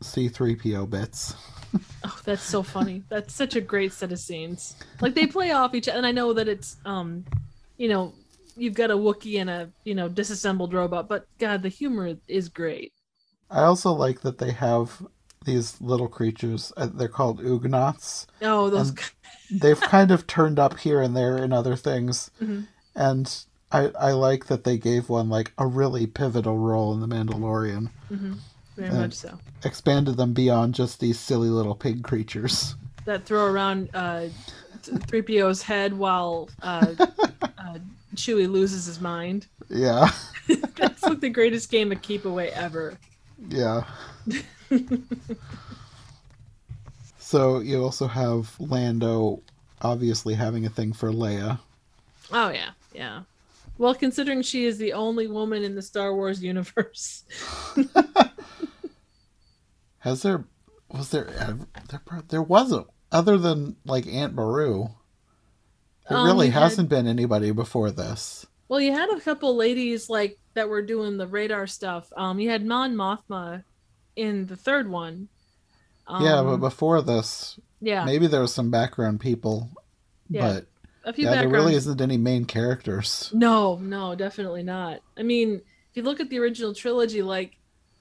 C3PO 0.03 0.89
bits. 0.89 1.35
oh 2.05 2.19
that's 2.25 2.43
so 2.43 2.63
funny 2.65 3.05
that's 3.11 3.33
such 3.33 3.55
a 3.55 3.61
great 3.61 3.93
set 3.93 4.11
of 4.11 4.19
scenes 4.19 4.75
like 5.01 5.15
they 5.15 5.25
play 5.27 5.53
off 5.53 5.73
each 5.73 5.87
other 5.87 5.99
and 5.99 6.05
i 6.05 6.11
know 6.11 6.33
that 6.33 6.49
it's 6.49 6.77
um 6.85 7.25
you 7.77 7.89
know 7.89 8.13
you've 8.57 8.75
got 8.75 8.91
a 8.91 8.97
Wookiee 8.97 9.41
and 9.41 9.49
a 9.49 9.71
you 9.85 9.95
know 9.95 10.09
disassembled 10.09 10.75
robot 10.75 11.07
but 11.09 11.27
god 11.39 11.63
the 11.63 11.69
humor 11.69 12.17
is 12.27 12.49
great 12.49 12.93
I 13.49 13.63
also 13.63 13.93
like 13.93 14.23
that 14.23 14.39
they 14.39 14.51
have 14.51 15.07
these 15.45 15.81
little 15.81 16.09
creatures. 16.09 16.73
uh, 16.77 16.89
They're 16.93 17.07
called 17.07 17.41
Ugnaughts. 17.41 18.27
oh 18.43 18.69
those 18.69 18.93
They've 19.53 19.81
kind 19.81 20.11
of 20.11 20.27
turned 20.27 20.59
up 20.59 20.77
here 20.81 21.01
and 21.01 21.17
there 21.17 21.39
in 21.39 21.53
other 21.53 21.77
things, 21.77 22.33
Mhm. 22.43 22.67
and 22.97 23.45
I 23.73 23.91
I 23.99 24.13
like 24.13 24.47
that 24.47 24.65
they 24.65 24.77
gave 24.79 25.09
one 25.09 25.29
like 25.29 25.53
a 25.59 25.67
really 25.67 26.07
pivotal 26.07 26.59
role 26.59 26.93
in 26.95 27.01
the 27.01 27.07
Mandalorian. 27.07 27.91
Mhm. 28.11 28.39
very 28.77 28.91
much 28.91 29.15
so 29.15 29.39
Expanded 29.65 30.17
them 30.17 30.33
beyond 30.33 30.75
just 30.75 31.01
these 31.01 31.19
silly 31.19 31.49
little 31.49 31.75
pig 31.75 32.03
creatures. 32.03 32.75
that 33.05 33.25
throw 33.25 33.47
around 33.47 33.91
uh, 33.95 34.29
3PO's 34.83 35.63
head 35.63 35.93
while 35.93 36.49
uh, 36.63 36.95
uh, 37.59 37.79
Chewie 38.15 38.51
loses 38.51 38.87
his 38.87 39.01
mind. 39.01 39.47
Yeah, 39.69 40.11
That's 40.77 41.03
like 41.03 41.21
the 41.21 41.29
greatest 41.31 41.71
game 41.71 41.93
of 41.93 42.01
keep 42.03 42.25
away 42.25 42.51
ever. 42.53 42.99
yeah. 43.49 43.85
so 47.19 47.61
you 47.61 47.83
also 47.83 48.07
have 48.07 48.55
Lando 48.59 49.43
obviously 49.83 50.35
having 50.35 50.67
a 50.67 50.71
thing 50.71 50.93
for 50.93 51.11
Leia. 51.13 51.59
Oh 52.33 52.51
yeah, 52.51 52.71
yeah. 52.95 53.23
Well, 53.81 53.95
considering 53.95 54.43
she 54.43 54.67
is 54.67 54.77
the 54.77 54.93
only 54.93 55.27
woman 55.27 55.65
in 55.65 55.75
the 55.75 55.81
Star 55.81 56.15
Wars 56.15 56.43
universe, 56.43 57.25
Has 60.01 60.21
there 60.23 60.45
was 60.91 61.11
there 61.11 61.29
ever, 61.29 61.67
there 61.89 62.03
there 62.29 62.43
wasn't 62.43 62.87
other 63.13 63.39
than 63.39 63.77
like 63.87 64.07
Aunt 64.07 64.35
Beru. 64.37 64.89
There 66.09 66.19
Um, 66.19 66.27
really 66.27 66.51
hasn't 66.51 66.89
been 66.91 67.07
anybody 67.07 67.53
before 67.53 67.91
this. 67.91 68.47
well, 68.69 68.81
you 68.81 68.93
had 68.93 69.09
a 69.11 69.21
couple 69.21 69.57
ladies 69.57 70.11
like 70.11 70.39
that 70.55 70.69
were 70.69 70.83
doing 70.83 71.17
the 71.17 71.27
radar 71.27 71.67
stuff. 71.67 72.13
Um, 72.17 72.39
you 72.39 72.51
had 72.51 72.65
Mon 72.67 72.95
Mothma 72.95 73.65
in 74.17 74.47
the 74.47 74.57
third 74.57 74.91
one. 74.91 75.29
Um, 76.07 76.25
yeah, 76.25 76.43
but 76.43 76.59
before 76.59 77.01
this, 77.03 77.59
yeah, 77.81 78.05
maybe 78.05 78.27
there 78.27 78.41
was 78.43 78.53
some 78.53 78.71
background 78.71 79.21
people, 79.21 79.71
Yeah, 80.29 80.41
but 80.55 80.67
a 81.05 81.13
few 81.13 81.25
yeah, 81.25 81.37
there 81.37 81.49
really 81.49 81.75
isn't 81.75 82.01
any 82.01 82.17
main 82.17 82.45
characters. 82.45 83.31
No, 83.33 83.77
no, 83.77 84.15
definitely 84.15 84.63
not. 84.63 85.01
I 85.17 85.23
mean, 85.23 85.55
if 85.55 85.97
you 85.97 86.03
look 86.03 86.21
at 86.21 86.31
the 86.31 86.39
original 86.39 86.75
trilogy, 86.75 87.23
like 87.23 87.57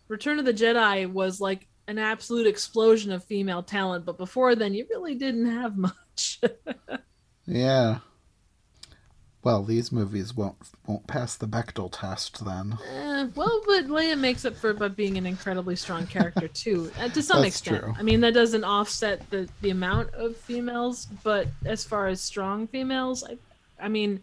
Return 0.07 0.39
of 0.39 0.45
the 0.45 0.53
Jedi 0.53 1.11
was 1.11 1.39
like 1.39 1.67
an 1.87 1.97
absolute 1.97 2.47
explosion 2.47 3.11
of 3.11 3.23
female 3.23 3.63
talent, 3.63 4.05
but 4.05 4.17
before 4.17 4.55
then, 4.55 4.73
you 4.73 4.85
really 4.89 5.15
didn't 5.15 5.47
have 5.47 5.77
much. 6.17 6.41
Yeah. 7.45 7.99
Well, 9.41 9.63
these 9.63 9.91
movies 9.91 10.35
won't 10.35 10.57
won't 10.85 11.07
pass 11.07 11.37
the 11.37 11.47
Bechdel 11.47 11.89
test 11.91 12.43
then. 12.43 12.77
Eh, 12.93 13.27
well, 13.35 13.61
but 13.65 13.87
Leia 13.87 14.19
makes 14.19 14.43
up 14.43 14.55
for 14.55 14.71
it 14.71 14.79
by 14.79 14.89
being 14.89 15.17
an 15.17 15.25
incredibly 15.25 15.77
strong 15.77 16.07
character 16.07 16.47
too, 16.53 16.91
uh, 16.99 17.07
to 17.09 17.21
some 17.21 17.41
That's 17.41 17.55
extent. 17.55 17.83
true. 17.83 17.93
I 17.97 18.03
mean, 18.03 18.19
that 18.21 18.33
doesn't 18.33 18.65
offset 18.65 19.29
the 19.29 19.47
the 19.61 19.69
amount 19.69 20.13
of 20.13 20.35
females, 20.35 21.07
but 21.23 21.47
as 21.63 21.85
far 21.85 22.07
as 22.07 22.19
strong 22.19 22.67
females, 22.67 23.23
I, 23.23 23.37
I 23.81 23.87
mean, 23.87 24.21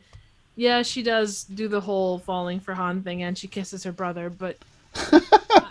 yeah, 0.54 0.82
she 0.82 1.02
does 1.02 1.44
do 1.44 1.66
the 1.66 1.80
whole 1.80 2.18
falling 2.18 2.60
for 2.60 2.74
Han 2.74 3.02
thing, 3.02 3.22
and 3.22 3.38
she 3.38 3.48
kisses 3.48 3.84
her 3.84 3.92
brother, 3.92 4.28
but. 4.28 4.58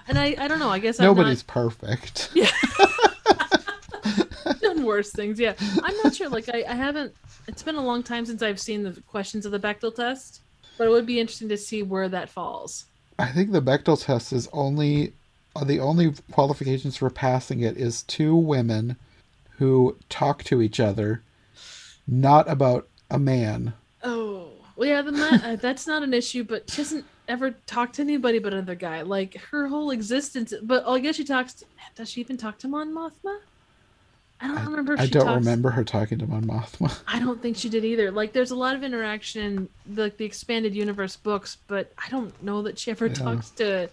and 0.08 0.20
I, 0.20 0.36
I 0.38 0.48
don't 0.48 0.60
know. 0.60 0.70
I 0.70 0.78
guess 0.78 1.00
I'm 1.00 1.06
Nobody's 1.06 1.44
not, 1.48 1.54
perfect. 1.54 2.30
Yeah. 2.36 2.52
worse 4.86 5.12
things. 5.12 5.40
Yeah, 5.40 5.54
I'm 5.84 5.96
not 6.04 6.16
sure. 6.16 6.30
Like, 6.30 6.50
I, 6.50 6.64
I 6.68 6.76
haven't. 6.76 7.14
It's 7.48 7.64
been 7.64 7.76
a 7.76 7.84
long 7.84 8.04
time 8.04 8.26
since 8.26 8.42
I've 8.42 8.60
seen 8.60 8.84
the 8.84 9.02
questions 9.08 9.46
of 9.46 9.52
the 9.52 9.60
Bechdel 9.60 9.96
test, 9.96 10.42
but 10.78 10.86
it 10.88 10.90
would 10.90 11.06
be 11.06 11.20
interesting 11.20 11.50
to 11.50 11.58
see 11.58 11.84
where 11.84 12.10
that 12.10 12.30
falls. 12.30 12.86
I 13.20 13.28
think 13.28 13.52
the 13.52 13.62
Bechdel 13.62 14.04
test 14.04 14.32
is 14.34 14.48
only 14.54 15.14
uh, 15.56 15.64
the 15.64 15.80
only 15.80 16.14
qualifications 16.32 16.98
for 16.98 17.10
passing 17.10 17.62
it 17.62 17.78
is 17.78 18.04
two 18.04 18.36
women 18.36 18.98
who 19.58 19.98
talk 20.10 20.44
to 20.44 20.62
each 20.62 20.80
other, 20.80 21.24
not 22.08 22.50
about 22.50 22.88
a 23.10 23.18
man. 23.18 23.74
Oh, 24.04 24.50
well, 24.76 24.90
yeah, 24.90 25.02
the 25.02 25.42
uh, 25.44 25.56
that's 25.56 25.88
not 25.88 26.04
an 26.04 26.14
issue, 26.14 26.44
but 26.44 26.70
she 26.70 26.78
doesn't 26.78 27.06
ever 27.28 27.52
talk 27.66 27.94
to 27.94 28.02
anybody 28.02 28.40
but 28.40 28.54
another 28.54 28.76
guy. 28.76 29.02
Like 29.02 29.36
her 29.52 29.68
whole 29.68 29.92
existence. 29.92 30.54
But 30.62 30.84
oh, 30.86 30.96
I 30.96 31.00
guess 31.00 31.16
she 31.16 31.24
talks. 31.24 31.54
To, 31.56 31.66
does 31.96 32.10
she 32.10 32.22
even 32.22 32.38
talk 32.38 32.58
to 32.60 32.68
Mon 32.68 32.94
Mothma? 32.94 33.40
I 34.42 34.48
don't 34.48 34.66
remember. 34.66 34.94
If 34.94 35.00
I 35.00 35.08
don't 35.08 35.26
talks, 35.26 35.46
remember 35.46 35.70
her 35.72 35.84
talking 35.84 36.20
to 36.20 36.28
Mon 36.28 36.44
Mothma. 36.44 36.98
I 37.08 37.20
don't 37.20 37.42
think 37.42 37.56
she 37.58 37.70
did 37.70 37.86
either. 37.86 38.12
Like, 38.12 38.34
there's 38.34 38.52
a 38.52 38.56
lot 38.56 38.76
of 38.76 38.84
interaction 38.84 39.42
in 39.42 39.70
the, 39.96 40.12
the 40.18 40.26
expanded 40.26 40.76
universe 40.76 41.16
books, 41.16 41.58
but 41.68 41.92
I 41.98 42.10
don't 42.10 42.42
know 42.44 42.62
that 42.64 42.78
she 42.78 42.92
ever 42.92 43.08
Yeah. 43.08 43.14
talks 43.14 43.50
to. 43.52 43.90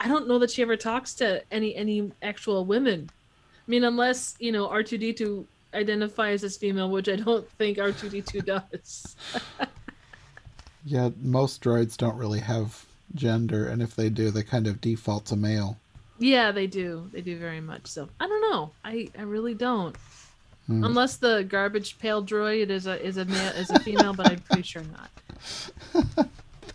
I 0.00 0.06
don't 0.06 0.28
know 0.28 0.38
that 0.38 0.50
she 0.52 0.62
ever 0.62 0.76
talks 0.76 1.14
to 1.14 1.42
any 1.52 1.74
any 1.74 2.12
actual 2.22 2.64
women. 2.64 3.10
I 3.10 3.70
mean, 3.70 3.82
unless 3.84 4.36
you 4.38 4.52
know 4.52 4.68
R 4.68 4.82
two 4.84 4.96
D 4.96 5.12
two 5.12 5.44
identifies 5.74 6.44
as 6.44 6.56
female, 6.56 6.88
which 6.88 7.08
I 7.08 7.16
don't 7.16 7.48
think 7.58 7.78
R 7.80 7.90
two 7.92 8.08
D 8.08 8.22
two 8.22 8.40
does. 8.52 9.16
Yeah, 10.84 11.10
most 11.20 11.62
droids 11.62 11.96
don't 11.96 12.16
really 12.16 12.38
have 12.40 12.86
gender, 13.14 13.66
and 13.66 13.82
if 13.82 13.96
they 13.96 14.08
do, 14.08 14.30
they 14.30 14.42
kind 14.44 14.66
of 14.68 14.80
default 14.80 15.26
to 15.26 15.36
male. 15.36 15.78
Yeah, 16.18 16.52
they 16.52 16.66
do. 16.66 17.08
They 17.12 17.20
do 17.20 17.38
very 17.38 17.60
much 17.60 17.86
so. 17.86 18.08
I 18.18 18.26
don't 18.26 18.40
know. 18.50 18.70
I 18.84 19.08
I 19.18 19.22
really 19.22 19.54
don't. 19.54 19.96
Hmm. 20.66 20.84
Unless 20.84 21.16
the 21.16 21.44
garbage 21.48 21.98
pail 21.98 22.22
droid 22.24 22.68
is 22.70 22.86
a 22.86 23.00
is 23.04 23.16
a 23.16 23.24
male 23.24 23.52
is 23.52 23.70
a 23.70 23.80
female, 23.80 24.12
but 24.12 24.30
I'm 24.30 24.40
pretty 24.40 24.62
sure 24.62 24.82
not. 24.82 26.28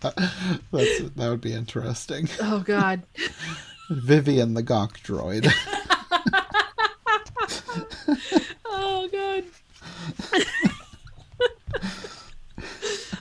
That's 0.72 0.98
that 1.00 1.28
would 1.28 1.40
be 1.40 1.52
interesting. 1.52 2.28
Oh 2.40 2.60
God. 2.60 3.02
Vivian 3.90 4.54
the 4.54 4.62
Gonk 4.62 4.92
droid. 5.02 5.52
Oh 8.66 9.08
god. 9.10 9.44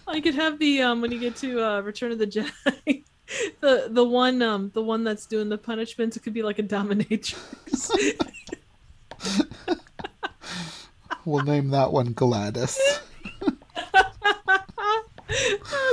I 0.08 0.20
could 0.22 0.36
have 0.36 0.60
the 0.60 0.82
um 0.82 1.02
when 1.02 1.12
you 1.12 1.20
get 1.20 1.36
to 1.38 1.62
uh 1.64 1.82
Return 1.82 2.12
of 2.12 2.20
the 2.20 2.28
Jedi. 2.28 3.04
The 3.64 3.88
the 3.90 4.04
one 4.04 4.42
um 4.42 4.72
the 4.74 4.84
one 4.84 5.06
that's 5.06 5.26
doing 5.26 5.48
the 5.48 5.58
punishments, 5.58 6.18
it 6.18 6.20
could 6.20 6.34
be 6.34 6.44
like 6.44 6.60
a 6.60 6.64
dominatrix. 6.64 7.90
we'll 11.26 11.46
name 11.46 11.70
that 11.70 11.94
one 11.94 12.12
Gladys. 12.12 12.78
oh, 13.42 13.54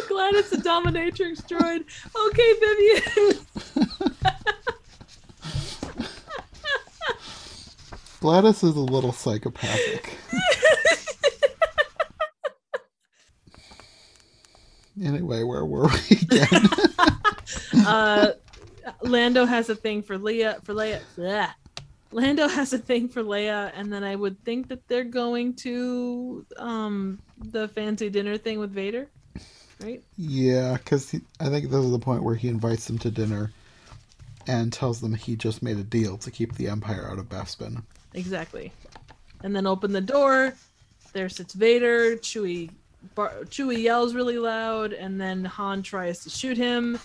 glad 0.08 0.34
it's 0.34 0.50
a 0.50 0.56
dominatrix 0.56 1.46
droid. 1.46 1.84
Okay, 2.26 2.54
Vivian. 2.58 3.38
Gladys 8.18 8.64
is 8.64 8.74
a 8.74 8.80
little 8.80 9.12
psychopathic. 9.12 10.18
anyway, 15.00 15.44
where 15.44 15.64
were 15.64 15.86
we 15.86 16.16
again? 16.16 16.68
uh 17.86 18.32
Lando 19.10 19.44
has 19.44 19.68
a 19.68 19.74
thing 19.74 20.02
for 20.02 20.18
Leia 20.18 20.62
for 20.64 20.74
Leia. 20.74 21.00
Bleh. 21.16 21.50
Lando 22.12 22.48
has 22.48 22.72
a 22.72 22.78
thing 22.78 23.08
for 23.08 23.22
Leia, 23.22 23.70
and 23.74 23.92
then 23.92 24.02
I 24.02 24.16
would 24.16 24.42
think 24.44 24.68
that 24.68 24.86
they're 24.88 25.04
going 25.04 25.54
to 25.56 26.44
um 26.56 27.18
the 27.38 27.68
fancy 27.68 28.10
dinner 28.10 28.36
thing 28.36 28.58
with 28.58 28.70
Vader, 28.72 29.08
right? 29.82 30.02
yeah, 30.16 30.74
because 30.74 31.14
I 31.38 31.48
think 31.48 31.70
this 31.70 31.84
is 31.84 31.90
the 31.90 31.98
point 31.98 32.22
where 32.22 32.34
he 32.34 32.48
invites 32.48 32.86
them 32.86 32.98
to 32.98 33.10
dinner 33.10 33.52
and 34.46 34.72
tells 34.72 35.00
them 35.00 35.14
he 35.14 35.36
just 35.36 35.62
made 35.62 35.78
a 35.78 35.84
deal 35.84 36.16
to 36.18 36.30
keep 36.30 36.54
the 36.56 36.68
Empire 36.68 37.08
out 37.10 37.18
of 37.18 37.28
Bespin. 37.28 37.82
Exactly. 38.14 38.72
And 39.42 39.54
then 39.54 39.66
open 39.66 39.92
the 39.92 40.00
door. 40.00 40.54
There 41.12 41.28
sits 41.28 41.54
Vader. 41.54 42.16
Chewie, 42.16 42.70
bar- 43.14 43.44
Chewie 43.44 43.82
yells 43.82 44.14
really 44.14 44.38
loud, 44.38 44.92
and 44.92 45.20
then 45.20 45.44
Han 45.44 45.82
tries 45.82 46.24
to 46.24 46.30
shoot 46.30 46.56
him. 46.56 46.98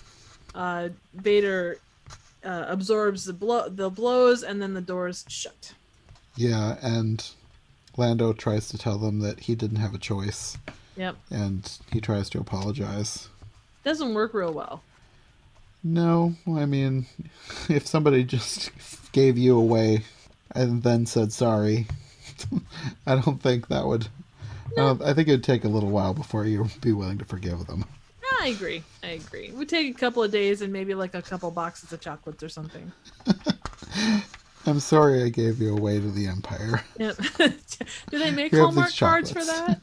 Uh, 0.54 0.88
Vader 1.14 1.78
uh, 2.46 2.64
absorbs 2.68 3.24
the 3.24 3.32
blow, 3.32 3.68
the 3.68 3.90
blows, 3.90 4.42
and 4.42 4.62
then 4.62 4.72
the 4.74 4.80
doors 4.80 5.24
shut. 5.28 5.74
Yeah, 6.36 6.76
and 6.82 7.28
Lando 7.96 8.32
tries 8.32 8.68
to 8.68 8.78
tell 8.78 8.98
them 8.98 9.18
that 9.20 9.40
he 9.40 9.54
didn't 9.54 9.78
have 9.78 9.94
a 9.94 9.98
choice, 9.98 10.56
Yep, 10.96 11.16
and 11.30 11.70
he 11.92 12.00
tries 12.00 12.30
to 12.30 12.38
apologize. 12.38 13.28
doesn't 13.84 14.14
work 14.14 14.32
real 14.34 14.52
well. 14.52 14.82
No, 15.84 16.34
I 16.48 16.66
mean, 16.66 17.06
if 17.68 17.86
somebody 17.86 18.24
just 18.24 18.70
gave 19.12 19.38
you 19.38 19.56
away 19.56 20.02
and 20.54 20.82
then 20.82 21.06
said 21.06 21.32
sorry, 21.32 21.86
I 23.06 23.16
don't 23.16 23.42
think 23.42 23.68
that 23.68 23.86
would. 23.86 24.08
I, 24.76 24.80
don't, 24.80 25.02
I 25.02 25.14
think 25.14 25.28
it 25.28 25.32
would 25.32 25.44
take 25.44 25.64
a 25.64 25.68
little 25.68 25.90
while 25.90 26.12
before 26.12 26.44
you'd 26.44 26.80
be 26.82 26.92
willing 26.92 27.18
to 27.18 27.24
forgive 27.24 27.66
them. 27.66 27.84
I 28.46 28.50
agree. 28.50 28.80
I 29.02 29.08
agree. 29.08 29.50
Would 29.50 29.68
take 29.68 29.92
a 29.92 29.98
couple 29.98 30.22
of 30.22 30.30
days 30.30 30.62
and 30.62 30.72
maybe 30.72 30.94
like 30.94 31.16
a 31.16 31.22
couple 31.22 31.50
boxes 31.50 31.92
of 31.92 32.00
chocolates 32.00 32.44
or 32.44 32.48
something. 32.48 32.92
I'm 34.66 34.78
sorry 34.78 35.24
I 35.24 35.30
gave 35.30 35.60
you 35.60 35.76
away 35.76 35.98
to 35.98 36.08
the 36.12 36.28
Empire. 36.28 36.84
Yep. 36.96 37.16
Do 38.10 38.18
they 38.20 38.30
make 38.30 38.52
Here, 38.52 38.60
Hallmark 38.62 38.96
cards 38.96 39.32
for 39.32 39.44
that? 39.44 39.80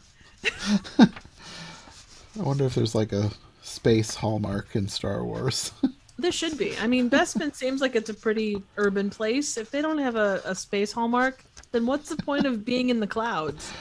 I 0.97 2.41
wonder 2.41 2.63
if 2.63 2.75
there's 2.75 2.95
like 2.95 3.11
a 3.11 3.31
space 3.63 4.15
hallmark 4.15 4.77
in 4.77 4.87
Star 4.87 5.25
Wars. 5.25 5.73
There 6.17 6.31
should 6.31 6.57
be. 6.57 6.77
I 6.77 6.87
mean, 6.87 7.09
Bespin 7.09 7.53
seems 7.53 7.81
like 7.81 7.97
it's 7.97 8.09
a 8.09 8.13
pretty 8.13 8.63
urban 8.77 9.09
place. 9.09 9.57
If 9.57 9.71
they 9.71 9.81
don't 9.81 9.97
have 9.97 10.15
a, 10.15 10.41
a 10.45 10.55
space 10.55 10.93
hallmark, 10.93 11.43
then 11.73 11.85
what's 11.85 12.07
the 12.07 12.15
point 12.15 12.45
of 12.45 12.63
being 12.63 12.89
in 12.89 13.01
the 13.01 13.07
clouds? 13.07 13.73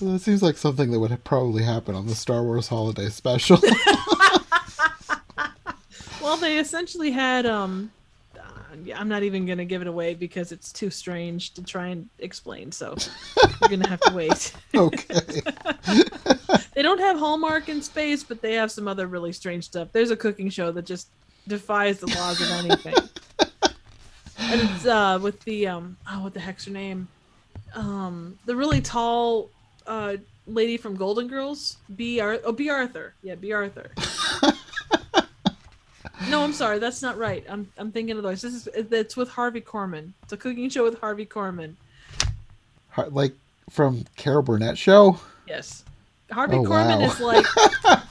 Well, 0.00 0.14
it 0.14 0.20
seems 0.20 0.42
like 0.42 0.58
something 0.58 0.90
that 0.90 0.98
would 0.98 1.24
probably 1.24 1.62
happen 1.62 1.94
on 1.94 2.06
the 2.06 2.14
Star 2.14 2.42
Wars 2.42 2.68
Holiday 2.68 3.08
Special. 3.08 3.58
Well, 6.26 6.36
they 6.36 6.58
essentially 6.58 7.12
had 7.12 7.46
um 7.46 7.92
uh, 8.36 8.42
I'm 8.96 9.08
not 9.08 9.22
even 9.22 9.46
going 9.46 9.58
to 9.58 9.64
give 9.64 9.80
it 9.80 9.86
away 9.86 10.14
because 10.14 10.50
it's 10.50 10.72
too 10.72 10.90
strange 10.90 11.54
to 11.54 11.62
try 11.62 11.86
and 11.86 12.08
explain. 12.18 12.72
So 12.72 12.96
you're 13.60 13.68
going 13.68 13.82
to 13.82 13.88
have 13.88 14.00
to 14.00 14.12
wait. 14.12 14.52
okay. 14.74 15.20
they 16.74 16.82
don't 16.82 16.98
have 16.98 17.16
Hallmark 17.16 17.68
in 17.68 17.80
space, 17.80 18.24
but 18.24 18.42
they 18.42 18.54
have 18.54 18.72
some 18.72 18.88
other 18.88 19.06
really 19.06 19.32
strange 19.32 19.66
stuff. 19.66 19.90
There's 19.92 20.10
a 20.10 20.16
cooking 20.16 20.50
show 20.50 20.72
that 20.72 20.84
just 20.84 21.06
defies 21.46 22.00
the 22.00 22.08
laws 22.08 22.40
of 22.40 22.50
anything. 22.50 22.94
and 24.40 24.60
it's 24.62 24.84
uh 24.84 25.20
with 25.22 25.40
the 25.44 25.68
um 25.68 25.96
oh 26.10 26.24
what 26.24 26.34
the 26.34 26.40
heck's 26.40 26.64
her 26.64 26.72
name? 26.72 27.06
Um 27.72 28.36
the 28.46 28.56
really 28.56 28.80
tall 28.80 29.48
uh 29.86 30.16
lady 30.48 30.76
from 30.76 30.96
Golden 30.96 31.28
Girls, 31.28 31.76
B 31.94 32.18
Ar- 32.18 32.40
oh 32.42 32.50
Bea 32.50 32.70
Arthur. 32.70 33.14
Yeah, 33.22 33.36
Bea 33.36 33.52
Arthur. 33.52 33.92
No, 36.30 36.42
I'm 36.42 36.52
sorry, 36.52 36.78
that's 36.78 37.02
not 37.02 37.18
right. 37.18 37.44
I'm 37.48 37.70
I'm 37.78 37.92
thinking 37.92 38.16
of 38.16 38.22
those. 38.22 38.42
This 38.42 38.54
is 38.54 38.68
it's 38.74 39.16
with 39.16 39.28
Harvey 39.30 39.60
Korman. 39.60 40.12
It's 40.22 40.32
a 40.32 40.36
cooking 40.36 40.68
show 40.70 40.84
with 40.84 40.98
Harvey 41.00 41.26
Korman. 41.26 41.74
Like 43.10 43.34
from 43.70 44.04
Carol 44.16 44.42
Burnett 44.42 44.78
show? 44.78 45.18
Yes. 45.46 45.84
Harvey 46.30 46.56
Oh, 46.56 46.64
Korman 46.64 47.00
wow. 47.00 47.06
is 47.06 47.20
like 47.20 47.46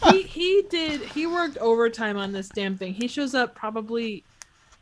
he 0.13 0.21
he 0.21 0.63
did 0.69 1.01
he 1.01 1.25
worked 1.27 1.57
overtime 1.57 2.17
on 2.17 2.31
this 2.31 2.49
damn 2.49 2.77
thing. 2.77 2.93
He 2.93 3.07
shows 3.07 3.33
up 3.33 3.55
probably 3.55 4.23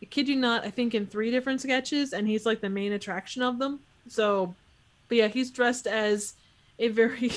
I 0.02 0.06
kid 0.06 0.28
you 0.28 0.36
not, 0.36 0.66
I 0.66 0.70
think 0.70 0.94
in 0.94 1.08
three 1.08 1.32
different 1.32 1.62
sketches 1.62 2.14
and 2.14 2.28
he's 2.28 2.46
like 2.46 2.60
the 2.62 2.70
main 2.70 2.92
attraction 2.92 3.42
of 3.42 3.58
them. 3.60 3.80
So 4.10 4.54
but 5.08 5.18
yeah, 5.18 5.28
he's 5.28 5.50
dressed 5.50 5.88
as 5.88 6.34
a 6.86 6.90
very 6.90 7.32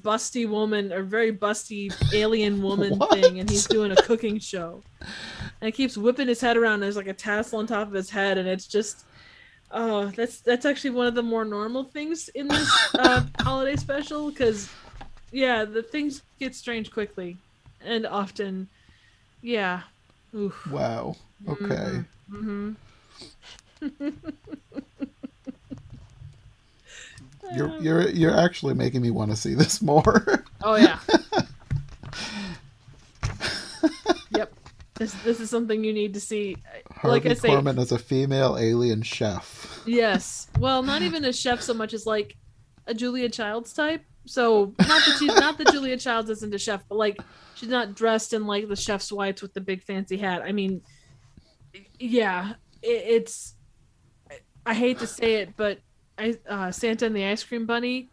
busty 0.00 0.48
woman 0.56 0.92
or 0.92 1.02
very 1.02 1.32
busty 1.32 1.92
alien 2.12 2.62
woman 2.62 2.98
thing 3.10 3.40
and 3.40 3.48
he's 3.48 3.66
doing 3.66 3.92
a 3.92 3.96
cooking 3.96 4.38
show. 4.38 4.82
And 5.00 5.66
he 5.66 5.72
keeps 5.72 5.96
whipping 5.96 6.28
his 6.28 6.40
head 6.40 6.56
around. 6.56 6.80
There's 6.80 6.96
like 6.96 7.06
a 7.06 7.14
tassel 7.14 7.60
on 7.60 7.66
top 7.66 7.88
of 7.88 7.94
his 7.94 8.10
head 8.10 8.38
and 8.38 8.48
it's 8.48 8.66
just 8.66 9.04
Oh, 9.74 10.06
that's 10.08 10.40
that's 10.40 10.66
actually 10.66 10.90
one 10.90 11.06
of 11.06 11.14
the 11.14 11.22
more 11.22 11.46
normal 11.46 11.84
things 11.84 12.28
in 12.28 12.46
this 12.46 12.70
uh, 12.94 13.24
holiday 13.40 13.76
special 13.76 14.30
because 14.30 14.68
yeah, 15.30 15.64
the 15.64 15.82
things 15.82 16.22
get 16.38 16.54
strange 16.54 16.90
quickly, 16.90 17.38
and 17.80 18.06
often. 18.06 18.68
Yeah. 19.40 19.82
Oof. 20.34 20.66
Wow. 20.66 21.16
Okay. 21.48 22.04
Mm-hmm. 22.30 22.72
You're 27.54 27.76
you're 27.80 28.08
you're 28.10 28.36
actually 28.36 28.74
making 28.74 29.02
me 29.02 29.10
want 29.10 29.30
to 29.30 29.36
see 29.36 29.54
this 29.54 29.82
more. 29.82 30.44
oh 30.62 30.76
yeah. 30.76 30.98
yep. 34.30 34.52
This 34.94 35.12
this 35.24 35.40
is 35.40 35.50
something 35.50 35.84
you 35.84 35.92
need 35.92 36.14
to 36.14 36.20
see. 36.20 36.56
Harvey 36.90 37.08
like 37.08 37.26
I 37.26 37.34
say, 37.34 37.48
Korman 37.48 37.78
as 37.80 37.92
a 37.92 37.98
female 37.98 38.56
alien 38.58 39.02
chef. 39.02 39.82
Yes. 39.86 40.48
Well, 40.58 40.82
not 40.82 41.02
even 41.08 41.24
a 41.24 41.32
chef 41.32 41.60
so 41.60 41.74
much 41.74 41.94
as 41.94 42.06
like 42.06 42.36
a 42.86 42.94
Julia 42.94 43.28
Childs 43.28 43.72
type. 43.72 44.04
So 44.24 44.72
not 44.78 44.88
that 44.88 45.16
she's 45.18 45.34
not 45.34 45.58
that 45.58 45.72
Julia 45.72 45.96
Childs 45.96 46.30
isn't 46.30 46.54
a 46.54 46.58
chef, 46.58 46.82
but 46.88 46.96
like 46.96 47.18
she's 47.54 47.68
not 47.68 47.94
dressed 47.94 48.32
in 48.32 48.46
like 48.46 48.68
the 48.68 48.76
chef's 48.76 49.10
whites 49.10 49.42
with 49.42 49.52
the 49.52 49.60
big 49.60 49.82
fancy 49.82 50.16
hat. 50.16 50.42
I 50.42 50.52
mean, 50.52 50.82
yeah, 51.98 52.54
it, 52.82 52.86
it's. 53.06 53.54
I 54.64 54.74
hate 54.74 55.00
to 55.00 55.08
say 55.08 55.34
it, 55.34 55.56
but 55.56 55.80
I, 56.18 56.36
uh, 56.48 56.70
Santa 56.70 57.06
and 57.06 57.16
the 57.16 57.24
Ice 57.24 57.42
Cream 57.42 57.66
Bunny 57.66 58.08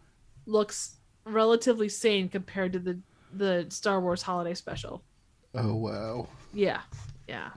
looks 0.45 0.95
relatively 1.25 1.89
sane 1.89 2.29
compared 2.29 2.73
to 2.73 2.79
the 2.79 2.99
the 3.33 3.65
Star 3.69 4.01
Wars 4.01 4.21
Holiday 4.21 4.53
Special. 4.53 5.03
Oh 5.55 5.75
wow. 5.75 6.27
Yeah, 6.53 6.81
yeah. 7.27 7.49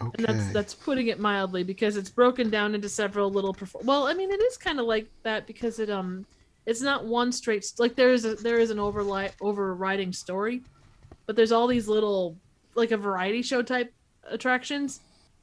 Okay. 0.00 0.10
And 0.16 0.26
that's 0.26 0.52
that's 0.52 0.74
putting 0.74 1.08
it 1.08 1.18
mildly 1.20 1.62
because 1.62 1.96
it's 1.96 2.10
broken 2.10 2.50
down 2.50 2.74
into 2.74 2.88
several 2.88 3.30
little. 3.30 3.54
Perfor- 3.54 3.84
well, 3.84 4.06
I 4.06 4.14
mean, 4.14 4.30
it 4.30 4.40
is 4.42 4.56
kind 4.56 4.80
of 4.80 4.86
like 4.86 5.08
that 5.22 5.46
because 5.46 5.78
it 5.78 5.90
um, 5.90 6.26
it's 6.66 6.80
not 6.80 7.04
one 7.04 7.32
straight 7.32 7.64
like 7.78 7.94
there 7.94 8.12
is 8.12 8.24
a 8.24 8.34
there 8.36 8.58
is 8.58 8.70
an 8.70 8.78
overli- 8.78 9.32
overriding 9.40 10.12
story, 10.12 10.62
but 11.26 11.36
there's 11.36 11.52
all 11.52 11.66
these 11.66 11.88
little 11.88 12.36
like 12.74 12.90
a 12.90 12.96
variety 12.96 13.42
show 13.42 13.62
type 13.62 13.92
attractions, 14.28 15.00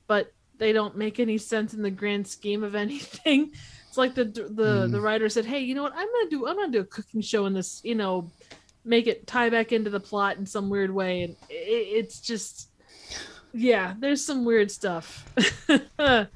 but 0.07 0.31
they 0.57 0.73
don't 0.73 0.97
make 0.97 1.19
any 1.19 1.37
sense 1.37 1.73
in 1.73 1.81
the 1.81 1.91
grand 1.91 2.27
scheme 2.27 2.63
of 2.63 2.75
anything. 2.85 3.51
It's 3.89 3.97
like 3.97 4.13
the 4.13 4.25
the 4.25 4.85
mm. 4.85 4.91
the 4.91 5.01
writer 5.01 5.29
said, 5.29 5.45
"Hey, 5.45 5.61
you 5.61 5.73
know 5.73 5.81
what? 5.81 5.93
I'm 5.95 6.07
gonna 6.07 6.29
do 6.29 6.47
I'm 6.47 6.55
gonna 6.55 6.71
do 6.71 6.81
a 6.81 6.85
cooking 6.85 7.21
show 7.21 7.47
in 7.47 7.53
this. 7.53 7.81
You 7.83 7.95
know, 7.95 8.29
make 8.85 9.07
it 9.07 9.25
tie 9.25 9.49
back 9.49 9.71
into 9.71 9.89
the 9.89 9.99
plot 9.99 10.37
in 10.37 10.45
some 10.45 10.69
weird 10.69 10.91
way, 10.91 11.23
and 11.23 11.35
it, 11.49 11.55
it's 11.55 12.21
just." 12.21 12.67
Yeah, 13.51 13.95
there's 13.97 14.23
some 14.23 14.45
weird 14.45 14.69
stuff. 14.69 15.25
oh 15.99 16.27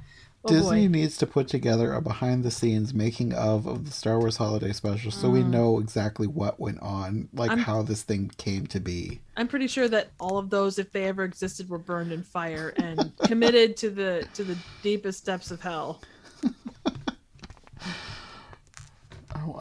Disney 0.47 0.87
boy. 0.87 0.91
needs 0.91 1.15
to 1.17 1.27
put 1.27 1.47
together 1.47 1.93
a 1.93 2.01
behind 2.01 2.43
the 2.43 2.49
scenes 2.49 2.91
making 2.91 3.33
of 3.33 3.67
of 3.67 3.85
the 3.85 3.91
Star 3.91 4.17
Wars 4.17 4.37
holiday 4.37 4.73
special 4.73 5.11
so 5.11 5.29
mm. 5.29 5.33
we 5.33 5.43
know 5.43 5.77
exactly 5.77 6.25
what 6.25 6.59
went 6.59 6.81
on, 6.81 7.29
like 7.33 7.51
I'm, 7.51 7.59
how 7.59 7.83
this 7.83 8.01
thing 8.01 8.31
came 8.37 8.65
to 8.67 8.79
be. 8.79 9.21
I'm 9.37 9.47
pretty 9.47 9.67
sure 9.67 9.87
that 9.89 10.09
all 10.19 10.39
of 10.39 10.49
those 10.49 10.79
if 10.79 10.91
they 10.91 11.05
ever 11.05 11.23
existed 11.23 11.69
were 11.69 11.77
burned 11.77 12.11
in 12.11 12.23
fire 12.23 12.73
and 12.77 13.11
committed 13.23 13.77
to 13.77 13.91
the 13.91 14.27
to 14.33 14.43
the 14.43 14.57
deepest 14.81 15.25
depths 15.25 15.51
of 15.51 15.61
hell. 15.61 16.01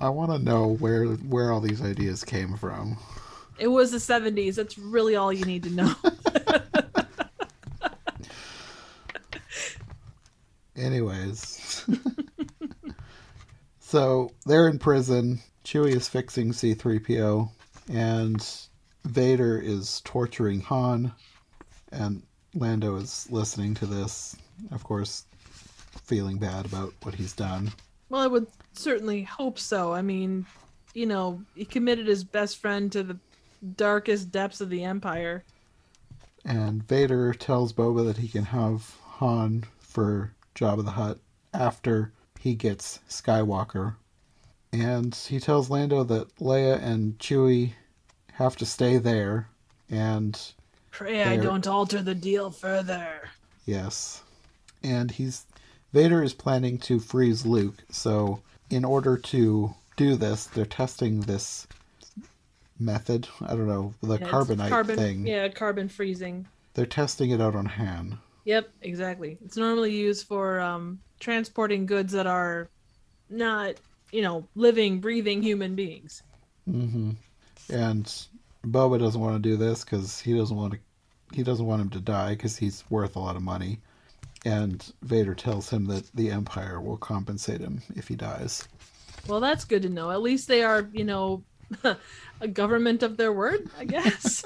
I 0.01 0.09
want 0.09 0.31
to 0.33 0.39
know 0.39 0.77
where 0.77 1.07
where 1.07 1.53
all 1.53 1.61
these 1.61 1.83
ideas 1.83 2.25
came 2.25 2.57
from. 2.57 2.97
It 3.59 3.69
was 3.69 3.91
the 3.93 3.99
70s. 3.99 4.57
That's 4.57 4.79
really 4.79 5.15
all 5.17 5.33
you 5.33 5.45
need 5.45 5.63
to 5.65 5.71
know. 5.71 5.95
Anyways. 10.77 11.87
so 13.79 14.33
they're 14.47 14.69
in 14.69 14.79
prison. 14.79 15.41
Chewie 15.65 15.95
is 15.95 16.09
fixing 16.09 16.51
C3PO, 16.51 17.49
and 17.93 18.49
Vader 19.05 19.59
is 19.59 20.01
torturing 20.05 20.61
Han, 20.63 21.13
and 21.93 22.23
Lando 22.55 22.97
is 22.97 23.29
listening 23.31 23.75
to 23.75 23.87
this, 23.87 24.35
of 24.73 24.83
course, 24.83 25.27
feeling 26.03 26.39
bad 26.39 26.67
about 26.67 26.93
what 27.03 27.15
he's 27.15 27.33
done. 27.33 27.71
Well, 28.09 28.23
I 28.23 28.27
would 28.27 28.47
certainly 28.75 29.23
hope 29.23 29.59
so. 29.59 29.93
I 29.93 30.03
mean, 30.03 30.47
you 30.95 31.07
know, 31.07 31.43
he 31.55 31.65
committed 31.65 32.07
his 32.07 32.25
best 32.25 32.59
friend 32.59 32.91
to 32.93 33.03
the 33.03 33.19
darkest 33.77 34.31
depths 34.33 34.61
of 34.61 34.71
the 34.71 34.85
Empire. 34.85 35.45
And 36.45 36.87
Vader 36.87 37.33
tells 37.35 37.73
Boba 37.73 38.05
that 38.07 38.19
he 38.19 38.29
can 38.29 38.45
have 38.47 38.97
Han 39.05 39.65
for 39.79 40.33
Jabba 40.55 40.85
the 40.85 40.93
Hutt 40.93 41.19
after 41.55 42.13
he 42.41 42.55
gets 42.55 42.99
Skywalker. 43.09 43.95
And 44.73 45.15
he 45.15 45.39
tells 45.39 45.71
Lando 45.71 46.03
that 46.05 46.35
Leia 46.37 46.83
and 46.83 47.19
Chewie 47.19 47.75
have 48.33 48.57
to 48.57 48.67
stay 48.67 48.97
there 48.97 49.49
and 49.91 50.41
pray 50.91 51.23
I 51.23 51.37
don't 51.37 51.67
alter 51.67 52.03
the 52.03 52.15
deal 52.15 52.51
further. 52.51 53.29
Yes. 53.67 54.23
And 54.83 55.11
he's 55.11 55.47
Vader 55.93 56.23
is 56.23 56.33
planning 56.33 56.79
to 56.79 56.99
freeze 56.99 57.45
Luke, 57.45 57.85
so 57.91 58.41
in 58.73 58.85
order 58.87 59.19
to 59.19 59.75
do 59.97 60.17
this, 60.17 60.47
they're 60.47 60.65
testing 60.65 61.21
this 61.21 61.67
method. 62.81 63.29
I 63.43 63.49
don't 63.49 63.69
know 63.69 63.95
the 64.03 64.19
yeah, 64.19 64.27
carbonite 64.27 64.71
carbon, 64.71 64.97
thing. 64.97 65.27
Yeah, 65.27 65.49
carbon 65.49 65.89
freezing. 65.89 66.47
They're 66.75 66.87
testing 66.87 67.31
it 67.31 67.41
out 67.41 67.55
on 67.55 67.67
Han. 67.67 68.19
Yep, 68.47 68.71
exactly. 68.81 69.37
It's 69.45 69.59
normally 69.59 69.93
used 69.93 70.27
for 70.27 70.59
um, 70.59 71.01
transporting 71.21 71.85
goods 71.85 72.13
that 72.15 72.27
are 72.27 72.69
not, 73.29 73.75
you 74.11 74.23
know, 74.23 74.49
living, 74.55 75.01
breathing 75.01 75.43
human 75.43 75.75
beings. 75.75 76.23
Mm-hmm. 76.69 77.11
And 77.69 78.27
Boba 78.67 78.99
doesn't 78.99 79.21
want 79.21 79.41
to 79.41 79.49
do 79.49 79.57
this 79.57 79.85
because 79.85 80.19
he 80.19 80.37
doesn't 80.37 80.57
want 80.57 80.73
to. 80.73 80.79
He 81.35 81.43
doesn't 81.43 81.65
want 81.65 81.81
him 81.81 81.91
to 81.91 82.01
die 82.01 82.31
because 82.31 82.57
he's 82.57 82.85
worth 82.91 83.17
a 83.17 83.19
lot 83.19 83.37
of 83.37 83.43
money. 83.43 83.81
And 84.45 84.93
Vader 85.03 85.35
tells 85.35 85.71
him 85.71 85.85
that 85.87 86.11
the 86.15 86.31
Empire 86.31 86.81
will 86.81 86.97
compensate 86.97 87.61
him 87.61 87.83
if 87.95 88.09
he 88.09 88.17
dies. 88.17 88.67
Well, 89.29 89.41
that's 89.41 89.65
good 89.65 89.83
to 89.83 89.89
know. 89.89 90.11
At 90.11 90.23
least 90.23 90.49
they 90.49 90.65
are, 90.65 90.89
you 90.93 91.05
know, 91.05 91.45
a 92.41 92.49
government 92.49 93.03
of 93.03 93.17
their 93.17 93.33
word, 93.33 93.71
I 93.79 93.85
guess. 93.85 94.45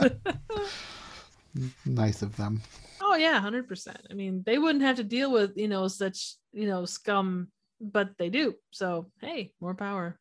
nice 1.87 2.23
of 2.23 2.37
them. 2.37 2.63
Oh 3.01 3.15
yeah, 3.15 3.41
hundred 3.41 3.69
percent. 3.69 4.01
I 4.11 4.15
mean, 4.15 4.43
they 4.45 4.59
wouldn't 4.59 4.85
have 4.85 4.97
to 4.97 5.05
deal 5.05 5.31
with 5.31 5.53
you 5.57 5.69
know 5.69 5.89
such 5.89 6.37
you 6.53 6.67
know 6.67 6.85
scum, 6.85 7.49
but 7.81 8.11
they 8.19 8.29
do. 8.29 8.55
So 8.71 9.11
hey, 9.21 9.53
more 9.61 9.75
power. 9.75 10.19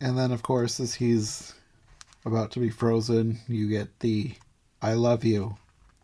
And 0.00 0.18
then, 0.18 0.32
of 0.32 0.42
course, 0.42 0.80
as 0.80 0.94
he's 0.94 1.54
about 2.26 2.50
to 2.52 2.60
be 2.60 2.68
frozen, 2.68 3.38
you 3.48 3.68
get 3.68 4.00
the 4.00 4.34
"I 4.82 4.94
love 4.94 5.24
you, 5.24 5.56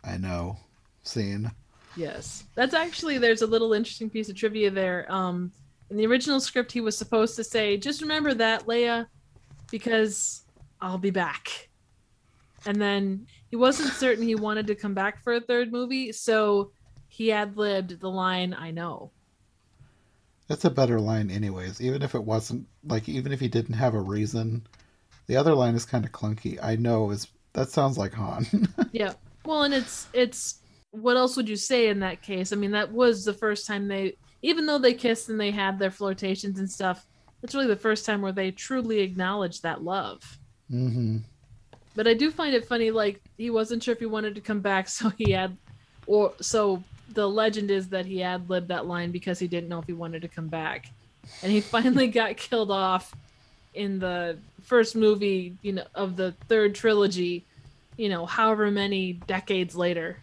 I 0.02 0.16
know" 0.16 0.56
scene. 1.02 1.50
Yes, 1.96 2.44
that's 2.54 2.74
actually 2.74 3.18
there's 3.18 3.42
a 3.42 3.46
little 3.46 3.72
interesting 3.72 4.10
piece 4.10 4.28
of 4.28 4.36
trivia 4.36 4.70
there. 4.70 5.10
Um, 5.10 5.52
in 5.90 5.96
the 5.96 6.06
original 6.06 6.40
script, 6.40 6.70
he 6.70 6.80
was 6.80 6.96
supposed 6.96 7.36
to 7.36 7.44
say, 7.44 7.76
"Just 7.76 8.00
remember 8.00 8.32
that, 8.34 8.66
Leia, 8.66 9.06
because 9.70 10.42
I'll 10.80 10.98
be 10.98 11.10
back." 11.10 11.68
And 12.66 12.80
then 12.80 13.26
he 13.48 13.56
wasn't 13.56 13.92
certain 13.94 14.26
he 14.26 14.34
wanted 14.34 14.66
to 14.68 14.74
come 14.74 14.94
back 14.94 15.22
for 15.22 15.34
a 15.34 15.40
third 15.40 15.72
movie, 15.72 16.12
so 16.12 16.70
he 17.08 17.32
ad 17.32 17.56
libbed 17.56 18.00
the 18.00 18.10
line, 18.10 18.54
"I 18.54 18.70
know." 18.70 19.10
That's 20.46 20.64
a 20.64 20.70
better 20.70 21.00
line, 21.00 21.30
anyways. 21.30 21.80
Even 21.80 22.02
if 22.02 22.14
it 22.14 22.24
wasn't 22.24 22.66
like, 22.84 23.08
even 23.08 23.32
if 23.32 23.40
he 23.40 23.48
didn't 23.48 23.74
have 23.74 23.94
a 23.94 24.00
reason, 24.00 24.66
the 25.26 25.36
other 25.36 25.54
line 25.54 25.74
is 25.74 25.84
kind 25.84 26.04
of 26.04 26.12
clunky. 26.12 26.58
I 26.62 26.76
know 26.76 27.10
is 27.10 27.28
that 27.52 27.70
sounds 27.70 27.98
like 27.98 28.14
Han. 28.14 28.46
yeah. 28.92 29.14
Well, 29.44 29.62
and 29.62 29.74
it's 29.74 30.08
it's 30.12 30.59
what 30.92 31.16
else 31.16 31.36
would 31.36 31.48
you 31.48 31.56
say 31.56 31.88
in 31.88 32.00
that 32.00 32.22
case? 32.22 32.52
I 32.52 32.56
mean, 32.56 32.72
that 32.72 32.92
was 32.92 33.24
the 33.24 33.32
first 33.32 33.66
time 33.66 33.88
they, 33.88 34.16
even 34.42 34.66
though 34.66 34.78
they 34.78 34.94
kissed 34.94 35.28
and 35.28 35.40
they 35.40 35.50
had 35.50 35.78
their 35.78 35.90
flirtations 35.90 36.58
and 36.58 36.70
stuff, 36.70 37.06
that's 37.40 37.54
really 37.54 37.66
the 37.66 37.76
first 37.76 38.04
time 38.04 38.22
where 38.22 38.32
they 38.32 38.50
truly 38.50 39.00
acknowledged 39.00 39.62
that 39.62 39.82
love. 39.82 40.38
Mm-hmm. 40.70 41.18
But 41.94 42.06
I 42.06 42.14
do 42.14 42.30
find 42.30 42.54
it 42.54 42.66
funny, 42.66 42.90
like 42.90 43.20
he 43.36 43.50
wasn't 43.50 43.82
sure 43.82 43.92
if 43.92 44.00
he 44.00 44.06
wanted 44.06 44.34
to 44.34 44.40
come 44.40 44.60
back, 44.60 44.88
so 44.88 45.10
he 45.10 45.32
had, 45.32 45.56
or 46.06 46.32
so 46.40 46.82
the 47.12 47.28
legend 47.28 47.70
is 47.70 47.88
that 47.88 48.06
he 48.06 48.22
ad 48.22 48.48
libbed 48.48 48.68
that 48.68 48.86
line 48.86 49.10
because 49.10 49.38
he 49.38 49.48
didn't 49.48 49.68
know 49.68 49.80
if 49.80 49.86
he 49.86 49.92
wanted 49.92 50.22
to 50.22 50.28
come 50.28 50.48
back, 50.48 50.86
and 51.42 51.52
he 51.52 51.60
finally 51.60 52.08
got 52.08 52.36
killed 52.36 52.70
off 52.70 53.14
in 53.74 54.00
the 54.00 54.36
first 54.62 54.96
movie, 54.96 55.56
you 55.62 55.72
know, 55.72 55.84
of 55.94 56.16
the 56.16 56.32
third 56.48 56.74
trilogy, 56.74 57.44
you 57.96 58.08
know, 58.08 58.26
however 58.26 58.70
many 58.70 59.12
decades 59.12 59.76
later 59.76 60.18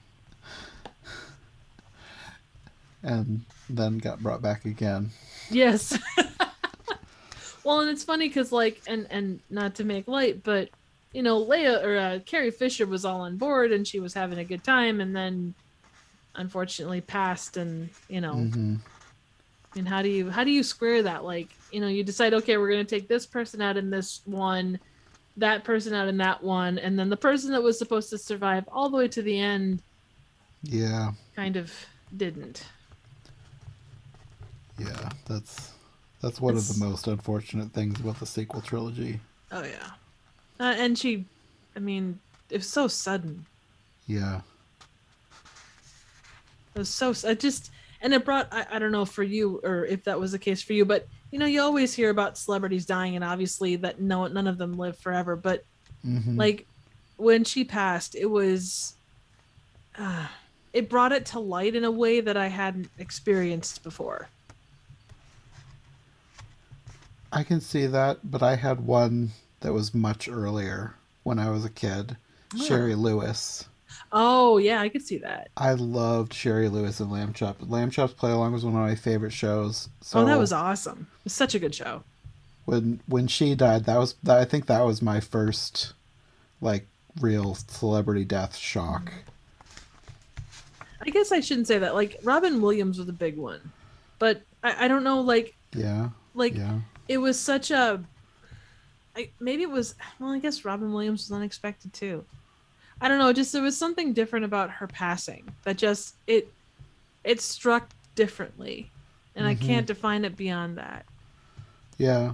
and 3.04 3.46
then 3.70 3.98
got 3.98 4.22
brought 4.22 4.42
back 4.42 4.66
again. 4.66 5.12
Yes. 5.50 5.98
well, 7.64 7.82
and 7.82 7.90
it's 7.90 8.04
funny 8.04 8.28
because 8.28 8.52
like, 8.52 8.82
and 8.88 9.08
and 9.10 9.40
not 9.50 9.76
to 9.76 9.84
make 9.84 10.08
light, 10.08 10.44
but 10.44 10.70
you 11.14 11.24
know, 11.24 11.44
Leia 11.44 11.84
or 11.84 11.98
uh, 11.98 12.20
Carrie 12.26 12.52
Fisher 12.52 12.86
was 12.86 13.06
all 13.06 13.22
on 13.22 13.38
board 13.38 13.72
and 13.72 13.88
she 13.88 14.00
was 14.00 14.14
having 14.14 14.40
a 14.40 14.44
good 14.44 14.64
time, 14.64 15.02
and 15.02 15.16
then 15.16 15.54
unfortunately 16.36 17.02
passed, 17.02 17.58
and 17.58 17.90
you 18.08 18.22
know. 18.22 18.36
Mm-hmm. 18.36 18.76
And 19.76 19.88
how 19.88 20.02
do 20.02 20.10
you 20.10 20.30
how 20.30 20.44
do 20.44 20.52
you 20.52 20.64
square 20.64 21.04
that? 21.04 21.24
Like, 21.24 21.50
you 21.72 21.80
know, 21.80 21.88
you 21.88 22.04
decide, 22.04 22.34
okay, 22.34 22.58
we're 22.58 22.72
gonna 22.72 22.84
take 22.84 23.08
this 23.08 23.26
person 23.26 23.62
out 23.62 23.78
in 23.78 23.92
this 23.92 24.22
one, 24.26 24.80
that 25.38 25.64
person 25.64 25.94
out 25.94 26.08
in 26.08 26.18
that 26.18 26.42
one, 26.42 26.80
and 26.80 26.98
then 26.98 27.10
the 27.10 27.18
person 27.18 27.52
that 27.52 27.62
was 27.62 27.78
supposed 27.78 28.10
to 28.10 28.18
survive 28.18 28.68
all 28.72 28.90
the 28.90 28.98
way 28.98 29.08
to 29.10 29.22
the 29.22 29.40
end. 29.40 29.82
Yeah. 30.64 31.12
Kind 31.36 31.58
of 31.58 31.72
didn't. 32.16 32.64
Yeah, 34.78 35.10
that's 35.26 35.72
that's 36.22 36.42
one 36.42 36.56
it's... 36.56 36.70
of 36.70 36.80
the 36.80 36.86
most 36.86 37.08
unfortunate 37.08 37.72
things 37.72 38.00
about 38.00 38.20
the 38.20 38.26
sequel 38.26 38.62
trilogy. 38.62 39.20
Oh 39.52 39.64
yeah, 39.64 39.92
uh, 40.60 40.76
and 40.78 40.98
she, 40.98 41.26
I 41.76 41.80
mean, 41.80 42.20
it 42.50 42.58
was 42.58 42.70
so 42.70 42.88
sudden. 42.88 43.46
Yeah. 44.08 44.42
It 46.76 46.80
was 46.80 46.90
so. 46.90 47.14
I 47.28 47.34
just 47.34 47.72
and 48.02 48.14
it 48.14 48.24
brought. 48.24 48.48
I, 48.52 48.66
I 48.72 48.80
don't 48.80 48.92
know 48.92 49.06
for 49.06 49.24
you 49.24 49.60
or 49.64 49.86
if 49.86 50.04
that 50.06 50.20
was 50.20 50.32
the 50.32 50.40
case 50.40 50.62
for 50.62 50.74
you, 50.74 50.86
but 50.86 51.08
you 51.32 51.40
know, 51.40 51.46
you 51.46 51.62
always 51.62 51.94
hear 51.94 52.10
about 52.10 52.38
celebrities 52.38 52.86
dying, 52.86 53.16
and 53.16 53.24
obviously 53.24 53.76
that 53.78 54.00
no 54.00 54.28
none 54.28 54.48
of 54.48 54.58
them 54.58 54.78
live 54.78 54.98
forever. 54.98 55.36
But 55.36 55.66
mm-hmm. 56.06 56.38
like 56.38 56.66
when 57.18 57.44
she 57.44 57.64
passed, 57.64 58.16
it 58.16 58.28
was. 58.28 58.94
Uh, 59.98 60.28
it 60.74 60.90
brought 60.90 61.12
it 61.12 61.26
to 61.26 61.40
light 61.40 61.76
in 61.76 61.84
a 61.84 61.90
way 61.90 62.22
that 62.22 62.38
I 62.38 62.48
hadn't 62.48 62.92
experienced 63.00 63.82
before. 63.82 64.30
I 67.32 67.44
can 67.44 67.62
see 67.62 67.86
that, 67.88 68.20
but 68.24 68.42
I 68.42 68.56
had 68.56 68.82
one 68.82 69.32
that 69.62 69.74
was 69.74 69.94
much 69.94 70.30
earlier 70.30 70.96
when 71.24 71.40
I 71.40 71.50
was 71.50 71.66
a 71.66 71.70
kid. 71.70 72.18
Ah. 72.54 72.58
Oh. 72.60 72.64
Shari 72.64 72.96
Lewis. 72.96 73.66
Oh 74.12 74.58
yeah, 74.58 74.82
I 74.82 74.90
could 74.90 75.02
see 75.02 75.18
that. 75.20 75.50
I 75.58 75.74
loved 75.74 76.34
Shari 76.34 76.70
Lewis 76.70 77.00
and 77.00 77.12
Lamb 77.12 77.34
Chop. 77.34 77.58
Lamb 77.60 77.92
Chop's 77.92 78.14
Play 78.14 78.32
Along 78.32 78.54
was 78.54 78.64
one 78.64 78.74
of 78.74 78.80
my 78.80 78.96
favorite 78.96 79.34
shows. 79.34 79.90
So 80.02 80.20
oh, 80.20 80.26
that 80.26 80.40
was 80.40 80.54
awesome. 80.54 81.08
It 81.20 81.24
was 81.26 81.34
such 81.34 81.56
a 81.56 81.60
good 81.60 81.76
show. 81.76 82.04
When 82.66 83.02
when 83.08 83.28
she 83.28 83.56
died, 83.56 83.86
that 83.86 83.98
was 83.98 84.16
I 84.28 84.46
think 84.46 84.68
that 84.68 84.86
was 84.86 85.02
my 85.02 85.20
first 85.20 85.94
like 86.62 86.88
real 87.20 87.56
celebrity 87.56 88.24
death 88.24 88.56
shock. 88.56 89.12
I 91.02 91.10
guess 91.10 91.32
I 91.32 91.42
shouldn't 91.42 91.68
say 91.68 91.80
that. 91.80 91.96
Like 91.96 92.18
Robin 92.24 92.62
Williams 92.62 92.98
was 93.00 93.10
a 93.10 93.14
big 93.14 93.38
one, 93.38 93.72
but 94.20 94.42
I, 94.64 94.86
I 94.86 94.88
don't 94.88 95.04
know. 95.04 95.22
Like 95.22 95.54
yeah, 95.74 96.10
like 96.34 96.56
yeah. 96.56 96.80
It 97.08 97.18
was 97.18 97.40
such 97.40 97.72
a. 97.72 98.04
I, 99.16 99.30
maybe 99.40 99.64
it 99.64 99.70
was. 99.70 99.96
Well, 100.20 100.32
I 100.32 100.40
guess 100.40 100.66
Robin 100.66 100.92
Williams 100.94 101.30
was 101.30 101.36
unexpected 101.36 101.94
too. 101.94 102.26
I 103.00 103.08
don't 103.08 103.20
know, 103.20 103.32
just 103.32 103.54
there 103.54 103.62
was 103.62 103.78
something 103.78 104.14
different 104.14 104.46
about 104.46 104.72
her 104.72 104.88
passing 104.88 105.48
that 105.64 105.78
just 105.78 106.16
it 106.26 106.52
it 107.24 107.42
struck 107.42 107.90
differently. 108.16 108.90
And 109.36 109.46
mm-hmm. 109.46 109.64
I 109.64 109.68
can't 109.68 109.86
define 109.86 110.26
it 110.26 110.36
beyond 110.36 110.78
that. 110.78 111.06
Yeah. 111.98 112.34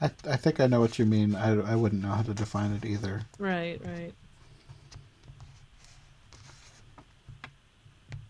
I 0.00 0.10
I 0.28 0.36
think 0.36 0.58
I 0.60 0.66
know 0.66 0.80
what 0.80 0.98
you 0.98 1.06
mean. 1.06 1.36
I 1.36 1.72
I 1.72 1.76
wouldn't 1.76 2.02
know 2.02 2.10
how 2.10 2.22
to 2.22 2.34
define 2.34 2.72
it 2.72 2.84
either. 2.84 3.22
Right, 3.38 3.80
right. 3.84 4.12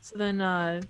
So 0.02 0.18
then 0.18 0.42
uh, 0.42 0.82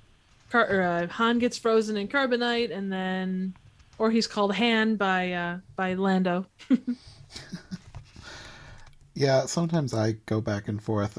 Car- 0.51 0.69
or, 0.69 0.82
uh 0.82 1.06
Han 1.06 1.39
gets 1.39 1.56
frozen 1.56 1.97
in 1.97 2.09
carbonite 2.09 2.77
and 2.77 2.93
then 2.93 3.55
or 3.98 4.10
he's 4.10 4.26
called 4.26 4.54
Han 4.54 4.96
by 4.96 5.32
uh 5.32 5.58
by 5.76 5.94
Lando. 5.94 6.46
Yeah, 9.14 9.46
sometimes 9.46 9.94
I 9.94 10.12
go 10.26 10.40
back 10.40 10.68
and 10.68 10.82
forth, 10.82 11.18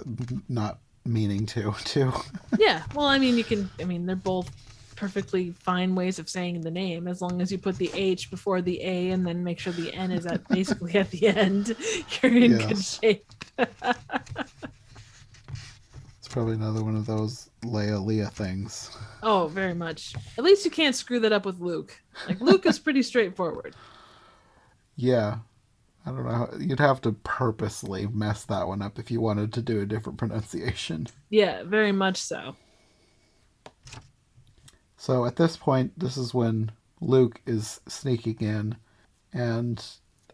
not 0.49 0.79
meaning 1.05 1.45
to, 1.47 1.73
too. 1.85 2.11
yeah, 2.59 2.83
well, 2.93 3.05
I 3.05 3.17
mean, 3.17 3.37
you 3.37 3.43
can. 3.43 3.69
I 3.79 3.85
mean, 3.85 4.05
they're 4.05 4.15
both 4.15 4.51
perfectly 4.95 5.51
fine 5.59 5.93
ways 5.93 6.19
of 6.19 6.29
saying 6.29 6.61
the 6.61 6.71
name 6.71 7.05
as 7.07 7.21
long 7.21 7.41
as 7.41 7.51
you 7.51 7.57
put 7.57 7.77
the 7.77 7.91
H 7.93 8.31
before 8.31 8.61
the 8.61 8.81
A 8.81 9.11
and 9.11 9.27
then 9.27 9.43
make 9.43 9.59
sure 9.59 9.73
the 9.73 9.93
N 9.93 10.11
is 10.11 10.25
at 10.25 10.47
basically 10.47 10.95
at 10.95 11.11
the 11.11 11.27
end. 11.27 11.75
You're 12.21 12.35
in 12.35 12.51
yes. 12.51 12.67
good 12.67 12.83
shape. 12.83 13.33
Probably 16.35 16.55
another 16.55 16.83
one 16.83 16.97
of 16.97 17.05
those 17.05 17.49
Leia 17.63 17.97
Leia 17.97 18.29
things. 18.29 18.91
Oh, 19.23 19.47
very 19.47 19.73
much. 19.73 20.13
At 20.37 20.43
least 20.43 20.65
you 20.65 20.71
can't 20.71 20.93
screw 20.93 21.21
that 21.21 21.31
up 21.31 21.45
with 21.45 21.61
Luke. 21.61 21.97
Like 22.27 22.41
Luke 22.41 22.65
is 22.65 22.77
pretty 22.77 23.03
straightforward. 23.03 23.73
Yeah, 24.97 25.37
I 26.05 26.09
don't 26.09 26.25
know. 26.25 26.49
You'd 26.59 26.81
have 26.81 26.99
to 27.03 27.13
purposely 27.13 28.07
mess 28.07 28.43
that 28.47 28.67
one 28.67 28.81
up 28.81 28.99
if 28.99 29.09
you 29.09 29.21
wanted 29.21 29.53
to 29.53 29.61
do 29.61 29.79
a 29.79 29.85
different 29.85 30.17
pronunciation. 30.19 31.07
Yeah, 31.29 31.63
very 31.63 31.93
much 31.93 32.17
so. 32.17 32.57
So 34.97 35.23
at 35.23 35.37
this 35.37 35.55
point, 35.55 35.97
this 35.97 36.17
is 36.17 36.33
when 36.33 36.73
Luke 36.99 37.39
is 37.45 37.79
sneaking 37.87 38.41
in, 38.41 38.75
and 39.31 39.81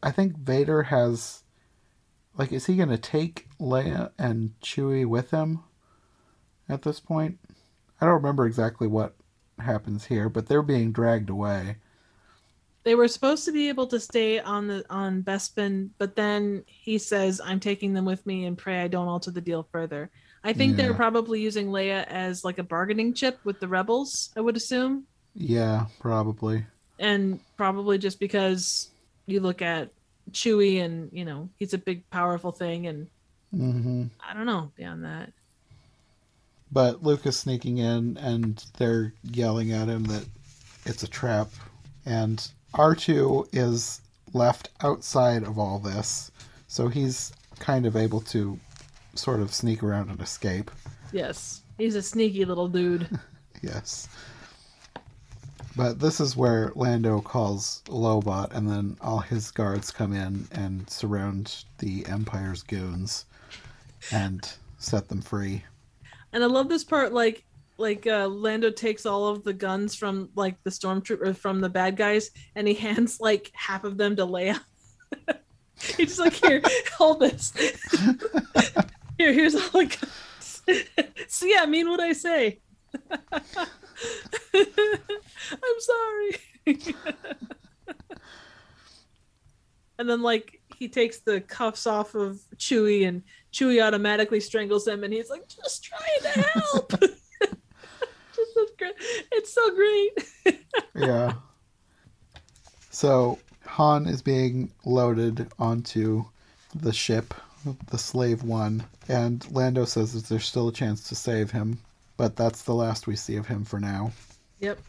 I 0.01 0.09
think 0.09 0.35
Vader 0.35 0.81
has. 0.81 1.43
Like, 2.35 2.51
is 2.53 2.65
he 2.65 2.77
going 2.77 2.89
to 2.89 2.97
take 2.97 3.49
Leia 3.59 4.13
and 4.17 4.53
Chewie 4.63 5.05
with 5.05 5.29
him 5.29 5.59
at 6.71 6.81
this 6.81 6.99
point? 6.99 7.37
I 7.99 8.05
don't 8.05 8.15
remember 8.15 8.45
exactly 8.45 8.87
what 8.87 9.15
happens 9.59 10.05
here, 10.05 10.29
but 10.29 10.47
they're 10.47 10.63
being 10.63 10.91
dragged 10.91 11.29
away 11.29 11.77
they 12.83 12.95
were 12.95 13.07
supposed 13.07 13.45
to 13.45 13.51
be 13.51 13.69
able 13.69 13.87
to 13.87 13.99
stay 13.99 14.39
on 14.39 14.67
the 14.67 14.83
on 14.89 15.23
Bespin, 15.23 15.89
but 15.97 16.15
then 16.15 16.63
he 16.65 16.97
says, 16.97 17.39
"I'm 17.43 17.59
taking 17.59 17.93
them 17.93 18.05
with 18.05 18.25
me 18.25 18.45
and 18.45 18.57
pray 18.57 18.81
I 18.81 18.87
don't 18.87 19.07
alter 19.07 19.31
the 19.31 19.41
deal 19.41 19.67
further." 19.71 20.09
I 20.43 20.53
think 20.53 20.71
yeah. 20.71 20.77
they're 20.85 20.93
probably 20.95 21.39
using 21.39 21.67
Leia 21.67 22.05
as 22.07 22.43
like 22.43 22.57
a 22.57 22.63
bargaining 22.63 23.13
chip 23.13 23.39
with 23.43 23.59
the 23.59 23.67
rebels. 23.67 24.31
I 24.35 24.41
would 24.41 24.57
assume. 24.57 25.05
Yeah, 25.35 25.85
probably. 25.99 26.65
And 26.97 27.39
probably 27.57 27.99
just 27.99 28.19
because 28.19 28.89
you 29.27 29.39
look 29.39 29.61
at 29.61 29.91
Chewie 30.31 30.83
and 30.83 31.09
you 31.13 31.25
know 31.25 31.49
he's 31.57 31.73
a 31.75 31.77
big, 31.77 32.09
powerful 32.09 32.51
thing, 32.51 32.87
and 32.87 33.07
mm-hmm. 33.53 34.05
I 34.27 34.33
don't 34.33 34.47
know 34.47 34.71
beyond 34.75 35.05
that. 35.05 35.31
But 36.71 37.03
Luke 37.03 37.25
is 37.25 37.37
sneaking 37.37 37.79
in, 37.79 38.17
and 38.17 38.63
they're 38.77 39.13
yelling 39.23 39.71
at 39.71 39.89
him 39.89 40.05
that 40.05 40.25
it's 40.85 41.03
a 41.03 41.07
trap, 41.07 41.49
and 42.05 42.49
R2 42.73 43.49
is 43.51 44.01
left 44.33 44.69
outside 44.81 45.43
of 45.43 45.59
all 45.59 45.79
this, 45.79 46.31
so 46.67 46.87
he's 46.87 47.33
kind 47.59 47.85
of 47.85 47.95
able 47.95 48.21
to 48.21 48.59
sort 49.15 49.41
of 49.41 49.53
sneak 49.53 49.83
around 49.83 50.09
and 50.09 50.21
escape. 50.21 50.71
Yes, 51.11 51.61
he's 51.77 51.95
a 51.95 52.01
sneaky 52.01 52.45
little 52.45 52.69
dude. 52.69 53.07
yes. 53.61 54.07
But 55.75 55.99
this 55.99 56.19
is 56.19 56.35
where 56.35 56.71
Lando 56.75 57.21
calls 57.21 57.81
Lobot, 57.87 58.53
and 58.53 58.69
then 58.69 58.97
all 59.01 59.19
his 59.19 59.51
guards 59.51 59.91
come 59.91 60.13
in 60.13 60.47
and 60.51 60.89
surround 60.89 61.63
the 61.79 62.05
Empire's 62.07 62.63
goons 62.63 63.25
and 64.11 64.49
set 64.77 65.07
them 65.09 65.21
free. 65.21 65.63
And 66.33 66.43
I 66.43 66.47
love 66.47 66.69
this 66.69 66.83
part, 66.83 67.13
like 67.13 67.43
like 67.77 68.05
uh, 68.07 68.27
Lando 68.27 68.69
takes 68.69 69.05
all 69.05 69.27
of 69.27 69.43
the 69.43 69.53
guns 69.53 69.95
from 69.95 70.29
like 70.35 70.55
the 70.63 70.69
stormtrooper 70.69 71.35
from 71.35 71.59
the 71.59 71.69
bad 71.69 71.97
guys, 71.97 72.31
and 72.55 72.67
he 72.67 72.73
hands 72.73 73.19
like 73.19 73.51
half 73.53 73.83
of 73.83 73.97
them 73.97 74.15
to 74.15 74.25
Leia. 74.25 74.59
He's 75.81 76.15
just 76.15 76.19
like, 76.19 76.33
here, 76.33 76.61
hold 76.95 77.19
this. 77.19 77.51
here, 79.17 79.33
here's 79.33 79.55
all 79.55 79.81
the 79.81 79.85
guns. 79.85 80.61
so 81.27 81.45
yeah, 81.45 81.63
I 81.63 81.65
mean 81.65 81.89
what 81.89 81.99
I 81.99 82.13
say. 82.13 82.59
I'm 82.93 83.49
sorry. 85.79 86.37
and 89.97 90.09
then 90.09 90.21
like 90.21 90.61
he 90.75 90.87
takes 90.87 91.19
the 91.19 91.41
cuffs 91.41 91.87
off 91.87 92.15
of 92.15 92.39
Chewie 92.57 93.07
and 93.07 93.23
Chewie 93.51 93.83
automatically 93.85 94.39
strangles 94.39 94.87
him 94.87 95.03
and 95.03 95.13
he's 95.13 95.29
like, 95.29 95.47
just 95.47 95.83
trying 95.83 96.33
to 96.33 96.41
help 96.41 96.93
great. 98.77 98.93
It's 99.31 99.53
so 99.53 99.75
great. 99.75 100.59
yeah. 100.95 101.33
So 102.89 103.39
Han 103.65 104.07
is 104.07 104.21
being 104.21 104.71
loaded 104.85 105.47
onto 105.59 106.25
the 106.75 106.93
ship, 106.93 107.33
the 107.89 107.97
Slave 107.97 108.43
One, 108.43 108.83
and 109.07 109.49
Lando 109.51 109.85
says 109.85 110.13
that 110.13 110.25
there's 110.25 110.45
still 110.45 110.67
a 110.67 110.73
chance 110.73 111.07
to 111.09 111.15
save 111.15 111.51
him, 111.51 111.79
but 112.17 112.35
that's 112.35 112.63
the 112.63 112.73
last 112.73 113.07
we 113.07 113.15
see 113.15 113.35
of 113.35 113.47
him 113.47 113.63
for 113.63 113.79
now. 113.79 114.11
Yep. 114.59 114.79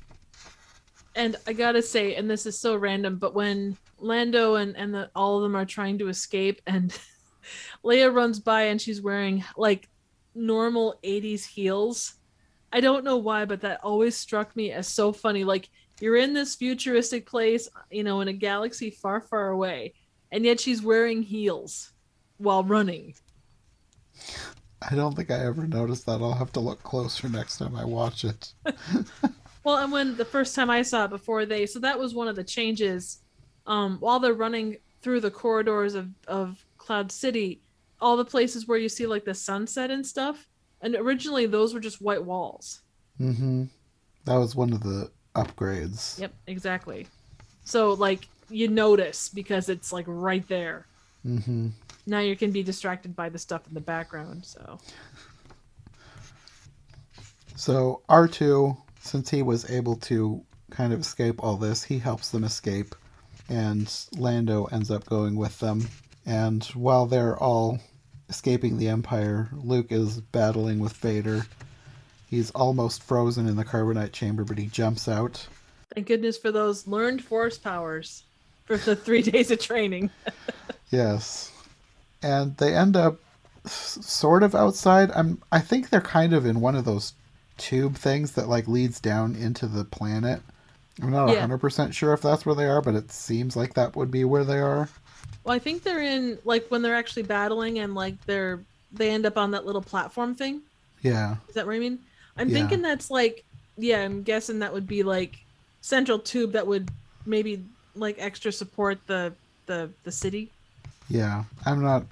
And 1.14 1.36
I 1.46 1.52
gotta 1.52 1.82
say, 1.82 2.14
and 2.14 2.30
this 2.30 2.46
is 2.46 2.58
so 2.58 2.74
random, 2.76 3.16
but 3.16 3.34
when 3.34 3.76
Lando 3.98 4.54
and 4.56 4.76
and 4.76 4.94
the, 4.94 5.10
all 5.14 5.36
of 5.36 5.42
them 5.42 5.56
are 5.56 5.66
trying 5.66 5.98
to 5.98 6.08
escape, 6.08 6.62
and 6.66 6.98
Leia 7.84 8.12
runs 8.12 8.38
by 8.40 8.62
and 8.64 8.80
she's 8.80 9.02
wearing 9.02 9.44
like 9.56 9.88
normal 10.34 10.98
80s 11.02 11.44
heels 11.46 12.14
I 12.72 12.80
don't 12.80 13.04
know 13.04 13.18
why, 13.18 13.44
but 13.44 13.60
that 13.60 13.84
always 13.84 14.16
struck 14.16 14.56
me 14.56 14.72
as 14.72 14.88
so 14.88 15.12
funny. 15.12 15.44
Like 15.44 15.68
you're 16.00 16.16
in 16.16 16.32
this 16.32 16.54
futuristic 16.54 17.26
place, 17.26 17.68
you 17.90 18.02
know, 18.02 18.22
in 18.22 18.28
a 18.28 18.32
galaxy 18.32 18.90
far, 18.90 19.20
far 19.20 19.50
away, 19.50 19.92
and 20.30 20.44
yet 20.44 20.58
she's 20.58 20.82
wearing 20.82 21.22
heels 21.22 21.92
while 22.38 22.64
running. 22.64 23.14
I 24.90 24.94
don't 24.94 25.14
think 25.14 25.30
I 25.30 25.44
ever 25.44 25.66
noticed 25.66 26.06
that. 26.06 26.22
I'll 26.22 26.32
have 26.32 26.52
to 26.52 26.60
look 26.60 26.82
closer 26.82 27.28
next 27.28 27.58
time 27.58 27.76
I 27.76 27.84
watch 27.84 28.24
it. 28.24 28.52
well, 29.64 29.76
and 29.76 29.92
when 29.92 30.16
the 30.16 30.24
first 30.24 30.56
time 30.56 30.70
I 30.70 30.82
saw 30.82 31.04
it 31.04 31.10
before 31.10 31.44
they, 31.44 31.66
so 31.66 31.78
that 31.80 31.98
was 31.98 32.14
one 32.14 32.26
of 32.26 32.36
the 32.36 32.44
changes. 32.44 33.18
Um, 33.66 33.98
while 34.00 34.18
they're 34.18 34.34
running 34.34 34.78
through 35.02 35.20
the 35.20 35.30
corridors 35.30 35.94
of 35.94 36.08
of 36.26 36.64
Cloud 36.82 37.12
City, 37.12 37.62
all 38.00 38.16
the 38.16 38.24
places 38.24 38.66
where 38.66 38.78
you 38.78 38.88
see 38.88 39.06
like 39.06 39.24
the 39.24 39.34
sunset 39.34 39.90
and 39.90 40.04
stuff. 40.06 40.48
And 40.80 40.96
originally 40.96 41.46
those 41.46 41.72
were 41.72 41.80
just 41.80 42.02
white 42.02 42.24
walls. 42.24 42.82
Mm-hmm. 43.20 43.64
That 44.24 44.36
was 44.36 44.56
one 44.56 44.72
of 44.72 44.82
the 44.82 45.10
upgrades. 45.34 46.18
Yep, 46.18 46.34
exactly. 46.46 47.06
So 47.64 47.92
like 47.92 48.28
you 48.50 48.68
notice 48.68 49.28
because 49.28 49.68
it's 49.68 49.92
like 49.92 50.04
right 50.08 50.46
there. 50.48 50.86
Mm-hmm. 51.24 51.68
Now 52.06 52.18
you 52.18 52.34
can 52.36 52.50
be 52.50 52.62
distracted 52.62 53.14
by 53.14 53.28
the 53.28 53.38
stuff 53.38 53.66
in 53.68 53.74
the 53.74 53.80
background. 53.80 54.44
So. 54.44 54.78
So 57.54 58.02
R2, 58.08 58.76
since 59.00 59.30
he 59.30 59.42
was 59.42 59.70
able 59.70 59.94
to 59.96 60.44
kind 60.70 60.92
of 60.92 61.00
escape 61.00 61.42
all 61.44 61.56
this, 61.56 61.84
he 61.84 61.98
helps 61.98 62.30
them 62.30 62.44
escape, 62.44 62.94
and 63.48 63.92
Lando 64.16 64.64
ends 64.66 64.90
up 64.90 65.04
going 65.06 65.36
with 65.36 65.58
them. 65.60 65.86
And 66.26 66.62
while 66.74 67.06
they're 67.06 67.36
all 67.36 67.80
escaping 68.28 68.78
the 68.78 68.88
Empire, 68.88 69.48
Luke 69.52 69.90
is 69.90 70.20
battling 70.20 70.78
with 70.78 70.92
Vader. 70.94 71.46
He's 72.28 72.50
almost 72.52 73.02
frozen 73.02 73.46
in 73.46 73.56
the 73.56 73.64
carbonite 73.64 74.12
chamber, 74.12 74.44
but 74.44 74.58
he 74.58 74.66
jumps 74.66 75.08
out. 75.08 75.46
Thank 75.94 76.06
goodness 76.06 76.38
for 76.38 76.50
those 76.50 76.86
learned 76.86 77.22
force 77.22 77.58
powers 77.58 78.22
for 78.64 78.76
the 78.76 78.96
three 78.96 79.22
days 79.30 79.50
of 79.50 79.58
training. 79.60 80.10
yes. 80.90 81.50
And 82.22 82.56
they 82.56 82.74
end 82.74 82.96
up 82.96 83.18
sort 83.66 84.42
of 84.42 84.54
outside. 84.54 85.10
I'm 85.14 85.42
I 85.52 85.60
think 85.60 85.90
they're 85.90 86.00
kind 86.00 86.32
of 86.32 86.46
in 86.46 86.60
one 86.60 86.74
of 86.74 86.84
those 86.84 87.12
tube 87.58 87.96
things 87.96 88.32
that 88.32 88.48
like 88.48 88.66
leads 88.66 88.98
down 89.00 89.36
into 89.36 89.66
the 89.66 89.84
planet. 89.84 90.40
I'm 91.02 91.10
not 91.10 91.28
Yeah. 91.30 91.46
100% 91.46 91.92
sure 91.92 92.12
if 92.12 92.22
that's 92.22 92.44
where 92.46 92.54
they 92.54 92.66
are, 92.66 92.80
but 92.80 92.94
it 92.94 93.10
seems 93.10 93.56
like 93.56 93.74
that 93.74 93.94
would 93.96 94.10
be 94.10 94.24
where 94.24 94.44
they 94.44 94.58
are. 94.58 94.88
Well, 95.44 95.54
I 95.54 95.58
think 95.58 95.82
they're 95.82 96.02
in 96.02 96.38
like 96.44 96.66
when 96.68 96.82
they're 96.82 96.94
actually 96.94 97.24
battling 97.24 97.78
and 97.80 97.94
like 97.94 98.14
they're 98.26 98.60
they 98.92 99.10
end 99.10 99.26
up 99.26 99.36
on 99.36 99.50
that 99.52 99.64
little 99.66 99.82
platform 99.82 100.34
thing. 100.34 100.60
Yeah. 101.02 101.36
Is 101.48 101.54
that 101.54 101.66
what 101.66 101.74
I 101.74 101.78
mean? 101.78 101.98
I'm 102.36 102.48
Yeah. 102.48 102.58
thinking 102.58 102.82
that's 102.82 103.10
like 103.10 103.44
yeah, 103.76 104.02
I'm 104.04 104.22
guessing 104.22 104.58
that 104.60 104.72
would 104.72 104.86
be 104.86 105.02
like 105.02 105.38
central 105.80 106.18
tube 106.18 106.52
that 106.52 106.66
would 106.66 106.90
maybe 107.26 107.64
like 107.96 108.16
extra 108.18 108.52
support 108.52 108.98
the 109.06 109.32
the 109.66 109.90
the 110.04 110.12
city. 110.12 110.50
Yeah. 111.08 111.44
I'm 111.66 111.82
not 111.82 112.04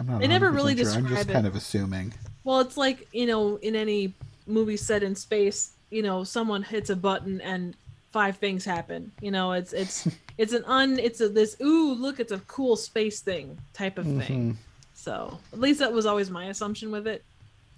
I'm 0.00 0.06
not 0.06 0.20
They 0.20 0.26
never 0.26 0.50
100% 0.50 0.54
really 0.54 0.76
sure. 0.76 0.92
I'm 0.92 1.06
just 1.06 1.28
it. 1.28 1.32
kind 1.32 1.46
of 1.46 1.54
assuming. 1.54 2.12
Well, 2.44 2.60
it's 2.60 2.76
like, 2.76 3.08
you 3.12 3.26
know, 3.26 3.56
in 3.56 3.74
any 3.74 4.12
movie 4.46 4.76
set 4.76 5.02
in 5.02 5.14
space, 5.16 5.70
you 5.90 6.02
know, 6.02 6.22
someone 6.24 6.62
hits 6.62 6.90
a 6.90 6.96
button 6.96 7.40
and 7.40 7.74
five 8.12 8.36
things 8.36 8.64
happen. 8.64 9.10
You 9.20 9.30
know, 9.30 9.52
it's 9.52 9.72
it's 9.72 10.06
it's 10.38 10.52
an 10.52 10.64
un 10.66 10.98
it's 10.98 11.20
a 11.20 11.28
this 11.28 11.56
ooh, 11.60 11.94
look, 11.94 12.20
it's 12.20 12.32
a 12.32 12.38
cool 12.40 12.76
space 12.76 13.20
thing 13.20 13.58
type 13.72 13.98
of 13.98 14.04
thing. 14.06 14.54
Mhm. 14.54 14.56
So, 14.94 15.38
at 15.52 15.60
least 15.60 15.78
that 15.80 15.92
was 15.92 16.06
always 16.06 16.30
my 16.30 16.46
assumption 16.46 16.90
with 16.90 17.06
it. 17.06 17.24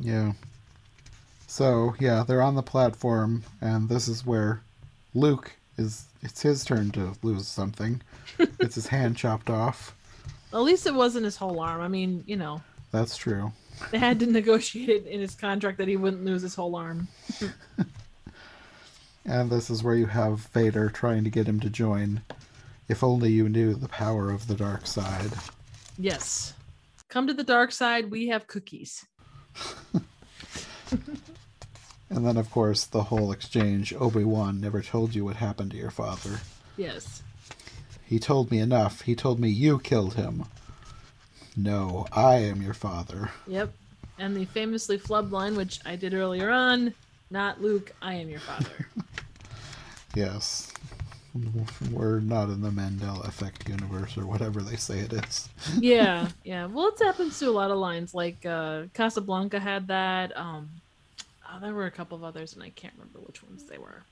Yeah. 0.01 0.33
So, 1.47 1.95
yeah, 1.99 2.25
they're 2.27 2.43
on 2.43 2.55
the 2.55 2.63
platform 2.63 3.43
and 3.61 3.89
this 3.89 4.09
is 4.09 4.25
where 4.27 4.63
Luke 5.15 5.53
is 5.77 6.05
it's 6.23 6.43
his 6.43 6.65
turn 6.65 6.91
to 6.93 7.13
lose 7.23 7.47
something. 7.47 8.01
it's 8.39 8.75
his 8.75 8.87
hand 8.89 9.17
chopped 9.17 9.51
off. 9.51 9.95
At 10.53 10.61
least 10.63 10.87
it 10.87 10.95
wasn't 10.95 11.25
his 11.27 11.37
whole 11.37 11.61
arm. 11.61 11.81
I 11.81 11.89
mean, 11.89 12.25
you 12.27 12.37
know, 12.37 12.63
That's 12.91 13.17
true. 13.17 13.53
they 13.91 13.99
had 13.99 14.19
to 14.21 14.27
negotiate 14.41 14.89
it 14.89 15.07
in 15.07 15.21
his 15.21 15.35
contract 15.35 15.79
that 15.79 15.89
he 15.89 15.97
wouldn't 15.97 16.25
lose 16.25 16.43
his 16.43 16.55
whole 16.55 16.75
arm. 16.75 17.09
And 19.25 19.51
this 19.51 19.69
is 19.69 19.83
where 19.83 19.95
you 19.95 20.07
have 20.07 20.41
Vader 20.55 20.89
trying 20.89 21.23
to 21.25 21.31
get 21.31 21.47
him 21.47 21.61
to 21.61 21.69
join. 21.69 22.23
If 22.89 23.05
only 23.05 23.31
you 23.31 23.49
knew 23.49 23.75
the 23.75 23.89
power 23.89 24.31
of 24.31 24.47
the 24.47 24.55
dark 24.55 24.87
side. 24.87 25.33
Yes. 25.99 26.55
Come 27.09 27.27
to 27.27 27.35
the 27.35 27.45
dark 27.45 27.73
side, 27.73 28.11
we 28.11 28.29
have 28.29 28.47
cookies. 28.47 29.07
And 32.11 32.27
then, 32.27 32.37
of 32.37 32.51
course, 32.51 32.85
the 32.85 33.05
whole 33.05 33.33
exchange 33.33 33.93
Obi 33.93 34.25
Wan 34.25 34.61
never 34.61 34.81
told 34.81 35.15
you 35.15 35.25
what 35.25 35.37
happened 35.37 35.73
to 35.73 35.77
your 35.77 35.91
father. 35.91 36.41
Yes. 36.77 37.23
He 38.07 38.19
told 38.19 38.51
me 38.51 38.59
enough. 38.59 39.03
He 39.03 39.15
told 39.15 39.39
me 39.39 39.51
you 39.51 39.79
killed 39.79 40.15
him. 40.15 40.47
No, 41.57 42.07
I 42.13 42.37
am 42.37 42.63
your 42.63 42.75
father. 42.75 43.31
Yep. 43.47 43.73
And 44.19 44.37
the 44.37 44.47
famously 44.47 44.99
flubbed 44.99 45.33
line, 45.33 45.55
which 45.55 45.81
I 45.85 45.97
did 45.97 46.15
earlier 46.15 46.51
on, 46.51 46.95
not 47.31 47.61
Luke, 47.61 47.93
I 48.01 48.15
am 48.15 48.29
your 48.29 48.41
father. 48.41 48.89
Yes. 50.15 50.73
We're 51.91 52.21
not 52.21 52.49
in 52.49 52.63
the 52.63 52.71
Mandela 52.71 53.27
Effect 53.27 53.69
universe 53.69 54.17
or 54.17 54.27
whatever 54.27 54.61
they 54.61 54.77
say 54.77 54.99
it 55.01 55.13
is. 55.13 55.49
yeah, 55.79 56.29
yeah. 56.45 56.67
Well, 56.67 56.89
it 56.89 56.99
happens 56.99 57.39
to 57.39 57.49
a 57.49 57.51
lot 57.51 57.71
of 57.71 57.79
lines. 57.79 58.15
Like 58.15 58.45
uh, 58.47 58.85
Casablanca 58.95 59.61
had 59.61 59.89
that. 59.89 60.37
Um, 60.37 60.69
oh, 61.49 61.59
there 61.61 61.75
were 61.75 61.87
a 61.87 61.91
couple 61.91 62.17
of 62.17 62.25
others, 62.25 62.55
and 62.55 62.63
I 62.63 62.71
can't 62.71 62.95
remember 62.99 63.21
which 63.21 63.43
ones 63.43 63.65
they 63.65 63.79
were. 63.79 64.03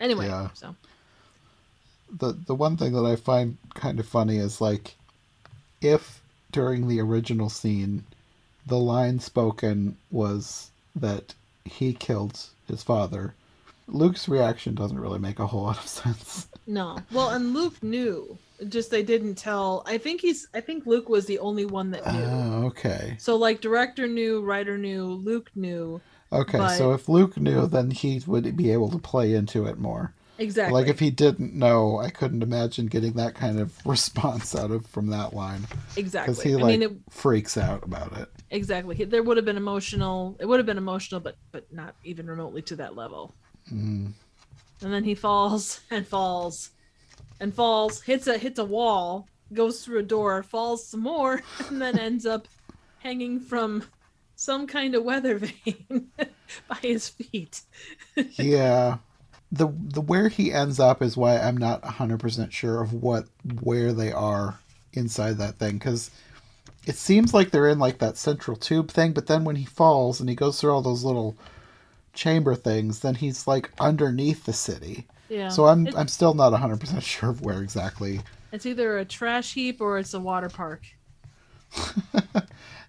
Anyway, 0.00 0.26
Yeah. 0.26 0.48
so 0.54 0.74
the 2.18 2.32
the 2.32 2.54
one 2.54 2.76
thing 2.76 2.92
that 2.92 3.04
I 3.04 3.16
find 3.16 3.56
kind 3.74 3.98
of 4.00 4.06
funny 4.06 4.38
is 4.38 4.60
like 4.60 4.94
if 5.80 6.20
during 6.50 6.88
the 6.88 7.00
original 7.00 7.48
scene 7.48 8.04
the 8.66 8.78
line 8.78 9.18
spoken 9.18 9.96
was 10.10 10.70
that 10.94 11.34
he 11.64 11.92
killed 11.94 12.38
his 12.68 12.82
father, 12.82 13.34
Luke's 13.88 14.28
reaction 14.28 14.74
doesn't 14.74 14.98
really 14.98 15.18
make 15.18 15.38
a 15.38 15.46
whole 15.46 15.62
lot 15.64 15.78
of 15.78 15.86
sense. 15.88 16.48
no. 16.66 16.98
Well, 17.12 17.30
and 17.30 17.52
Luke 17.54 17.82
knew. 17.82 18.38
Just 18.68 18.90
they 18.92 19.02
didn't 19.02 19.34
tell. 19.34 19.82
I 19.86 19.98
think 19.98 20.20
he's. 20.20 20.46
I 20.54 20.60
think 20.60 20.86
Luke 20.86 21.08
was 21.08 21.26
the 21.26 21.40
only 21.40 21.64
one 21.66 21.90
that 21.90 22.06
knew. 22.12 22.22
Oh, 22.22 22.62
okay. 22.66 23.16
so 23.18 23.34
like 23.36 23.60
director 23.60 24.06
knew, 24.06 24.40
writer 24.40 24.78
knew, 24.78 25.06
Luke 25.06 25.50
knew. 25.56 26.00
Okay, 26.30 26.58
But- 26.58 26.76
so 26.78 26.92
if 26.92 27.08
Luke 27.08 27.36
knew, 27.36 27.66
then 27.66 27.90
he 27.90 28.22
would 28.26 28.56
be 28.56 28.70
able 28.70 28.88
to 28.90 28.98
play 28.98 29.34
into 29.34 29.66
it 29.66 29.78
more. 29.78 30.14
Exactly. 30.38 30.80
Like 30.80 30.88
if 30.88 30.98
he 30.98 31.10
didn't 31.10 31.54
know, 31.54 31.98
I 31.98 32.08
couldn't 32.10 32.42
imagine 32.42 32.86
getting 32.86 33.12
that 33.14 33.34
kind 33.34 33.60
of 33.60 33.74
response 33.86 34.54
out 34.56 34.70
of 34.70 34.86
from 34.86 35.08
that 35.08 35.34
line 35.34 35.66
exactly. 35.96 36.32
because 36.32 36.42
he 36.42 36.52
I 36.54 36.56
like 36.56 36.78
mean, 36.80 36.82
it, 36.82 36.92
freaks 37.10 37.56
out 37.58 37.82
about 37.84 38.16
it. 38.16 38.28
exactly. 38.50 38.94
There 39.04 39.22
would 39.22 39.36
have 39.36 39.44
been 39.46 39.56
emotional. 39.58 40.36
It 40.40 40.46
would 40.46 40.58
have 40.58 40.66
been 40.66 40.78
emotional, 40.78 41.20
but 41.20 41.36
but 41.50 41.70
not 41.72 41.94
even 42.04 42.28
remotely 42.28 42.62
to 42.62 42.76
that 42.76 42.96
level. 42.96 43.34
Mm. 43.72 44.12
and 44.82 44.92
then 44.92 45.04
he 45.04 45.14
falls 45.14 45.80
and 45.90 46.06
falls 46.06 46.70
and 47.40 47.54
falls 47.54 48.02
hits 48.02 48.26
a 48.26 48.36
hits 48.36 48.58
a 48.58 48.64
wall 48.64 49.28
goes 49.52 49.84
through 49.84 50.00
a 50.00 50.02
door 50.02 50.42
falls 50.42 50.86
some 50.86 51.00
more 51.00 51.42
and 51.68 51.80
then 51.80 51.98
ends 51.98 52.26
up 52.26 52.48
hanging 52.98 53.40
from 53.40 53.84
some 54.36 54.66
kind 54.66 54.94
of 54.94 55.04
weather 55.04 55.38
vane 55.38 56.10
by 56.68 56.76
his 56.82 57.08
feet 57.08 57.62
yeah 58.36 58.98
the 59.50 59.68
the 59.88 60.00
where 60.00 60.28
he 60.28 60.52
ends 60.52 60.78
up 60.78 61.02
is 61.02 61.16
why 61.16 61.38
i'm 61.38 61.56
not 61.56 61.82
100% 61.82 62.52
sure 62.52 62.82
of 62.82 62.92
what 62.92 63.26
where 63.60 63.92
they 63.92 64.12
are 64.12 64.58
inside 64.92 65.38
that 65.38 65.56
thing 65.56 65.74
because 65.74 66.10
it 66.86 66.96
seems 66.96 67.32
like 67.32 67.50
they're 67.50 67.68
in 67.68 67.78
like 67.78 67.98
that 67.98 68.16
central 68.16 68.56
tube 68.56 68.90
thing 68.90 69.12
but 69.12 69.26
then 69.26 69.44
when 69.44 69.56
he 69.56 69.64
falls 69.64 70.20
and 70.20 70.28
he 70.28 70.34
goes 70.34 70.60
through 70.60 70.72
all 70.72 70.82
those 70.82 71.04
little 71.04 71.36
chamber 72.12 72.54
things 72.54 73.00
then 73.00 73.14
he's 73.14 73.46
like 73.46 73.70
underneath 73.80 74.44
the 74.44 74.52
city. 74.52 75.06
Yeah. 75.28 75.48
So 75.48 75.66
i'm 75.66 75.86
It- 75.86 75.96
i'm 75.96 76.08
still 76.08 76.34
not 76.34 76.52
100% 76.52 77.00
sure 77.14 77.30
of 77.30 77.40
where 77.42 77.62
exactly. 77.62 78.20
It's 78.52 78.66
either 78.66 78.98
a 78.98 79.04
trash 79.04 79.54
heap 79.54 79.80
or 79.80 79.98
it's 79.98 80.12
a 80.14 80.20
water 80.20 80.48
park. 80.50 80.82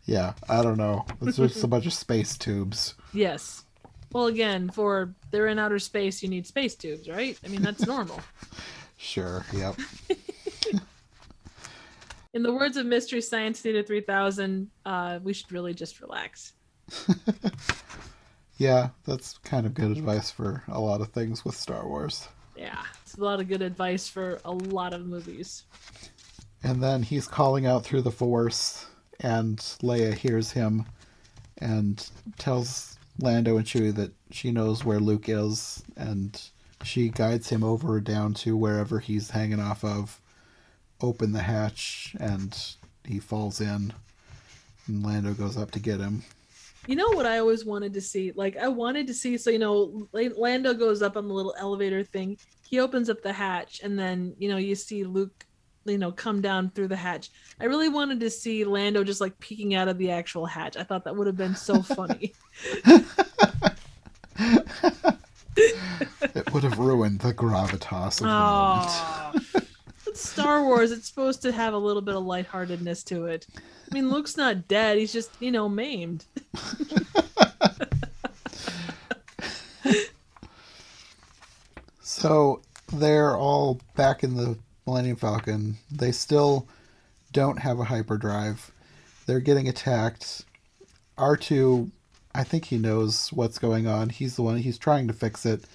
Yeah 0.06 0.34
i 0.50 0.62
don't 0.62 0.78
know. 0.78 1.06
It's 1.22 1.38
just 1.38 1.64
a 1.64 1.68
bunch 1.68 1.86
of 1.86 1.94
space 1.94 2.38
tubes. 2.38 2.96
Yes. 3.14 3.64
Well 4.12 4.28
again 4.28 4.70
for 4.70 5.16
they're 5.32 5.48
in 5.48 5.58
outer 5.58 5.80
space 5.80 6.22
you 6.22 6.28
need 6.30 6.46
space 6.46 6.76
tubes 6.76 7.08
right? 7.08 7.40
I 7.46 7.48
mean 7.48 7.62
that's 7.62 7.88
normal. 7.96 8.20
Sure 8.98 9.46
yep. 9.54 9.76
In 12.34 12.42
the 12.44 12.52
words 12.54 12.76
of 12.78 12.86
mystery 12.86 13.22
science 13.22 13.62
theater 13.62 13.82
3000 13.84 14.70
uh 14.86 15.20
we 15.24 15.32
should 15.34 15.52
really 15.54 15.74
just 15.74 16.02
relax 16.02 16.52
yeah 18.64 18.90
that's 19.06 19.38
kind 19.40 19.66
of 19.66 19.74
good 19.74 19.90
mm. 19.90 19.98
advice 19.98 20.32
for 20.32 20.64
a 20.68 20.80
lot 20.80 21.02
of 21.02 21.10
things 21.10 21.44
with 21.46 21.56
star 21.56 21.88
wars 21.88 22.28
yeah 22.56 22.82
it's 23.02 23.16
a 23.16 23.24
lot 23.24 23.40
of 23.40 23.48
good 23.48 23.62
advice 23.62 24.08
for 24.08 24.40
a 24.46 24.52
lot 24.52 24.94
of 24.94 25.06
movies 25.06 25.64
And 26.64 26.82
then 26.82 27.04
he's 27.04 27.28
calling 27.28 27.66
out 27.66 27.84
through 27.84 28.04
the 28.04 28.12
force, 28.12 28.86
and 29.20 29.58
Leia 29.82 30.14
hears 30.14 30.52
him 30.52 30.86
and 31.58 32.10
tells 32.38 32.98
Lando 33.20 33.58
and 33.58 33.66
Chewie 33.66 33.94
that 33.96 34.14
she 34.32 34.50
knows 34.52 34.86
where 34.86 35.00
Luke 35.00 35.28
is, 35.28 35.84
and 35.98 36.42
she 36.84 37.10
guides 37.10 37.50
him 37.50 37.64
over 37.64 38.00
down 38.00 38.34
to 38.36 38.56
wherever 38.56 39.00
he's 39.00 39.32
hanging 39.32 39.60
off 39.60 39.84
of. 39.84 40.22
Open 41.02 41.34
the 41.34 41.42
hatch, 41.42 42.16
and 42.18 42.58
he 43.06 43.20
falls 43.20 43.60
in, 43.60 43.94
and 44.88 45.06
Lando 45.06 45.34
goes 45.34 45.58
up 45.58 45.72
to 45.72 45.80
get 45.80 46.00
him. 46.00 46.24
You 46.88 46.96
know 46.96 47.10
what 47.10 47.26
I 47.26 47.40
always 47.40 47.66
wanted 47.66 47.94
to 47.94 48.02
see? 48.02 48.34
Like 48.36 48.58
I 48.58 48.68
wanted 48.68 49.08
to 49.08 49.14
see 49.14 49.38
so 49.38 49.50
you 49.50 49.60
know 49.60 50.08
Lando 50.14 50.74
goes 50.74 51.02
up 51.02 51.16
on 51.16 51.28
the 51.28 51.34
little 51.34 51.56
elevator 51.58 52.04
thing. 52.04 52.38
He 52.68 52.80
opens 52.80 53.10
up 53.10 53.22
the 53.22 53.32
hatch 53.32 53.82
and 53.84 53.98
then, 53.98 54.36
you 54.38 54.50
know, 54.50 54.58
you 54.58 54.76
see 54.76 55.04
Luke 55.04 55.46
you 55.86 55.98
know 55.98 56.12
come 56.12 56.42
down 56.42 56.70
through 56.72 56.88
the 56.88 56.96
hatch. 56.96 57.30
I 57.60 57.66
really 57.66 57.90
wanted 57.90 58.20
to 58.22 58.30
see 58.30 58.64
Lando 58.64 59.04
just 59.04 59.22
like 59.22 59.38
peeking 59.40 59.76
out 59.76 59.88
of 59.88 59.98
the 59.98 60.12
actual 60.12 60.46
hatch. 60.46 60.78
I 60.78 60.84
thought 60.84 61.04
that 61.06 61.16
would 61.16 61.28
have 61.28 61.38
been 61.38 61.56
so 61.56 61.82
funny. 61.82 62.34
it 66.36 66.54
would 66.54 66.64
have 66.64 66.80
ruined 66.80 67.20
the 67.20 67.34
gravitas 67.34 68.22
of 68.22 68.28
the 68.28 68.30
oh. 68.30 69.32
moment. 69.34 69.70
Star 70.18 70.64
Wars. 70.64 70.92
It's 70.92 71.08
supposed 71.08 71.42
to 71.44 71.52
have 71.52 71.74
a 71.74 71.78
little 71.78 72.02
bit 72.02 72.16
of 72.16 72.24
lightheartedness 72.24 73.04
to 73.06 73.26
it. 73.26 73.48
I 73.56 73.94
mean, 73.94 74.10
Luke's 74.10 74.38
not 74.38 74.68
dead. 74.68 74.98
He's 74.98 75.14
just, 75.14 75.32
you 75.40 75.52
know, 75.52 75.70
maimed. 75.70 76.26
so 82.02 82.62
they're 82.92 83.36
all 83.36 83.80
back 83.96 84.24
in 84.24 84.36
the 84.36 84.58
Millennium 84.86 85.18
Falcon. 85.18 85.78
They 85.92 86.12
still 86.12 86.68
don't 87.32 87.60
have 87.60 87.80
a 87.80 87.86
hyperdrive. 87.86 88.72
They're 89.26 89.40
getting 89.40 89.68
attacked. 89.68 90.46
R2, 91.18 91.90
I 92.34 92.44
think 92.44 92.66
he 92.66 92.78
knows 92.78 93.32
what's 93.32 93.60
going 93.60 93.88
on. 93.88 94.10
He's 94.10 94.36
the 94.36 94.42
one, 94.42 94.58
he's 94.58 94.78
trying 94.78 95.08
to 95.08 95.14
fix 95.14 95.46
it. 95.46 95.66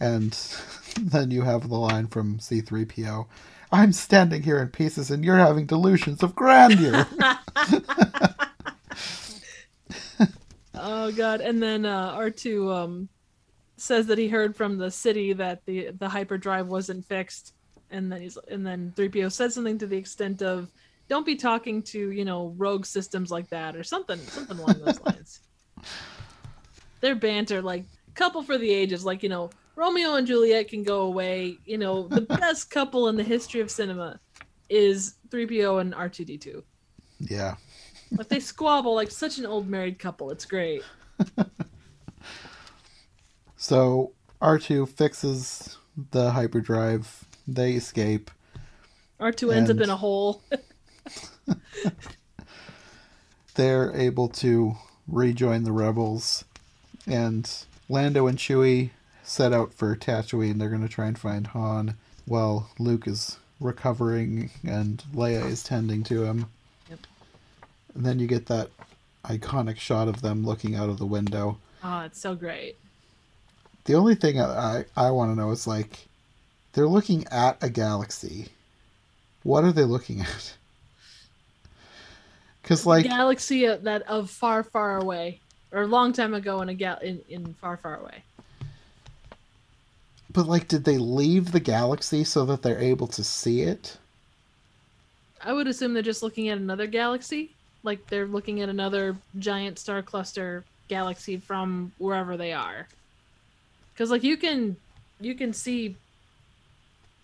And 0.00 0.32
then 1.00 1.30
you 1.30 1.42
have 1.42 1.68
the 1.68 1.76
line 1.76 2.08
from 2.08 2.38
C3PO 2.38 3.26
I'm 3.74 3.92
standing 3.92 4.42
here 4.44 4.60
in 4.60 4.68
pieces 4.68 5.10
and 5.10 5.24
you're 5.24 5.36
having 5.36 5.66
delusions 5.66 6.22
of 6.22 6.36
grandeur. 6.36 7.08
oh 10.74 11.10
god. 11.10 11.40
And 11.40 11.60
then 11.60 11.84
uh, 11.84 12.16
R2 12.16 12.72
um, 12.72 13.08
says 13.76 14.06
that 14.06 14.16
he 14.16 14.28
heard 14.28 14.54
from 14.54 14.78
the 14.78 14.92
city 14.92 15.32
that 15.32 15.66
the 15.66 15.90
the 15.90 16.08
hyperdrive 16.08 16.68
wasn't 16.68 17.04
fixed 17.04 17.52
and 17.90 18.12
then 18.12 18.20
he's 18.20 18.38
and 18.48 18.64
then 18.64 18.92
3PO 18.96 19.32
said 19.32 19.52
something 19.52 19.78
to 19.78 19.88
the 19.88 19.96
extent 19.96 20.40
of 20.40 20.70
don't 21.08 21.26
be 21.26 21.34
talking 21.34 21.82
to, 21.82 22.12
you 22.12 22.24
know, 22.24 22.54
rogue 22.56 22.86
systems 22.86 23.32
like 23.32 23.48
that 23.48 23.74
or 23.74 23.82
something 23.82 24.20
something 24.20 24.56
along 24.56 24.80
those 24.84 25.00
lines. 25.00 25.40
Their 27.00 27.16
banter 27.16 27.60
like 27.60 27.86
couple 28.14 28.44
for 28.44 28.56
the 28.56 28.70
ages 28.70 29.04
like, 29.04 29.24
you 29.24 29.28
know, 29.28 29.50
Romeo 29.76 30.14
and 30.14 30.26
Juliet 30.26 30.68
can 30.68 30.82
go 30.82 31.02
away. 31.02 31.58
You 31.64 31.78
know, 31.78 32.08
the 32.08 32.20
best 32.20 32.70
couple 32.70 33.08
in 33.08 33.16
the 33.16 33.22
history 33.22 33.60
of 33.60 33.70
cinema 33.70 34.20
is 34.68 35.14
3PO 35.30 35.80
and 35.80 35.94
R2D2. 35.94 36.62
Yeah. 37.20 37.56
Like 38.12 38.28
they 38.28 38.40
squabble 38.40 38.94
like 38.94 39.10
such 39.10 39.38
an 39.38 39.46
old 39.46 39.68
married 39.68 39.98
couple. 39.98 40.30
It's 40.30 40.44
great. 40.44 40.82
so 43.56 44.12
R2 44.40 44.88
fixes 44.88 45.78
the 46.10 46.30
hyperdrive. 46.30 47.24
They 47.46 47.72
escape. 47.72 48.30
R2 49.20 49.54
ends 49.54 49.70
up 49.70 49.80
in 49.80 49.90
a 49.90 49.96
hole. 49.96 50.42
they're 53.54 53.94
able 53.94 54.28
to 54.28 54.76
rejoin 55.06 55.64
the 55.64 55.72
rebels 55.72 56.44
and 57.06 57.50
Lando 57.88 58.26
and 58.26 58.38
Chewie 58.38 58.90
set 59.24 59.52
out 59.52 59.74
for 59.74 59.96
Tatooine. 59.96 60.58
They're 60.58 60.68
going 60.68 60.86
to 60.86 60.88
try 60.88 61.06
and 61.06 61.18
find 61.18 61.46
Han 61.48 61.96
while 62.26 62.70
Luke 62.78 63.06
is 63.08 63.38
recovering 63.60 64.50
and 64.64 65.02
Leia 65.14 65.44
is 65.44 65.62
tending 65.62 66.04
to 66.04 66.24
him. 66.24 66.46
Yep. 66.88 67.00
And 67.94 68.06
then 68.06 68.18
you 68.18 68.26
get 68.26 68.46
that 68.46 68.70
iconic 69.24 69.78
shot 69.78 70.06
of 70.06 70.22
them 70.22 70.44
looking 70.44 70.76
out 70.76 70.88
of 70.88 70.98
the 70.98 71.06
window. 71.06 71.58
Oh, 71.82 72.00
it's 72.00 72.20
so 72.20 72.34
great. 72.34 72.76
The 73.84 73.94
only 73.94 74.14
thing 74.14 74.40
I, 74.40 74.84
I, 74.96 75.06
I 75.08 75.10
want 75.10 75.32
to 75.32 75.36
know 75.36 75.50
is 75.50 75.66
like, 75.66 76.06
they're 76.72 76.86
looking 76.86 77.26
at 77.30 77.62
a 77.62 77.70
galaxy. 77.70 78.48
What 79.42 79.64
are 79.64 79.72
they 79.72 79.84
looking 79.84 80.20
at? 80.20 80.56
Because 82.62 82.86
like 82.86 83.04
galaxy 83.04 83.66
that 83.66 84.00
of 84.08 84.30
far, 84.30 84.62
far 84.62 84.96
away, 84.96 85.38
or 85.70 85.82
a 85.82 85.86
long 85.86 86.14
time 86.14 86.32
ago 86.32 86.62
in 86.62 86.70
a 86.70 86.74
gal 86.74 86.96
in, 87.02 87.20
in 87.28 87.52
far, 87.52 87.76
far 87.76 88.00
away. 88.00 88.22
But 90.34 90.48
like, 90.48 90.66
did 90.66 90.84
they 90.84 90.98
leave 90.98 91.52
the 91.52 91.60
galaxy 91.60 92.24
so 92.24 92.44
that 92.46 92.60
they're 92.60 92.80
able 92.80 93.06
to 93.06 93.22
see 93.22 93.62
it? 93.62 93.96
I 95.40 95.52
would 95.52 95.68
assume 95.68 95.94
they're 95.94 96.02
just 96.02 96.24
looking 96.24 96.48
at 96.48 96.58
another 96.58 96.88
galaxy, 96.88 97.54
like 97.84 98.08
they're 98.08 98.26
looking 98.26 98.60
at 98.60 98.68
another 98.68 99.16
giant 99.38 99.78
star 99.78 100.02
cluster 100.02 100.64
galaxy 100.88 101.36
from 101.36 101.92
wherever 101.98 102.36
they 102.36 102.52
are. 102.52 102.88
Because 103.92 104.10
like 104.10 104.24
you 104.24 104.36
can, 104.36 104.76
you 105.20 105.36
can 105.36 105.52
see. 105.52 105.96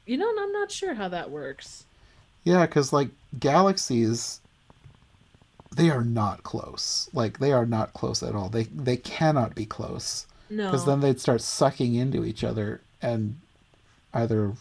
You 0.07 0.17
know, 0.17 0.33
I'm 0.39 0.53
not 0.53 0.71
sure 0.71 0.95
how 0.95 1.09
that 1.09 1.31
works. 1.31 1.85
Yeah, 2.45 2.65
because 2.65 2.93
like 2.93 3.09
galaxies, 3.41 4.41
they 5.75 5.91
are 5.91 6.05
not 6.05 6.45
close. 6.45 7.11
Like 7.13 7.41
they 7.41 7.51
are 7.51 7.67
not 7.67 7.93
close 7.93 8.23
at 8.23 8.37
all. 8.37 8.51
They 8.51 8.65
they 8.65 8.97
cannot 8.97 9.57
be 9.57 9.67
close. 9.67 10.27
No. 10.49 10.67
Because 10.67 10.87
then 10.87 11.01
they'd 11.01 11.21
start 11.21 11.41
sucking 11.41 11.97
into 11.97 12.25
each 12.25 12.45
other 12.45 12.81
and 13.03 13.37
either 14.13 14.53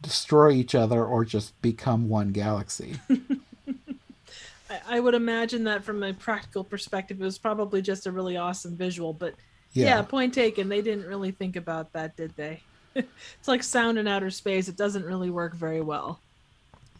destroy 0.00 0.52
each 0.52 0.74
other 0.74 1.04
or 1.04 1.24
just 1.24 1.60
become 1.62 2.08
one 2.08 2.32
galaxy. 2.32 2.96
I 4.88 5.00
would 5.00 5.14
imagine 5.14 5.64
that 5.64 5.84
from 5.84 6.02
a 6.02 6.12
practical 6.12 6.64
perspective, 6.64 7.20
it 7.20 7.24
was 7.24 7.38
probably 7.38 7.82
just 7.82 8.06
a 8.06 8.12
really 8.12 8.36
awesome 8.36 8.76
visual. 8.76 9.12
But 9.12 9.34
yeah. 9.72 9.86
yeah, 9.86 10.02
point 10.02 10.34
taken. 10.34 10.68
They 10.68 10.82
didn't 10.82 11.06
really 11.06 11.30
think 11.30 11.56
about 11.56 11.92
that, 11.92 12.16
did 12.16 12.34
they? 12.36 12.62
it's 12.94 13.48
like 13.48 13.62
sound 13.62 13.98
in 13.98 14.08
outer 14.08 14.30
space. 14.30 14.68
It 14.68 14.76
doesn't 14.76 15.04
really 15.04 15.30
work 15.30 15.54
very 15.54 15.80
well. 15.80 16.20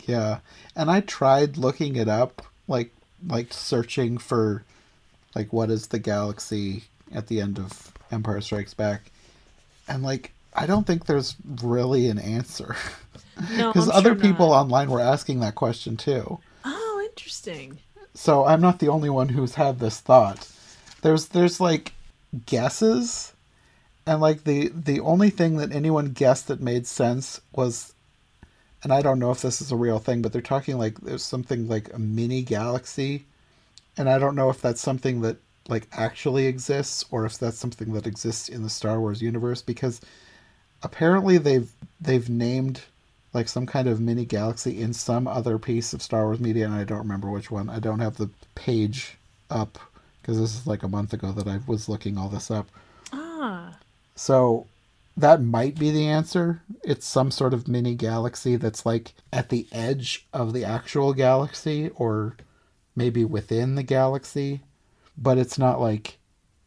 Yeah, 0.06 0.38
and 0.74 0.90
I 0.90 1.00
tried 1.00 1.56
looking 1.56 1.96
it 1.96 2.08
up, 2.08 2.42
like 2.66 2.92
like 3.26 3.52
searching 3.52 4.18
for 4.18 4.64
like 5.34 5.52
what 5.52 5.70
is 5.70 5.88
the 5.88 5.98
galaxy 5.98 6.84
at 7.14 7.28
the 7.28 7.40
end 7.40 7.58
of 7.58 7.92
Empire 8.10 8.40
Strikes 8.40 8.74
Back, 8.74 9.10
and 9.86 10.02
like 10.02 10.32
I 10.54 10.66
don't 10.66 10.86
think 10.86 11.06
there's 11.06 11.36
really 11.62 12.08
an 12.08 12.18
answer. 12.18 12.76
Because 13.34 13.88
no, 13.88 13.94
other 13.94 14.10
sure 14.10 14.20
people 14.20 14.50
not. 14.50 14.60
online 14.60 14.90
were 14.90 15.00
asking 15.00 15.40
that 15.40 15.54
question 15.54 15.96
too. 15.96 16.38
Oh, 16.66 17.02
interesting. 17.10 17.78
So 18.14 18.44
I'm 18.44 18.60
not 18.60 18.78
the 18.78 18.88
only 18.88 19.08
one 19.08 19.30
who's 19.30 19.54
had 19.54 19.78
this 19.78 20.00
thought. 20.00 20.48
There's 21.00 21.28
there's 21.28 21.58
like 21.58 21.94
guesses 22.44 23.32
and 24.06 24.20
like 24.20 24.44
the 24.44 24.68
the 24.68 25.00
only 25.00 25.30
thing 25.30 25.56
that 25.56 25.72
anyone 25.72 26.12
guessed 26.12 26.48
that 26.48 26.60
made 26.60 26.86
sense 26.86 27.40
was 27.54 27.94
and 28.82 28.92
I 28.92 29.00
don't 29.00 29.18
know 29.18 29.30
if 29.30 29.42
this 29.42 29.60
is 29.60 29.70
a 29.70 29.76
real 29.76 29.98
thing, 29.98 30.22
but 30.22 30.32
they're 30.32 30.42
talking 30.42 30.76
like 30.76 31.00
there's 31.00 31.22
something 31.22 31.68
like 31.68 31.92
a 31.94 31.98
mini 31.98 32.42
galaxy. 32.42 33.26
And 33.96 34.08
I 34.08 34.18
don't 34.18 34.34
know 34.34 34.50
if 34.50 34.60
that's 34.60 34.80
something 34.80 35.20
that 35.20 35.36
like 35.68 35.86
actually 35.92 36.46
exists 36.46 37.04
or 37.10 37.24
if 37.24 37.38
that's 37.38 37.58
something 37.58 37.92
that 37.92 38.06
exists 38.06 38.48
in 38.48 38.62
the 38.62 38.70
Star 38.70 38.98
Wars 38.98 39.22
universe 39.22 39.62
because 39.62 40.00
apparently 40.82 41.38
they've 41.38 41.70
they've 42.00 42.28
named 42.28 42.82
like 43.32 43.48
some 43.48 43.66
kind 43.66 43.88
of 43.88 44.00
mini 44.00 44.24
galaxy 44.24 44.80
in 44.80 44.92
some 44.92 45.26
other 45.26 45.58
piece 45.58 45.92
of 45.92 46.02
Star 46.02 46.24
Wars 46.24 46.40
media, 46.40 46.66
and 46.66 46.74
I 46.74 46.84
don't 46.84 46.98
remember 46.98 47.30
which 47.30 47.50
one. 47.50 47.70
I 47.70 47.78
don't 47.78 48.00
have 48.00 48.16
the 48.16 48.30
page 48.54 49.16
up 49.50 49.78
because 50.20 50.38
this 50.38 50.54
is 50.54 50.66
like 50.66 50.82
a 50.82 50.88
month 50.88 51.12
ago 51.12 51.32
that 51.32 51.48
I 51.48 51.60
was 51.66 51.88
looking 51.88 52.18
all 52.18 52.28
this 52.28 52.50
up. 52.50 52.68
Ah. 53.12 53.78
So 54.14 54.66
that 55.16 55.42
might 55.42 55.78
be 55.78 55.90
the 55.90 56.06
answer. 56.06 56.62
It's 56.84 57.06
some 57.06 57.30
sort 57.30 57.54
of 57.54 57.68
mini 57.68 57.94
galaxy 57.94 58.56
that's 58.56 58.84
like 58.84 59.14
at 59.32 59.48
the 59.48 59.66
edge 59.72 60.26
of 60.32 60.52
the 60.52 60.64
actual 60.64 61.14
galaxy 61.14 61.90
or 61.96 62.36
maybe 62.94 63.24
within 63.24 63.74
the 63.74 63.82
galaxy, 63.82 64.60
but 65.16 65.38
it's 65.38 65.58
not 65.58 65.80
like 65.80 66.18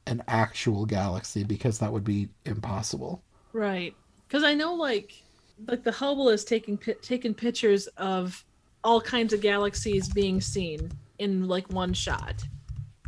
an 0.07 0.23
actual 0.27 0.85
galaxy 0.85 1.43
because 1.43 1.77
that 1.79 1.93
would 1.93 2.03
be 2.03 2.29
impossible. 2.43 3.21
Right 3.53 3.95
because 4.27 4.43
I 4.43 4.53
know 4.53 4.73
like 4.73 5.23
like 5.67 5.83
the 5.83 5.91
Hubble 5.91 6.29
is 6.29 6.43
taking 6.43 6.77
taking 7.01 7.33
pictures 7.33 7.87
of 7.97 8.43
all 8.83 9.01
kinds 9.01 9.33
of 9.33 9.41
galaxies 9.41 10.09
being 10.09 10.39
seen 10.41 10.91
in 11.19 11.47
like 11.47 11.67
one 11.71 11.93
shot. 11.93 12.43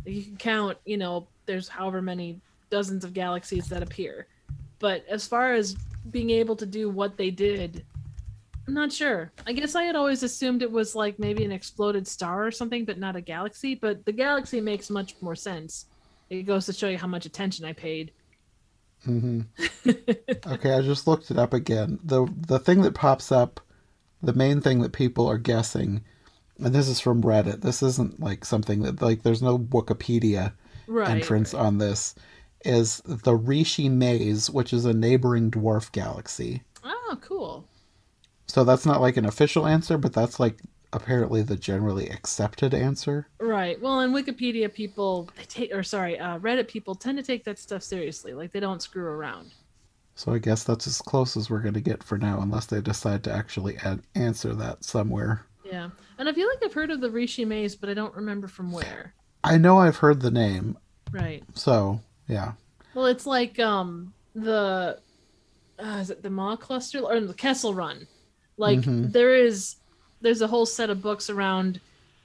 You 0.04 0.22
can 0.22 0.36
count, 0.36 0.78
you 0.84 0.96
know, 0.96 1.28
there's 1.46 1.68
however 1.68 2.02
many 2.02 2.40
dozens 2.70 3.04
of 3.04 3.14
galaxies 3.14 3.68
that 3.68 3.82
appear. 3.82 4.26
But 4.78 5.04
as 5.08 5.26
far 5.26 5.52
as 5.52 5.76
being 6.10 6.30
able 6.30 6.56
to 6.56 6.66
do 6.66 6.88
what 6.88 7.16
they 7.16 7.30
did, 7.30 7.84
I'm 8.66 8.74
not 8.74 8.92
sure. 8.92 9.32
I 9.46 9.52
guess 9.52 9.74
I 9.74 9.84
had 9.84 9.96
always 9.96 10.22
assumed 10.22 10.62
it 10.62 10.70
was 10.70 10.94
like 10.94 11.18
maybe 11.18 11.44
an 11.44 11.52
exploded 11.52 12.06
star 12.06 12.46
or 12.46 12.50
something, 12.50 12.84
but 12.84 12.98
not 12.98 13.16
a 13.16 13.20
galaxy. 13.20 13.74
But 13.74 14.04
the 14.04 14.12
galaxy 14.12 14.60
makes 14.60 14.90
much 14.90 15.14
more 15.20 15.36
sense. 15.36 15.86
It 16.30 16.42
goes 16.42 16.66
to 16.66 16.72
show 16.72 16.88
you 16.88 16.98
how 16.98 17.06
much 17.06 17.26
attention 17.26 17.64
I 17.64 17.72
paid. 17.72 18.12
Mm-hmm. 19.06 19.90
okay, 20.46 20.72
I 20.72 20.82
just 20.82 21.06
looked 21.06 21.30
it 21.30 21.38
up 21.38 21.52
again. 21.54 21.98
the 22.02 22.26
The 22.46 22.58
thing 22.58 22.82
that 22.82 22.94
pops 22.94 23.30
up, 23.30 23.60
the 24.22 24.32
main 24.32 24.60
thing 24.60 24.80
that 24.82 24.92
people 24.92 25.26
are 25.28 25.38
guessing, 25.38 26.02
and 26.58 26.74
this 26.74 26.88
is 26.88 27.00
from 27.00 27.22
Reddit. 27.22 27.62
This 27.62 27.82
isn't 27.82 28.20
like 28.20 28.44
something 28.44 28.82
that 28.82 29.00
like 29.00 29.22
there's 29.22 29.42
no 29.42 29.58
Wikipedia 29.58 30.52
right, 30.86 31.08
entrance 31.08 31.54
right. 31.54 31.60
on 31.60 31.78
this. 31.78 32.14
Is 32.64 33.00
the 33.06 33.36
Rishi 33.36 33.88
Maze, 33.88 34.50
which 34.50 34.72
is 34.72 34.84
a 34.84 34.92
neighboring 34.92 35.50
dwarf 35.50 35.92
galaxy. 35.92 36.64
Oh, 36.82 37.16
cool. 37.20 37.64
So 38.48 38.64
that's 38.64 38.84
not 38.84 39.00
like 39.00 39.16
an 39.16 39.24
official 39.24 39.64
answer, 39.64 39.96
but 39.96 40.12
that's 40.12 40.40
like 40.40 40.56
apparently 40.92 41.42
the 41.42 41.56
generally 41.56 42.08
accepted 42.08 42.74
answer. 42.74 43.28
Right. 43.38 43.80
Well, 43.80 44.00
in 44.00 44.12
Wikipedia, 44.12 44.72
people 44.72 45.28
they 45.36 45.44
take, 45.44 45.74
or 45.74 45.82
sorry, 45.82 46.18
uh, 46.18 46.38
Reddit 46.38 46.68
people 46.68 46.94
tend 46.94 47.18
to 47.18 47.24
take 47.24 47.44
that 47.44 47.58
stuff 47.58 47.82
seriously. 47.82 48.32
Like 48.32 48.52
they 48.52 48.60
don't 48.60 48.82
screw 48.82 49.06
around. 49.06 49.50
So 50.14 50.32
I 50.32 50.38
guess 50.38 50.64
that's 50.64 50.86
as 50.86 51.00
close 51.00 51.36
as 51.36 51.48
we're 51.48 51.60
going 51.60 51.74
to 51.74 51.80
get 51.80 52.02
for 52.02 52.18
now, 52.18 52.40
unless 52.40 52.66
they 52.66 52.80
decide 52.80 53.22
to 53.24 53.32
actually 53.32 53.76
add, 53.78 54.02
answer 54.16 54.52
that 54.54 54.82
somewhere. 54.82 55.46
Yeah, 55.64 55.90
and 56.18 56.28
I 56.28 56.32
feel 56.32 56.48
like 56.48 56.64
I've 56.64 56.74
heard 56.74 56.90
of 56.90 57.00
the 57.00 57.10
Rishi 57.10 57.44
Maze, 57.44 57.76
but 57.76 57.88
I 57.88 57.94
don't 57.94 58.14
remember 58.14 58.48
from 58.48 58.72
where. 58.72 59.14
I 59.44 59.58
know 59.58 59.78
I've 59.78 59.98
heard 59.98 60.20
the 60.20 60.30
name. 60.30 60.76
Right. 61.12 61.44
So 61.54 62.00
yeah. 62.26 62.52
Well, 62.94 63.06
it's 63.06 63.26
like 63.26 63.58
um 63.58 64.12
the 64.34 64.98
uh, 65.78 65.98
is 66.00 66.10
it 66.10 66.22
the 66.22 66.30
Maw 66.30 66.56
Cluster 66.56 67.00
or 67.00 67.20
the 67.20 67.34
Kessel 67.34 67.74
Run? 67.74 68.06
Like 68.56 68.80
mm-hmm. 68.80 69.10
there 69.10 69.34
is 69.36 69.76
there's 70.20 70.42
a 70.42 70.46
whole 70.46 70.66
set 70.66 70.90
of 70.90 71.02
books 71.02 71.30
around. 71.30 71.80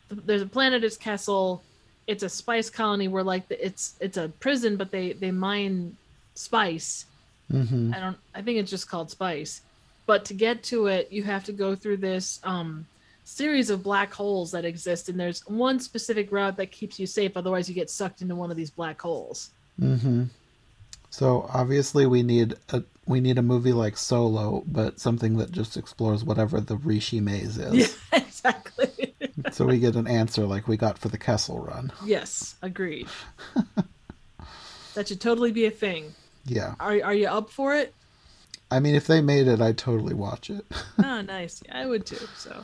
There's 0.10 0.42
a 0.42 0.48
planet 0.48 0.84
is 0.84 0.98
Kessel. 0.98 1.64
It's 2.08 2.24
a 2.24 2.30
spice 2.30 2.70
colony 2.70 3.08
where 3.08 3.24
like 3.24 3.44
it's 3.50 3.96
it's 4.00 4.18
a 4.18 4.30
prison, 4.40 4.76
but 4.76 4.92
they 4.92 5.14
they 5.14 5.32
mine 5.32 5.96
spice. 6.36 7.06
Mm-hmm. 7.52 7.94
I 7.94 8.00
don't. 8.00 8.18
I 8.36 8.42
think 8.42 8.58
it's 8.60 8.72
just 8.72 8.90
called 8.90 9.12
spice. 9.12 9.62
But 10.06 10.26
to 10.26 10.34
get 10.34 10.64
to 10.64 10.88
it, 10.88 11.12
you 11.12 11.24
have 11.24 11.46
to 11.46 11.54
go 11.54 11.76
through 11.76 11.98
this 11.98 12.42
um, 12.44 12.86
series 13.24 13.70
of 13.70 13.84
black 13.84 14.14
holes 14.14 14.52
that 14.52 14.66
exist, 14.66 15.08
and 15.08 15.20
there's 15.20 15.48
one 15.48 15.80
specific 15.80 16.32
route 16.32 16.58
that 16.58 16.72
keeps 16.72 17.00
you 17.00 17.08
safe. 17.08 17.38
Otherwise, 17.38 17.70
you 17.70 17.76
get 17.76 17.90
sucked 17.90 18.22
into 18.22 18.36
one 18.36 18.52
of 18.52 18.58
these 18.58 18.70
black 18.70 19.02
holes. 19.02 19.52
Mm-hmm. 19.80 20.26
So 21.10 21.50
obviously, 21.54 22.06
we 22.06 22.24
need 22.24 22.56
a 22.70 22.84
we 23.06 23.20
need 23.20 23.38
a 23.38 23.42
movie 23.42 23.74
like 23.74 23.98
Solo, 23.98 24.64
but 24.66 25.00
something 25.00 25.38
that 25.38 25.52
just 25.52 25.78
explores 25.78 26.24
whatever 26.24 26.62
the 26.62 26.78
Rishi 26.78 27.20
maze 27.20 27.58
is. 27.58 27.74
Yeah, 27.74 27.88
exactly. 28.20 29.14
so 29.52 29.66
we 29.66 29.80
get 29.80 29.96
an 29.96 30.08
answer 30.08 30.46
like 30.46 30.68
we 30.68 30.78
got 30.78 30.98
for 30.98 31.10
the 31.10 31.18
Kessel 31.18 31.60
Run. 31.60 31.92
Yes, 32.06 32.56
agreed. 32.62 33.08
that 34.94 35.08
should 35.08 35.22
totally 35.22 35.52
be 35.52 35.66
a 35.66 35.72
thing. 35.72 36.14
Yeah. 36.46 36.76
Are 36.80 37.02
are 37.04 37.14
you 37.14 37.28
up 37.28 37.50
for 37.50 37.76
it? 37.76 37.94
I 38.72 38.80
mean, 38.80 38.96
if 38.96 39.06
they 39.06 39.22
made 39.22 39.48
it, 39.48 39.62
I'd 39.62 39.78
totally 39.78 40.16
watch 40.16 40.50
it. 40.50 40.66
oh, 41.04 41.22
nice. 41.22 41.62
Yeah, 41.66 41.80
I 41.80 41.86
would 41.86 42.06
too. 42.06 42.28
So. 42.36 42.64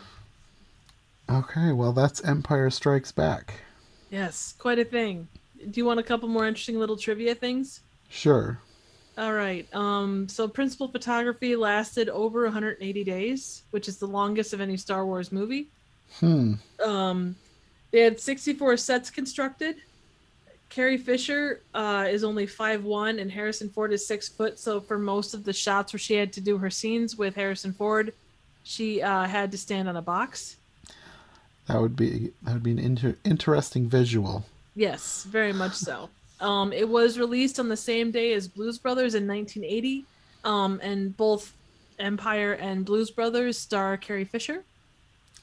Okay, 1.29 1.71
well, 1.71 1.93
that's 1.93 2.23
Empire 2.23 2.71
Strikes 2.71 3.11
Back. 3.11 3.61
Yes, 4.09 4.55
quite 4.57 4.79
a 4.79 4.85
thing. 4.85 5.27
Do 5.59 5.79
you 5.79 5.85
want 5.85 5.99
a 5.99 6.03
couple 6.03 6.27
more 6.27 6.47
interesting 6.47 6.79
little 6.79 6.97
trivia 6.97 7.35
things? 7.35 7.81
Sure. 8.09 8.59
All 9.19 9.33
right. 9.33 9.67
Um, 9.75 10.29
so 10.29 10.47
principal 10.47 10.87
photography 10.87 11.57
lasted 11.57 12.07
over 12.07 12.43
180 12.43 13.03
days, 13.03 13.63
which 13.71 13.89
is 13.89 13.97
the 13.97 14.07
longest 14.07 14.53
of 14.53 14.61
any 14.61 14.77
Star 14.77 15.05
Wars 15.05 15.33
movie. 15.33 15.67
Hmm. 16.21 16.53
Um, 16.81 17.35
they 17.91 17.99
had 17.99 18.17
64 18.17 18.77
sets 18.77 19.09
constructed. 19.09 19.75
Carrie 20.69 20.97
Fisher 20.97 21.59
uh, 21.73 22.07
is 22.09 22.23
only 22.23 22.45
five 22.45 22.85
one, 22.85 23.19
and 23.19 23.29
Harrison 23.29 23.69
Ford 23.69 23.91
is 23.91 24.07
six 24.07 24.29
foot. 24.29 24.57
So 24.57 24.79
for 24.79 24.97
most 24.97 25.33
of 25.33 25.43
the 25.43 25.51
shots 25.51 25.91
where 25.91 25.99
she 25.99 26.13
had 26.13 26.31
to 26.33 26.41
do 26.41 26.57
her 26.57 26.69
scenes 26.69 27.17
with 27.17 27.35
Harrison 27.35 27.73
Ford, 27.73 28.13
she 28.63 29.01
uh, 29.01 29.25
had 29.25 29.51
to 29.51 29.57
stand 29.57 29.89
on 29.89 29.97
a 29.97 30.01
box. 30.01 30.55
That 31.67 31.81
would 31.81 31.97
be 31.97 32.31
that 32.43 32.53
would 32.53 32.63
be 32.63 32.71
an 32.71 32.79
inter- 32.79 33.17
interesting 33.25 33.89
visual. 33.89 34.45
Yes, 34.75 35.25
very 35.25 35.51
much 35.51 35.73
so. 35.73 36.09
Um, 36.41 36.71
it 36.71 36.87
was 36.87 37.19
released 37.19 37.59
on 37.59 37.67
the 37.67 37.77
same 37.77 38.11
day 38.11 38.33
as 38.33 38.47
Blues 38.47 38.77
Brothers 38.77 39.15
in 39.15 39.27
1980, 39.27 40.05
um, 40.43 40.79
and 40.81 41.15
both 41.17 41.53
Empire 41.99 42.53
and 42.53 42.85
Blues 42.85 43.11
Brothers 43.11 43.57
star 43.57 43.97
Carrie 43.97 44.25
Fisher. 44.25 44.63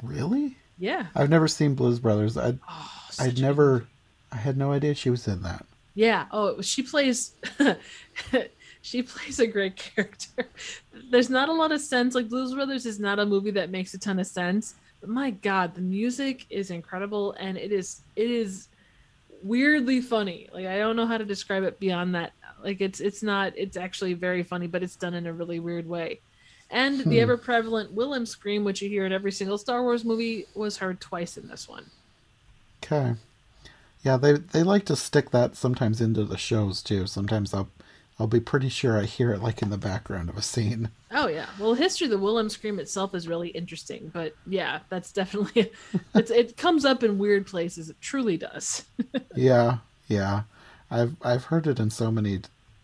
Really? 0.02 0.56
Yeah. 0.78 1.06
I've 1.14 1.30
never 1.30 1.48
seen 1.48 1.74
Blues 1.74 1.98
Brothers. 1.98 2.36
I'd 2.36 2.58
oh, 2.68 2.92
I'd 3.18 3.38
never. 3.40 3.86
I 4.32 4.36
had 4.36 4.56
no 4.56 4.72
idea 4.72 4.94
she 4.94 5.10
was 5.10 5.26
in 5.28 5.42
that. 5.42 5.64
Yeah. 5.94 6.26
Oh, 6.30 6.60
she 6.60 6.82
plays. 6.82 7.32
she 8.82 9.02
plays 9.02 9.38
a 9.38 9.46
great 9.46 9.76
character. 9.76 10.48
There's 11.10 11.30
not 11.30 11.48
a 11.48 11.52
lot 11.52 11.72
of 11.72 11.80
sense. 11.80 12.14
Like 12.14 12.28
Blues 12.28 12.54
Brothers 12.54 12.86
is 12.86 13.00
not 13.00 13.18
a 13.18 13.26
movie 13.26 13.50
that 13.52 13.70
makes 13.70 13.94
a 13.94 13.98
ton 13.98 14.18
of 14.18 14.26
sense 14.26 14.74
But 15.00 15.10
my 15.10 15.30
god 15.30 15.74
the 15.74 15.80
music 15.80 16.46
is 16.50 16.70
incredible 16.70 17.32
and 17.38 17.56
it 17.56 17.72
is 17.72 18.02
it 18.16 18.30
is 18.30 18.68
weirdly 19.42 20.00
funny. 20.00 20.48
Like 20.52 20.66
i 20.66 20.78
don't 20.78 20.96
know 20.96 21.06
how 21.06 21.18
to 21.18 21.24
describe 21.24 21.62
it 21.62 21.78
beyond 21.78 22.14
that. 22.14 22.32
Like 22.62 22.80
it's 22.80 23.00
it's 23.00 23.22
not 23.22 23.52
it's 23.56 23.76
actually 23.76 24.14
very 24.14 24.42
funny 24.42 24.66
but 24.66 24.82
it's 24.82 24.96
done 24.96 25.14
in 25.14 25.26
a 25.26 25.32
really 25.32 25.60
weird 25.60 25.88
way. 25.88 26.20
And 26.70 27.00
hmm. 27.00 27.10
the 27.10 27.20
ever 27.20 27.36
prevalent 27.36 27.92
Wilhelm 27.92 28.26
scream 28.26 28.64
which 28.64 28.82
you 28.82 28.88
hear 28.88 29.06
in 29.06 29.12
every 29.12 29.32
single 29.32 29.58
star 29.58 29.82
wars 29.82 30.04
movie 30.04 30.46
was 30.54 30.76
heard 30.76 31.00
twice 31.00 31.36
in 31.36 31.48
this 31.48 31.68
one. 31.68 31.86
Okay. 32.82 33.14
Yeah 34.02 34.16
they 34.16 34.32
they 34.32 34.62
like 34.62 34.84
to 34.86 34.96
stick 34.96 35.30
that 35.30 35.56
sometimes 35.56 36.00
into 36.00 36.24
the 36.24 36.38
shows 36.38 36.82
too. 36.82 37.06
Sometimes 37.06 37.52
i'll 37.54 37.68
I'll 38.18 38.26
be 38.26 38.40
pretty 38.40 38.70
sure 38.70 38.98
I 38.98 39.04
hear 39.04 39.32
it 39.32 39.42
like 39.42 39.60
in 39.60 39.68
the 39.68 39.76
background 39.76 40.30
of 40.30 40.38
a 40.38 40.42
scene. 40.42 40.90
Oh 41.10 41.28
yeah. 41.28 41.46
Well, 41.58 41.74
history 41.74 42.06
of 42.06 42.10
the 42.10 42.18
Wilhelm 42.18 42.48
scream 42.48 42.78
itself 42.78 43.14
is 43.14 43.28
really 43.28 43.48
interesting, 43.48 44.10
but 44.12 44.34
yeah, 44.46 44.80
that's 44.88 45.12
definitely 45.12 45.70
it's 46.14 46.30
it 46.30 46.56
comes 46.56 46.84
up 46.84 47.02
in 47.02 47.18
weird 47.18 47.46
places. 47.46 47.90
It 47.90 48.00
truly 48.00 48.38
does. 48.38 48.84
yeah, 49.34 49.78
yeah. 50.08 50.42
I've 50.90 51.14
I've 51.22 51.44
heard 51.44 51.66
it 51.66 51.78
in 51.78 51.90
so 51.90 52.10
many 52.10 52.40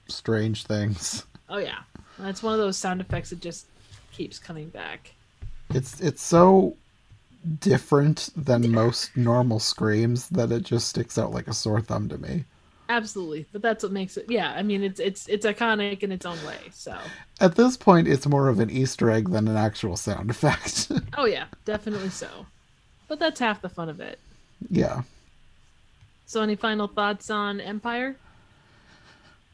strange 0.07 0.65
things. 0.65 1.25
Oh 1.49 1.59
yeah. 1.59 1.81
That's 2.19 2.43
one 2.43 2.53
of 2.53 2.61
those 2.61 2.77
sound 2.77 3.01
effects 3.01 3.31
that 3.31 3.41
just 3.41 3.67
keeps 4.13 4.39
coming 4.39 4.69
back. 4.69 5.13
It's 5.71 5.99
it's 6.01 6.23
so 6.23 6.77
different 7.59 8.29
than 8.37 8.71
most 8.71 9.17
normal 9.17 9.61
screams 9.61 10.29
that 10.29 10.53
it 10.53 10.63
just 10.63 10.89
sticks 10.89 11.17
out 11.17 11.33
like 11.33 11.49
a 11.49 11.55
sore 11.55 11.81
thumb 11.81 12.11
to 12.11 12.19
me 12.19 12.45
absolutely. 12.97 13.47
But 13.53 13.63
that's 13.63 13.83
what 13.83 13.93
makes 13.93 14.17
it 14.17 14.27
yeah 14.29 14.53
i 14.57 14.63
mean 14.63 14.83
it's 14.83 15.01
it's 15.01 15.29
it's 15.29 15.47
iconic 15.47 16.03
in 16.03 16.13
its 16.13 16.27
own 16.27 16.39
way 16.47 16.59
so. 16.73 16.97
At 17.41 17.57
this 17.57 17.77
point 17.77 18.09
it's 18.09 18.27
more 18.27 18.49
of 18.49 18.61
an 18.61 18.71
easter 18.71 19.11
egg 19.11 19.31
than 19.31 19.49
an 19.49 19.57
actual 19.57 19.97
sound 19.97 20.31
effect. 20.31 20.91
Oh 21.19 21.27
yeah 21.27 21.47
definitely 21.65 22.11
so. 22.11 22.29
But 23.09 23.19
that's 23.19 23.41
half 23.41 23.61
the 23.61 23.69
fun 23.69 23.89
of 23.89 24.01
it. 24.01 24.19
Yeah. 24.71 25.03
So 26.27 26.41
any 26.41 26.57
final 26.57 26.87
thoughts 26.89 27.29
on 27.29 27.61
empire? 27.61 28.17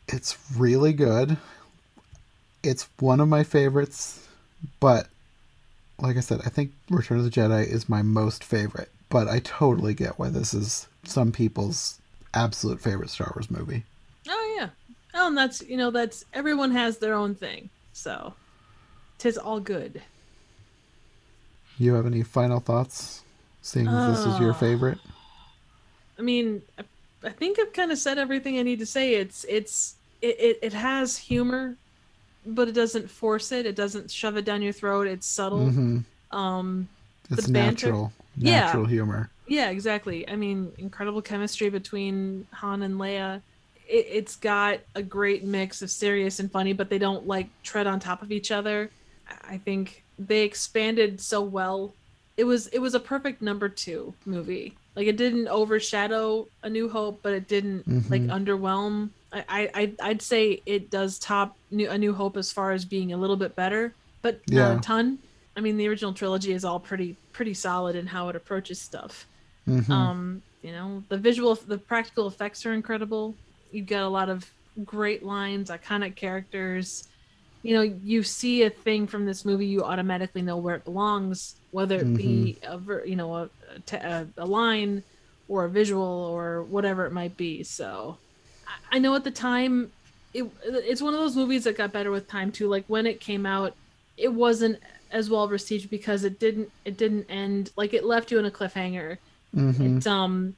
It's 0.07 0.39
really 0.57 0.93
good. 0.93 1.37
It's 2.63 2.89
one 3.01 3.21
of 3.21 3.29
my 3.29 3.43
favorites 3.43 4.29
but 4.81 5.09
like 6.01 6.17
i 6.17 6.21
said 6.21 6.41
i 6.45 6.49
think 6.49 6.73
return 6.91 7.19
of 7.19 7.25
the 7.25 7.31
jedi 7.31 7.67
is 7.67 7.89
my 7.89 8.03
most 8.03 8.43
favorite 8.43 8.91
but 9.09 9.29
i 9.29 9.39
totally 9.41 9.95
get 9.95 10.19
why 10.19 10.29
this 10.29 10.55
is 10.55 10.87
some 11.05 11.33
people's 11.33 12.01
absolute 12.35 12.81
favorite 12.81 13.11
Star 13.11 13.33
Wars 13.35 13.51
movie. 13.51 13.85
Oh 14.29 14.57
yeah. 14.59 14.69
Oh, 15.15 15.29
and 15.29 15.37
that's 15.37 15.63
you 15.63 15.77
know 15.77 15.91
that's 15.91 16.25
everyone 16.33 16.71
has 16.73 16.99
their 16.99 17.15
own 17.15 17.35
thing, 17.35 17.71
so 17.93 18.35
tis 19.19 19.39
all 19.39 19.61
good. 19.61 20.03
You 21.79 21.95
have 21.95 22.07
any 22.07 22.23
final 22.23 22.61
thoughts, 22.61 23.23
seeing 23.63 23.87
as 23.87 24.25
this 24.25 24.35
is 24.35 24.41
your 24.41 24.51
uh, 24.51 24.55
favorite? 24.55 24.99
I 26.19 26.23
mean, 26.23 26.63
I, 26.79 26.83
I 27.25 27.31
think 27.31 27.59
I've 27.59 27.73
kind 27.73 27.93
of 27.93 27.99
said 27.99 28.19
everything 28.19 28.59
I 28.59 28.63
need 28.63 28.81
to 28.81 28.87
say. 28.87 29.15
It's 29.15 29.45
it's 29.49 29.95
it, 30.21 30.37
it, 30.41 30.59
it 30.63 30.73
has 30.73 31.17
humor, 31.17 31.77
but 32.45 32.69
it 32.69 32.73
doesn't 32.73 33.11
force 33.11 33.53
it. 33.53 33.65
It 33.65 33.77
doesn't 33.77 34.11
shove 34.11 34.37
it 34.37 34.45
down 34.45 34.63
your 34.63 34.73
throat. 34.73 35.07
It's 35.07 35.27
subtle. 35.27 35.67
Mm-hmm. 35.67 36.37
Um, 36.37 36.89
it's 37.31 37.49
natural, 37.49 38.13
natural 38.37 38.85
yeah. 38.85 38.89
humor. 38.91 39.31
Yeah, 39.49 39.71
exactly. 39.71 40.29
I 40.29 40.37
mean, 40.37 40.73
incredible 40.79 41.23
chemistry 41.23 41.71
between 41.71 42.47
Han 42.53 42.83
and 42.83 42.97
Leia. 42.97 43.43
It, 43.89 44.27
has 44.27 44.37
got 44.37 44.81
a 44.95 45.03
great 45.03 45.45
mix 45.45 45.81
of 45.81 45.91
serious 45.91 46.41
and 46.41 46.53
funny, 46.53 46.75
but 46.75 46.91
they 46.91 46.99
don't 46.99 47.27
like 47.27 47.49
tread 47.63 47.87
on 47.87 47.99
top 47.99 48.23
of 48.23 48.31
each 48.31 48.51
other. 48.51 48.91
I 49.43 49.57
think 49.59 50.05
they 50.19 50.43
expanded 50.43 51.21
so 51.21 51.41
well. 51.41 51.95
It 52.37 52.45
was 52.45 52.67
it 52.69 52.79
was 52.79 52.95
a 52.95 53.01
perfect 53.01 53.41
number 53.41 53.69
two 53.69 54.15
movie. 54.27 54.77
Like 54.95 55.07
it 55.07 55.17
didn't 55.17 55.49
overshadow 55.49 56.47
A 56.63 56.69
New 56.69 56.89
Hope, 56.89 57.21
but 57.23 57.33
it 57.33 57.49
didn't 57.49 57.89
mm-hmm. 57.89 58.13
like 58.13 58.23
underwhelm. 58.23 59.11
I, 59.33 59.71
I 59.75 59.93
I'd 60.03 60.23
say 60.23 60.63
it 60.67 60.91
does 60.91 61.19
top 61.19 61.57
New, 61.71 61.89
A 61.89 61.97
New 61.97 62.13
Hope 62.13 62.37
as 62.37 62.53
far 62.53 62.73
as 62.73 62.85
being 62.85 63.13
a 63.13 63.17
little 63.17 63.37
bit 63.37 63.57
better, 63.57 63.95
but 64.23 64.41
yeah. 64.47 64.69
not 64.69 64.79
a 64.79 64.81
ton. 64.81 65.19
I 65.57 65.61
mean, 65.61 65.77
the 65.77 65.89
original 65.89 66.13
trilogy 66.13 66.53
is 66.53 66.65
all 66.65 66.79
pretty 66.79 67.17
pretty 67.33 67.55
solid 67.55 67.97
in 67.97 68.07
how 68.07 68.29
it 68.29 68.37
approaches 68.37 68.81
stuff. 68.81 69.27
Mm-hmm. 69.69 69.93
Um, 69.93 70.43
you 70.63 70.73
know, 70.73 71.03
the 71.09 71.17
visual, 71.17 71.55
the 71.55 71.79
practical 71.79 72.27
effects 72.27 72.65
are 72.67 72.73
incredible. 72.73 73.35
You've 73.71 73.87
got 73.87 74.03
a 74.03 74.09
lot 74.09 74.29
of 74.29 74.51
great 74.85 75.23
lines, 75.23 75.71
iconic 75.71 76.17
characters. 76.17 77.09
You 77.63 77.75
know, 77.75 77.83
you 77.83 78.23
see 78.23 78.63
a 78.63 78.71
thing 78.71 79.07
from 79.07 79.27
this 79.27 79.45
movie, 79.45 79.67
you 79.67 79.83
automatically 79.83 80.43
know 80.43 80.57
where 80.57 80.77
it 80.77 80.85
belongs, 80.85 81.57
whether 81.71 81.97
it 81.97 82.07
mm-hmm. 82.07 82.15
be 82.15 82.59
a, 82.63 83.09
you 83.09 83.17
know, 83.17 83.35
a, 83.35 83.51
a, 83.93 84.27
a, 84.39 84.47
line 84.47 85.03
or 85.49 85.65
a 85.65 85.69
visual 85.69 86.03
or 86.03 86.63
whatever 86.65 87.05
it 87.07 87.13
might 87.13 87.37
be. 87.37 87.63
So, 87.63 88.17
I, 88.67 88.97
I 88.97 88.99
know 88.99 89.15
at 89.15 89.25
the 89.25 89.31
time, 89.31 89.91
it 90.35 90.45
it's 90.65 91.03
one 91.03 91.15
of 91.15 91.21
those 91.21 91.37
movies 91.37 91.65
that 91.65 91.77
got 91.77 91.93
better 91.93 92.11
with 92.11 92.29
time 92.29 92.53
too. 92.53 92.69
Like 92.69 92.85
when 92.87 93.07
it 93.07 93.21
came 93.21 93.47
out, 93.47 93.75
it 94.17 94.33
wasn't 94.33 94.79
as 95.11 95.31
well 95.31 95.49
received 95.49 95.91
because 95.91 96.25
it 96.25 96.39
didn't 96.39 96.71
it 96.85 96.97
didn't 96.97 97.27
end 97.31 97.71
like 97.77 97.95
it 97.95 98.05
left 98.05 98.31
you 98.31 98.39
in 98.39 98.45
a 98.45 98.51
cliffhanger. 98.51 99.19
Mm-hmm. 99.55 99.99
It 99.99 100.07
um 100.07 100.55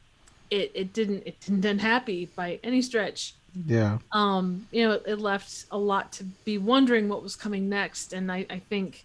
it, 0.51 0.73
it 0.75 0.93
didn't 0.93 1.23
it 1.27 1.41
didn't 1.41 1.65
end 1.65 1.81
happy 1.81 2.27
by 2.27 2.59
any 2.63 2.83
stretch. 2.83 3.35
Yeah. 3.67 3.99
Um, 4.13 4.69
you 4.71 4.87
know, 4.87 4.95
it, 4.95 5.03
it 5.07 5.19
left 5.19 5.65
a 5.73 5.79
lot 5.79 6.13
to 6.13 6.25
be 6.45 6.57
wondering 6.59 7.09
what 7.09 7.23
was 7.23 7.35
coming 7.35 7.69
next, 7.69 8.13
and 8.13 8.31
I, 8.31 8.47
I 8.49 8.59
think 8.59 9.05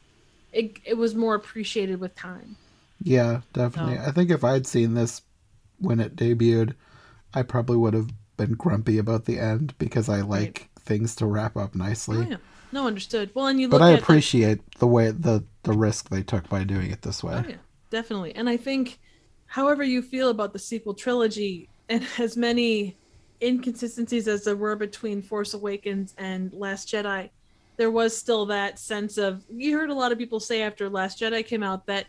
it 0.54 0.78
it 0.86 0.98
was 0.98 1.16
more 1.16 1.36
appreciated 1.36 2.00
with 2.00 2.16
time. 2.16 2.56
Yeah, 3.02 3.42
definitely. 3.54 3.98
So- 3.98 4.04
I 4.04 4.12
think 4.12 4.30
if 4.30 4.44
I'd 4.44 4.68
seen 4.68 4.94
this 4.94 5.22
when 5.80 6.00
it 6.00 6.16
debuted, 6.16 6.74
I 7.34 7.42
probably 7.44 7.78
would 7.78 7.94
have 7.94 8.10
been 8.38 8.54
grumpy 8.54 8.98
about 8.98 9.26
the 9.26 9.40
end 9.40 9.74
because 9.78 10.10
I 10.10 10.22
like 10.22 10.70
things 10.80 11.16
to 11.18 11.26
wrap 11.26 11.58
up 11.58 11.74
nicely. 11.76 12.18
Oh 12.20 12.30
yeah, 12.30 12.38
no, 12.72 12.86
understood. 12.88 13.32
Well, 13.34 13.48
and 13.48 13.60
you 13.60 13.68
look 13.68 13.80
But 13.80 13.86
I 13.86 13.92
appreciate 13.92 14.60
the 14.80 14.88
way 14.88 15.12
the 15.12 15.44
the 15.64 15.74
risk 15.74 16.10
they 16.10 16.22
took 16.24 16.48
by 16.50 16.64
doing 16.64 16.92
it 16.92 17.02
this 17.02 17.24
way. 17.24 17.42
Oh 17.44 17.50
yeah, 17.50 17.56
definitely. 17.90 18.36
And 18.36 18.48
I 18.48 18.58
think, 18.58 19.00
however 19.48 19.84
you 19.84 20.02
feel 20.02 20.30
about 20.30 20.54
the 20.54 20.60
sequel 20.60 20.94
trilogy, 20.94 21.70
and 21.90 22.06
as 22.20 22.36
many 22.38 22.98
inconsistencies 23.42 24.28
as 24.28 24.44
there 24.46 24.56
were 24.56 24.76
between 24.76 25.22
Force 25.22 25.54
Awakens 25.54 26.14
and 26.18 26.52
Last 26.54 26.88
Jedi, 26.90 27.30
there 27.78 27.92
was 27.92 28.16
still 28.18 28.46
that 28.48 28.80
sense 28.80 29.18
of 29.18 29.44
you 29.50 29.78
heard 29.78 29.90
a 29.90 29.94
lot 29.94 30.12
of 30.12 30.18
people 30.18 30.40
say 30.40 30.62
after 30.62 30.90
Last 30.90 31.20
Jedi 31.20 31.46
came 31.46 31.64
out 31.64 31.86
that 31.88 32.06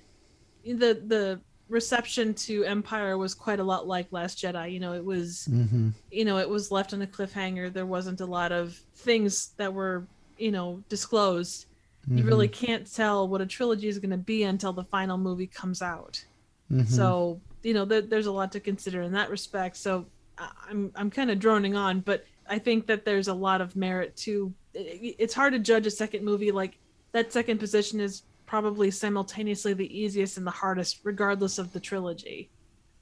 the 0.64 1.02
the 1.06 1.40
reception 1.68 2.32
to 2.32 2.64
Empire 2.64 3.18
was 3.18 3.34
quite 3.34 3.58
a 3.58 3.64
lot 3.64 3.88
like 3.88 4.06
Last 4.12 4.38
Jedi. 4.38 4.72
You 4.72 4.80
know, 4.80 4.92
it 4.92 5.04
was 5.04 5.46
hmm 5.46 5.88
you 6.10 6.24
know 6.24 6.38
it 6.38 6.48
was 6.48 6.70
left 6.70 6.92
on 6.94 7.02
a 7.02 7.06
cliffhanger. 7.06 7.72
There 7.72 7.86
wasn't 7.86 8.20
a 8.20 8.26
lot 8.26 8.52
of 8.52 8.80
things 8.96 9.52
that 9.56 9.72
were 9.72 10.06
you 10.38 10.52
know 10.52 10.82
disclosed 10.88 11.66
you 12.08 12.18
Mm-hmm. 12.18 12.28
really 12.28 12.48
can't 12.48 12.92
tell 12.92 13.26
what 13.26 13.40
a 13.40 13.46
trilogy 13.46 13.88
is 13.88 13.98
going 13.98 14.10
to 14.12 14.16
be 14.16 14.44
until 14.44 14.72
the 14.72 14.84
final 14.84 15.18
movie 15.18 15.48
comes 15.48 15.82
out. 15.82 16.24
Mhm. 16.70 16.88
So 16.88 17.40
you 17.62 17.74
know 17.74 17.84
there, 17.84 18.00
there's 18.02 18.26
a 18.26 18.32
lot 18.32 18.52
to 18.52 18.60
consider 18.60 19.02
in 19.02 19.12
that 19.12 19.30
respect. 19.30 19.76
So 19.76 20.06
I- 20.38 20.50
I'm 20.68 20.92
I'm 20.94 21.10
kind 21.10 21.30
of 21.30 21.38
droning 21.38 21.76
on, 21.76 22.00
but 22.00 22.24
I 22.48 22.58
think 22.58 22.86
that 22.86 23.04
there's 23.04 23.28
a 23.28 23.34
lot 23.34 23.60
of 23.60 23.74
merit 23.76 24.16
to. 24.18 24.52
it- 24.74 25.16
It's 25.18 25.34
hard 25.34 25.52
to 25.52 25.58
judge 25.58 25.86
a 25.86 25.90
second 25.90 26.24
movie 26.24 26.52
like 26.52 26.78
that. 27.12 27.32
Second 27.32 27.58
position 27.58 27.98
is 28.00 28.22
probably 28.46 28.90
simultaneously 28.90 29.72
the 29.74 29.98
easiest 29.98 30.36
and 30.38 30.46
the 30.46 30.50
hardest, 30.52 31.00
regardless 31.02 31.58
of 31.58 31.72
the 31.72 31.80
trilogy. 31.80 32.48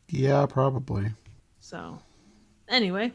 Yeah, 0.08 0.46
probably. 0.46 1.10
So 1.60 1.98
anyway, 2.68 3.12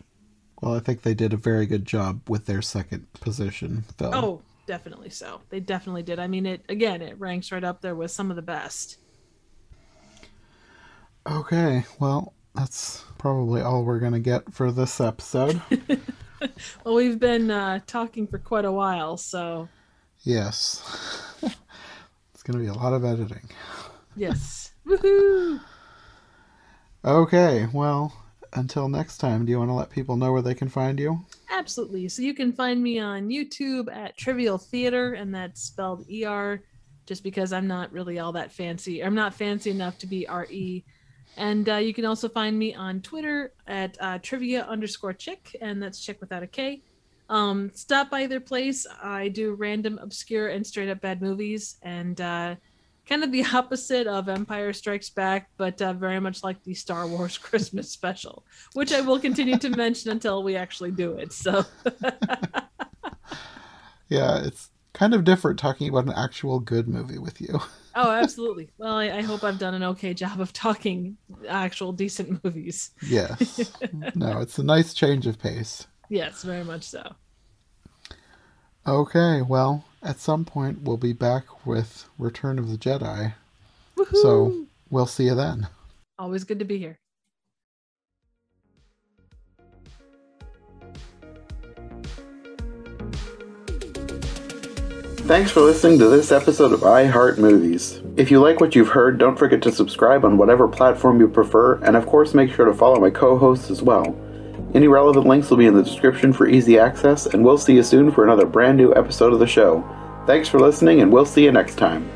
Well, 0.61 0.75
I 0.75 0.79
think 0.79 1.01
they 1.03 1.13
did 1.13 1.31
a 1.33 1.37
very 1.37 1.65
good 1.65 1.85
job 1.85 2.27
with 2.29 2.45
their 2.45 2.61
second 2.61 3.07
position 3.13 3.85
though. 3.97 4.11
oh, 4.13 4.41
definitely 4.67 5.09
so. 5.09 5.41
They 5.49 5.59
definitely 5.61 6.03
did. 6.03 6.19
I 6.19 6.27
mean, 6.27 6.45
it 6.45 6.63
again, 6.69 7.01
it 7.01 7.17
ranks 7.19 7.51
right 7.51 7.63
up 7.63 7.81
there 7.81 7.95
with 7.95 8.11
some 8.11 8.29
of 8.29 8.35
the 8.35 8.41
best. 8.43 8.97
Okay, 11.27 11.85
well, 11.99 12.33
that's 12.55 13.03
probably 13.17 13.61
all 13.61 13.83
we're 13.83 13.99
going 13.99 14.13
to 14.13 14.19
get 14.19 14.53
for 14.53 14.71
this 14.71 14.99
episode. 14.99 15.61
Well, 16.85 16.95
we've 16.95 17.19
been 17.19 17.51
uh, 17.51 17.81
talking 17.85 18.25
for 18.25 18.37
quite 18.39 18.63
a 18.63 18.71
while, 18.71 19.17
so 19.17 19.67
yes. 20.23 20.81
it's 21.43 22.43
going 22.43 22.57
to 22.57 22.63
be 22.63 22.67
a 22.69 22.73
lot 22.81 22.93
of 22.93 23.03
editing. 23.03 23.49
yes. 24.15 24.71
Woohoo! 24.87 25.59
Okay, 27.03 27.67
well, 27.73 28.13
until 28.53 28.87
next 28.87 29.17
time, 29.17 29.45
do 29.45 29.51
you 29.51 29.59
want 29.59 29.69
to 29.69 29.73
let 29.73 29.89
people 29.89 30.15
know 30.15 30.31
where 30.31 30.41
they 30.41 30.53
can 30.55 30.69
find 30.69 30.97
you? 30.97 31.25
Absolutely. 31.51 32.07
So 32.07 32.21
you 32.21 32.33
can 32.33 32.53
find 32.53 32.81
me 32.81 32.99
on 32.99 33.27
YouTube 33.27 33.93
at 33.93 34.17
Trivial 34.17 34.57
Theater, 34.57 35.13
and 35.13 35.35
that's 35.35 35.61
spelled 35.61 36.05
ER, 36.09 36.63
just 37.05 37.21
because 37.21 37.51
I'm 37.51 37.67
not 37.67 37.91
really 37.91 38.19
all 38.19 38.31
that 38.31 38.51
fancy. 38.53 39.03
I'm 39.03 39.15
not 39.15 39.33
fancy 39.33 39.71
enough 39.71 39.97
to 39.99 40.07
be 40.07 40.25
RE. 40.31 40.85
And 41.39 41.67
uh, 41.69 41.75
you 41.77 41.93
can 41.93 42.05
also 42.05 42.29
find 42.29 42.59
me 42.59 42.75
on 42.75 43.01
Twitter 43.01 43.53
at 43.65 43.97
uh, 43.99 44.19
trivia 44.21 44.65
underscore 44.65 45.13
chick, 45.13 45.55
and 45.61 45.81
that's 45.81 45.99
chick 45.99 46.19
without 46.21 46.43
a 46.43 46.47
K. 46.47 46.81
Um, 47.29 47.71
stop 47.73 48.11
by 48.11 48.27
their 48.27 48.39
place. 48.39 48.85
I 49.01 49.29
do 49.29 49.53
random, 49.53 49.99
obscure, 50.01 50.49
and 50.49 50.65
straight 50.65 50.89
up 50.89 51.01
bad 51.01 51.21
movies, 51.21 51.77
and 51.81 52.19
uh, 52.19 52.55
kind 53.07 53.23
of 53.23 53.31
the 53.31 53.45
opposite 53.53 54.05
of 54.05 54.29
Empire 54.29 54.73
Strikes 54.73 55.09
Back, 55.09 55.49
but 55.57 55.81
uh, 55.81 55.93
very 55.93 56.19
much 56.19 56.43
like 56.43 56.61
the 56.63 56.73
Star 56.73 57.07
Wars 57.07 57.37
Christmas 57.47 57.89
special, 57.89 58.43
which 58.73 58.91
I 58.91 59.01
will 59.01 59.19
continue 59.19 59.57
to 59.57 59.69
mention 59.69 60.11
until 60.11 60.43
we 60.43 60.55
actually 60.55 60.91
do 60.91 61.13
it. 61.13 61.31
So, 61.33 61.65
Yeah, 64.09 64.43
it's 64.43 64.69
kind 64.93 65.13
of 65.13 65.23
different 65.23 65.59
talking 65.59 65.87
about 65.87 66.05
an 66.05 66.13
actual 66.13 66.59
good 66.59 66.87
movie 66.87 67.19
with 67.19 67.39
you. 67.39 67.61
Oh, 67.95 68.11
absolutely. 68.11 68.69
Well, 68.77 68.95
I, 68.95 69.09
I 69.09 69.21
hope 69.21 69.43
I've 69.43 69.59
done 69.59 69.73
an 69.73 69.83
okay 69.83 70.13
job 70.13 70.39
of 70.39 70.53
talking 70.53 71.17
actual 71.47 71.91
decent 71.91 72.43
movies. 72.43 72.91
Yes. 73.05 73.71
no, 74.15 74.39
it's 74.39 74.57
a 74.59 74.63
nice 74.63 74.93
change 74.93 75.27
of 75.27 75.39
pace. 75.39 75.87
Yes, 76.09 76.43
very 76.43 76.63
much 76.63 76.83
so. 76.83 77.15
Okay, 78.87 79.41
well, 79.41 79.85
at 80.01 80.19
some 80.19 80.45
point 80.45 80.81
we'll 80.81 80.97
be 80.97 81.13
back 81.13 81.65
with 81.65 82.07
Return 82.17 82.57
of 82.57 82.69
the 82.71 82.77
Jedi. 82.77 83.33
Woohoo! 83.97 84.21
So 84.21 84.65
we'll 84.89 85.05
see 85.05 85.25
you 85.25 85.35
then. 85.35 85.67
always 86.17 86.43
good 86.43 86.59
to 86.59 86.65
be 86.65 86.77
here. 86.77 86.97
Thanks 95.29 95.51
for 95.51 95.61
listening 95.61 95.99
to 95.99 96.07
this 96.07 96.31
episode 96.31 96.73
of 96.73 96.83
I 96.83 97.05
Heart 97.05 97.37
Movies. 97.37 98.01
If 98.17 98.31
you 98.31 98.39
like 98.39 98.59
what 98.59 98.73
you've 98.73 98.87
heard, 98.87 99.19
don't 99.19 99.37
forget 99.37 99.61
to 99.61 99.71
subscribe 99.71 100.25
on 100.25 100.39
whatever 100.39 100.67
platform 100.67 101.19
you 101.19 101.27
prefer, 101.27 101.75
and 101.83 101.95
of 101.95 102.07
course, 102.07 102.33
make 102.33 102.51
sure 102.51 102.65
to 102.65 102.73
follow 102.73 102.99
my 102.99 103.11
co 103.11 103.37
hosts 103.37 103.69
as 103.69 103.83
well. 103.83 104.17
Any 104.73 104.87
relevant 104.87 105.27
links 105.27 105.51
will 105.51 105.57
be 105.57 105.67
in 105.67 105.75
the 105.75 105.83
description 105.83 106.33
for 106.33 106.47
easy 106.47 106.79
access, 106.79 107.27
and 107.27 107.45
we'll 107.45 107.59
see 107.59 107.75
you 107.75 107.83
soon 107.83 108.09
for 108.11 108.23
another 108.23 108.47
brand 108.47 108.75
new 108.75 108.91
episode 108.95 109.31
of 109.31 109.37
the 109.37 109.45
show. 109.45 109.87
Thanks 110.25 110.49
for 110.49 110.59
listening, 110.59 111.01
and 111.01 111.13
we'll 111.13 111.27
see 111.27 111.43
you 111.43 111.51
next 111.51 111.75
time. 111.75 112.09